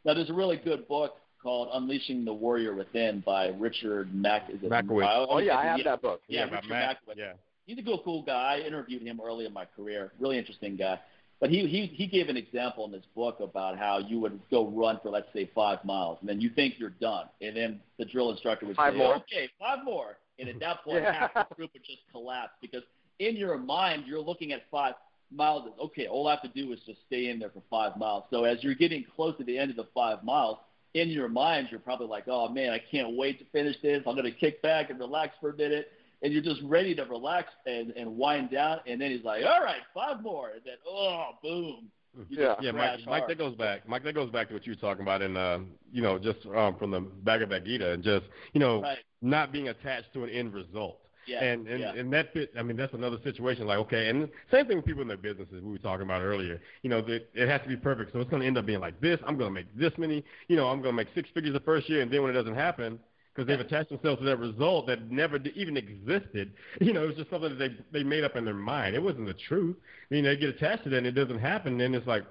Now, 0.05 0.15
there's 0.15 0.31
a 0.31 0.35
really 0.35 0.57
good 0.57 0.87
book 0.89 1.17
called 1.43 1.69
Unleashing 1.73 2.25
the 2.25 2.33
Warrior 2.33 2.75
Within 2.75 3.23
by 3.25 3.49
Richard 3.49 4.15
Mack. 4.15 4.51
Is 4.51 4.63
it 4.63 4.71
Machowicz. 4.71 5.27
Oh 5.29 5.39
yeah, 5.39 5.57
I 5.57 5.65
have 5.65 5.79
yeah, 5.79 5.85
that 5.85 6.03
book. 6.03 6.21
Yeah, 6.29 6.45
about 6.45 6.57
Richard 6.57 6.71
Mac. 6.71 6.97
Machowicz. 7.07 7.17
Yeah. 7.17 7.33
He's 7.67 7.79
a 7.79 7.83
cool, 7.83 8.01
cool 8.05 8.23
guy. 8.23 8.59
I 8.59 8.67
interviewed 8.67 9.03
him 9.03 9.21
early 9.25 9.47
in 9.47 9.53
my 9.53 9.65
career. 9.77 10.13
Really 10.19 10.39
interesting 10.39 10.77
guy. 10.77 10.99
But 11.41 11.49
he, 11.49 11.67
he 11.67 11.87
he 11.87 12.07
gave 12.07 12.29
an 12.29 12.37
example 12.37 12.85
in 12.85 12.93
this 12.93 13.05
book 13.17 13.41
about 13.41 13.79
how 13.79 13.99
you 13.99 14.21
would 14.21 14.39
go 14.51 14.67
run 14.69 15.01
for 15.03 15.09
let's 15.09 15.33
say 15.33 15.51
five 15.55 15.83
miles, 15.87 16.19
and 16.21 16.29
then 16.29 16.39
you 16.41 16.51
think 16.51 16.75
you're 16.79 16.91
done, 16.91 17.27
and 17.41 17.57
then 17.57 17.81
the 17.99 18.05
drill 18.05 18.31
instructor 18.31 18.67
would 18.67 18.77
Five 18.77 18.93
say, 18.93 18.99
more. 18.99 19.15
"Okay, 19.17 19.49
five 19.59 19.83
more," 19.83 20.19
and 20.39 20.51
at 20.51 20.61
that 20.61 20.85
point, 20.85 21.03
Yeah. 21.03 21.29
half 21.33 21.49
the 21.49 21.55
group 21.55 21.73
would 21.73 21.83
just 21.83 22.03
collapse 22.13 22.53
because 22.61 22.83
in 23.21 23.37
your 23.37 23.57
mind 23.57 24.05
you're 24.07 24.21
looking 24.21 24.53
at 24.53 24.69
five 24.71 24.95
miles. 25.35 25.67
as, 25.67 25.73
Okay, 25.87 26.07
all 26.07 26.29
I 26.29 26.33
have 26.33 26.43
to 26.43 26.49
do 26.49 26.73
is 26.73 26.81
just 26.87 27.01
stay 27.07 27.29
in 27.29 27.39
there 27.39 27.51
for 27.51 27.63
five 27.71 27.97
miles. 27.97 28.25
So 28.31 28.45
as 28.45 28.63
you're 28.63 28.75
getting 28.75 29.05
close 29.17 29.37
to 29.39 29.45
the 29.45 29.59
end 29.59 29.71
of 29.71 29.77
the 29.77 29.87
five 29.95 30.23
miles, 30.25 30.59
in 30.95 31.09
your 31.09 31.29
mind 31.29 31.69
you're 31.71 31.81
probably 31.81 32.09
like, 32.09 32.25
"Oh 32.27 32.49
man, 32.49 32.71
I 32.71 32.79
can't 32.79 33.17
wait 33.17 33.39
to 33.39 33.45
finish 33.47 33.77
this. 33.81 34.03
I'm 34.07 34.17
gonna 34.17 34.31
kick 34.31 34.61
back 34.63 34.91
and 34.91 34.99
relax 34.99 35.35
for 35.41 35.51
a 35.51 35.57
minute." 35.57 35.93
and 36.23 36.33
you're 36.33 36.43
just 36.43 36.61
ready 36.63 36.95
to 36.95 37.05
relax 37.05 37.49
and, 37.67 37.93
and 37.93 38.17
wind 38.17 38.51
down. 38.51 38.81
And 38.87 39.01
then 39.01 39.11
he's 39.11 39.25
like, 39.25 39.43
all 39.45 39.63
right, 39.63 39.81
five 39.95 40.23
more. 40.23 40.51
And 40.51 40.61
then, 40.65 40.75
oh, 40.87 41.31
boom. 41.43 41.91
You 42.29 42.43
Yeah. 42.43 42.57
Yeah, 42.61 42.73
crash 42.73 43.01
Mike, 43.07 43.09
Mike, 43.09 43.29
that 43.29 43.39
goes 43.39 43.55
back. 43.55 43.89
Mike, 43.89 44.03
that 44.05 44.15
goes 44.15 44.31
back 44.31 44.49
to 44.49 44.55
what 44.55 44.67
you 44.67 44.73
were 44.73 44.81
talking 44.81 45.03
about, 45.03 45.23
and 45.23 45.37
uh, 45.37 45.61
you 45.93 46.03
know, 46.03 46.19
just 46.19 46.45
um, 46.47 46.77
from 46.77 46.91
the 46.91 47.01
Bhagavad 47.01 47.65
Gita, 47.65 47.93
and 47.93 48.03
just 48.03 48.27
you 48.53 48.59
know, 48.59 48.83
Right. 48.83 48.99
not 49.23 49.53
being 49.53 49.69
attached 49.69 50.13
to 50.15 50.25
an 50.25 50.31
end 50.31 50.53
result. 50.53 50.99
Yeah. 51.31 51.45
And 51.45 51.69
and, 51.69 51.81
yeah. 51.81 51.93
and 51.93 52.13
that 52.13 52.33
fit. 52.33 52.53
I 52.59 52.63
mean, 52.63 52.77
that's 52.77 52.93
another 52.93 53.19
situation. 53.23 53.67
Like, 53.67 53.79
okay, 53.79 54.09
and 54.09 54.29
same 54.51 54.67
thing 54.67 54.79
with 54.79 54.87
people 54.87 55.03
in 55.03 55.09
their 55.09 55.17
businesses. 55.17 55.63
We 55.63 55.71
were 55.71 55.79
talking 55.79 56.03
about 56.03 56.23
earlier. 56.23 56.61
You 56.83 56.91
know, 56.91 57.01
that 57.03 57.29
it 57.35 57.49
has 57.49 57.61
to 57.63 57.69
be 57.69 57.77
perfect. 57.77 58.13
So 58.13 58.19
it's 58.21 58.31
going 58.31 58.43
to 58.43 58.47
end 58.49 58.59
up 58.59 58.67
being 58.67 58.81
like 58.81 59.01
this. 59.01 59.21
I'm 59.25 59.39
going 59.39 59.49
to 59.49 59.55
make 59.55 59.73
this 59.77 59.93
many. 59.97 60.25
You 60.49 60.57
know, 60.57 60.67
I'm 60.69 60.83
going 60.83 60.93
to 60.93 60.97
make 60.97 61.09
six 61.15 61.29
figures 61.33 61.53
the 61.53 61.61
first 61.61 61.89
year, 61.89 62.03
and 62.03 62.13
then 62.13 62.23
when 62.23 62.33
it 62.33 62.35
doesn't 62.35 62.57
happen, 62.57 62.99
because 63.33 63.47
they've 63.47 63.61
attached 63.61 63.91
themselves 63.91 64.19
to 64.19 64.25
that 64.25 64.39
result 64.39 64.89
that 64.89 65.09
never 65.09 65.39
d- 65.39 65.53
even 65.55 65.77
existed. 65.77 66.53
You 66.81 66.93
know, 66.93 67.05
it 67.05 67.09
was 67.09 67.17
just 67.17 67.31
something 67.31 67.57
that 67.57 67.59
they 67.93 68.01
they 68.01 68.05
made 68.05 68.25
up 68.25 68.35
in 68.35 68.45
their 68.45 68.55
mind. 68.55 68.97
It 68.97 69.03
wasn't 69.03 69.27
the 69.27 69.35
truth. 69.35 69.77
I 70.11 70.15
mean, 70.15 70.25
they 70.25 70.37
get 70.37 70.49
attached 70.49 70.83
to 70.85 70.91
that, 70.91 70.97
and 70.97 71.07
it 71.07 71.13
doesn't 71.13 71.39
happen. 71.39 71.79
Then 71.79 71.95
it's 71.95 72.09
like, 72.09 72.25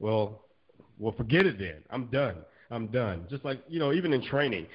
well, 0.00 0.46
well, 0.98 1.14
forget 1.16 1.46
it 1.46 1.56
then. 1.56 1.84
I'm 1.90 2.06
done. 2.06 2.38
I'm 2.72 2.88
done. 2.88 3.26
Just 3.30 3.44
like 3.44 3.62
you 3.68 3.78
know, 3.78 3.92
even 3.92 4.12
in 4.12 4.22
training, 4.22 4.66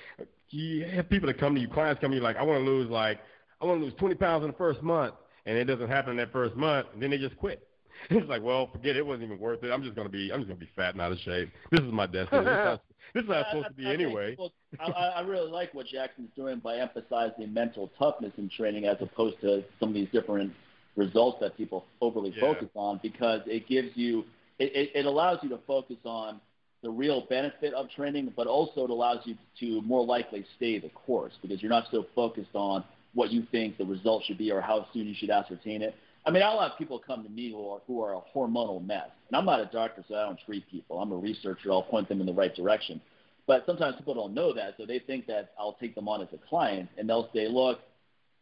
you 0.55 0.85
have 0.85 1.09
people 1.09 1.27
that 1.27 1.39
come 1.39 1.55
to 1.55 1.61
you, 1.61 1.67
clients 1.67 1.99
come 2.01 2.11
to 2.11 2.17
you 2.17 2.23
like, 2.23 2.37
I 2.37 2.43
want 2.43 2.63
to 2.63 2.69
lose 2.69 2.89
like, 2.89 3.19
I 3.61 3.65
want 3.65 3.79
to 3.79 3.85
lose 3.85 3.93
20 3.97 4.15
pounds 4.15 4.43
in 4.43 4.51
the 4.51 4.57
first 4.57 4.81
month, 4.81 5.13
and 5.45 5.57
it 5.57 5.65
doesn't 5.65 5.87
happen 5.87 6.11
in 6.11 6.17
that 6.17 6.31
first 6.31 6.55
month, 6.55 6.87
and 6.93 7.01
then 7.01 7.09
they 7.11 7.17
just 7.17 7.37
quit. 7.37 7.67
It's 8.09 8.27
like, 8.27 8.43
well, 8.43 8.69
forget 8.71 8.97
it. 8.97 8.97
It 8.97 9.05
wasn't 9.05 9.23
even 9.23 9.39
worth 9.39 9.63
it. 9.63 9.71
I'm 9.71 9.81
just 9.81 9.95
gonna 9.95 10.09
be, 10.09 10.31
I'm 10.31 10.41
just 10.41 10.49
gonna 10.49 10.59
be 10.59 10.69
fat 10.75 10.93
and 10.93 11.01
out 11.01 11.13
of 11.13 11.17
shape. 11.19 11.49
This 11.71 11.79
is 11.79 11.91
my 11.91 12.05
destiny. 12.05 12.43
This 12.43 12.51
is 12.51 12.57
how, 12.57 12.81
this 13.13 13.23
is 13.23 13.29
it's 13.29 13.49
supposed 13.49 13.67
to 13.67 13.73
be 13.73 13.85
anyway. 13.85 14.37
I 14.79 14.91
I 14.91 15.21
really 15.21 15.49
like 15.49 15.73
what 15.73 15.87
Jackson's 15.87 16.29
doing 16.35 16.59
by 16.59 16.77
emphasizing 16.77 17.51
mental 17.53 17.89
toughness 17.97 18.33
in 18.37 18.49
training 18.49 18.85
as 18.85 18.97
opposed 18.99 19.39
to 19.41 19.63
some 19.79 19.89
of 19.89 19.95
these 19.95 20.09
different 20.11 20.51
results 20.97 21.37
that 21.39 21.55
people 21.55 21.85
overly 22.01 22.31
Yeah. 22.35 22.41
focus 22.41 22.69
on 22.75 22.99
because 23.01 23.41
it 23.47 23.65
gives 23.67 23.95
you, 23.95 24.25
it, 24.59 24.75
it, 24.75 24.91
it 24.93 25.05
allows 25.05 25.39
you 25.41 25.49
to 25.49 25.59
focus 25.65 25.97
on 26.03 26.41
the 26.83 26.89
real 26.89 27.21
benefit 27.27 27.73
of 27.73 27.89
training, 27.89 28.31
but 28.35 28.45
also 28.45 28.83
it 28.83 28.89
allows 28.89 29.25
you 29.25 29.35
to 29.61 29.81
more 29.81 30.05
likely 30.05 30.45
stay 30.57 30.79
the 30.79 30.89
course 30.89 31.33
because 31.41 31.61
you're 31.61 31.71
not 31.71 31.85
so 31.91 32.05
focused 32.13 32.53
on 32.53 32.83
what 33.15 33.31
you 33.31 33.47
think 33.51 33.77
the 33.77 33.85
result 33.85 34.23
should 34.25 34.37
be 34.37 34.51
or 34.51 34.61
how 34.61 34.85
soon 34.93 35.07
you 35.07 35.15
should 35.17 35.31
ascertain 35.31 35.81
it. 35.81 35.95
I 36.25 36.31
mean, 36.31 36.43
I'll 36.43 36.59
have 36.59 36.77
people 36.77 36.99
come 36.99 37.23
to 37.23 37.29
me 37.29 37.51
who 37.51 37.69
are, 37.69 37.79
who 37.87 38.03
are 38.03 38.15
a 38.15 38.21
hormonal 38.35 38.85
mess. 38.85 39.09
And 39.27 39.37
I'm 39.37 39.45
not 39.45 39.59
a 39.59 39.65
doctor, 39.65 40.03
so 40.07 40.15
I 40.15 40.25
don't 40.25 40.39
treat 40.45 40.69
people. 40.69 40.99
I'm 40.99 41.11
a 41.11 41.15
researcher. 41.15 41.71
I'll 41.71 41.83
point 41.83 42.09
them 42.09 42.19
in 42.19 42.25
the 42.25 42.33
right 42.33 42.53
direction. 42.53 43.01
But 43.47 43.63
sometimes 43.65 43.95
people 43.95 44.15
don't 44.15 44.33
know 44.33 44.53
that, 44.53 44.73
so 44.77 44.85
they 44.85 44.99
think 44.99 45.27
that 45.27 45.53
I'll 45.57 45.73
take 45.73 45.93
them 45.93 46.07
on 46.07 46.21
as 46.21 46.27
a 46.33 46.39
client, 46.49 46.89
and 46.97 47.07
they'll 47.07 47.29
say, 47.31 47.47
look, 47.47 47.79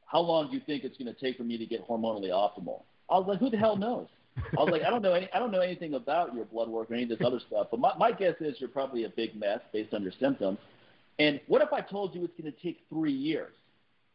how 0.05 0.21
long 0.21 0.47
do 0.47 0.53
you 0.53 0.61
think 0.65 0.85
it's 0.85 0.97
going 0.97 1.13
to 1.13 1.19
take 1.19 1.37
for 1.37 1.43
me 1.43 1.57
to 1.57 1.65
get 1.65 1.85
hormonally 1.87 2.29
optimal? 2.29 2.83
I 3.09 3.17
was 3.19 3.25
like, 3.27 3.39
who 3.39 3.49
the 3.49 3.57
hell 3.57 3.75
knows? 3.75 4.07
I 4.57 4.63
was 4.63 4.71
like, 4.71 4.83
I 4.83 4.89
don't 4.89 5.01
know 5.01 5.13
any, 5.13 5.29
I 5.33 5.39
don't 5.39 5.51
know 5.51 5.59
anything 5.59 5.93
about 5.95 6.33
your 6.33 6.45
blood 6.45 6.69
work 6.69 6.89
or 6.89 6.93
any 6.93 7.03
of 7.03 7.09
this 7.09 7.19
other 7.23 7.39
stuff, 7.47 7.67
but 7.69 7.79
my, 7.79 7.91
my 7.97 8.11
guess 8.11 8.35
is 8.39 8.55
you're 8.59 8.69
probably 8.69 9.03
a 9.03 9.09
big 9.09 9.35
mess 9.35 9.59
based 9.73 9.93
on 9.93 10.01
your 10.01 10.13
symptoms. 10.19 10.57
And 11.19 11.41
what 11.47 11.61
if 11.61 11.71
I 11.73 11.81
told 11.81 12.15
you 12.15 12.23
it's 12.23 12.33
going 12.39 12.51
to 12.51 12.59
take 12.59 12.79
three 12.89 13.11
years? 13.11 13.53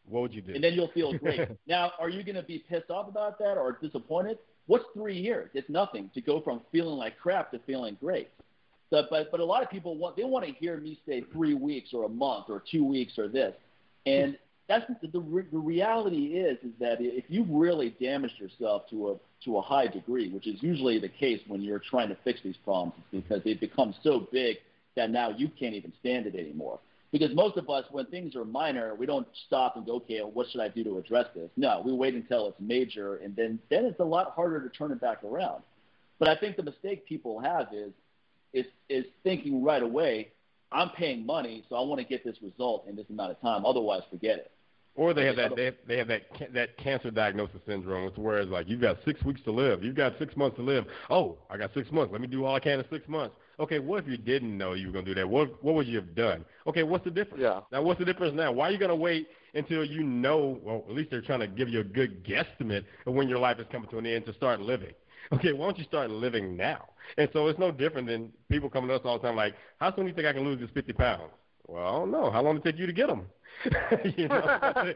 What 0.09 0.22
would 0.22 0.34
you 0.34 0.42
do? 0.42 0.54
And 0.54 0.62
then 0.62 0.74
you'll 0.74 0.90
feel 0.92 1.12
great. 1.16 1.48
now, 1.66 1.92
are 1.98 2.09
you 2.09 2.22
going 2.22 2.36
to 2.36 2.42
be 2.42 2.64
pissed 2.68 2.90
off 2.90 3.09
about 3.09 3.38
that 3.38 3.56
or 3.56 3.78
disappointed? 3.80 4.38
What's 4.66 4.84
three 4.94 5.18
years? 5.18 5.50
It's 5.54 5.68
nothing 5.68 6.11
to 6.14 6.20
go 6.20 6.40
from 6.40 6.61
feeling 6.70 6.98
like 6.98 7.18
crap 7.18 7.50
to 7.52 7.59
feeling 7.61 7.96
great. 8.00 8.28
So, 8.90 9.02
but 9.11 9.30
but 9.30 9.40
a 9.40 9.44
lot 9.44 9.62
of 9.62 9.70
people 9.70 9.96
want 9.96 10.16
they 10.16 10.24
want 10.24 10.46
to 10.46 10.52
hear 10.52 10.78
me 10.78 10.98
say 11.06 11.22
three 11.32 11.54
weeks 11.54 11.90
or 11.92 12.04
a 12.04 12.09
month 12.09 12.46
or 12.48 12.62
two 12.70 12.84
weeks 12.84 13.18
or 13.18 13.28
this, 13.28 13.54
and 14.06 14.38
that's 14.66 14.84
the, 15.02 15.09
the, 15.09 15.44
the 15.50 15.59
reality 15.59 16.36
is 16.36 16.59
is 16.62 16.72
that 16.80 16.98
if 17.00 17.24
you've 17.28 17.50
really 17.50 17.96
damaged 18.00 18.38
yourself 18.38 18.88
to 18.90 19.11
a 19.11 19.16
to 19.44 19.59
a 19.59 19.62
high 19.62 19.86
degree, 19.86 20.30
which 20.30 20.46
is 20.46 20.62
usually 20.62 20.98
the 20.98 21.09
case 21.09 21.40
when 21.48 21.61
you're 21.61 21.78
trying 21.78 22.09
to 22.09 22.16
fix 22.24 22.40
these 22.42 22.56
problems, 22.64 22.94
it's 23.12 23.22
because 23.22 23.44
they've 23.44 23.61
become 23.61 23.94
so 24.02 24.26
big 24.32 24.56
that 24.96 25.11
now 25.11 25.30
you 25.30 25.48
can't 25.48 25.74
even 25.74 25.92
stand 26.00 26.26
it 26.26 26.34
anymore. 26.34 26.78
Because 27.11 27.34
most 27.34 27.56
of 27.56 27.70
us, 27.70 27.84
when 27.90 28.04
things 28.06 28.36
are 28.36 28.44
minor, 28.44 28.94
we 28.94 29.06
don't 29.06 29.26
stop 29.46 29.76
and 29.76 29.86
go, 29.86 29.96
okay, 29.96 30.20
what 30.20 30.50
should 30.50 30.61
I 30.61 30.68
do 30.68 30.84
to 30.84 30.98
address 30.98 31.26
this? 31.34 31.50
No, 31.56 31.82
we 31.84 31.92
wait 31.92 32.14
until 32.14 32.48
it's 32.48 32.61
major, 32.61 33.16
and 33.16 33.34
then 33.34 33.59
then 33.70 33.86
it's 33.86 34.00
a 34.00 34.04
lot 34.04 34.32
harder 34.32 34.61
to 34.61 34.68
turn 34.68 34.92
it 34.92 35.00
back 35.00 35.24
around. 35.24 35.62
But 36.18 36.28
I 36.28 36.36
think 36.36 36.56
the 36.56 36.62
mistake 36.62 37.06
people 37.06 37.40
have 37.40 37.68
is 37.72 37.92
is 38.52 38.66
is 38.88 39.06
thinking 39.22 39.62
right 39.62 39.82
away, 39.82 40.32
I'm 40.70 40.90
paying 40.90 41.24
money, 41.24 41.64
so 41.68 41.76
I 41.76 41.80
want 41.80 42.00
to 42.00 42.06
get 42.06 42.24
this 42.24 42.36
result 42.42 42.86
in 42.86 42.94
this 42.94 43.06
amount 43.09 43.30
of 43.30 43.40
time. 43.40 43.64
Otherwise, 43.64 44.02
forget 44.11 44.38
it. 44.38 44.50
Or 44.94 45.14
they 45.14 45.24
have 45.26 45.36
that 45.36 45.54
they 45.54 45.64
have, 45.66 45.74
they 45.86 45.96
have 45.96 46.09
that 46.09 46.22
that 46.52 46.76
cancer 46.76 47.11
diagnosis 47.11 47.61
syndrome, 47.66 48.11
where 48.16 48.38
it's 48.38 48.50
like 48.50 48.68
you've 48.68 48.80
got 48.80 48.98
six 49.04 49.22
weeks 49.22 49.40
to 49.42 49.52
live, 49.52 49.82
you've 49.82 49.94
got 49.94 50.18
six 50.18 50.36
months 50.36 50.56
to 50.56 50.62
live. 50.62 50.84
Oh, 51.09 51.38
I 51.48 51.56
got 51.56 51.72
six 51.72 51.90
months. 51.90 52.12
Let 52.12 52.20
me 52.20 52.26
do 52.26 52.44
all 52.44 52.56
I 52.56 52.61
can 52.61 52.80
in 52.80 52.84
six 52.90 53.09
months. 53.09 53.36
Okay, 53.61 53.80
what 53.80 54.04
if 54.04 54.09
you 54.09 54.16
didn't 54.16 54.56
know 54.56 54.74
you 54.74 54.86
were 54.86 54.92
going 54.92 55.04
to 55.04 55.14
do 55.14 55.20
that? 55.20 55.28
What 55.28 55.62
what 55.64 55.74
would 55.74 55.86
you 55.86 55.96
have 55.96 56.14
done? 56.14 56.44
Okay, 56.66 56.84
what's 56.84 57.04
the 57.04 57.11
difference? 57.11 57.42
Yeah. 57.42 57.61
Now, 57.72 57.82
what's 57.82 57.98
the 57.98 58.04
difference 58.04 58.34
now? 58.34 58.52
Why 58.52 58.68
are 58.68 58.70
you 58.70 58.78
going 58.78 58.90
to 58.90 58.96
wait 58.96 59.28
until 59.54 59.84
you 59.84 60.04
know? 60.04 60.61
Well, 60.62 60.84
at 60.88 60.94
least 60.94 61.11
they're 61.11 61.22
trying 61.22 61.40
to 61.40 61.48
give 61.48 61.68
you 61.68 61.80
a 61.80 61.84
good 61.84 62.24
guesstimate 62.24 62.84
of 63.06 63.14
when 63.14 63.28
your 63.28 63.38
life 63.38 63.59
is 63.59 63.66
coming 63.72 63.90
to 63.90 63.98
an 63.98 64.06
end 64.06 64.26
to 64.26 64.34
start 64.34 64.61
living. 64.61 64.92
Okay, 65.30 65.52
why 65.52 65.66
don't 65.66 65.76
you 65.76 65.84
start 65.84 66.11
living 66.11 66.56
now? 66.56 66.86
And 67.18 67.28
so 67.34 67.48
it's 67.48 67.59
no 67.59 67.70
different 67.70 68.06
than 68.06 68.32
people 68.50 68.70
coming 68.70 68.88
to 68.88 68.94
us 68.94 69.02
all 69.04 69.18
the 69.18 69.26
time 69.26 69.36
like, 69.36 69.54
how 69.78 69.94
soon 69.94 70.04
do 70.04 70.09
you 70.09 70.14
think 70.14 70.26
I 70.26 70.32
can 70.32 70.42
lose 70.42 70.59
this 70.59 70.70
50 70.72 70.94
pounds? 70.94 71.32
Well, 71.66 71.86
I 71.86 71.90
don't 71.90 72.11
know. 72.11 72.30
How 72.30 72.40
long 72.42 72.54
did 72.54 72.64
it 72.64 72.70
take 72.72 72.80
you 72.80 72.86
to 72.86 72.92
get 72.94 73.09
them? 73.09 73.26
you 74.16 74.28
know. 74.28 74.94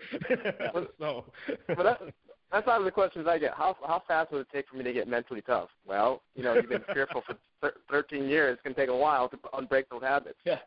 so. 0.99 1.25
but 1.67 1.83
that, 1.83 2.01
that's 2.53 2.67
one 2.67 2.77
of 2.79 2.85
the 2.85 2.91
questions 2.91 3.27
I 3.27 3.39
get. 3.39 3.55
How 3.55 3.77
how 3.87 4.03
fast 4.07 4.31
would 4.33 4.43
it 4.43 4.47
take 4.53 4.69
for 4.69 4.77
me 4.77 4.85
to 4.85 4.93
get 4.93 5.09
mentally 5.09 5.41
tough? 5.43 5.71
Well, 5.87 6.23
you 6.35 6.43
know, 6.43 6.55
you've 6.55 6.69
been 6.69 6.85
fearful 6.93 7.23
for 7.27 7.37
thir- 7.61 7.75
13 7.91 8.29
years. 8.29 8.55
It's 8.55 8.63
going 8.63 8.75
to 8.75 8.81
take 8.81 8.91
a 8.91 8.97
while 8.97 9.29
to 9.31 9.37
unbreak 9.55 9.85
those 9.91 10.03
habits. 10.03 10.39
Yeah. 10.45 10.59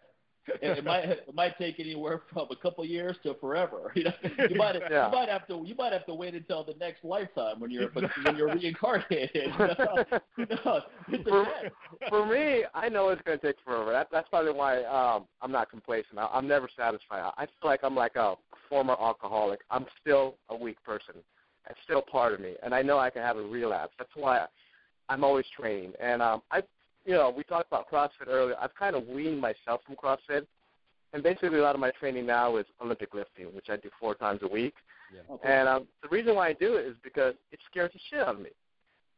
it, 0.62 0.78
it 0.80 0.84
might 0.84 1.06
it 1.06 1.34
might 1.34 1.58
take 1.58 1.80
anywhere 1.80 2.22
from 2.32 2.48
a 2.52 2.56
couple 2.56 2.84
years 2.86 3.18
to 3.24 3.36
forever. 3.36 3.92
You 3.96 4.06
know, 4.06 4.14
you 4.50 4.56
might 4.56 4.76
yeah. 4.92 5.08
you 5.08 5.12
might 5.12 5.30
have 5.30 5.48
to 5.48 5.64
you 5.66 5.76
might 5.76 5.94
have 5.94 6.06
to 6.08 6.14
wait 6.14 6.34
until 6.34 6.64
the 6.64 6.74
next 6.80 7.04
lifetime 7.04 7.60
when 7.60 7.72
you're 7.72 7.90
when 7.90 8.36
you're 8.36 8.54
reincarnated. 8.54 9.50
no, 9.58 10.82
for, 11.24 11.48
for 12.10 12.26
me, 12.26 12.64
I 12.74 12.90
know 12.90 13.10
it's 13.10 13.22
going 13.24 13.40
to 13.40 13.46
take 13.46 13.56
forever. 13.64 13.92
That, 13.92 14.10
that's 14.12 14.30
probably 14.30 14.52
why 14.54 14.84
um, 14.84 15.26
I'm 15.42 15.52
not 15.52 15.70
complacent. 15.70 16.18
I, 16.18 16.28
I'm 16.32 16.48
never 16.48 16.68
satisfied. 16.76 17.32
I 17.38 17.46
feel 17.46 17.70
like 17.70 17.80
I'm 17.84 17.96
like 17.96 18.16
a 18.16 18.36
former 18.70 18.96
alcoholic. 19.00 19.62
I'm 19.72 19.86
still 20.02 20.36
a 20.50 20.56
weak 20.56 20.82
person. 20.84 21.16
It's 21.70 21.80
still 21.84 22.02
part 22.02 22.34
of 22.34 22.40
me, 22.40 22.54
and 22.64 22.74
I 22.74 22.82
know 22.82 23.00
I 23.00 23.10
can 23.10 23.22
have 23.22 23.38
a 23.38 23.42
relapse. 23.42 23.94
That's 23.98 24.10
why 24.16 24.46
I'm 25.10 25.24
always 25.24 25.46
training. 25.60 25.94
And 26.02 26.22
um, 26.22 26.42
I, 26.52 26.62
you 27.06 27.14
know, 27.14 27.34
we 27.36 27.44
talked 27.44 27.68
about 27.68 27.90
CrossFit 27.90 28.28
earlier. 28.28 28.56
I've 28.62 28.76
kind 28.76 28.96
of 28.96 29.08
weaned 29.08 29.40
myself 29.40 29.82
from 29.86 29.96
CrossFit, 29.96 30.46
and 31.14 31.24
basically 31.24 31.60
a 31.60 31.62
lot 31.62 31.76
of 31.76 31.82
my 31.82 31.92
training 31.92 32.26
now 32.26 32.58
is 32.58 32.66
Olympic 32.82 33.14
lifting, 33.14 33.48
which 33.48 33.70
I 33.70 33.78
do 33.78 33.90
four 34.00 34.16
times 34.16 34.42
a 34.44 34.48
week. 34.48 34.76
Yeah. 35.14 35.36
Okay. 35.36 35.52
And 35.52 35.68
um, 35.68 35.88
the 36.02 36.10
reason 36.10 36.36
why 36.36 36.50
I 36.50 36.54
do 36.54 36.76
it 36.76 36.86
is 36.86 36.96
because 37.04 37.36
it 37.52 37.60
scares 37.70 37.92
the 37.94 38.00
shit 38.10 38.20
out 38.20 38.36
of 38.36 38.42
me. 38.42 38.50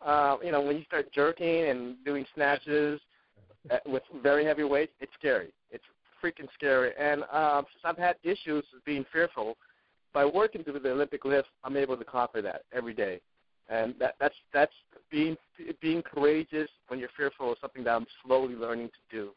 Uh, 0.06 0.38
you 0.44 0.52
know, 0.52 0.62
when 0.62 0.78
you 0.78 0.84
start 0.84 1.12
jerking 1.12 1.70
and 1.70 1.96
doing 2.06 2.26
snatches 2.36 3.00
with 3.86 4.04
very 4.22 4.46
heavy 4.46 4.64
weights, 4.64 4.92
it's 5.00 5.12
scary. 5.18 5.52
It's 5.72 5.84
freaking 6.24 6.48
scary. 6.54 6.92
And 7.00 7.24
um, 7.32 7.66
since 7.74 7.84
I've 7.84 7.98
had 7.98 8.16
issues 8.24 8.64
with 8.74 8.84
being 8.86 9.06
fearful, 9.12 9.58
by 10.18 10.26
working 10.26 10.64
through 10.64 10.80
the 10.80 10.90
Olympic 10.90 11.26
lifts, 11.26 11.52
I'm 11.64 11.78
able 11.78 11.96
to 11.96 12.04
conquer 12.04 12.42
that 12.42 12.64
every 12.74 12.96
day, 12.96 13.22
and 13.70 13.94
that, 14.00 14.16
that's 14.20 14.34
that's 14.52 14.74
being 15.12 15.38
being 15.80 16.02
courageous 16.02 16.68
when 16.88 17.00
you're 17.00 17.12
fearful 17.16 17.52
is 17.52 17.58
something 17.62 17.84
that 17.84 17.92
I'm 17.92 18.08
slowly 18.26 18.56
learning 18.56 18.88
to 18.88 19.16
do. 19.16 19.30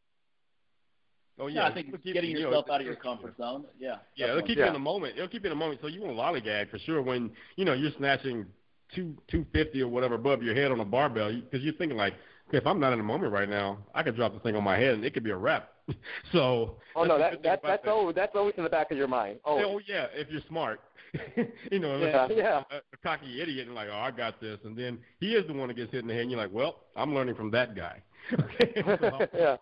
Oh 1.38 1.48
yeah, 1.48 1.60
yeah 1.60 1.68
I 1.68 1.74
think 1.74 2.02
getting 2.02 2.30
yourself 2.30 2.64
you 2.64 2.70
know, 2.70 2.74
out 2.74 2.80
of 2.80 2.86
your 2.86 2.96
comfort 2.96 3.36
zone. 3.36 3.66
Yeah. 3.78 3.96
Yeah, 4.16 4.30
it'll 4.30 4.40
keep 4.40 4.56
yeah. 4.56 4.64
you 4.64 4.68
in 4.68 4.72
the 4.72 4.78
moment. 4.78 5.16
It'll 5.18 5.28
keep 5.28 5.44
you 5.44 5.50
in 5.50 5.58
the 5.58 5.62
moment. 5.62 5.80
So 5.82 5.88
you 5.88 6.00
won't 6.00 6.16
lollygag 6.16 6.70
for 6.70 6.78
sure 6.78 7.02
when 7.02 7.30
you 7.56 7.66
know 7.66 7.74
you're 7.74 7.92
snatching 7.98 8.46
two 8.94 9.14
two 9.30 9.44
fifty 9.52 9.82
or 9.82 9.88
whatever 9.88 10.14
above 10.14 10.42
your 10.42 10.54
head 10.54 10.72
on 10.72 10.80
a 10.80 10.84
barbell 10.86 11.30
because 11.30 11.62
you're 11.62 11.74
thinking 11.74 11.98
like, 11.98 12.14
okay, 12.14 12.18
if 12.52 12.66
I'm 12.66 12.80
not 12.80 12.92
in 12.92 12.98
the 12.98 13.04
moment 13.04 13.32
right 13.32 13.48
now, 13.48 13.78
I 13.94 14.02
could 14.02 14.16
drop 14.16 14.32
the 14.32 14.40
thing 14.40 14.56
on 14.56 14.64
my 14.64 14.76
head 14.76 14.94
and 14.94 15.04
it 15.04 15.14
could 15.14 15.24
be 15.24 15.30
a 15.30 15.36
wrap. 15.36 15.70
so 16.32 16.76
oh 16.94 17.04
no, 17.04 17.18
that, 17.18 17.42
that 17.42 17.60
that's 17.62 17.84
that. 17.84 17.90
always 17.90 18.14
that's 18.14 18.34
always 18.34 18.54
in 18.56 18.64
the 18.64 18.70
back 18.70 18.90
of 18.90 18.98
your 18.98 19.08
mind. 19.08 19.38
Oh, 19.44 19.62
oh 19.64 19.80
yeah, 19.86 20.06
if 20.14 20.28
you're 20.30 20.42
smart, 20.48 20.80
you 21.70 21.78
know, 21.78 21.98
yeah, 21.98 22.22
like 22.22 22.36
yeah. 22.36 22.62
A, 22.70 22.76
a 22.76 22.96
cocky 23.02 23.40
idiot 23.40 23.66
and 23.66 23.74
like, 23.74 23.88
oh, 23.90 23.98
I 23.98 24.10
got 24.10 24.40
this, 24.40 24.58
and 24.64 24.76
then 24.76 24.98
he 25.18 25.34
is 25.34 25.46
the 25.46 25.52
one 25.52 25.68
that 25.68 25.74
gets 25.74 25.92
hit 25.92 26.02
in 26.02 26.08
the 26.08 26.14
head, 26.14 26.22
and 26.22 26.30
you're 26.30 26.40
like, 26.40 26.52
well, 26.52 26.76
I'm 26.96 27.14
learning 27.14 27.34
from 27.34 27.50
that 27.52 27.74
guy. 27.74 28.02
okay, 28.38 28.82
so, 28.84 29.26
yeah. 29.34 29.56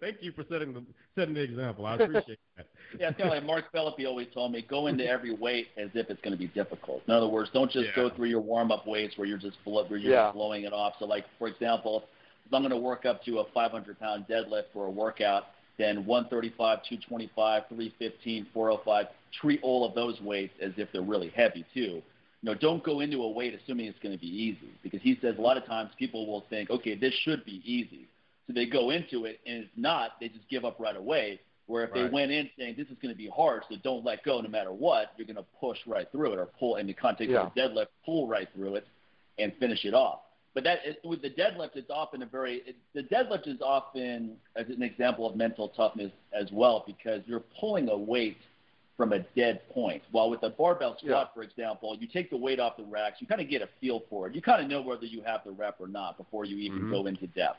thank 0.00 0.18
you 0.20 0.30
for 0.32 0.44
setting 0.50 0.72
the 0.72 0.82
setting 1.16 1.34
the 1.34 1.40
example. 1.40 1.86
I 1.86 1.94
appreciate 1.94 2.38
that. 2.56 2.66
yeah, 3.00 3.08
it's 3.08 3.18
kind 3.18 3.30
of 3.30 3.34
like 3.34 3.44
Mark 3.44 3.64
Philippi 3.72 4.06
always 4.06 4.28
told 4.34 4.52
me: 4.52 4.64
go 4.68 4.86
into 4.86 5.04
every 5.04 5.34
weight 5.34 5.68
as 5.76 5.88
if 5.94 6.10
it's 6.10 6.20
going 6.20 6.32
to 6.32 6.38
be 6.38 6.48
difficult. 6.48 7.02
In 7.08 7.14
other 7.14 7.26
words, 7.26 7.50
don't 7.52 7.70
just 7.70 7.86
yeah. 7.86 7.96
go 7.96 8.10
through 8.14 8.28
your 8.28 8.42
warm 8.42 8.70
up 8.70 8.86
weights 8.86 9.16
where 9.16 9.26
you're 9.26 9.38
just 9.38 9.56
where 9.64 9.86
you're 9.88 9.98
yeah. 9.98 10.26
just 10.26 10.34
blowing 10.34 10.64
it 10.64 10.72
off. 10.72 10.94
So, 10.98 11.06
like 11.06 11.24
for 11.38 11.48
example, 11.48 12.04
if 12.46 12.54
I'm 12.54 12.62
going 12.62 12.70
to 12.70 12.76
work 12.76 13.04
up 13.04 13.24
to 13.24 13.40
a 13.40 13.44
500 13.52 13.98
pound 13.98 14.26
deadlift 14.28 14.64
for 14.72 14.86
a 14.86 14.90
workout, 14.90 15.44
then 15.78 16.06
135, 16.06 16.78
225, 16.88 17.62
315, 17.68 18.46
405. 18.52 19.06
Treat 19.40 19.60
all 19.62 19.86
of 19.86 19.94
those 19.94 20.20
weights 20.20 20.54
as 20.62 20.72
if 20.76 20.88
they're 20.92 21.02
really 21.02 21.30
heavy 21.30 21.64
too. 21.74 22.02
You 22.42 22.52
know, 22.52 22.54
don't 22.54 22.82
go 22.84 23.00
into 23.00 23.22
a 23.22 23.30
weight 23.30 23.54
assuming 23.54 23.86
it's 23.86 23.98
going 23.98 24.14
to 24.14 24.20
be 24.20 24.28
easy 24.28 24.70
because 24.82 25.00
he 25.02 25.18
says 25.20 25.34
a 25.38 25.40
lot 25.40 25.56
of 25.56 25.66
times 25.66 25.90
people 25.98 26.26
will 26.26 26.44
think, 26.48 26.70
okay, 26.70 26.94
this 26.94 27.12
should 27.24 27.44
be 27.44 27.60
easy. 27.64 28.06
So 28.46 28.52
they 28.52 28.66
go 28.66 28.90
into 28.90 29.24
it 29.24 29.40
and 29.46 29.64
it's 29.64 29.72
not, 29.76 30.12
they 30.20 30.28
just 30.28 30.48
give 30.48 30.64
up 30.64 30.78
right 30.78 30.96
away. 30.96 31.40
Where 31.66 31.82
if 31.82 31.90
right. 31.90 32.04
they 32.04 32.08
went 32.08 32.30
in 32.30 32.48
saying 32.56 32.76
this 32.78 32.86
is 32.86 32.96
going 33.02 33.12
to 33.12 33.18
be 33.18 33.28
hard, 33.28 33.64
so 33.68 33.74
don't 33.82 34.04
let 34.04 34.22
go 34.22 34.40
no 34.40 34.48
matter 34.48 34.72
what, 34.72 35.12
you're 35.16 35.26
going 35.26 35.36
to 35.36 35.44
push 35.60 35.78
right 35.84 36.06
through 36.12 36.34
it 36.34 36.38
or 36.38 36.46
pull 36.60 36.76
in 36.76 36.86
the 36.86 36.94
context 36.94 37.32
yeah. 37.32 37.40
of 37.40 37.52
a 37.56 37.58
deadlift, 37.58 37.86
pull 38.04 38.28
right 38.28 38.48
through 38.54 38.76
it 38.76 38.86
and 39.38 39.52
finish 39.58 39.84
it 39.84 39.92
off. 39.92 40.20
But 40.56 40.64
that 40.64 40.78
with 41.04 41.20
the 41.20 41.28
deadlift, 41.28 41.72
it's 41.76 41.90
often 41.90 42.22
a 42.22 42.26
very 42.26 42.62
it, 42.66 42.76
the 42.94 43.02
deadlift 43.02 43.46
is 43.46 43.60
often 43.60 44.38
as 44.56 44.64
an 44.70 44.82
example 44.82 45.28
of 45.28 45.36
mental 45.36 45.68
toughness 45.68 46.10
as 46.32 46.50
well 46.50 46.82
because 46.86 47.20
you're 47.26 47.44
pulling 47.60 47.90
a 47.90 47.96
weight 47.96 48.38
from 48.96 49.12
a 49.12 49.18
dead 49.36 49.60
point. 49.68 50.02
While 50.12 50.30
with 50.30 50.42
a 50.44 50.48
barbell 50.48 50.96
squat, 50.96 51.28
yeah. 51.28 51.34
for 51.34 51.42
example, 51.42 51.94
you 52.00 52.08
take 52.08 52.30
the 52.30 52.38
weight 52.38 52.58
off 52.58 52.78
the 52.78 52.84
racks, 52.84 53.18
you 53.20 53.26
kind 53.26 53.42
of 53.42 53.50
get 53.50 53.60
a 53.60 53.68
feel 53.82 54.04
for 54.08 54.28
it. 54.28 54.34
You 54.34 54.40
kind 54.40 54.62
of 54.62 54.70
know 54.70 54.80
whether 54.80 55.04
you 55.04 55.20
have 55.26 55.42
the 55.44 55.50
rep 55.50 55.76
or 55.78 55.88
not 55.88 56.16
before 56.16 56.46
you 56.46 56.56
even 56.56 56.78
mm-hmm. 56.78 56.90
go 56.90 57.04
into 57.04 57.26
depth. 57.26 57.58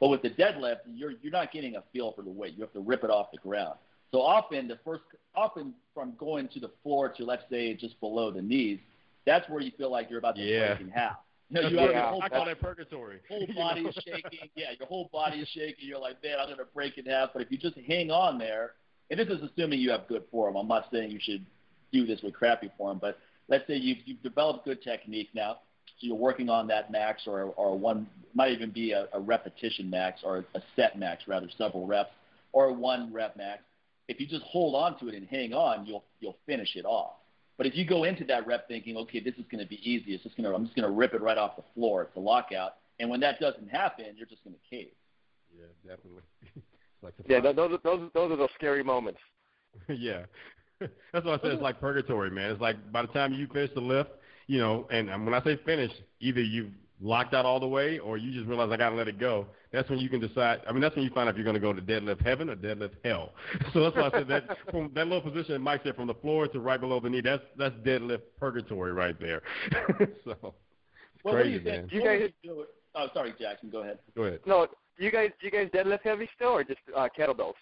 But 0.00 0.08
with 0.08 0.22
the 0.22 0.30
deadlift, 0.30 0.78
you're 0.86 1.12
you're 1.20 1.30
not 1.30 1.52
getting 1.52 1.76
a 1.76 1.82
feel 1.92 2.12
for 2.12 2.22
the 2.22 2.30
weight. 2.30 2.54
You 2.54 2.62
have 2.62 2.72
to 2.72 2.80
rip 2.80 3.04
it 3.04 3.10
off 3.10 3.30
the 3.30 3.36
ground. 3.40 3.74
So 4.10 4.22
often 4.22 4.68
the 4.68 4.78
first 4.86 5.02
often 5.34 5.74
from 5.92 6.14
going 6.16 6.48
to 6.48 6.60
the 6.60 6.70
floor 6.82 7.10
to 7.10 7.24
let's 7.26 7.44
say 7.50 7.74
just 7.74 8.00
below 8.00 8.30
the 8.30 8.40
knees, 8.40 8.78
that's 9.26 9.46
where 9.50 9.60
you 9.60 9.70
feel 9.76 9.90
like 9.90 10.08
you're 10.08 10.18
about 10.18 10.36
to 10.36 10.40
yeah. 10.40 10.68
break 10.68 10.80
in 10.80 10.88
half. 10.88 11.18
You 11.50 11.62
know, 11.62 11.68
you 11.68 11.78
have 11.78 11.90
your 11.90 12.02
whole 12.02 12.22
I 12.22 12.28
call 12.28 12.44
that 12.44 12.60
purgatory. 12.60 13.20
Whole 13.28 13.46
body 13.56 13.82
is 13.82 13.94
shaking. 14.04 14.50
Yeah, 14.54 14.66
your 14.78 14.86
whole 14.86 15.08
body 15.12 15.38
is 15.38 15.48
shaking. 15.48 15.88
You're 15.88 15.98
like, 15.98 16.22
man, 16.22 16.36
I'm 16.40 16.48
gonna 16.48 16.64
break 16.74 16.98
in 16.98 17.06
half. 17.06 17.30
But 17.32 17.42
if 17.42 17.50
you 17.50 17.58
just 17.58 17.76
hang 17.86 18.10
on 18.10 18.38
there, 18.38 18.72
and 19.10 19.18
this 19.18 19.28
is 19.28 19.42
assuming 19.42 19.80
you 19.80 19.90
have 19.90 20.06
good 20.08 20.24
form. 20.30 20.56
I'm 20.56 20.68
not 20.68 20.86
saying 20.92 21.10
you 21.10 21.20
should 21.22 21.44
do 21.92 22.06
this 22.06 22.20
with 22.22 22.34
crappy 22.34 22.70
form, 22.76 22.98
but 23.00 23.18
let's 23.48 23.66
say 23.66 23.76
you've, 23.76 23.98
you've 24.04 24.22
developed 24.22 24.66
good 24.66 24.82
technique 24.82 25.30
now. 25.34 25.58
So 25.86 26.06
you're 26.06 26.16
working 26.16 26.50
on 26.50 26.66
that 26.68 26.92
max, 26.92 27.22
or 27.26 27.44
or 27.56 27.76
one 27.78 28.06
might 28.34 28.52
even 28.52 28.70
be 28.70 28.92
a, 28.92 29.08
a 29.14 29.20
repetition 29.20 29.88
max, 29.88 30.20
or 30.22 30.44
a 30.54 30.60
set 30.76 30.98
max 30.98 31.24
rather, 31.26 31.48
several 31.56 31.86
reps, 31.86 32.12
or 32.52 32.72
one 32.72 33.12
rep 33.12 33.36
max. 33.36 33.62
If 34.06 34.20
you 34.20 34.26
just 34.26 34.44
hold 34.44 34.74
on 34.74 34.98
to 35.00 35.08
it 35.08 35.14
and 35.14 35.26
hang 35.26 35.54
on, 35.54 35.86
you'll 35.86 36.04
you'll 36.20 36.36
finish 36.46 36.76
it 36.76 36.84
off. 36.84 37.14
But 37.58 37.66
if 37.66 37.74
you 37.76 37.84
go 37.84 38.04
into 38.04 38.24
that 38.26 38.46
rep 38.46 38.68
thinking, 38.68 38.96
okay, 38.96 39.18
this 39.18 39.34
is 39.34 39.44
going 39.50 39.62
to 39.62 39.68
be 39.68 39.80
easy, 39.82 40.14
it's 40.14 40.22
just 40.22 40.36
going 40.36 40.48
to, 40.48 40.54
I'm 40.54 40.64
just 40.64 40.76
going 40.76 40.88
to 40.88 40.94
rip 40.94 41.12
it 41.12 41.20
right 41.20 41.36
off 41.36 41.56
the 41.56 41.64
floor. 41.74 42.02
It's 42.02 42.16
a 42.16 42.20
lockout. 42.20 42.76
And 43.00 43.10
when 43.10 43.20
that 43.20 43.40
doesn't 43.40 43.68
happen, 43.68 44.06
you're 44.16 44.26
just 44.26 44.44
going 44.44 44.54
to 44.54 44.70
cave. 44.70 44.92
Yeah, 45.54 45.66
definitely. 45.96 46.22
like 47.02 47.14
yeah, 47.28 47.40
those 47.40 47.72
are 47.72 47.78
those 47.82 48.10
those 48.14 48.32
are 48.32 48.36
those 48.36 48.48
scary 48.54 48.84
moments. 48.84 49.18
yeah, 49.88 50.22
that's 50.80 51.24
what 51.24 51.40
I 51.40 51.42
said. 51.42 51.52
It's 51.52 51.62
like 51.62 51.80
purgatory, 51.80 52.30
man. 52.30 52.50
It's 52.52 52.60
like 52.60 52.92
by 52.92 53.02
the 53.02 53.08
time 53.08 53.32
you 53.32 53.46
finish 53.48 53.70
the 53.74 53.80
lift, 53.80 54.10
you 54.46 54.58
know, 54.58 54.86
and 54.90 55.08
when 55.24 55.34
I 55.34 55.42
say 55.42 55.58
finish, 55.64 55.90
either 56.20 56.42
you've 56.42 56.70
locked 57.00 57.34
out 57.34 57.44
all 57.44 57.60
the 57.60 57.68
way 57.68 57.98
or 57.98 58.18
you 58.18 58.32
just 58.32 58.46
realize 58.46 58.70
I 58.70 58.76
got 58.76 58.90
to 58.90 58.96
let 58.96 59.08
it 59.08 59.18
go. 59.18 59.46
That's 59.72 59.88
when 59.90 59.98
you 59.98 60.08
can 60.08 60.20
decide. 60.20 60.60
I 60.66 60.72
mean, 60.72 60.80
that's 60.80 60.96
when 60.96 61.04
you 61.04 61.10
find 61.10 61.28
out 61.28 61.32
if 61.32 61.36
you're 61.36 61.44
going 61.44 61.54
to 61.54 61.60
go 61.60 61.72
to 61.72 61.82
deadlift 61.82 62.24
heaven 62.24 62.48
or 62.48 62.56
deadlift 62.56 62.92
hell. 63.04 63.32
So 63.72 63.82
that's 63.82 63.96
why 63.96 64.06
I 64.06 64.10
said 64.10 64.28
that 64.28 64.56
from 64.70 64.90
that 64.94 65.06
little 65.06 65.20
position 65.20 65.60
Mike 65.60 65.82
said 65.84 65.94
from 65.94 66.06
the 66.06 66.14
floor 66.14 66.48
to 66.48 66.60
right 66.60 66.80
below 66.80 67.00
the 67.00 67.10
knee. 67.10 67.20
That's 67.20 67.42
that's 67.56 67.74
deadlift 67.76 68.22
purgatory 68.38 68.92
right 68.92 69.18
there. 69.20 69.42
so 70.24 70.30
it's 70.32 71.24
well, 71.24 71.34
crazy, 71.34 71.34
what 71.34 71.42
do 71.44 71.50
you 71.50 71.60
man. 71.60 71.80
Think? 71.80 71.92
You 71.92 72.02
guys 72.02 72.30
do 72.42 72.60
it. 72.62 72.68
Oh, 72.94 73.08
sorry, 73.12 73.34
Jackson. 73.38 73.68
Go 73.68 73.82
ahead. 73.82 73.98
Go 74.16 74.22
ahead. 74.22 74.40
No, 74.46 74.66
do 74.98 75.04
you 75.04 75.10
guys 75.10 75.30
do 75.40 75.46
you 75.46 75.52
guys 75.52 75.68
deadlift 75.74 76.02
heavy 76.02 76.28
still 76.34 76.48
or 76.48 76.64
just 76.64 76.80
uh, 76.96 77.08
kettlebells? 77.16 77.54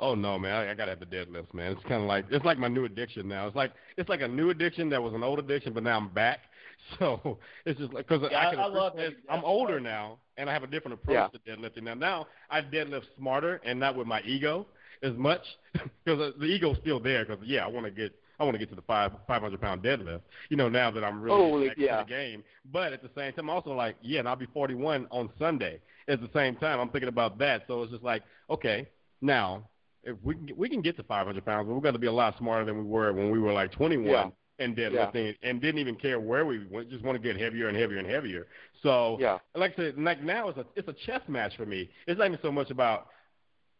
Oh 0.00 0.14
no, 0.14 0.38
man! 0.38 0.52
I, 0.52 0.70
I 0.72 0.74
gotta 0.74 0.90
have 0.90 1.00
the 1.00 1.06
deadlifts, 1.06 1.54
man. 1.54 1.72
It's 1.72 1.82
kind 1.82 2.02
of 2.02 2.08
like 2.08 2.26
it's 2.30 2.44
like 2.44 2.58
my 2.58 2.68
new 2.68 2.84
addiction 2.84 3.28
now. 3.28 3.46
It's 3.46 3.54
like 3.54 3.72
it's 3.96 4.08
like 4.08 4.22
a 4.22 4.28
new 4.28 4.50
addiction 4.50 4.88
that 4.90 5.00
was 5.00 5.14
an 5.14 5.22
old 5.22 5.38
addiction, 5.38 5.72
but 5.72 5.84
now 5.84 5.96
I'm 5.96 6.08
back. 6.08 6.40
So 6.98 7.38
it's 7.64 7.78
just 7.80 7.92
like 7.92 8.06
because 8.06 8.28
yeah, 8.30 8.46
I 8.46 8.50
can. 8.50 8.60
I 8.60 8.66
love 8.66 8.98
it. 8.98 9.16
I'm 9.28 9.42
older 9.42 9.80
now, 9.80 10.18
and 10.36 10.48
I 10.48 10.52
have 10.52 10.62
a 10.62 10.66
different 10.66 10.94
approach 11.00 11.14
yeah. 11.14 11.28
to 11.28 11.38
deadlifting 11.38 11.82
now. 11.82 11.94
Now 11.94 12.26
I 12.50 12.60
deadlift 12.60 13.04
smarter 13.16 13.60
and 13.64 13.80
not 13.80 13.96
with 13.96 14.06
my 14.06 14.20
ego 14.22 14.66
as 15.02 15.14
much 15.14 15.40
because 16.04 16.34
the 16.38 16.46
ego's 16.46 16.76
still 16.82 17.00
there. 17.00 17.24
Because 17.24 17.42
yeah, 17.46 17.64
I 17.64 17.68
want 17.68 17.86
to 17.86 17.90
get 17.90 18.14
I 18.38 18.44
want 18.44 18.54
to 18.54 18.58
get 18.58 18.68
to 18.70 18.74
the 18.74 18.82
five 18.82 19.12
five 19.26 19.42
hundred 19.42 19.60
pound 19.60 19.82
deadlift. 19.82 20.20
You 20.50 20.56
know, 20.56 20.68
now 20.68 20.90
that 20.90 21.04
I'm 21.04 21.20
really 21.20 21.36
Holy, 21.36 21.68
back 21.68 21.78
yeah. 21.78 22.00
in 22.00 22.06
the 22.06 22.10
game. 22.10 22.44
But 22.70 22.92
at 22.92 23.02
the 23.02 23.10
same 23.16 23.32
time, 23.32 23.48
I'm 23.48 23.50
also 23.50 23.70
like, 23.70 23.96
yeah, 24.02 24.20
and 24.20 24.28
I'll 24.28 24.36
be 24.36 24.46
41 24.52 25.06
on 25.10 25.30
Sunday. 25.38 25.80
At 26.08 26.20
the 26.20 26.30
same 26.34 26.56
time, 26.56 26.80
I'm 26.80 26.90
thinking 26.90 27.08
about 27.08 27.38
that. 27.38 27.64
So 27.66 27.82
it's 27.82 27.92
just 27.92 28.04
like, 28.04 28.22
okay, 28.50 28.88
now 29.20 29.68
if 30.02 30.16
we 30.22 30.34
can, 30.34 30.50
we 30.56 30.68
can 30.68 30.82
get 30.82 30.96
to 30.96 31.02
500 31.02 31.44
pounds, 31.44 31.66
but 31.66 31.74
we're 31.74 31.80
going 31.80 31.94
to 31.94 32.00
be 32.00 32.06
a 32.06 32.12
lot 32.12 32.36
smarter 32.38 32.64
than 32.64 32.76
we 32.76 32.84
were 32.84 33.12
when 33.12 33.30
we 33.30 33.38
were 33.38 33.52
like 33.52 33.72
21 33.72 34.06
yeah. 34.06 34.30
And 34.58 34.76
deadlifting 34.76 35.34
and 35.42 35.60
didn't 35.60 35.80
even 35.80 35.96
care 35.96 36.20
where 36.20 36.46
we 36.46 36.64
went, 36.70 36.90
just 36.90 37.04
want 37.04 37.20
to 37.20 37.22
get 37.22 37.40
heavier 37.40 37.68
and 37.68 37.76
heavier 37.76 37.98
and 37.98 38.08
heavier. 38.08 38.46
So, 38.82 39.16
yeah. 39.20 39.38
like 39.54 39.72
I 39.72 39.76
said, 39.76 39.98
like 39.98 40.22
now 40.22 40.48
it's 40.48 40.58
a 40.58 40.66
it's 40.76 40.88
a 40.88 40.94
chess 41.06 41.22
match 41.28 41.56
for 41.56 41.66
me. 41.66 41.90
It's 42.06 42.18
not 42.18 42.26
even 42.26 42.38
so 42.42 42.52
much 42.52 42.70
about 42.70 43.08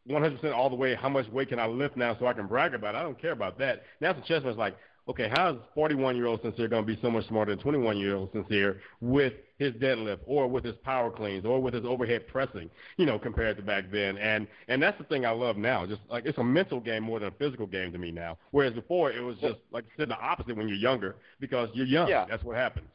100% 0.08 0.52
all 0.52 0.68
the 0.68 0.76
way 0.76 0.94
how 0.94 1.08
much 1.08 1.28
weight 1.28 1.48
can 1.48 1.58
I 1.58 1.66
lift 1.66 1.96
now 1.96 2.16
so 2.18 2.26
I 2.26 2.32
can 2.32 2.46
brag 2.46 2.74
about 2.74 2.94
it. 2.94 2.98
I 2.98 3.02
don't 3.02 3.20
care 3.20 3.32
about 3.32 3.58
that. 3.58 3.82
Now 4.00 4.10
it's 4.10 4.20
a 4.20 4.28
chess 4.28 4.44
match 4.44 4.56
like, 4.56 4.76
okay, 5.08 5.28
how 5.28 5.50
is 5.50 5.56
41 5.74 6.16
year 6.16 6.26
old 6.26 6.40
Sincere 6.42 6.68
going 6.68 6.86
to 6.86 6.86
be 6.86 7.00
so 7.02 7.10
much 7.10 7.26
smarter 7.28 7.54
than 7.54 7.62
21 7.62 7.98
year 7.98 8.16
old 8.16 8.32
Sincere 8.32 8.80
with 9.00 9.34
his 9.58 9.72
deadlift 9.74 10.20
or 10.26 10.48
with 10.48 10.64
his 10.64 10.74
power 10.82 11.10
cleans 11.10 11.44
or 11.44 11.60
with 11.60 11.74
his 11.74 11.84
overhead 11.84 12.26
pressing, 12.26 12.70
you 12.96 13.06
know, 13.06 13.18
compared 13.18 13.56
to 13.56 13.62
back 13.62 13.90
then. 13.92 14.16
And 14.18 14.46
and 14.68 14.82
that's 14.82 14.98
the 14.98 15.04
thing 15.04 15.26
I 15.26 15.30
love 15.30 15.56
now. 15.56 15.86
Just 15.86 16.00
like 16.10 16.24
it's 16.26 16.38
a 16.38 16.44
mental 16.44 16.80
game 16.80 17.02
more 17.02 17.20
than 17.20 17.28
a 17.28 17.32
physical 17.32 17.66
game 17.66 17.92
to 17.92 17.98
me 17.98 18.10
now. 18.10 18.38
Whereas 18.50 18.72
before 18.72 19.12
it 19.12 19.20
was 19.20 19.36
just 19.38 19.58
like 19.70 19.84
I 19.84 20.00
said 20.00 20.08
the 20.08 20.18
opposite 20.18 20.56
when 20.56 20.68
you're 20.68 20.76
younger 20.76 21.16
because 21.40 21.68
you're 21.74 21.86
young. 21.86 22.08
Yeah. 22.08 22.26
That's 22.28 22.44
what 22.44 22.56
happens. 22.56 22.88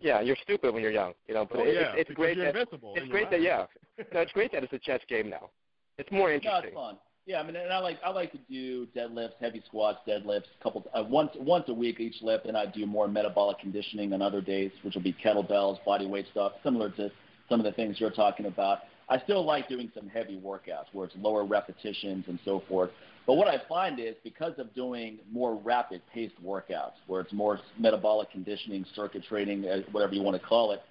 Yeah, 0.00 0.20
you're 0.20 0.36
stupid 0.42 0.72
when 0.72 0.82
you're 0.82 0.92
young, 0.92 1.12
you 1.26 1.34
know. 1.34 1.44
But 1.44 1.60
oh, 1.60 1.64
it, 1.64 1.74
yeah, 1.74 1.92
it's, 1.94 2.10
it's 2.10 2.16
great 2.16 2.36
you're 2.36 2.52
that 2.52 2.68
it's 2.72 3.08
great 3.08 3.22
you're 3.22 3.30
that 3.30 3.42
yeah, 3.42 3.66
no, 4.14 4.20
it's 4.20 4.32
great 4.32 4.52
that 4.52 4.62
it's 4.62 4.72
a 4.72 4.78
chess 4.78 5.00
game 5.08 5.28
now. 5.28 5.50
It's 5.98 6.10
more 6.12 6.28
No, 6.28 6.34
interesting. 6.34 6.68
it's 6.68 6.74
fun. 6.74 6.98
Yeah, 7.24 7.38
I 7.38 7.44
mean, 7.44 7.54
and 7.54 7.72
I 7.72 7.78
like 7.78 7.98
I 8.04 8.10
like 8.10 8.32
to 8.32 8.38
do 8.50 8.86
deadlifts, 8.96 9.34
heavy 9.40 9.62
squats, 9.68 9.98
deadlifts, 10.08 10.46
couple 10.60 10.84
uh, 10.92 11.04
once 11.08 11.30
once 11.38 11.64
a 11.68 11.74
week 11.74 12.00
each 12.00 12.20
lift, 12.20 12.46
and 12.46 12.56
I 12.56 12.66
do 12.66 12.84
more 12.84 13.06
metabolic 13.06 13.60
conditioning 13.60 14.12
on 14.12 14.20
other 14.20 14.40
days, 14.40 14.72
which 14.82 14.96
will 14.96 15.02
be 15.02 15.14
kettlebells, 15.24 15.84
body 15.84 16.06
weight 16.06 16.26
stuff, 16.32 16.52
similar 16.64 16.90
to 16.90 17.10
some 17.48 17.60
of 17.60 17.64
the 17.64 17.72
things 17.72 18.00
you're 18.00 18.10
talking 18.10 18.46
about. 18.46 18.80
I 19.08 19.20
still 19.20 19.44
like 19.44 19.68
doing 19.68 19.92
some 19.94 20.08
heavy 20.08 20.36
workouts 20.36 20.86
where 20.92 21.06
it's 21.06 21.14
lower 21.16 21.44
repetitions 21.44 22.24
and 22.26 22.40
so 22.44 22.62
forth. 22.68 22.90
But 23.26 23.34
what 23.34 23.46
I 23.46 23.62
find 23.68 24.00
is 24.00 24.16
because 24.24 24.54
of 24.58 24.74
doing 24.74 25.18
more 25.30 25.54
rapid 25.54 26.02
paced 26.12 26.42
workouts, 26.42 26.94
where 27.06 27.20
it's 27.20 27.32
more 27.32 27.60
metabolic 27.78 28.32
conditioning, 28.32 28.84
circuit 28.96 29.22
training, 29.28 29.64
uh, 29.66 29.82
whatever 29.92 30.14
you 30.14 30.22
want 30.22 30.40
to 30.40 30.44
call 30.44 30.72
it, 30.72 30.82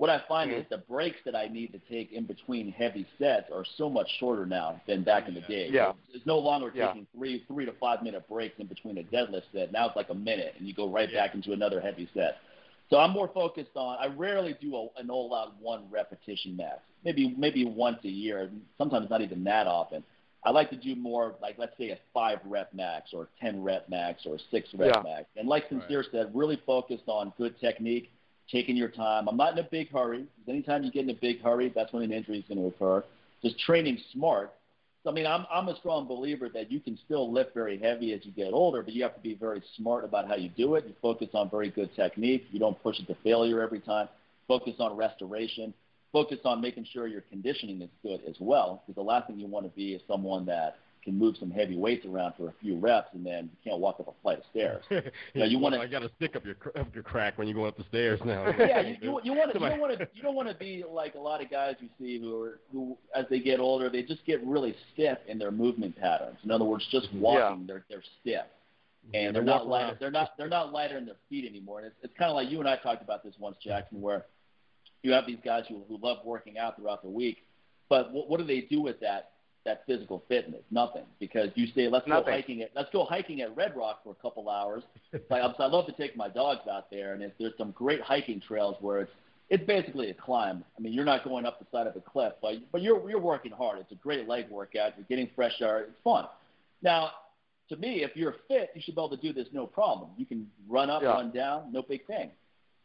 what 0.00 0.08
I 0.08 0.18
find 0.20 0.50
Mhm. 0.50 0.60
is 0.60 0.66
the 0.70 0.78
breaks 0.78 1.22
that 1.24 1.36
I 1.36 1.48
need 1.48 1.72
to 1.72 1.78
take 1.80 2.10
in 2.10 2.24
between 2.24 2.72
heavy 2.72 3.04
sets 3.18 3.50
are 3.50 3.66
so 3.66 3.90
much 3.90 4.08
shorter 4.12 4.46
now 4.46 4.80
than 4.86 5.02
back 5.02 5.28
in 5.28 5.34
the 5.34 5.42
day. 5.42 5.68
Yeah. 5.68 5.92
It's 6.14 6.24
no 6.24 6.38
longer 6.38 6.72
Yeah. 6.74 6.86
taking 6.86 7.06
three 7.12 7.40
three 7.40 7.66
to 7.66 7.72
five 7.74 8.02
minute 8.02 8.26
breaks 8.26 8.58
in 8.58 8.66
between 8.66 8.96
a 8.96 9.02
deadlift 9.02 9.52
set. 9.52 9.72
Now 9.72 9.88
it's 9.88 9.96
like 9.96 10.08
a 10.08 10.14
minute, 10.14 10.54
and 10.56 10.66
you 10.66 10.72
go 10.72 10.88
right 10.88 11.10
Yeah. 11.10 11.20
back 11.20 11.34
into 11.34 11.52
another 11.52 11.82
heavy 11.82 12.08
set. 12.14 12.38
So 12.88 12.98
I'm 12.98 13.10
more 13.10 13.28
focused 13.28 13.76
on. 13.76 13.98
I 13.98 14.06
rarely 14.06 14.54
do 14.54 14.74
a, 14.74 14.88
an 14.98 15.10
all-out 15.10 15.54
one 15.60 15.88
repetition 15.90 16.56
max. 16.56 16.80
Maybe 17.04 17.34
maybe 17.36 17.66
once 17.66 18.02
a 18.04 18.10
year. 18.10 18.50
Sometimes 18.78 19.10
not 19.10 19.20
even 19.20 19.44
that 19.44 19.66
often. 19.66 20.02
I 20.44 20.50
like 20.50 20.70
to 20.70 20.76
do 20.76 20.96
more 20.96 21.36
like 21.42 21.58
let's 21.58 21.76
say 21.76 21.90
a 21.90 21.98
five 22.14 22.40
rep 22.46 22.72
max 22.72 23.12
or 23.12 23.24
a 23.24 23.28
ten 23.38 23.62
rep 23.62 23.86
max 23.90 24.24
or 24.24 24.36
a 24.36 24.38
six 24.50 24.72
rep 24.72 24.94
Yeah. 24.94 25.02
max. 25.02 25.28
And 25.36 25.46
like 25.46 25.68
Sincere 25.68 26.04
said, 26.04 26.34
really 26.34 26.56
focused 26.56 27.06
on 27.06 27.34
good 27.36 27.60
technique, 27.60 28.10
taking 28.50 28.76
your 28.76 28.88
time. 28.88 29.28
I'm 29.28 29.36
not 29.36 29.52
in 29.52 29.58
a 29.58 29.68
big 29.68 29.90
hurry. 29.90 30.26
Anytime 30.48 30.82
you 30.84 30.90
get 30.90 31.04
in 31.04 31.10
a 31.10 31.14
big 31.14 31.40
hurry, 31.42 31.72
that's 31.74 31.92
when 31.92 32.02
an 32.02 32.12
injury 32.12 32.38
is 32.38 32.44
going 32.48 32.58
to 32.58 32.66
occur. 32.66 33.04
Just 33.42 33.58
training 33.60 33.98
smart. 34.12 34.52
So 35.02 35.10
I 35.10 35.14
mean, 35.14 35.26
I'm 35.26 35.46
I'm 35.50 35.68
a 35.68 35.76
strong 35.76 36.06
believer 36.06 36.50
that 36.50 36.70
you 36.70 36.78
can 36.78 36.98
still 37.06 37.32
lift 37.32 37.54
very 37.54 37.78
heavy 37.78 38.12
as 38.12 38.20
you 38.24 38.32
get 38.32 38.52
older, 38.52 38.82
but 38.82 38.92
you 38.92 39.02
have 39.02 39.14
to 39.14 39.20
be 39.20 39.34
very 39.34 39.62
smart 39.76 40.04
about 40.04 40.28
how 40.28 40.36
you 40.36 40.50
do 40.50 40.74
it. 40.74 40.84
You 40.86 40.94
focus 41.00 41.28
on 41.32 41.48
very 41.48 41.70
good 41.70 41.94
technique. 41.96 42.44
You 42.50 42.58
don't 42.58 42.80
push 42.82 42.98
it 43.00 43.06
to 43.06 43.16
failure 43.22 43.62
every 43.62 43.80
time. 43.80 44.08
Focus 44.46 44.74
on 44.78 44.96
restoration. 44.96 45.72
Focus 46.12 46.40
on 46.44 46.60
making 46.60 46.86
sure 46.92 47.06
your 47.06 47.22
conditioning 47.22 47.80
is 47.80 47.88
good 48.02 48.20
as 48.28 48.34
well, 48.40 48.82
because 48.84 48.96
the 48.96 49.02
last 49.02 49.28
thing 49.28 49.38
you 49.38 49.46
want 49.46 49.64
to 49.64 49.70
be 49.76 49.94
is 49.94 50.02
someone 50.08 50.44
that 50.46 50.76
can 51.02 51.18
move 51.18 51.34
some 51.38 51.50
heavy 51.50 51.76
weights 51.76 52.04
around 52.06 52.34
for 52.36 52.48
a 52.48 52.54
few 52.60 52.76
reps 52.76 53.08
and 53.14 53.24
then 53.24 53.44
you 53.44 53.70
can't 53.70 53.80
walk 53.80 53.98
up 54.00 54.08
a 54.08 54.12
flight 54.22 54.38
of 54.38 54.44
stairs. 54.50 54.84
yeah, 55.34 55.44
you 55.44 55.58
wanna- 55.58 55.78
I 55.78 55.86
got 55.86 56.00
to 56.00 56.10
stick 56.16 56.36
up 56.36 56.44
your 56.44 56.56
up 56.76 56.94
your 56.94 57.02
crack 57.02 57.38
when 57.38 57.48
you 57.48 57.54
go 57.54 57.64
up 57.64 57.76
the 57.76 57.84
stairs 57.84 58.20
now. 58.24 58.46
yeah, 58.58 58.80
you, 58.80 58.96
you, 59.02 59.20
you 59.24 59.32
want 59.32 59.52
to 59.52 59.58
you 59.58 59.68
don't 59.68 59.80
want 59.80 59.98
to 59.98 60.08
you 60.14 60.22
don't 60.22 60.34
want 60.34 60.48
to 60.48 60.54
be 60.54 60.84
like 60.88 61.14
a 61.14 61.18
lot 61.18 61.42
of 61.42 61.50
guys 61.50 61.76
you 61.80 61.88
see 61.98 62.20
who 62.20 62.42
are 62.42 62.58
who 62.72 62.96
as 63.14 63.24
they 63.30 63.40
get 63.40 63.60
older 63.60 63.88
they 63.88 64.02
just 64.02 64.24
get 64.26 64.44
really 64.44 64.74
stiff 64.92 65.18
in 65.28 65.38
their 65.38 65.50
movement 65.50 65.96
patterns. 65.96 66.38
In 66.44 66.50
other 66.50 66.64
words, 66.64 66.86
just 66.90 67.06
mm-hmm. 67.08 67.20
walking 67.20 67.66
they're 67.66 67.84
they're 67.88 68.02
stiff 68.20 68.44
mm-hmm. 68.44 69.14
Yeah, 69.14 69.20
and 69.20 69.28
they 69.28 69.38
they're 69.38 69.46
not 69.46 69.66
lighter. 69.66 69.86
around- 69.86 69.96
They're 70.00 70.10
not 70.10 70.30
they're 70.36 70.48
not 70.48 70.72
lighter 70.72 70.98
in 70.98 71.06
their 71.06 71.16
feet 71.28 71.48
anymore. 71.48 71.78
And 71.78 71.86
it's 71.86 71.96
it's 72.02 72.14
kind 72.18 72.30
of 72.30 72.36
like 72.36 72.50
you 72.50 72.60
and 72.60 72.68
I 72.68 72.76
talked 72.76 73.02
about 73.02 73.24
this 73.24 73.34
once, 73.38 73.56
Jackson, 73.62 74.00
where 74.00 74.26
you 75.02 75.12
have 75.12 75.26
these 75.26 75.38
guys 75.44 75.64
who 75.68 75.82
who 75.88 75.98
love 76.02 76.18
working 76.24 76.58
out 76.58 76.76
throughout 76.76 77.02
the 77.02 77.08
week, 77.08 77.38
but 77.88 78.12
what, 78.12 78.28
what 78.28 78.38
do 78.38 78.46
they 78.46 78.60
do 78.60 78.82
with 78.82 79.00
that 79.00 79.30
that 79.64 79.82
physical 79.86 80.22
fitness? 80.28 80.62
Nothing, 80.70 81.04
because 81.18 81.50
you 81.54 81.66
say 81.74 81.88
let's 81.88 82.06
Nothing. 82.06 82.24
go 82.24 82.30
hiking 82.32 82.62
at 82.62 82.70
let's 82.74 82.90
go 82.92 83.04
hiking 83.04 83.40
at 83.42 83.54
Red 83.56 83.76
Rock 83.76 84.02
for 84.04 84.10
a 84.12 84.22
couple 84.22 84.48
hours. 84.48 84.82
like 85.30 85.42
I'm, 85.42 85.54
I 85.58 85.66
love 85.66 85.86
to 85.86 85.92
take 85.92 86.16
my 86.16 86.28
dogs 86.28 86.62
out 86.70 86.90
there, 86.90 87.14
and 87.14 87.22
if 87.22 87.32
there's 87.38 87.52
some 87.58 87.72
great 87.72 88.00
hiking 88.00 88.40
trails 88.40 88.76
where 88.80 89.00
it's 89.00 89.12
it's 89.50 89.64
basically 89.66 90.10
a 90.10 90.14
climb. 90.14 90.64
I 90.78 90.80
mean, 90.80 90.92
you're 90.92 91.04
not 91.04 91.24
going 91.24 91.44
up 91.44 91.58
the 91.58 91.66
side 91.76 91.86
of 91.88 91.96
a 91.96 92.00
cliff, 92.00 92.34
but 92.40 92.54
but 92.72 92.82
you're 92.82 93.08
you're 93.10 93.20
working 93.20 93.52
hard. 93.52 93.78
It's 93.80 93.92
a 93.92 93.96
great 93.96 94.28
leg 94.28 94.48
workout. 94.48 94.92
You're 94.96 95.06
getting 95.08 95.28
fresh 95.34 95.60
air. 95.60 95.80
It's 95.80 95.92
fun. 96.04 96.26
Now, 96.82 97.10
to 97.68 97.76
me, 97.76 98.02
if 98.02 98.16
you're 98.16 98.36
fit, 98.48 98.70
you 98.74 98.80
should 98.80 98.94
be 98.94 99.00
able 99.00 99.16
to 99.16 99.16
do 99.22 99.32
this 99.32 99.46
no 99.52 99.66
problem. 99.66 100.10
You 100.16 100.26
can 100.26 100.48
run 100.68 100.88
up, 100.90 101.02
Yeah. 101.02 101.10
run 101.10 101.30
down, 101.30 101.72
no 101.72 101.82
big 101.82 102.06
thing. 102.06 102.30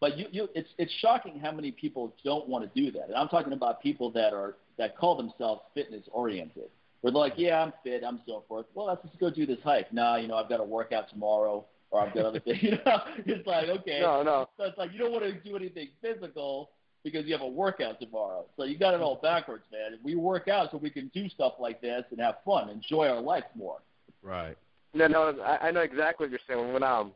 But 0.05 0.19
you, 0.19 0.27
you, 0.29 0.49
it's 0.53 0.69
it's 0.77 0.93
shocking 1.01 1.39
how 1.39 1.51
many 1.51 1.71
people 1.71 2.13
don't 2.23 2.47
want 2.47 2.63
to 2.63 2.79
do 2.79 2.91
that. 2.91 3.05
And 3.07 3.15
I'm 3.15 3.27
talking 3.27 3.53
about 3.53 3.81
people 3.81 4.11
that 4.11 4.33
are 4.33 4.55
that 4.77 4.95
call 4.95 5.17
themselves 5.17 5.61
fitness 5.73 6.03
oriented. 6.11 6.69
Where 7.01 7.11
they're 7.11 7.19
like, 7.19 7.33
yeah, 7.37 7.59
I'm 7.59 7.73
fit, 7.83 8.03
I'm 8.03 8.19
so 8.27 8.43
forth. 8.47 8.67
Well, 8.75 8.85
let's 8.85 9.01
just 9.01 9.17
go 9.19 9.31
do 9.31 9.47
this 9.47 9.57
hike. 9.63 9.91
Nah, 9.91 10.17
you 10.17 10.27
know, 10.27 10.35
I've 10.35 10.47
got 10.47 10.57
to 10.57 10.63
work 10.63 10.91
out 10.91 11.09
tomorrow, 11.09 11.65
or 11.89 12.01
I've 12.01 12.13
got 12.13 12.25
other 12.25 12.39
things. 12.39 12.59
You 12.61 12.71
know, 12.73 12.99
it's 13.25 13.47
like 13.47 13.67
okay, 13.67 13.97
No, 13.99 14.21
no. 14.21 14.47
so 14.59 14.65
it's 14.65 14.77
like 14.77 14.93
you 14.93 14.99
don't 14.99 15.11
want 15.11 15.23
to 15.23 15.31
do 15.31 15.55
anything 15.55 15.87
physical 16.03 16.69
because 17.03 17.25
you 17.25 17.31
have 17.31 17.41
a 17.41 17.47
workout 17.47 17.99
tomorrow. 17.99 18.45
So 18.57 18.63
you 18.63 18.77
got 18.77 18.93
it 18.93 19.01
all 19.01 19.15
backwards, 19.23 19.63
man. 19.71 19.97
We 20.03 20.13
work 20.13 20.47
out 20.47 20.69
so 20.69 20.77
we 20.77 20.91
can 20.91 21.09
do 21.15 21.27
stuff 21.29 21.53
like 21.57 21.81
this 21.81 22.03
and 22.11 22.19
have 22.19 22.35
fun, 22.45 22.69
enjoy 22.69 23.07
our 23.07 23.21
life 23.21 23.45
more. 23.55 23.79
Right. 24.21 24.55
No, 24.93 25.07
no, 25.07 25.35
I, 25.41 25.69
I 25.69 25.71
know 25.71 25.81
exactly 25.81 26.27
what 26.27 26.29
you're 26.29 26.39
saying. 26.47 26.73
When 26.73 26.83
um, 26.83 27.11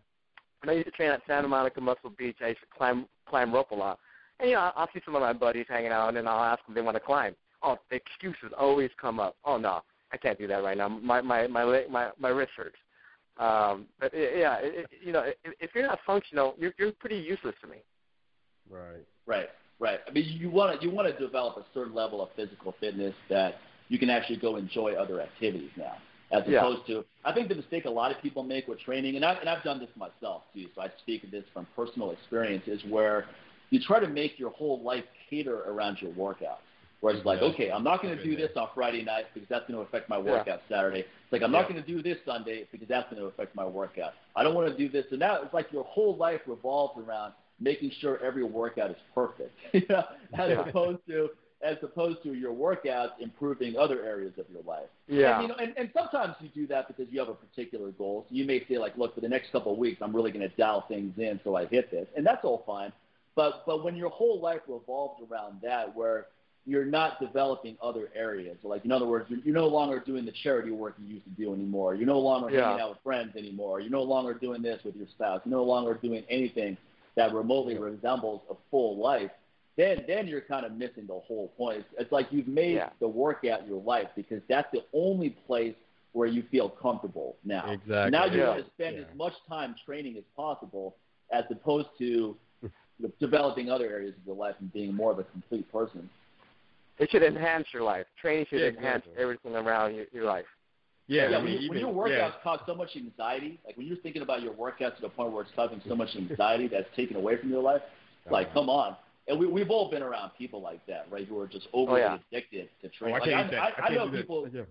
when 0.61 0.69
I 0.69 0.77
used 0.77 0.87
to 0.87 0.91
train 0.91 1.11
at 1.11 1.21
Santa 1.27 1.47
Monica 1.47 1.81
Muscle 1.81 2.11
Beach, 2.17 2.37
I 2.41 2.49
used 2.49 2.61
to 2.61 2.67
climb 2.75 3.05
climb 3.27 3.53
rope 3.53 3.71
a 3.71 3.75
lot. 3.75 3.99
And 4.39 4.49
you 4.49 4.55
know, 4.55 4.71
I'll 4.75 4.89
see 4.93 5.01
some 5.05 5.15
of 5.15 5.21
my 5.21 5.33
buddies 5.33 5.65
hanging 5.69 5.91
out, 5.91 6.15
and 6.15 6.27
I'll 6.27 6.43
ask 6.43 6.65
them 6.65 6.73
if 6.73 6.75
they 6.75 6.81
want 6.81 6.95
to 6.95 7.01
climb. 7.01 7.35
Oh, 7.61 7.77
the 7.89 7.97
excuses 7.97 8.51
always 8.57 8.89
come 8.99 9.19
up. 9.19 9.35
Oh 9.45 9.57
no, 9.57 9.81
I 10.11 10.17
can't 10.17 10.37
do 10.37 10.47
that 10.47 10.63
right 10.63 10.77
now. 10.77 10.87
My 10.87 11.21
my 11.21 11.47
my 11.47 11.85
my 11.89 12.09
my 12.17 12.29
wrist 12.29 12.51
hurts. 12.55 12.77
Um, 13.37 13.85
but 13.99 14.13
it, 14.13 14.39
yeah, 14.39 14.57
it, 14.57 14.75
it, 14.75 14.87
you 15.01 15.13
know, 15.13 15.21
if, 15.21 15.53
if 15.59 15.71
you're 15.73 15.87
not 15.87 15.99
functional, 16.05 16.55
you're 16.57 16.73
you're 16.77 16.91
pretty 16.93 17.17
useless 17.17 17.55
to 17.61 17.67
me. 17.67 17.77
Right. 18.69 19.05
Right, 19.29 19.49
right. 19.79 19.99
I 20.07 20.11
mean, 20.11 20.25
you 20.25 20.49
want 20.49 20.79
to 20.79 20.85
you 20.85 20.91
want 20.91 21.07
to 21.07 21.23
develop 21.23 21.57
a 21.57 21.65
certain 21.73 21.93
level 21.93 22.21
of 22.21 22.29
physical 22.35 22.73
fitness 22.79 23.13
that 23.29 23.55
you 23.87 23.99
can 23.99 24.09
actually 24.09 24.37
go 24.37 24.55
enjoy 24.55 24.93
other 24.93 25.21
activities 25.21 25.69
now. 25.77 25.93
As 26.31 26.43
Yeah. 26.47 26.59
opposed 26.59 26.85
to 26.87 27.05
I 27.25 27.33
think 27.33 27.49
the 27.49 27.55
mistake 27.55 27.85
a 27.85 27.89
lot 27.89 28.11
of 28.11 28.21
people 28.21 28.43
make 28.43 28.67
with 28.67 28.79
training, 28.79 29.15
and 29.17 29.25
I 29.25 29.33
and 29.33 29.49
I've 29.49 29.63
done 29.63 29.79
this 29.79 29.89
myself 29.95 30.43
too, 30.53 30.67
so 30.73 30.81
I 30.81 30.89
speak 30.99 31.23
of 31.23 31.31
this 31.31 31.43
from 31.53 31.67
personal 31.75 32.11
experience, 32.11 32.67
is 32.67 32.83
where 32.85 33.25
you 33.71 33.79
try 33.79 33.99
to 33.99 34.07
make 34.07 34.39
your 34.39 34.51
whole 34.51 34.81
life 34.81 35.03
cater 35.29 35.63
around 35.63 36.01
your 36.01 36.11
workouts. 36.13 36.63
Where 37.01 37.15
it's 37.15 37.25
like, 37.25 37.41
Yeah. 37.41 37.47
okay, 37.49 37.71
I'm 37.71 37.83
not 37.83 38.01
going 38.01 38.17
to 38.17 38.23
do 38.23 38.35
this 38.35 38.51
on 38.57 38.67
Friday 38.75 39.03
night 39.03 39.27
because 39.33 39.47
that's 39.47 39.65
going 39.67 39.79
to 39.79 39.85
affect 39.87 40.09
my 40.09 40.17
Yeah. 40.17 40.31
workout 40.31 40.61
Saturday. 40.69 40.99
It's 41.01 41.31
like 41.31 41.41
I'm 41.41 41.51
Yeah. 41.51 41.59
not 41.61 41.69
going 41.69 41.81
to 41.81 41.87
do 41.87 42.01
this 42.01 42.17
Sunday 42.25 42.67
because 42.71 42.87
that's 42.87 43.09
going 43.09 43.21
to 43.21 43.27
affect 43.27 43.55
my 43.55 43.65
workout. 43.65 44.13
I 44.35 44.43
don't 44.43 44.53
want 44.55 44.69
to 44.71 44.77
do 44.77 44.89
this, 44.89 45.05
and 45.11 45.19
now 45.19 45.41
it's 45.41 45.53
like 45.53 45.71
your 45.71 45.83
whole 45.85 46.15
life 46.15 46.41
revolves 46.47 46.97
around 46.97 47.33
making 47.59 47.91
sure 47.99 48.17
every 48.23 48.43
workout 48.43 48.89
is 48.91 48.97
perfect, 49.13 49.51
you 49.73 49.83
know, 49.89 50.03
as 50.33 50.49
Yeah. 50.51 50.61
opposed 50.61 50.99
to 51.07 51.29
as 51.61 51.77
opposed 51.83 52.23
to 52.23 52.33
your 52.33 52.53
workouts 52.53 53.11
improving 53.19 53.75
other 53.77 54.03
areas 54.03 54.31
of 54.37 54.45
your 54.51 54.61
life. 54.63 54.87
Yeah. 55.07 55.39
And, 55.39 55.41
you 55.41 55.47
know, 55.49 55.55
and, 55.61 55.73
and 55.77 55.89
sometimes 55.93 56.35
you 56.39 56.49
do 56.49 56.65
that 56.67 56.87
because 56.87 57.11
you 57.11 57.19
have 57.19 57.29
a 57.29 57.33
particular 57.33 57.91
goal. 57.91 58.25
So 58.29 58.35
you 58.35 58.45
may 58.45 58.63
say 58.67 58.77
like, 58.77 58.97
look, 58.97 59.13
for 59.13 59.21
the 59.21 59.27
next 59.27 59.51
couple 59.51 59.73
of 59.73 59.77
weeks, 59.77 60.01
I'm 60.01 60.15
really 60.15 60.31
going 60.31 60.47
to 60.49 60.55
dial 60.55 60.85
things 60.87 61.13
in 61.17 61.39
so 61.43 61.55
I 61.55 61.65
hit 61.65 61.91
this, 61.91 62.07
and 62.15 62.25
that's 62.25 62.43
all 62.45 62.63
fine. 62.65 62.93
But 63.35 63.63
but 63.65 63.83
when 63.83 63.95
your 63.95 64.09
whole 64.09 64.39
life 64.39 64.61
revolves 64.67 65.21
around 65.29 65.59
that, 65.61 65.95
where 65.95 66.27
you're 66.65 66.85
not 66.85 67.19
developing 67.19 67.77
other 67.81 68.09
areas, 68.15 68.57
like 68.63 68.85
in 68.85 68.91
other 68.91 69.05
words, 69.07 69.25
you're, 69.29 69.39
you're 69.39 69.55
no 69.55 69.67
longer 69.67 69.99
doing 70.05 70.25
the 70.25 70.33
charity 70.43 70.71
work 70.71 70.95
you 71.01 71.15
used 71.15 71.23
to 71.25 71.31
do 71.31 71.53
anymore. 71.53 71.95
You're 71.95 72.07
no 72.07 72.19
longer 72.19 72.49
Yeah. 72.53 72.67
hanging 72.67 72.81
out 72.81 72.89
with 72.91 72.99
friends 73.03 73.35
anymore. 73.35 73.79
You're 73.79 73.91
no 73.91 74.03
longer 74.03 74.33
doing 74.33 74.61
this 74.61 74.81
with 74.83 74.95
your 74.95 75.07
spouse. 75.07 75.41
You're 75.45 75.55
no 75.55 75.63
longer 75.63 75.93
doing 75.95 76.23
anything 76.29 76.77
that 77.15 77.33
remotely 77.33 77.77
resembles 77.77 78.41
a 78.49 78.55
full 78.71 78.97
life. 78.97 79.31
Then 79.79 80.03
then 80.07 80.27
you're 80.27 80.41
kind 80.41 80.65
of 80.65 80.73
missing 80.73 81.05
the 81.07 81.17
whole 81.25 81.47
point. 81.57 81.77
It's, 81.79 81.87
it's 81.97 82.11
like 82.11 82.27
you've 82.31 82.49
made 82.49 82.75
Yeah. 82.75 82.89
the 82.99 83.07
workout 83.07 83.65
your 83.65 83.81
life 83.81 84.09
because 84.13 84.41
that's 84.49 84.67
the 84.73 84.81
only 84.93 85.29
place 85.47 85.73
where 86.11 86.27
you 86.27 86.43
feel 86.51 86.67
comfortable 86.67 87.37
now. 87.45 87.71
Exactly. 87.71 88.11
Now 88.11 88.25
you 88.25 88.39
Yeah. 88.39 88.49
want 88.49 88.65
to 88.65 88.71
spend 88.71 88.97
Yeah. 88.97 89.03
as 89.03 89.15
much 89.15 89.31
time 89.47 89.75
training 89.85 90.17
as 90.17 90.25
possible 90.35 90.97
as 91.31 91.45
opposed 91.49 91.87
to 91.99 92.35
developing 93.21 93.71
other 93.71 93.85
areas 93.89 94.15
of 94.19 94.25
your 94.27 94.35
life 94.35 94.55
and 94.59 94.71
being 94.73 94.93
more 94.93 95.13
of 95.13 95.19
a 95.19 95.23
complete 95.23 95.71
person. 95.71 96.09
It 96.97 97.09
should 97.11 97.23
enhance 97.23 97.67
your 97.73 97.83
life. 97.83 98.05
Training 98.21 98.47
should 98.49 98.59
Yeah, 98.59 98.67
enhance 98.67 99.03
exactly. 99.05 99.23
everything 99.23 99.55
around 99.55 99.95
your, 99.95 100.07
your 100.11 100.25
life. 100.25 100.45
Yeah, 101.07 101.29
yeah, 101.29 101.37
I 101.37 101.39
when, 101.39 101.45
mean, 101.45 101.61
you, 101.61 101.69
when 101.69 101.77
even- 101.79 101.89
your 101.89 101.95
workouts 102.05 102.33
yeah. 102.35 102.43
cause 102.43 102.59
so 102.67 102.75
much 102.75 102.89
anxiety, 102.97 103.61
like 103.65 103.77
when 103.77 103.87
you're 103.87 103.95
thinking 103.97 104.23
about 104.23 104.41
your 104.43 104.53
workouts 104.53 104.97
to 104.97 105.01
the 105.03 105.09
point 105.09 105.31
where 105.31 105.43
it's 105.43 105.51
causing 105.55 105.81
so 105.87 105.95
much 105.95 106.09
anxiety 106.17 106.67
that's 106.67 106.89
taken 106.97 107.15
away 107.15 107.37
from 107.37 107.49
your 107.49 107.61
life, 107.63 107.81
like 108.29 108.47
Uh-huh. 108.47 108.59
come 108.59 108.69
on. 108.69 108.97
And 109.29 109.39
we, 109.39 109.45
we've 109.45 109.69
all 109.69 109.89
been 109.91 110.01
around 110.01 110.31
people 110.37 110.59
like 110.59 110.83
that, 110.87 111.05
right? 111.11 111.27
Who 111.27 111.39
are 111.39 111.47
just 111.47 111.67
oh, 111.73 111.83
overly 111.83 112.01
yeah. 112.01 112.17
addicted 112.31 112.67
to 112.81 112.87
Oh, 112.87 112.91
training. 112.97 113.15
I 113.35 113.41
like, 113.43 113.53
I. 113.53 113.57
I, 113.57 113.67
I, 113.67 113.87
I 113.87 113.95
know 113.95 114.09
people. 114.09 114.47
Yeah. 114.51 114.61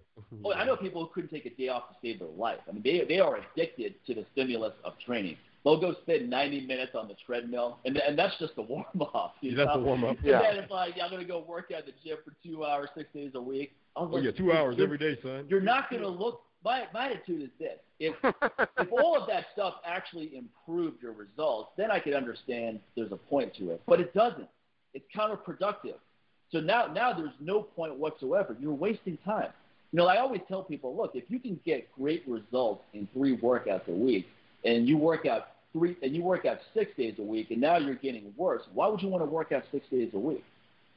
Oh, 0.45 0.53
I 0.53 0.65
know 0.65 0.77
people 0.77 1.05
who 1.05 1.11
couldn't 1.15 1.31
take 1.31 1.47
a 1.47 1.51
day 1.51 1.69
off 1.69 1.89
to 1.91 1.95
save 2.03 2.19
their 2.19 2.29
life. 2.29 2.59
I 2.69 2.73
mean, 2.73 2.83
they 2.83 3.05
they 3.09 3.21
are 3.21 3.39
addicted 3.39 3.95
to 4.07 4.15
the 4.15 4.27
stimulus 4.33 4.75
of 4.85 4.95
training. 5.07 5.37
They'll 5.65 5.81
go 5.81 5.95
spend 6.03 6.31
90 6.31 6.67
minutes 6.67 6.93
on 6.95 7.09
the 7.09 7.15
treadmill, 7.25 7.79
and 7.85 7.97
and 7.99 8.19
that's 8.19 8.37
just 8.39 8.57
the 8.57 8.63
warm 8.63 8.85
up. 9.15 9.35
Yeah, 9.43 9.53
that's 9.57 9.73
the 9.77 9.81
warm 9.83 10.03
up. 10.05 10.17
Yeah. 10.23 10.41
And 10.41 10.45
then 10.57 10.65
it's 10.65 10.71
like, 10.73 10.95
yeah, 10.97 11.05
I'm 11.05 11.11
gonna 11.11 11.25
go 11.25 11.45
work 11.47 11.71
at 11.71 11.87
the 11.87 11.93
gym 12.05 12.19
for 12.25 12.33
two 12.45 12.65
hours, 12.65 12.89
six 12.97 13.09
days 13.15 13.31
a 13.35 13.41
week. 13.41 13.73
I 13.97 14.01
was 14.01 14.11
Oh 14.13 14.17
like, 14.17 14.25
yeah, 14.25 14.31
two 14.33 14.53
hours 14.53 14.77
you're- 14.77 14.85
every 14.85 14.99
day, 14.99 15.21
son. 15.23 15.47
You're 15.49 15.61
not 15.61 15.91
gonna 15.91 16.09
look. 16.09 16.43
My 16.69 16.87
my 16.93 17.07
attitude 17.07 17.41
is 17.41 17.49
this: 17.59 17.79
if 17.99 18.15
if 18.79 18.93
all 18.93 19.19
of 19.19 19.27
that 19.27 19.47
stuff 19.55 19.77
actually 19.87 20.37
improved 20.37 21.03
your 21.03 21.13
results, 21.13 21.71
then 21.79 21.91
I 21.91 21.99
could 21.99 22.13
understand 22.13 22.79
there's 22.95 23.11
a 23.11 23.17
point 23.17 23.55
to 23.57 23.71
it. 23.71 23.81
But 23.87 24.01
it 24.01 24.13
doesn't. 24.13 24.49
It's 24.93 25.07
counterproductive. 25.17 25.95
So 26.53 26.61
now 26.61 26.87
now 26.89 27.15
there's 27.15 27.33
no 27.41 27.63
point 27.63 27.97
whatsoever. 27.97 28.55
You're 28.61 28.75
wasting 28.75 29.17
time. 29.25 29.49
You 29.93 29.97
know, 29.97 30.09
I 30.09 30.19
always 30.19 30.43
tell 30.47 30.63
people, 30.63 30.95
look, 30.95 31.13
if 31.15 31.25
you 31.29 31.39
can 31.39 31.59
get 31.65 31.91
great 31.95 32.23
results 32.29 32.85
in 32.93 33.09
three 33.15 33.39
workouts 33.39 33.89
a 33.89 33.93
week, 33.93 34.29
and 34.63 34.87
you 34.87 34.99
work 34.99 35.25
out 35.25 35.49
three 35.73 35.97
and 36.03 36.15
you 36.15 36.23
work 36.23 36.45
out 36.45 36.59
six 36.75 36.95
days 36.99 37.15
a 37.19 37.23
week, 37.23 37.51
and 37.51 37.63
now 37.63 37.79
you're 37.79 37.95
getting 37.95 38.35
worse, 38.37 38.63
why 38.75 38.89
would 38.89 39.01
you 39.01 39.09
want 39.09 39.25
to 39.25 39.31
work 39.31 39.53
out 39.53 39.63
six 39.73 39.87
days 39.91 40.11
a 40.13 40.19
week? 40.19 40.45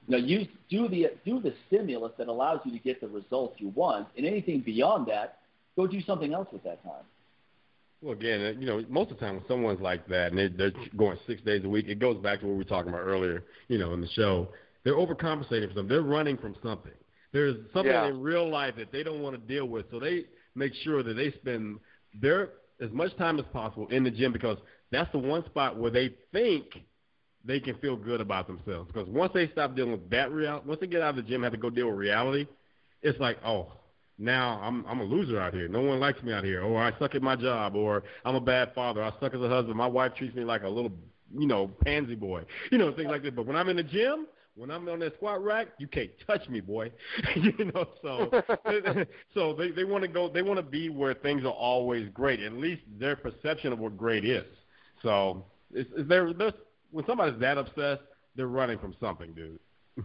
You 0.10 0.18
know, 0.18 0.26
use 0.26 0.48
do 0.70 0.90
the 0.90 1.12
do 1.24 1.40
the 1.40 1.54
stimulus 1.68 2.12
that 2.18 2.28
allows 2.28 2.60
you 2.66 2.74
to 2.74 2.80
get 2.80 3.00
the 3.00 3.08
results 3.08 3.56
you 3.62 3.70
want, 3.70 4.10
and 4.18 4.26
anything 4.26 4.60
beyond 4.60 5.08
that, 5.08 5.38
go 5.76 5.88
do 5.88 6.02
something 6.02 6.34
else 6.34 6.48
with 6.52 6.64
that 6.64 6.84
time. 6.84 7.04
Well, 8.02 8.14
again, 8.14 8.42
uh, 8.42 8.60
you 8.60 8.66
know, 8.66 8.84
most 8.90 9.12
of 9.12 9.20
the 9.20 9.26
time 9.26 9.36
when 9.36 9.46
someone's 9.48 9.80
like 9.82 10.08
that 10.08 10.32
and 10.32 10.38
they, 10.38 10.48
they're 10.48 10.72
going 10.98 11.18
six 11.28 11.42
days 11.44 11.64
a 11.64 11.70
week, 11.70 11.86
it 11.88 12.00
goes 12.00 12.18
back 12.18 12.40
to 12.40 12.46
what 12.48 12.54
we 12.54 12.58
were 12.58 12.64
talking 12.64 12.90
about 12.90 13.02
earlier, 13.02 13.44
you 13.68 13.78
know, 13.78 13.94
in 13.94 14.02
the 14.02 14.08
show. 14.10 14.50
They're 14.84 14.96
overcompensating 14.96 15.68
for 15.68 15.76
something. 15.76 15.88
They're 15.88 16.02
running 16.02 16.38
from 16.38 16.56
something. 16.64 16.92
There's 17.32 17.56
something 17.74 17.92
Yeah. 17.92 18.08
in 18.08 18.20
real 18.20 18.50
life 18.50 18.76
that 18.78 18.92
they 18.92 19.04
don't 19.04 19.22
want 19.22 19.36
to 19.40 19.48
deal 19.54 19.68
with, 19.68 19.86
so 19.92 20.00
they 20.00 20.26
make 20.56 20.74
sure 20.84 21.04
that 21.04 21.14
they 21.14 21.32
spend 21.32 21.80
their 22.20 22.50
as 22.82 22.90
much 22.92 23.16
time 23.18 23.38
as 23.38 23.46
possible 23.54 23.88
in 23.90 24.04
the 24.04 24.10
gym 24.10 24.34
because 24.34 24.58
that's 24.90 25.12
the 25.12 25.20
one 25.20 25.46
spot 25.46 25.78
where 25.78 25.92
they 25.92 26.10
think 26.34 26.66
they 27.46 27.60
can 27.60 27.76
feel 27.76 27.96
good 27.96 28.20
about 28.20 28.48
themselves. 28.48 28.90
Because 28.92 29.08
once 29.08 29.32
they 29.34 29.48
stop 29.50 29.76
dealing 29.76 29.92
with 29.92 30.10
that 30.10 30.32
reality, 30.32 30.68
once 30.68 30.80
they 30.82 30.88
get 30.88 31.02
out 31.02 31.12
of 31.12 31.16
the 31.18 31.22
gym, 31.22 31.36
and 31.36 31.44
have 31.46 31.54
to 31.54 31.60
go 31.60 31.70
deal 31.70 31.88
with 31.88 31.98
reality, 31.98 32.48
it's 33.04 33.20
like, 33.20 33.38
oh, 33.46 33.72
now 34.18 34.60
I'm 34.62 34.86
I'm 34.86 35.00
a 35.00 35.04
loser 35.04 35.40
out 35.40 35.54
here. 35.54 35.68
No 35.68 35.82
one 35.82 36.00
likes 36.00 36.22
me 36.24 36.34
out 36.34 36.44
here, 36.44 36.62
or 36.62 36.82
I 36.82 36.98
suck 37.00 37.16
at 37.16 37.22
my 37.22 37.36
job, 37.36 37.76
or 37.76 38.04
I'm 38.26 38.36
a 38.36 38.42
bad 38.42 38.74
father. 38.74 39.04
I 39.04 39.12
suck 39.20 39.34
as 39.34 39.42
a 39.42 39.50
husband. 39.50 39.76
My 39.76 39.88
wife 39.88 40.14
treats 40.16 40.36
me 40.36 40.44
like 40.44 40.64
a 40.64 40.70
little, 40.70 40.92
you 41.34 41.48
know, 41.48 41.68
pansy 41.84 42.16
boy. 42.16 42.44
You 42.72 42.78
know, 42.78 42.94
things 42.94 43.10
like 43.10 43.24
that. 43.24 43.36
But 43.36 43.46
when 43.46 43.56
I'm 43.56 43.70
in 43.70 43.78
the 43.78 43.84
gym, 43.84 44.28
when 44.56 44.70
I'm 44.70 44.88
on 44.90 45.00
that 45.00 45.16
squat 45.16 45.44
rack, 45.44 45.70
you 45.80 45.88
can't 45.88 46.12
touch 46.28 46.48
me, 46.50 46.60
boy. 46.60 46.92
you 47.36 47.72
know, 47.74 47.88
so 48.02 48.30
so 49.34 49.54
they 49.54 49.72
they 49.72 49.84
want 49.84 50.04
to 50.04 50.08
go. 50.08 50.30
They 50.30 50.42
want 50.42 50.58
to 50.58 50.64
be 50.64 50.90
where 50.90 51.14
things 51.14 51.44
are 51.44 51.48
always 51.48 52.10
great. 52.10 52.42
At 52.42 52.54
least 52.54 52.82
their 53.00 53.16
perception 53.16 53.74
of 53.74 53.80
what 53.80 53.98
great 53.98 54.26
is. 54.26 54.46
So 55.02 55.46
it's, 55.74 55.90
it's 55.96 56.08
they're, 56.08 56.34
they're 56.34 56.54
when 56.92 57.06
somebody's 57.06 57.40
that 57.40 57.58
obsessed, 57.58 58.02
they're 58.36 58.48
running 58.48 58.78
from 58.78 58.96
something, 59.00 59.34
dude. 59.34 59.60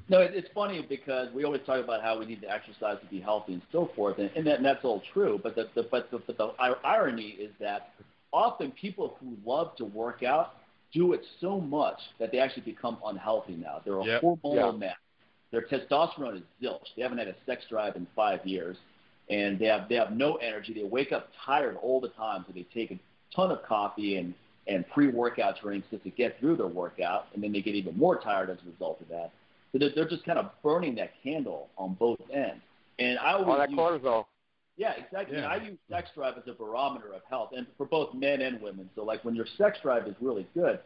No, 0.09 0.19
it's 0.21 0.49
funny 0.55 0.85
because 0.89 1.33
we 1.33 1.45
always 1.45 1.63
talk 1.65 1.83
about 1.83 2.03
how 2.03 2.19
we 2.19 2.27
need 2.27 2.41
to 2.43 2.51
exercise 2.51 2.99
to 3.01 3.07
be 3.09 3.21
healthy 3.21 3.53
and 3.55 3.63
so 3.71 3.89
forth, 3.95 4.19
and, 4.19 4.31
and, 4.35 4.47
that, 4.47 4.57
and 4.57 4.65
that's 4.65 4.85
all 4.85 5.03
true. 5.13 5.39
But 5.43 5.55
the, 5.55 5.69
the 5.75 5.85
but 5.85 6.11
the, 6.11 6.19
but 6.19 6.37
the 6.37 6.53
irony 6.85 7.29
is 7.39 7.53
that 7.61 7.91
often 8.33 8.73
people 8.73 9.17
who 9.21 9.37
love 9.49 9.77
to 9.77 9.85
work 9.85 10.23
out 10.23 10.55
do 10.93 11.13
it 11.13 11.23
so 11.41 11.61
much 11.61 11.99
that 12.19 12.33
they 12.33 12.39
actually 12.39 12.63
become 12.63 12.99
unhealthy 13.05 13.55
now. 13.55 13.81
They're 13.85 13.99
a 13.99 14.05
Yep. 14.05 14.23
hormonal 14.23 14.55
Yeah. 14.55 14.71
mess. 14.73 14.97
Their 15.53 15.63
testosterone 15.63 16.37
is 16.37 16.43
zilch. 16.61 16.95
They 16.97 17.03
haven't 17.03 17.19
had 17.19 17.29
a 17.29 17.35
sex 17.47 17.65
drive 17.69 17.95
in 17.97 18.07
five 18.17 18.45
years, 18.45 18.77
and 19.31 19.59
they 19.59 19.67
have 19.67 19.89
they 19.89 19.95
have 19.95 20.13
no 20.13 20.35
energy. 20.37 20.75
They 20.75 20.83
wake 20.85 21.13
up 21.13 21.29
tired 21.45 21.77
all 21.81 22.01
the 22.01 22.09
time, 22.11 22.45
so 22.47 22.53
they 22.53 22.67
take 22.75 22.91
a 22.91 22.99
ton 23.35 23.53
of 23.53 23.63
coffee 23.63 24.17
and 24.17 24.35
and 24.67 24.85
pre-workout 24.89 25.61
drinks 25.63 25.87
just 25.93 26.03
to 26.03 26.11
get 26.11 26.41
through 26.41 26.57
their 26.57 26.67
workout, 26.67 27.27
and 27.35 27.43
then 27.43 27.53
they 27.53 27.63
get 27.63 27.77
even 27.77 27.97
more 27.97 28.19
tired 28.21 28.51
as 28.51 28.59
a 28.67 28.71
result 28.71 29.01
of 29.01 29.09
that. 29.09 29.31
So 29.77 29.81
they're, 29.81 29.95
they're 29.95 30.09
just 30.09 30.25
kind 30.25 30.39
of 30.39 30.51
burning 30.63 30.95
that 30.95 31.11
candle 31.23 31.69
on 31.77 31.95
both 31.95 32.19
ends. 32.33 32.63
And 32.99 33.19
I 33.19 33.33
always 33.33 33.49
All 33.49 33.59
that 33.59 33.71
use, 33.71 33.79
cortisol. 33.79 34.25
yeah, 34.79 34.95
exactly. 34.97 35.37
Yeah. 35.37 35.49
I 35.49 35.57
use 35.57 35.77
sex 35.91 36.09
drive 36.15 36.39
as 36.39 36.45
a 36.49 36.55
barometer 36.55 37.13
of 37.13 37.21
health, 37.29 37.51
and 37.55 37.67
for 37.77 37.85
both 37.85 38.15
men 38.15 38.41
and 38.41 38.61
women. 38.63 38.89
So 38.95 39.05
like 39.05 39.23
when 39.23 39.35
your 39.35 39.45
sex 39.59 39.79
drive 39.83 40.07
is 40.07 40.15
really 40.19 40.47
good, 40.55 40.79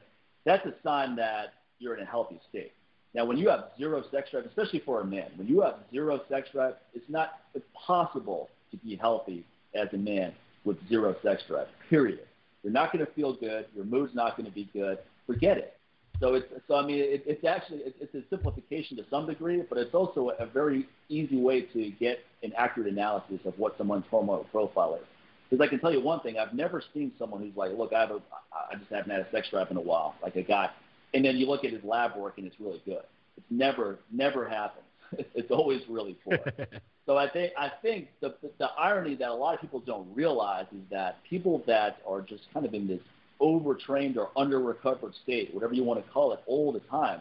that's 0.44 0.66
a 0.66 0.74
sign 0.82 1.14
that 1.16 1.54
you're 1.78 1.94
in 1.94 2.02
a 2.02 2.06
healthy 2.06 2.40
state. 2.48 2.72
Now, 3.14 3.24
when 3.24 3.38
you 3.38 3.48
have 3.48 3.66
zero 3.78 4.02
sex 4.10 4.30
drive, 4.32 4.46
especially 4.46 4.80
for 4.80 5.00
a 5.00 5.04
man, 5.04 5.30
when 5.36 5.46
you 5.46 5.60
have 5.60 5.76
zero 5.92 6.20
sex 6.28 6.48
drive, 6.52 6.74
it's 6.92 7.08
not 7.08 7.40
it's 7.54 7.66
possible 7.74 8.48
to 8.72 8.76
be 8.78 8.96
healthy 8.96 9.44
as 9.74 9.86
a 9.92 9.98
man 9.98 10.32
with 10.64 10.76
zero 10.88 11.14
sex 11.22 11.42
drive. 11.46 11.68
Period. 11.88 12.20
You're 12.64 12.72
not 12.72 12.92
going 12.92 13.06
to 13.06 13.12
feel 13.12 13.34
good. 13.34 13.66
Your 13.74 13.84
mood's 13.84 14.14
not 14.16 14.36
going 14.36 14.46
to 14.48 14.54
be 14.54 14.68
good. 14.72 14.98
Forget 15.26 15.58
it. 15.58 15.76
So 16.20 16.34
it's 16.34 16.46
so 16.68 16.76
I 16.76 16.86
mean 16.86 16.98
it, 16.98 17.24
it's 17.26 17.44
actually 17.44 17.78
it's, 17.78 17.96
it's 18.00 18.14
a 18.14 18.22
simplification 18.28 18.96
to 18.98 19.04
some 19.10 19.26
degree, 19.26 19.62
but 19.68 19.78
it's 19.78 19.94
also 19.94 20.30
a 20.38 20.46
very 20.46 20.86
easy 21.08 21.36
way 21.36 21.62
to 21.62 21.90
get 21.98 22.20
an 22.42 22.52
accurate 22.56 22.92
analysis 22.92 23.40
of 23.46 23.58
what 23.58 23.76
someone's 23.78 24.04
hormonal 24.12 24.48
profile 24.50 24.94
is. 25.00 25.06
Because 25.48 25.64
I 25.64 25.68
can 25.68 25.80
tell 25.80 25.92
you 25.92 26.00
one 26.00 26.20
thing, 26.20 26.38
I've 26.38 26.54
never 26.54 26.82
seen 26.94 27.10
someone 27.18 27.40
who's 27.40 27.56
like, 27.56 27.72
look, 27.76 27.92
I 27.92 28.00
have 28.02 28.10
a, 28.10 28.20
I 28.52 28.76
just 28.76 28.90
haven't 28.90 29.10
had 29.10 29.20
a 29.20 29.30
sex 29.32 29.48
drive 29.50 29.70
in 29.70 29.76
a 29.76 29.80
while, 29.80 30.14
like 30.22 30.36
a 30.36 30.42
guy, 30.42 30.70
and 31.14 31.24
then 31.24 31.36
you 31.36 31.46
look 31.46 31.64
at 31.64 31.72
his 31.72 31.82
lab 31.82 32.16
work 32.16 32.34
and 32.36 32.46
it's 32.46 32.60
really 32.60 32.82
good. 32.84 33.02
It's 33.36 33.46
never 33.50 33.98
never 34.12 34.48
happens. 34.48 34.84
It's 35.34 35.50
always 35.50 35.80
really 35.88 36.16
poor. 36.24 36.38
So 37.06 37.16
I 37.16 37.28
think 37.28 37.52
I 37.58 37.72
think 37.82 38.06
the 38.20 38.36
the 38.58 38.68
irony 38.78 39.16
that 39.16 39.30
a 39.30 39.34
lot 39.34 39.54
of 39.54 39.60
people 39.60 39.80
don't 39.80 40.06
realize 40.14 40.66
is 40.70 40.84
that 40.92 41.16
people 41.28 41.60
that 41.66 41.98
are 42.06 42.20
just 42.20 42.42
kind 42.54 42.64
of 42.64 42.72
in 42.72 42.86
this 42.86 43.00
overtrained 43.40 44.18
or 44.18 44.30
under 44.36 44.60
recovered 44.60 45.14
state, 45.22 45.52
whatever 45.54 45.74
you 45.74 45.84
want 45.84 46.04
to 46.04 46.12
call 46.12 46.32
it, 46.32 46.40
all 46.46 46.72
the 46.72 46.80
time, 46.80 47.20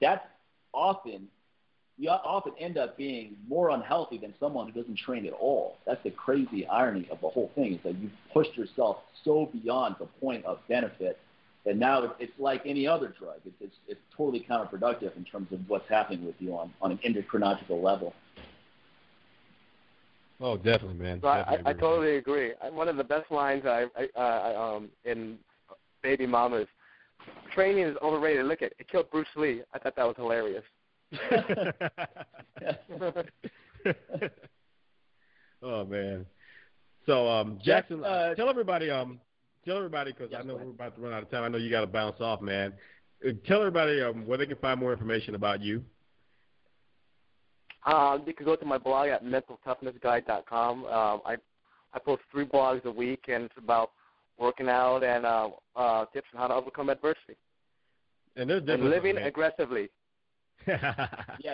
that's 0.00 0.24
often 0.72 1.28
you 1.96 2.08
often 2.08 2.52
end 2.58 2.76
up 2.76 2.96
being 2.96 3.36
more 3.46 3.70
unhealthy 3.70 4.18
than 4.18 4.34
someone 4.40 4.68
who 4.68 4.80
doesn't 4.80 4.98
train 4.98 5.26
at 5.26 5.32
all. 5.32 5.76
That's 5.86 6.02
the 6.02 6.10
crazy 6.10 6.66
irony 6.66 7.06
of 7.10 7.20
the 7.20 7.28
whole 7.28 7.52
thing 7.54 7.74
is 7.74 7.80
that 7.84 7.94
you've 7.98 8.10
pushed 8.32 8.56
yourself 8.56 8.98
so 9.24 9.48
beyond 9.52 9.96
the 10.00 10.06
point 10.06 10.44
of 10.44 10.58
benefit 10.68 11.20
that 11.64 11.76
now 11.76 12.02
it's, 12.02 12.14
it's 12.18 12.38
like 12.38 12.62
any 12.66 12.86
other 12.86 13.14
drug. 13.18 13.36
It's, 13.46 13.54
it's, 13.60 13.76
it's 13.86 14.00
totally 14.16 14.44
counterproductive 14.48 15.16
in 15.16 15.24
terms 15.24 15.52
of 15.52 15.60
what's 15.68 15.88
happening 15.88 16.26
with 16.26 16.34
you 16.40 16.56
on, 16.56 16.72
on 16.82 16.90
an 16.90 16.98
endocrinological 16.98 17.80
level. 17.80 18.12
Oh, 20.40 20.56
definitely, 20.56 20.94
man. 20.94 21.20
So 21.22 21.28
definitely 21.28 21.64
I, 21.64 21.68
I, 21.68 21.70
I 21.70 21.74
totally 21.74 22.16
agree. 22.16 22.52
One 22.72 22.88
of 22.88 22.96
the 22.96 23.04
best 23.04 23.30
lines 23.30 23.64
I, 23.66 23.86
I, 23.96 24.20
uh, 24.20 24.76
um, 24.76 24.88
in 25.04 25.38
Baby 26.04 26.26
mamas. 26.26 26.68
"Training 27.54 27.84
is 27.84 27.96
overrated. 28.02 28.44
Look 28.44 28.62
at 28.62 28.74
it 28.78 28.88
killed 28.88 29.10
Bruce 29.10 29.26
Lee." 29.34 29.62
I 29.72 29.78
thought 29.78 29.96
that 29.96 30.06
was 30.06 30.16
hilarious. 30.16 30.62
oh 35.62 35.84
man. 35.86 36.26
So 37.06 37.28
um, 37.28 37.58
Jackson, 37.64 38.04
uh, 38.04 38.34
tell 38.34 38.50
everybody 38.50 38.90
um, 38.90 39.18
tell 39.64 39.78
everybody 39.78 40.12
because 40.12 40.28
yes, 40.30 40.42
I 40.44 40.46
know 40.46 40.56
we're 40.56 40.70
about 40.70 40.94
to 40.94 41.00
run 41.00 41.14
out 41.14 41.22
of 41.22 41.30
time. 41.30 41.42
I 41.42 41.48
know 41.48 41.56
you 41.56 41.70
got 41.70 41.80
to 41.80 41.86
bounce 41.86 42.20
off, 42.20 42.42
man. 42.42 42.74
Uh, 43.26 43.30
tell 43.46 43.60
everybody 43.60 44.02
um, 44.02 44.26
where 44.26 44.36
they 44.36 44.46
can 44.46 44.56
find 44.56 44.78
more 44.78 44.92
information 44.92 45.34
about 45.34 45.62
you. 45.62 45.82
Um, 47.86 48.24
you 48.26 48.34
can 48.34 48.44
go 48.44 48.56
to 48.56 48.66
my 48.66 48.78
blog 48.78 49.08
at 49.08 49.24
mentaltoughnessguy.com. 49.24 50.84
Um, 50.84 51.20
I 51.24 51.36
I 51.94 51.98
post 51.98 52.20
three 52.30 52.44
blogs 52.44 52.84
a 52.84 52.90
week, 52.90 53.24
and 53.28 53.44
it's 53.44 53.56
about 53.56 53.92
working 54.38 54.68
out 54.68 55.04
and 55.04 55.24
uh, 55.24 55.48
uh, 55.76 56.04
tips 56.06 56.28
on 56.34 56.40
how 56.40 56.48
to 56.48 56.54
overcome 56.54 56.88
adversity. 56.88 57.36
And 58.36 58.50
there's 58.50 58.62
and 58.66 58.90
living 58.90 59.16
man. 59.16 59.26
aggressively. 59.26 59.90
yeah, 60.66 61.08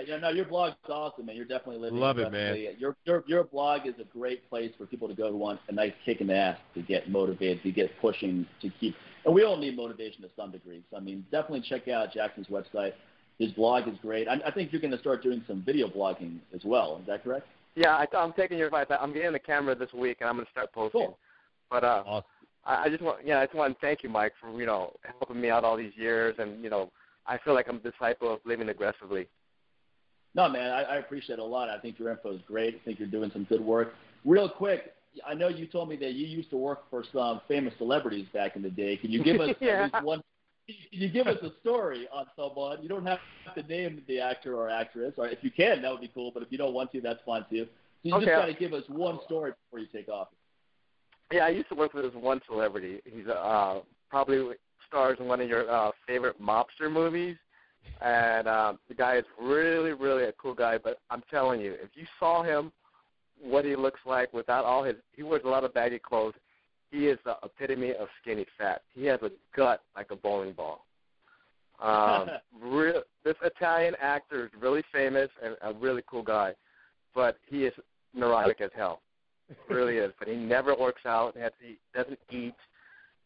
yeah, 0.07 0.19
no, 0.19 0.29
your 0.29 0.45
blog's 0.45 0.77
awesome, 0.89 1.27
man. 1.27 1.35
You're 1.35 1.45
definitely 1.45 1.79
living. 1.79 1.99
Love 1.99 2.19
it, 2.19 2.31
man. 2.31 2.57
Your 2.79 2.97
your 3.05 3.25
your 3.27 3.45
blog 3.45 3.87
is 3.87 3.95
a 4.01 4.05
great 4.05 4.49
place 4.49 4.71
for 4.79 4.87
people 4.87 5.09
to 5.09 5.15
go 5.15 5.31
who 5.31 5.37
want 5.37 5.59
a 5.69 5.73
nice 5.73 5.93
kick 6.05 6.21
in 6.21 6.29
the 6.29 6.37
ass 6.37 6.59
to 6.75 6.83
get 6.83 7.11
motivated, 7.11 7.63
to 7.65 7.73
get 7.73 7.91
pushing, 8.01 8.47
to 8.63 8.71
keep. 8.79 8.95
And 9.25 9.35
we 9.35 9.43
all 9.43 9.57
need 9.57 9.77
motivation 9.77 10.23
to 10.23 10.29
some 10.37 10.53
degree. 10.53 10.85
So 10.91 10.97
I 10.97 11.01
mean, 11.01 11.27
definitely 11.33 11.65
check 11.69 11.89
out 11.89 12.13
Jackson's 12.13 12.47
website. 12.47 12.93
His 13.39 13.51
blog 13.53 13.89
is 13.89 13.95
great. 14.01 14.29
I, 14.29 14.35
I 14.47 14.51
think 14.53 14.71
you're 14.71 14.83
going 14.83 14.93
to 14.93 14.99
start 14.99 15.23
doing 15.23 15.43
some 15.49 15.63
video 15.63 15.89
blogging 15.89 16.39
as 16.55 16.61
well. 16.65 16.99
Is 17.01 17.07
that 17.09 17.25
correct? 17.25 17.47
Yeah, 17.75 17.97
I, 17.97 18.07
I'm 18.17 18.33
taking 18.35 18.59
your 18.59 18.67
advice. 18.67 18.87
I'm 18.91 19.13
getting 19.13 19.33
the 19.33 19.39
camera 19.39 19.75
this 19.75 19.93
week, 19.93 20.19
and 20.21 20.29
I'm 20.29 20.37
going 20.37 20.45
to 20.45 20.53
start 20.53 20.73
posting. 20.73 21.01
Cool. 21.01 21.19
But 21.71 21.85
uh, 21.85 22.03
awesome. 22.07 22.29
I, 22.65 22.85
I 22.85 22.89
just 22.89 23.03
want, 23.03 23.27
yeah, 23.27 23.41
I 23.41 23.47
just 23.47 23.57
want 23.57 23.75
to 23.75 23.87
thank 23.87 24.03
you, 24.03 24.09
Mike, 24.09 24.33
for 24.41 24.51
you 24.59 24.67
know 24.67 24.93
helping 25.19 25.41
me 25.41 25.51
out 25.51 25.65
all 25.65 25.77
these 25.77 25.93
years, 25.97 26.37
and 26.39 26.63
you 26.63 26.71
know, 26.71 26.91
I 27.27 27.39
feel 27.39 27.55
like 27.55 27.69
I'm 27.69 27.77
a 27.77 27.91
disciple 27.91 28.33
of 28.33 28.41
living 28.45 28.69
aggressively. 28.69 29.29
No, 30.35 30.49
man, 30.49 30.71
I, 30.71 30.83
I 30.83 30.97
appreciate 30.97 31.39
it 31.39 31.43
a 31.43 31.45
lot. 31.45 31.69
I 31.69 31.79
think 31.79 31.99
your 31.99 32.11
info 32.11 32.33
is 32.33 32.41
great. 32.47 32.77
I 32.77 32.85
think 32.85 32.99
you're 32.99 33.09
doing 33.09 33.31
some 33.33 33.45
good 33.45 33.61
work. 33.61 33.95
Real 34.25 34.49
quick, 34.49 34.93
I 35.27 35.35
know 35.35 35.49
you 35.49 35.67
told 35.67 35.89
me 35.89 35.97
that 35.97 36.13
you 36.13 36.27
used 36.27 36.51
to 36.51 36.57
work 36.57 36.89
for 36.89 37.05
some 37.13 37.41
famous 37.49 37.75
celebrities 37.79 38.27
back 38.33 38.55
in 38.55 38.63
the 38.63 38.71
day. 38.71 38.97
Can 38.97 39.11
you 39.11 39.25
give 39.25 39.41
us 39.41 39.51
yeah. 39.61 39.71
at 39.71 39.93
least 39.93 40.05
one? 40.05 40.23
Can 40.69 41.01
you 41.01 41.09
give 41.09 41.27
us 41.27 41.39
a 41.43 41.51
story 41.61 42.07
on 42.13 42.27
someone? 42.37 42.81
You 42.81 42.89
don't 42.89 43.07
have 43.07 43.19
to 43.57 43.63
name 43.65 44.03
the 44.07 44.21
actor 44.21 44.55
or 44.55 44.71
actress, 44.71 45.15
or 45.17 45.29
if 45.29 45.39
you 45.43 45.51
can, 45.51 45.83
that 45.83 45.91
would 45.91 46.01
be 46.01 46.11
cool. 46.15 46.31
But 46.33 46.45
if 46.45 46.53
you 46.53 46.59
don't 46.59 46.75
want 46.75 46.93
to, 46.93 47.01
that's 47.01 47.21
fine 47.27 47.45
too. 47.51 47.67
So 48.03 48.09
you 48.09 48.15
Okay. 48.15 48.27
just 48.27 48.37
got 48.37 48.47
to 48.47 48.55
give 48.55 48.73
us 48.73 48.85
one 48.89 49.19
story 49.27 49.53
before 49.65 49.81
you 49.81 49.87
take 49.93 50.09
off. 50.09 50.29
Yeah, 51.33 51.45
I 51.45 51.51
used 51.51 51.69
to 51.69 51.75
work 51.75 51.95
with 51.95 52.05
this 52.05 52.15
one 52.15 52.41
celebrity. 52.47 53.01
He's 53.05 53.27
uh, 53.29 53.81
probably 54.09 54.55
stars 54.89 55.19
in 55.21 55.27
one 55.27 55.41
of 55.41 55.49
your 55.49 55.71
uh, 55.71 55.93
favorite 56.07 56.41
mobster 56.43 56.91
movies, 56.91 57.37
and 58.01 58.49
um, 58.49 58.79
the 58.89 58.95
guy 58.95 59.17
is 59.17 59.25
really, 59.41 59.93
really 59.93 60.25
a 60.25 60.33
cool 60.33 60.55
guy. 60.55 60.77
But 60.77 60.99
I'm 61.09 61.23
telling 61.31 61.61
you, 61.61 61.73
if 61.75 61.91
you 61.95 62.05
saw 62.19 62.43
him, 62.43 62.73
what 63.41 63.65
he 63.65 63.77
looks 63.77 64.01
like 64.05 64.33
without 64.35 64.65
all 64.65 64.83
his, 64.83 64.97
he 65.15 65.23
wears 65.23 65.43
a 65.45 65.49
lot 65.49 65.65
of 65.65 65.73
baggy 65.73 65.99
clothes. 65.99 66.35
He 66.91 67.07
is 67.07 67.19
the 67.25 67.37
epitome 67.45 67.93
of 67.93 68.09
skinny 68.21 68.45
fat. 68.59 68.83
He 68.93 69.05
has 69.07 69.21
a 69.23 69.31
gut 69.57 69.83
like 69.95 70.11
a 70.11 70.17
bowling 70.17 70.53
ball. 70.53 70.85
Um, 71.81 72.29
real, 72.61 73.03
this 73.25 73.37
Italian 73.43 73.95
actor 74.03 74.47
is 74.47 74.51
really 74.61 74.83
famous 74.93 75.31
and 75.43 75.57
a 75.63 75.73
really 75.73 76.03
cool 76.11 76.23
guy, 76.23 76.55
but 77.15 77.39
he 77.47 77.65
is 77.65 77.73
neurotic 78.13 78.61
as 78.61 78.71
hell 78.77 79.01
really 79.69 79.97
is. 79.97 80.13
But 80.19 80.29
he 80.29 80.37
never 80.37 80.75
works 80.75 81.03
out. 81.07 81.37
Has, 81.37 81.53
he 81.61 81.79
doesn't 81.95 82.19
eat. 82.31 82.55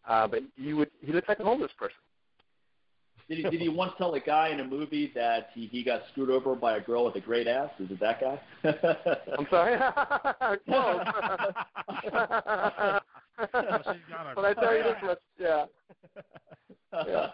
Uh, 0.06 0.26
but 0.26 0.40
you 0.56 0.76
would 0.76 0.90
he 1.01 1.12
looks 1.12 1.28
like 1.28 1.40
a 1.40 1.44
homeless 1.44 1.72
person. 1.78 1.96
Did 3.28 3.38
he, 3.38 3.42
did 3.44 3.60
he 3.62 3.70
once 3.70 3.92
tell 3.96 4.12
a 4.12 4.20
guy 4.20 4.48
in 4.51 4.60
a 4.60 4.64
movie 4.64 5.10
that 5.14 5.48
he, 5.55 5.66
he 5.66 5.82
got 5.82 6.02
screwed 6.12 6.28
over 6.28 6.55
by 6.55 6.76
a 6.76 6.80
girl 6.80 7.06
with 7.06 7.16
a 7.16 7.20
great 7.20 7.46
ass? 7.46 7.70
Is 7.78 7.90
it 7.90 7.98
that 8.01 8.20
guy? 8.20 8.38
I'm 9.38 9.46
sorry. 9.48 9.78
Close. 10.66 11.05
but 14.36 14.44
I 14.44 14.55
tell 14.60 14.76
you 14.76 14.82
this 14.82 14.96
much, 15.02 15.18
yeah. 15.40 15.64
Yeah. 17.06 17.28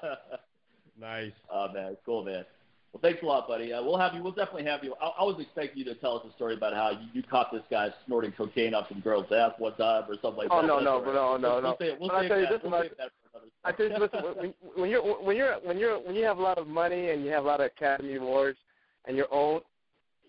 Nice. 0.98 1.32
Oh 1.50 1.72
man, 1.72 1.96
cool 2.06 2.24
man. 2.24 2.44
Well, 2.92 3.00
thanks 3.02 3.22
a 3.22 3.26
lot, 3.26 3.46
buddy. 3.46 3.72
Uh, 3.72 3.82
we'll 3.82 3.98
have 3.98 4.14
you. 4.14 4.22
We'll 4.22 4.32
definitely 4.32 4.64
have 4.64 4.82
you. 4.82 4.94
I, 5.00 5.06
I 5.20 5.22
was 5.24 5.36
expecting 5.38 5.78
you 5.78 5.84
to 5.84 5.94
tell 5.96 6.16
us 6.16 6.24
a 6.28 6.34
story 6.34 6.54
about 6.54 6.72
how 6.74 6.90
you, 6.90 7.06
you 7.12 7.22
caught 7.22 7.52
this 7.52 7.62
guy 7.70 7.88
snorting 8.06 8.32
cocaine 8.32 8.74
off 8.74 8.86
some 8.88 9.00
girl's 9.00 9.26
ass 9.30 9.52
one 9.58 9.76
time 9.76 10.04
or 10.08 10.14
something 10.20 10.36
like 10.38 10.48
Oh 10.50 10.60
that. 10.60 10.66
no, 10.66 10.74
That's 10.76 10.84
no, 10.86 10.98
but 10.98 11.06
right. 11.06 11.14
no, 11.14 11.36
no, 11.36 11.52
We'll, 11.54 11.62
no. 11.62 11.76
We'll 11.78 11.96
we'll 12.00 12.10
I 12.10 12.20
save 12.22 12.28
tell 12.30 12.40
you 12.40 12.46
that. 12.46 12.52
this 12.52 12.60
we'll 12.62 12.70
much. 12.72 12.82
save 12.88 12.96
that 12.98 13.10
for 13.32 13.38
another 13.38 13.50
I 13.64 13.72
tell 13.72 13.86
you, 13.86 13.98
listen, 13.98 14.20
when, 14.42 14.54
when 14.76 14.90
you're 14.90 15.02
when 15.22 15.36
you're 15.36 15.54
when 15.62 15.78
you're 15.78 15.98
when 16.00 16.14
you 16.16 16.24
have 16.24 16.38
a 16.38 16.42
lot 16.42 16.58
of 16.58 16.66
money 16.66 17.10
and 17.10 17.24
you 17.24 17.30
have 17.30 17.44
a 17.44 17.46
lot 17.46 17.60
of 17.60 17.66
Academy 17.66 18.16
Awards 18.16 18.58
and 19.04 19.16
your 19.16 19.32
own, 19.32 19.60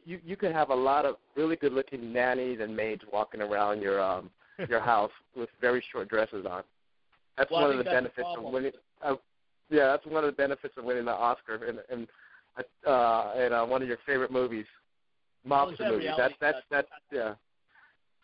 you 0.06 0.20
you 0.24 0.36
can 0.36 0.52
have 0.52 0.70
a 0.70 0.76
lot 0.76 1.06
of 1.06 1.16
really 1.36 1.56
good 1.56 1.74
looking 1.74 2.14
nannies 2.14 2.60
and 2.62 2.76
maids 2.76 3.02
walking 3.12 3.42
around 3.42 3.82
your 3.82 4.00
um 4.00 4.30
your 4.70 4.80
house 4.94 5.12
with 5.36 5.50
very 5.60 5.84
short 5.92 6.10
dresses 6.10 6.46
on. 6.48 6.62
That's 7.40 7.50
Well, 7.50 7.62
one 7.62 7.72
of 7.72 7.78
the 7.78 7.84
that's 7.84 7.96
the 7.96 8.02
benefits 8.02 8.28
of 8.38 8.44
winning. 8.44 8.72
Uh, 9.04 9.16
yeah, 9.72 9.88
that's 9.88 10.06
one 10.06 10.24
of 10.24 10.30
the 10.30 10.36
benefits 10.36 10.76
of 10.78 10.84
winning 10.84 11.06
the 11.06 11.12
Oscar 11.12 11.56
and 11.66 11.80
and 11.90 12.08
uh, 12.88 13.34
in 13.38 13.54
uh, 13.54 13.66
one 13.66 13.82
of 13.82 13.88
your 13.88 13.98
favorite 14.06 14.32
movies, 14.32 14.66
Well, 15.48 15.70
it's 15.70 15.80
mobster 15.80 15.84
that 15.86 15.92
movies. 15.92 16.06
reality 16.06 16.36
That's 16.40 16.42
that's 16.42 16.58
check. 16.58 16.66
that's 16.70 16.88
yeah. 17.12 17.34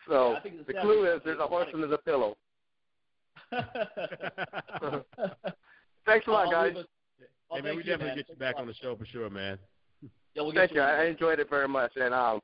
So 0.07 0.31
Yeah, 0.33 0.39
I 0.39 0.63
the 0.67 0.73
clue 0.81 1.05
is 1.13 1.21
there's 1.25 1.39
a 1.39 1.47
horse 1.47 1.65
check. 1.65 1.73
and 1.75 1.83
there's 1.83 1.93
a 1.93 1.97
pillow. 1.97 2.37
Thanks 6.05 6.27
a 6.27 6.31
lot, 6.31 6.51
guys. 6.51 6.73
leave 6.75 6.83
us- 6.83 6.89
hey 7.51 7.61
man, 7.61 7.63
we 7.63 7.65
thank 7.69 7.77
you, 7.77 7.83
definitely 7.83 8.07
man. 8.07 8.15
get 8.17 8.29
you 8.29 8.35
back 8.35 8.55
on 8.57 8.67
the 8.67 8.73
show 8.75 8.95
for 8.95 9.05
sure, 9.05 9.29
man. 9.29 9.57
Yeah, 10.35 10.43
we'll 10.43 10.53
Thank 10.53 10.73
you. 10.75 10.81
on. 10.81 10.87
I 10.89 11.01
I 11.01 11.05
enjoyed 11.05 11.39
it 11.39 11.49
very 11.49 11.67
much, 11.67 11.93
and 11.95 12.13
um, 12.13 12.41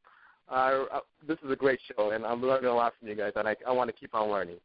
I, 0.50 0.84
I, 0.92 1.00
this 1.28 1.38
is 1.46 1.52
a 1.52 1.56
great 1.56 1.80
show, 1.96 2.10
and 2.10 2.26
I'm 2.26 2.42
learning 2.42 2.72
a 2.72 2.74
lot 2.74 2.94
from 2.98 3.08
you 3.08 3.14
guys, 3.14 3.34
and 3.36 3.48
I, 3.48 3.56
I 3.68 3.72
want 3.72 3.88
to 3.88 3.94
keep 3.94 4.16
on 4.16 4.32
learning. 4.32 4.56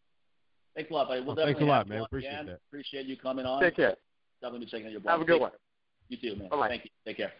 Thanks 0.74 0.90
a 0.90 0.95
lot, 0.95 1.09
buddy. 1.09 1.20
We'll 1.20 1.36
Well, 1.36 1.45
thanks 1.45 1.61
a 1.61 1.65
lot, 1.65 1.86
man. 1.90 2.01
Appreciate 2.05 2.31
again. 2.32 2.47
that. 2.47 2.61
Appreciate 2.70 3.05
you 3.05 3.19
coming 3.19 3.45
on. 3.45 3.61
Take 3.61 3.77
care. 3.77 3.97
Definitely 4.40 4.65
be 4.65 4.70
checking 4.70 4.86
out 4.86 4.93
your 4.93 5.01
blog. 5.03 5.12
Have 5.12 5.20
a 5.20 5.24
good 5.27 5.40
one. 5.43 5.51
Care. 6.09 6.18
You 6.20 6.35
too, 6.35 6.40
man. 6.40 6.48
Bye-bye. 6.48 6.68
Thank 6.68 6.85
you. 6.85 6.90
Take 7.06 7.16
care. 7.16 7.32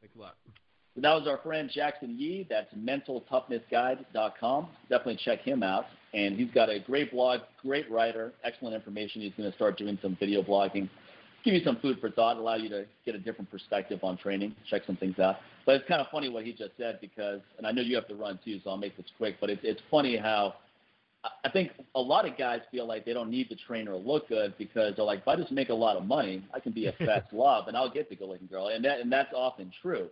Thanks 0.00 0.16
a 0.16 0.20
lot. 0.20 0.36
So 0.94 1.02
that 1.02 1.14
was 1.14 1.28
our 1.28 1.38
friend 1.38 1.70
Jackson 1.72 2.18
Yee. 2.18 2.46
That's 2.48 2.72
mentaltoughnessguy.com. 2.74 4.68
Definitely 4.88 5.20
check 5.24 5.40
him 5.40 5.62
out. 5.62 5.84
And 6.14 6.38
he's 6.38 6.50
got 6.52 6.70
a 6.70 6.80
great 6.80 7.12
blog, 7.12 7.40
great 7.60 7.90
writer, 7.90 8.32
excellent 8.44 8.74
information. 8.74 9.20
He's 9.20 9.34
going 9.36 9.50
to 9.50 9.56
start 9.56 9.76
doing 9.76 9.98
some 10.00 10.16
video 10.18 10.42
blogging, 10.42 10.88
give 11.44 11.52
you 11.52 11.60
some 11.62 11.76
food 11.76 11.98
for 12.00 12.10
thought, 12.10 12.38
allow 12.38 12.54
you 12.54 12.70
to 12.70 12.86
get 13.04 13.14
a 13.14 13.18
different 13.18 13.50
perspective 13.50 14.00
on 14.02 14.16
training, 14.16 14.54
check 14.70 14.82
some 14.86 14.96
things 14.96 15.18
out. 15.18 15.36
But 15.66 15.74
it's 15.74 15.88
kind 15.88 16.00
of 16.00 16.06
funny 16.10 16.30
what 16.30 16.44
he 16.46 16.52
just 16.52 16.70
said 16.78 16.98
because, 17.02 17.40
and 17.58 17.66
I 17.66 17.72
know 17.72 17.82
you 17.82 17.96
have 17.96 18.08
to 18.08 18.14
run 18.14 18.38
too, 18.42 18.60
so 18.64 18.70
I'll 18.70 18.78
make 18.78 18.96
this 18.96 19.06
quick. 19.18 19.36
But 19.40 19.50
it's 19.50 19.60
it's 19.64 19.82
funny 19.90 20.16
how 20.16 20.54
I- 21.44 21.48
think 21.50 21.72
a 21.94 22.00
lot 22.00 22.26
of 22.28 22.36
guys 22.36 22.60
feel 22.70 22.86
like 22.86 23.04
they 23.04 23.12
don't 23.12 23.30
need 23.30 23.48
to 23.48 23.56
train 23.56 23.88
or 23.88 23.96
look 23.96 24.28
good 24.28 24.54
because 24.58 24.94
they're 24.96 25.04
like, 25.04 25.20
if 25.20 25.28
I 25.28 25.36
just 25.36 25.52
make 25.52 25.68
a 25.70 25.74
lot 25.74 25.96
of 25.96 26.04
money, 26.04 26.44
I 26.52 26.60
can 26.60 26.72
be 26.72 26.86
a 26.86 26.92
fat 26.92 27.26
slob 27.30 27.68
and 27.68 27.76
I'll 27.76 27.90
get 27.90 28.08
the 28.08 28.16
good-looking 28.16 28.48
girl, 28.48 28.68
and 28.68 28.84
that 28.84 29.00
and 29.00 29.10
that's 29.10 29.32
often 29.34 29.72
true. 29.82 30.08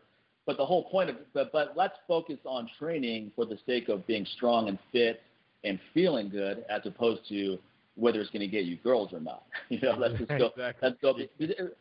But 0.47 0.57
the 0.57 0.66
whole 0.66 0.85
point 0.85 1.11
of 1.11 1.16
but 1.32 1.53
but 1.53 1.77
let's 1.77 1.97
focus 2.07 2.39
on 2.45 2.69
training 2.78 3.32
for 3.35 3.45
the 3.45 3.59
sake 3.66 3.89
of 3.89 4.07
being 4.07 4.27
strong 4.36 4.69
and 4.69 4.78
fit 4.93 5.20
and 5.65 5.78
feeling 5.93 6.28
good, 6.28 6.65
as 6.69 6.82
opposed 6.86 7.27
to 7.28 7.59
whether 7.97 8.21
it's 8.21 8.31
going 8.31 8.41
to 8.41 8.47
get 8.49 8.65
you 8.65 8.77
girls 8.79 9.12
or 9.12 9.21
not. 9.21 9.45
You 9.71 9.81
know, 9.81 9.95
let's 9.99 10.15
just 10.19 10.29
go. 10.29 10.47
Exactly. 10.57 10.89
Let's 10.89 11.01
go. 11.01 11.15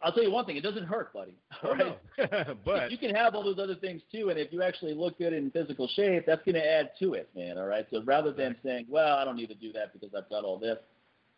I'll 0.01 0.11
tell 0.13 0.23
you 0.23 0.31
one 0.31 0.45
thing: 0.45 0.55
it 0.57 0.61
doesn't 0.63 0.85
hurt, 0.85 1.11
buddy. 1.13 1.33
All 1.63 1.75
right. 1.75 1.97
no. 2.17 2.55
but 2.65 2.91
you 2.91 2.97
can 2.97 3.13
have 3.13 3.35
all 3.35 3.43
those 3.43 3.59
other 3.59 3.75
things 3.75 4.01
too, 4.11 4.29
and 4.29 4.39
if 4.39 4.51
you 4.53 4.61
actually 4.63 4.93
look 4.93 5.17
good 5.17 5.33
in 5.33 5.51
physical 5.51 5.87
shape, 5.95 6.23
that's 6.25 6.43
going 6.45 6.55
to 6.55 6.65
add 6.65 6.91
to 6.99 7.13
it, 7.13 7.29
man. 7.35 7.57
All 7.57 7.65
right. 7.67 7.85
So 7.91 8.01
rather 8.03 8.31
than 8.31 8.55
saying, 8.63 8.85
"Well, 8.89 9.17
I 9.17 9.25
don't 9.25 9.35
need 9.35 9.49
to 9.49 9.55
do 9.55 9.71
that 9.73 9.91
because 9.93 10.09
I've 10.15 10.29
got 10.29 10.43
all 10.45 10.57
this," 10.57 10.77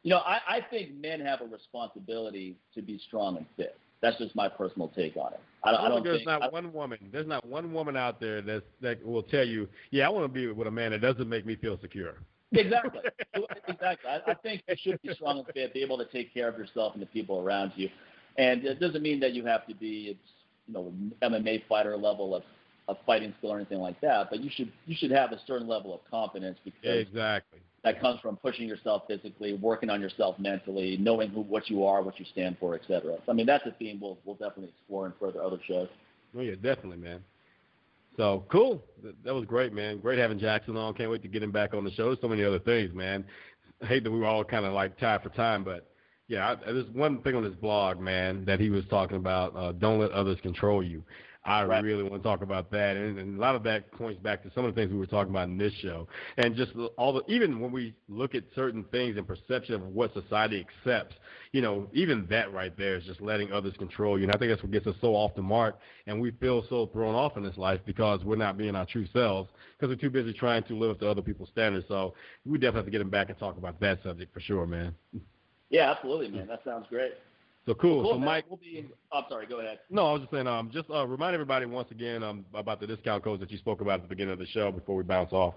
you 0.03 0.11
know, 0.11 0.19
I, 0.19 0.39
I 0.47 0.61
think 0.69 0.93
men 0.95 1.19
have 1.21 1.41
a 1.41 1.45
responsibility 1.45 2.55
to 2.75 2.81
be 2.81 2.99
strong 3.07 3.37
and 3.37 3.45
fit. 3.57 3.77
That's 4.01 4.17
just 4.17 4.35
my 4.35 4.47
personal 4.47 4.89
take 4.89 5.17
on 5.17 5.33
it. 5.33 5.39
I, 5.63 5.71
don't- 5.71 5.81
I 5.81 5.89
don't 5.89 6.03
there's 6.03 6.17
think. 6.17 6.27
not 6.27 6.43
I- 6.43 6.49
one 6.49 6.71
woman. 6.73 6.99
There's 7.11 7.27
not 7.27 7.43
one 7.45 7.73
woman 7.73 7.97
out 7.97 8.19
there 8.19 8.41
that's, 8.41 8.65
that 8.81 9.03
will 9.05 9.23
tell 9.23 9.45
you, 9.45 9.67
"Yeah, 9.89 10.05
I 10.05 10.09
want 10.09 10.25
to 10.25 10.29
be 10.31 10.47
with 10.51 10.67
a 10.67 10.71
man 10.71 10.91
that 10.91 11.01
doesn't 11.01 11.27
make 11.27 11.45
me 11.45 11.55
feel 11.55 11.79
secure." 11.81 12.15
Exactly. 12.57 13.01
exactly. 13.67 14.09
I, 14.09 14.31
I 14.31 14.33
think 14.35 14.63
you 14.67 14.75
should 14.81 15.01
be 15.01 15.13
strong 15.13 15.39
and 15.39 15.47
fit, 15.53 15.73
be 15.73 15.81
able 15.81 15.97
to 15.97 16.05
take 16.05 16.33
care 16.33 16.47
of 16.47 16.57
yourself 16.57 16.93
and 16.93 17.01
the 17.01 17.07
people 17.07 17.39
around 17.39 17.73
you. 17.75 17.89
And 18.37 18.65
it 18.65 18.79
doesn't 18.79 19.01
mean 19.01 19.19
that 19.21 19.33
you 19.33 19.45
have 19.45 19.65
to 19.67 19.75
be, 19.75 20.17
it's, 20.17 20.31
you 20.67 20.73
know, 20.73 20.93
MMA 21.21 21.63
fighter 21.67 21.95
level 21.95 22.35
of, 22.35 22.43
of 22.87 22.97
fighting 23.05 23.33
skill 23.37 23.53
or 23.53 23.57
anything 23.57 23.79
like 23.79 23.99
that. 24.01 24.29
But 24.29 24.41
you 24.41 24.49
should 24.53 24.71
you 24.85 24.95
should 24.97 25.11
have 25.11 25.31
a 25.31 25.39
certain 25.47 25.67
level 25.67 25.93
of 25.93 26.01
confidence 26.09 26.57
because 26.63 27.07
Exactly. 27.07 27.59
that 27.83 28.01
comes 28.01 28.19
from 28.19 28.37
pushing 28.37 28.67
yourself 28.67 29.03
physically, 29.07 29.53
working 29.53 29.89
on 29.89 30.01
yourself 30.01 30.37
mentally, 30.39 30.97
knowing 30.97 31.29
who 31.29 31.41
what 31.41 31.69
you 31.69 31.85
are, 31.85 32.01
what 32.01 32.19
you 32.19 32.25
stand 32.31 32.57
for, 32.59 32.75
etc. 32.75 33.17
So, 33.25 33.31
I 33.31 33.35
mean, 33.35 33.45
that's 33.45 33.65
a 33.65 33.71
theme 33.71 33.99
we'll 34.01 34.17
we'll 34.25 34.35
definitely 34.35 34.69
explore 34.77 35.05
in 35.05 35.13
further 35.19 35.41
other 35.41 35.59
shows. 35.67 35.87
Oh 36.37 36.41
yeah, 36.41 36.55
definitely, 36.55 36.97
man. 36.97 37.23
So 38.17 38.45
cool. 38.51 38.83
That 39.23 39.33
was 39.33 39.45
great, 39.45 39.73
man. 39.73 39.99
Great 39.99 40.19
having 40.19 40.39
Jackson 40.39 40.77
on. 40.77 40.93
Can't 40.93 41.11
wait 41.11 41.21
to 41.23 41.27
get 41.27 41.43
him 41.43 41.51
back 41.51 41.73
on 41.73 41.83
the 41.83 41.91
show. 41.91 42.15
So 42.21 42.27
many 42.27 42.43
other 42.43 42.59
things, 42.59 42.93
man. 42.93 43.25
I 43.81 43.87
hate 43.87 44.03
that 44.03 44.11
we 44.11 44.19
were 44.19 44.25
all 44.25 44.43
kind 44.43 44.65
of 44.65 44.73
like 44.73 44.97
tied 44.97 45.21
for 45.21 45.29
time, 45.29 45.63
but 45.63 45.89
yeah, 46.27 46.51
I, 46.51 46.55
there's 46.71 46.89
one 46.89 47.21
thing 47.21 47.35
on 47.35 47.43
his 47.43 47.55
blog, 47.55 47.99
man, 47.99 48.45
that 48.45 48.59
he 48.59 48.69
was 48.69 48.83
talking 48.89 49.17
about. 49.17 49.55
Uh, 49.55 49.73
don't 49.73 49.99
let 49.99 50.11
others 50.11 50.39
control 50.41 50.83
you. 50.83 51.03
I 51.45 51.63
right. 51.63 51.83
really 51.83 52.01
want 52.01 52.15
to 52.15 52.27
talk 52.27 52.41
about 52.41 52.71
that, 52.71 52.97
and, 52.97 53.19
and 53.19 53.37
a 53.37 53.41
lot 53.41 53.55
of 53.55 53.61
that 53.63 53.91
points 53.91 54.19
back 54.19 54.41
to 54.43 54.51
some 54.55 54.65
of 54.65 54.73
the 54.73 54.81
things 54.81 54.91
we 54.91 54.97
were 54.97 55.05
talking 55.05 55.29
about 55.29 55.47
in 55.47 55.57
this 55.57 55.73
show, 55.73 56.07
and 56.37 56.55
just 56.55 56.71
all 56.97 57.13
the 57.13 57.21
even 57.31 57.59
when 57.59 57.71
we 57.71 57.93
look 58.09 58.33
at 58.33 58.43
certain 58.55 58.83
things 58.85 59.15
and 59.15 59.27
perception 59.27 59.75
of 59.75 59.81
what 59.83 60.11
society 60.13 60.65
accepts, 60.67 61.15
you 61.51 61.61
know, 61.61 61.87
even 61.93 62.25
that 62.31 62.51
right 62.51 62.75
there 62.77 62.95
is 62.95 63.03
just 63.03 63.21
letting 63.21 63.51
others 63.51 63.75
control 63.77 64.17
you, 64.17 64.23
and 64.23 64.33
I 64.33 64.39
think 64.39 64.51
that's 64.51 64.63
what 64.63 64.71
gets 64.71 64.87
us 64.87 64.95
so 65.01 65.15
off 65.15 65.35
the 65.35 65.43
mark, 65.43 65.77
and 66.07 66.19
we 66.19 66.31
feel 66.31 66.65
so 66.67 66.87
thrown 66.87 67.13
off 67.13 67.37
in 67.37 67.43
this 67.43 67.57
life 67.57 67.79
because 67.85 68.23
we're 68.23 68.35
not 68.35 68.57
being 68.57 68.75
our 68.75 68.87
true 68.87 69.05
selves 69.13 69.49
because 69.77 69.95
we're 69.95 70.01
too 70.01 70.09
busy 70.09 70.33
trying 70.33 70.63
to 70.63 70.75
live 70.75 70.91
up 70.91 70.99
to 71.01 71.09
other 71.09 71.21
people's 71.21 71.49
standards. 71.49 71.85
So 71.87 72.15
we 72.43 72.57
definitely 72.57 72.79
have 72.79 72.85
to 72.85 72.91
get 72.91 73.01
him 73.01 73.09
back 73.11 73.29
and 73.29 73.37
talk 73.37 73.57
about 73.57 73.79
that 73.81 74.01
subject 74.01 74.33
for 74.33 74.39
sure, 74.39 74.65
man. 74.65 74.95
Yeah, 75.69 75.91
absolutely, 75.91 76.29
man. 76.29 76.47
That 76.47 76.63
sounds 76.63 76.87
great. 76.89 77.13
So 77.65 77.73
cool. 77.73 78.03
cool 78.03 78.13
so 78.13 78.19
Mike, 78.19 78.45
we'll 78.47 78.57
be. 78.57 78.85
Oh, 79.11 79.19
I'm 79.19 79.23
sorry. 79.27 79.47
Go 79.47 79.59
ahead. 79.59 79.79
No, 79.89 80.07
I 80.07 80.11
was 80.13 80.21
just 80.21 80.31
saying. 80.31 80.47
Um, 80.47 80.69
just 80.71 80.89
uh, 80.89 81.05
remind 81.07 81.33
everybody 81.33 81.65
once 81.65 81.89
again 81.91 82.21
um 82.23 82.45
about 82.53 82.79
the 82.79 82.87
discount 82.87 83.23
codes 83.23 83.39
that 83.39 83.51
you 83.51 83.57
spoke 83.57 83.81
about 83.81 83.95
at 83.95 84.01
the 84.03 84.07
beginning 84.07 84.33
of 84.33 84.39
the 84.39 84.45
show 84.47 84.71
before 84.71 84.95
we 84.95 85.03
bounce 85.03 85.33
off. 85.33 85.55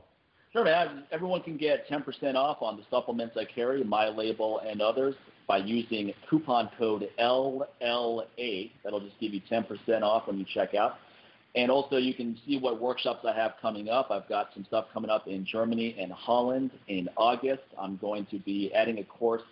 Sure, 0.52 0.64
man. 0.64 1.04
Everyone 1.12 1.42
can 1.42 1.58
get 1.58 1.86
10% 1.90 2.34
off 2.34 2.62
on 2.62 2.78
the 2.78 2.82
supplements 2.90 3.36
I 3.36 3.44
carry, 3.44 3.84
my 3.84 4.08
label 4.08 4.60
and 4.66 4.80
others, 4.80 5.14
by 5.46 5.58
using 5.58 6.14
coupon 6.30 6.70
code 6.78 7.06
LLA. 7.20 8.70
That'll 8.82 9.00
just 9.00 9.20
give 9.20 9.34
you 9.34 9.42
10% 9.50 10.02
off 10.02 10.26
when 10.26 10.38
you 10.38 10.46
check 10.54 10.74
out. 10.74 10.94
And 11.54 11.70
also, 11.70 11.96
you 11.96 12.14
can 12.14 12.38
see 12.46 12.58
what 12.58 12.80
workshops 12.80 13.26
I 13.28 13.34
have 13.34 13.54
coming 13.60 13.90
up. 13.90 14.10
I've 14.10 14.28
got 14.28 14.48
some 14.54 14.64
stuff 14.64 14.86
coming 14.92 15.10
up 15.10 15.26
in 15.26 15.44
Germany 15.44 15.96
and 15.98 16.12
Holland 16.12 16.70
in 16.88 17.08
August. 17.16 17.64
I'm 17.78 17.98
going 17.98 18.26
to 18.30 18.38
be 18.38 18.72
adding 18.74 18.98
a 18.98 19.04
course 19.04 19.42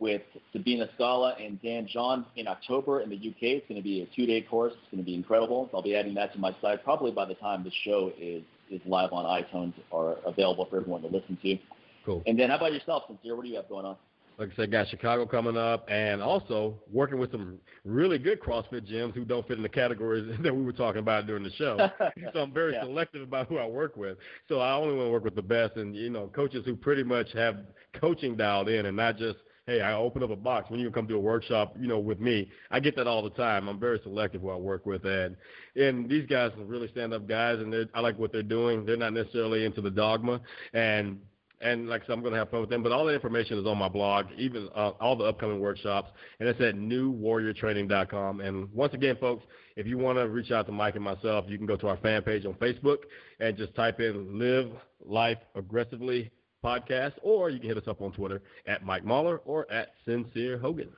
with 0.00 0.22
Sabina 0.52 0.88
Scala 0.94 1.34
and 1.38 1.60
Dan 1.62 1.86
John 1.86 2.26
in 2.36 2.48
October 2.48 3.00
in 3.00 3.10
the 3.10 3.16
UK. 3.16 3.36
It's 3.42 3.68
going 3.68 3.80
to 3.80 3.84
be 3.84 4.00
a 4.00 4.16
two-day 4.16 4.42
course. 4.42 4.72
It's 4.72 4.90
going 4.90 5.04
to 5.04 5.06
be 5.06 5.14
incredible. 5.14 5.70
I'll 5.72 5.82
be 5.82 5.94
adding 5.94 6.14
that 6.14 6.32
to 6.32 6.38
my 6.38 6.56
site 6.60 6.82
probably 6.82 7.12
by 7.12 7.26
the 7.26 7.34
time 7.34 7.62
the 7.62 7.72
show 7.84 8.12
is 8.18 8.42
is 8.70 8.80
live 8.86 9.12
on 9.12 9.24
iTunes 9.24 9.74
or 9.90 10.18
available 10.24 10.64
for 10.70 10.76
everyone 10.76 11.02
to 11.02 11.08
listen 11.08 11.36
to. 11.42 11.58
Cool. 12.06 12.22
And 12.26 12.38
then 12.38 12.50
how 12.50 12.56
about 12.56 12.72
yourself, 12.72 13.02
Sincere? 13.08 13.34
What 13.34 13.42
do 13.42 13.48
you 13.48 13.56
have 13.56 13.68
going 13.68 13.84
on? 13.84 13.96
Like 14.38 14.52
I 14.52 14.56
said, 14.56 14.70
got 14.70 14.88
Chicago 14.88 15.26
coming 15.26 15.58
up, 15.58 15.84
and 15.90 16.22
also 16.22 16.76
working 16.90 17.18
with 17.18 17.30
some 17.30 17.58
really 17.84 18.16
good 18.16 18.40
CrossFit 18.40 18.90
gyms 18.90 19.12
who 19.12 19.22
don't 19.22 19.46
fit 19.46 19.58
in 19.58 19.62
the 19.62 19.68
categories 19.68 20.34
that 20.42 20.54
we 20.54 20.62
were 20.62 20.72
talking 20.72 21.00
about 21.00 21.26
during 21.26 21.42
the 21.42 21.52
show. 21.52 21.76
so 22.32 22.40
I'm 22.40 22.52
very 22.52 22.72
yeah. 22.72 22.84
selective 22.84 23.20
about 23.20 23.48
who 23.48 23.58
I 23.58 23.66
work 23.66 23.96
with. 23.96 24.16
So 24.48 24.60
I 24.60 24.72
only 24.72 24.94
want 24.94 25.08
to 25.08 25.12
work 25.12 25.24
with 25.24 25.34
the 25.34 25.42
best, 25.42 25.76
and 25.76 25.94
you 25.94 26.08
know, 26.08 26.28
coaches 26.28 26.64
who 26.64 26.74
pretty 26.74 27.02
much 27.02 27.32
have 27.34 27.58
coaching 28.00 28.34
dialed 28.34 28.70
in, 28.70 28.86
and 28.86 28.96
not 28.96 29.18
just 29.18 29.36
hey, 29.70 29.80
I 29.80 29.92
open 29.92 30.22
up 30.24 30.30
a 30.30 30.36
box 30.36 30.68
when 30.68 30.80
you 30.80 30.90
come 30.90 31.06
to 31.06 31.14
a 31.14 31.20
workshop, 31.20 31.76
you 31.78 31.86
know, 31.86 32.00
with 32.00 32.18
me. 32.18 32.50
I 32.72 32.80
get 32.80 32.96
that 32.96 33.06
all 33.06 33.22
the 33.22 33.30
time. 33.30 33.68
I'm 33.68 33.78
very 33.78 34.00
selective 34.02 34.40
who 34.40 34.50
I 34.50 34.56
work 34.56 34.84
with, 34.84 35.04
and 35.04 35.36
and 35.76 36.08
these 36.08 36.26
guys 36.26 36.50
are 36.58 36.64
really 36.64 36.88
stand 36.88 37.14
up 37.14 37.28
guys, 37.28 37.60
and 37.60 37.88
I 37.94 38.00
like 38.00 38.18
what 38.18 38.32
they're 38.32 38.42
doing. 38.42 38.84
They're 38.84 38.96
not 38.96 39.12
necessarily 39.12 39.64
into 39.64 39.80
the 39.80 39.90
dogma, 39.90 40.40
and 40.74 41.20
and 41.60 41.88
like 41.88 42.02
I 42.02 42.06
said, 42.06 42.12
I'm 42.14 42.20
going 42.20 42.32
to 42.32 42.38
have 42.38 42.50
fun 42.50 42.62
with 42.62 42.70
them. 42.70 42.82
But 42.82 42.90
all 42.90 43.04
the 43.04 43.14
information 43.14 43.58
is 43.58 43.66
on 43.66 43.78
my 43.78 43.88
blog, 43.88 44.26
even 44.36 44.68
uh, 44.74 44.90
all 45.00 45.14
the 45.14 45.24
upcoming 45.24 45.60
workshops, 45.60 46.10
and 46.40 46.48
it's 46.48 46.60
at 46.60 46.74
newwarriortraining.com. 46.74 48.40
And 48.40 48.72
once 48.72 48.94
again, 48.94 49.16
folks, 49.20 49.44
if 49.76 49.86
you 49.86 49.98
want 49.98 50.18
to 50.18 50.28
reach 50.28 50.50
out 50.50 50.66
to 50.66 50.72
Mike 50.72 50.96
and 50.96 51.04
myself, 51.04 51.44
you 51.48 51.58
can 51.58 51.66
go 51.66 51.76
to 51.76 51.86
our 51.86 51.96
fan 51.98 52.22
page 52.22 52.44
on 52.44 52.54
Facebook 52.54 52.98
and 53.38 53.56
just 53.56 53.72
type 53.76 54.00
in 54.00 54.36
"Live 54.36 54.72
Life 55.04 55.38
Aggressively." 55.54 56.32
Podcast, 56.64 57.12
or 57.22 57.50
you 57.50 57.58
can 57.58 57.68
hit 57.68 57.78
us 57.78 57.88
up 57.88 58.00
on 58.02 58.12
Twitter 58.12 58.42
at 58.66 58.84
Mike 58.84 59.04
Mahler 59.04 59.38
or 59.44 59.70
at 59.70 59.92
Sincere 60.04 60.58
Hogan. 60.58 60.88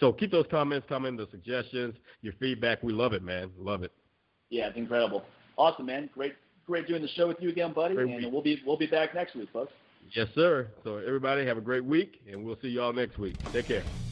So 0.00 0.12
keep 0.12 0.30
those 0.30 0.46
comments 0.50 0.86
coming, 0.88 1.16
the 1.16 1.28
suggestions, 1.30 1.94
your 2.22 2.32
feedback. 2.40 2.82
We 2.82 2.92
love 2.92 3.12
it, 3.12 3.22
man. 3.22 3.50
Love 3.58 3.82
it. 3.82 3.92
Yeah, 4.50 4.68
it's 4.68 4.76
incredible. 4.76 5.24
Awesome, 5.56 5.86
man. 5.86 6.10
Great, 6.14 6.34
great 6.66 6.86
doing 6.86 7.02
the 7.02 7.08
show 7.08 7.28
with 7.28 7.40
you 7.40 7.48
again, 7.48 7.72
buddy. 7.72 7.94
Great 7.94 8.08
and 8.08 8.24
week. 8.24 8.32
we'll 8.32 8.42
be 8.42 8.62
we'll 8.66 8.76
be 8.76 8.86
back 8.86 9.14
next 9.14 9.34
week, 9.34 9.48
folks. 9.52 9.72
Yes, 10.14 10.28
sir. 10.34 10.68
So 10.84 10.96
everybody 10.96 11.46
have 11.46 11.56
a 11.56 11.62
great 11.62 11.84
week, 11.84 12.20
and 12.30 12.44
we'll 12.44 12.58
see 12.60 12.68
you 12.68 12.82
all 12.82 12.92
next 12.92 13.18
week. 13.18 13.36
Take 13.52 13.66
care. 13.68 14.11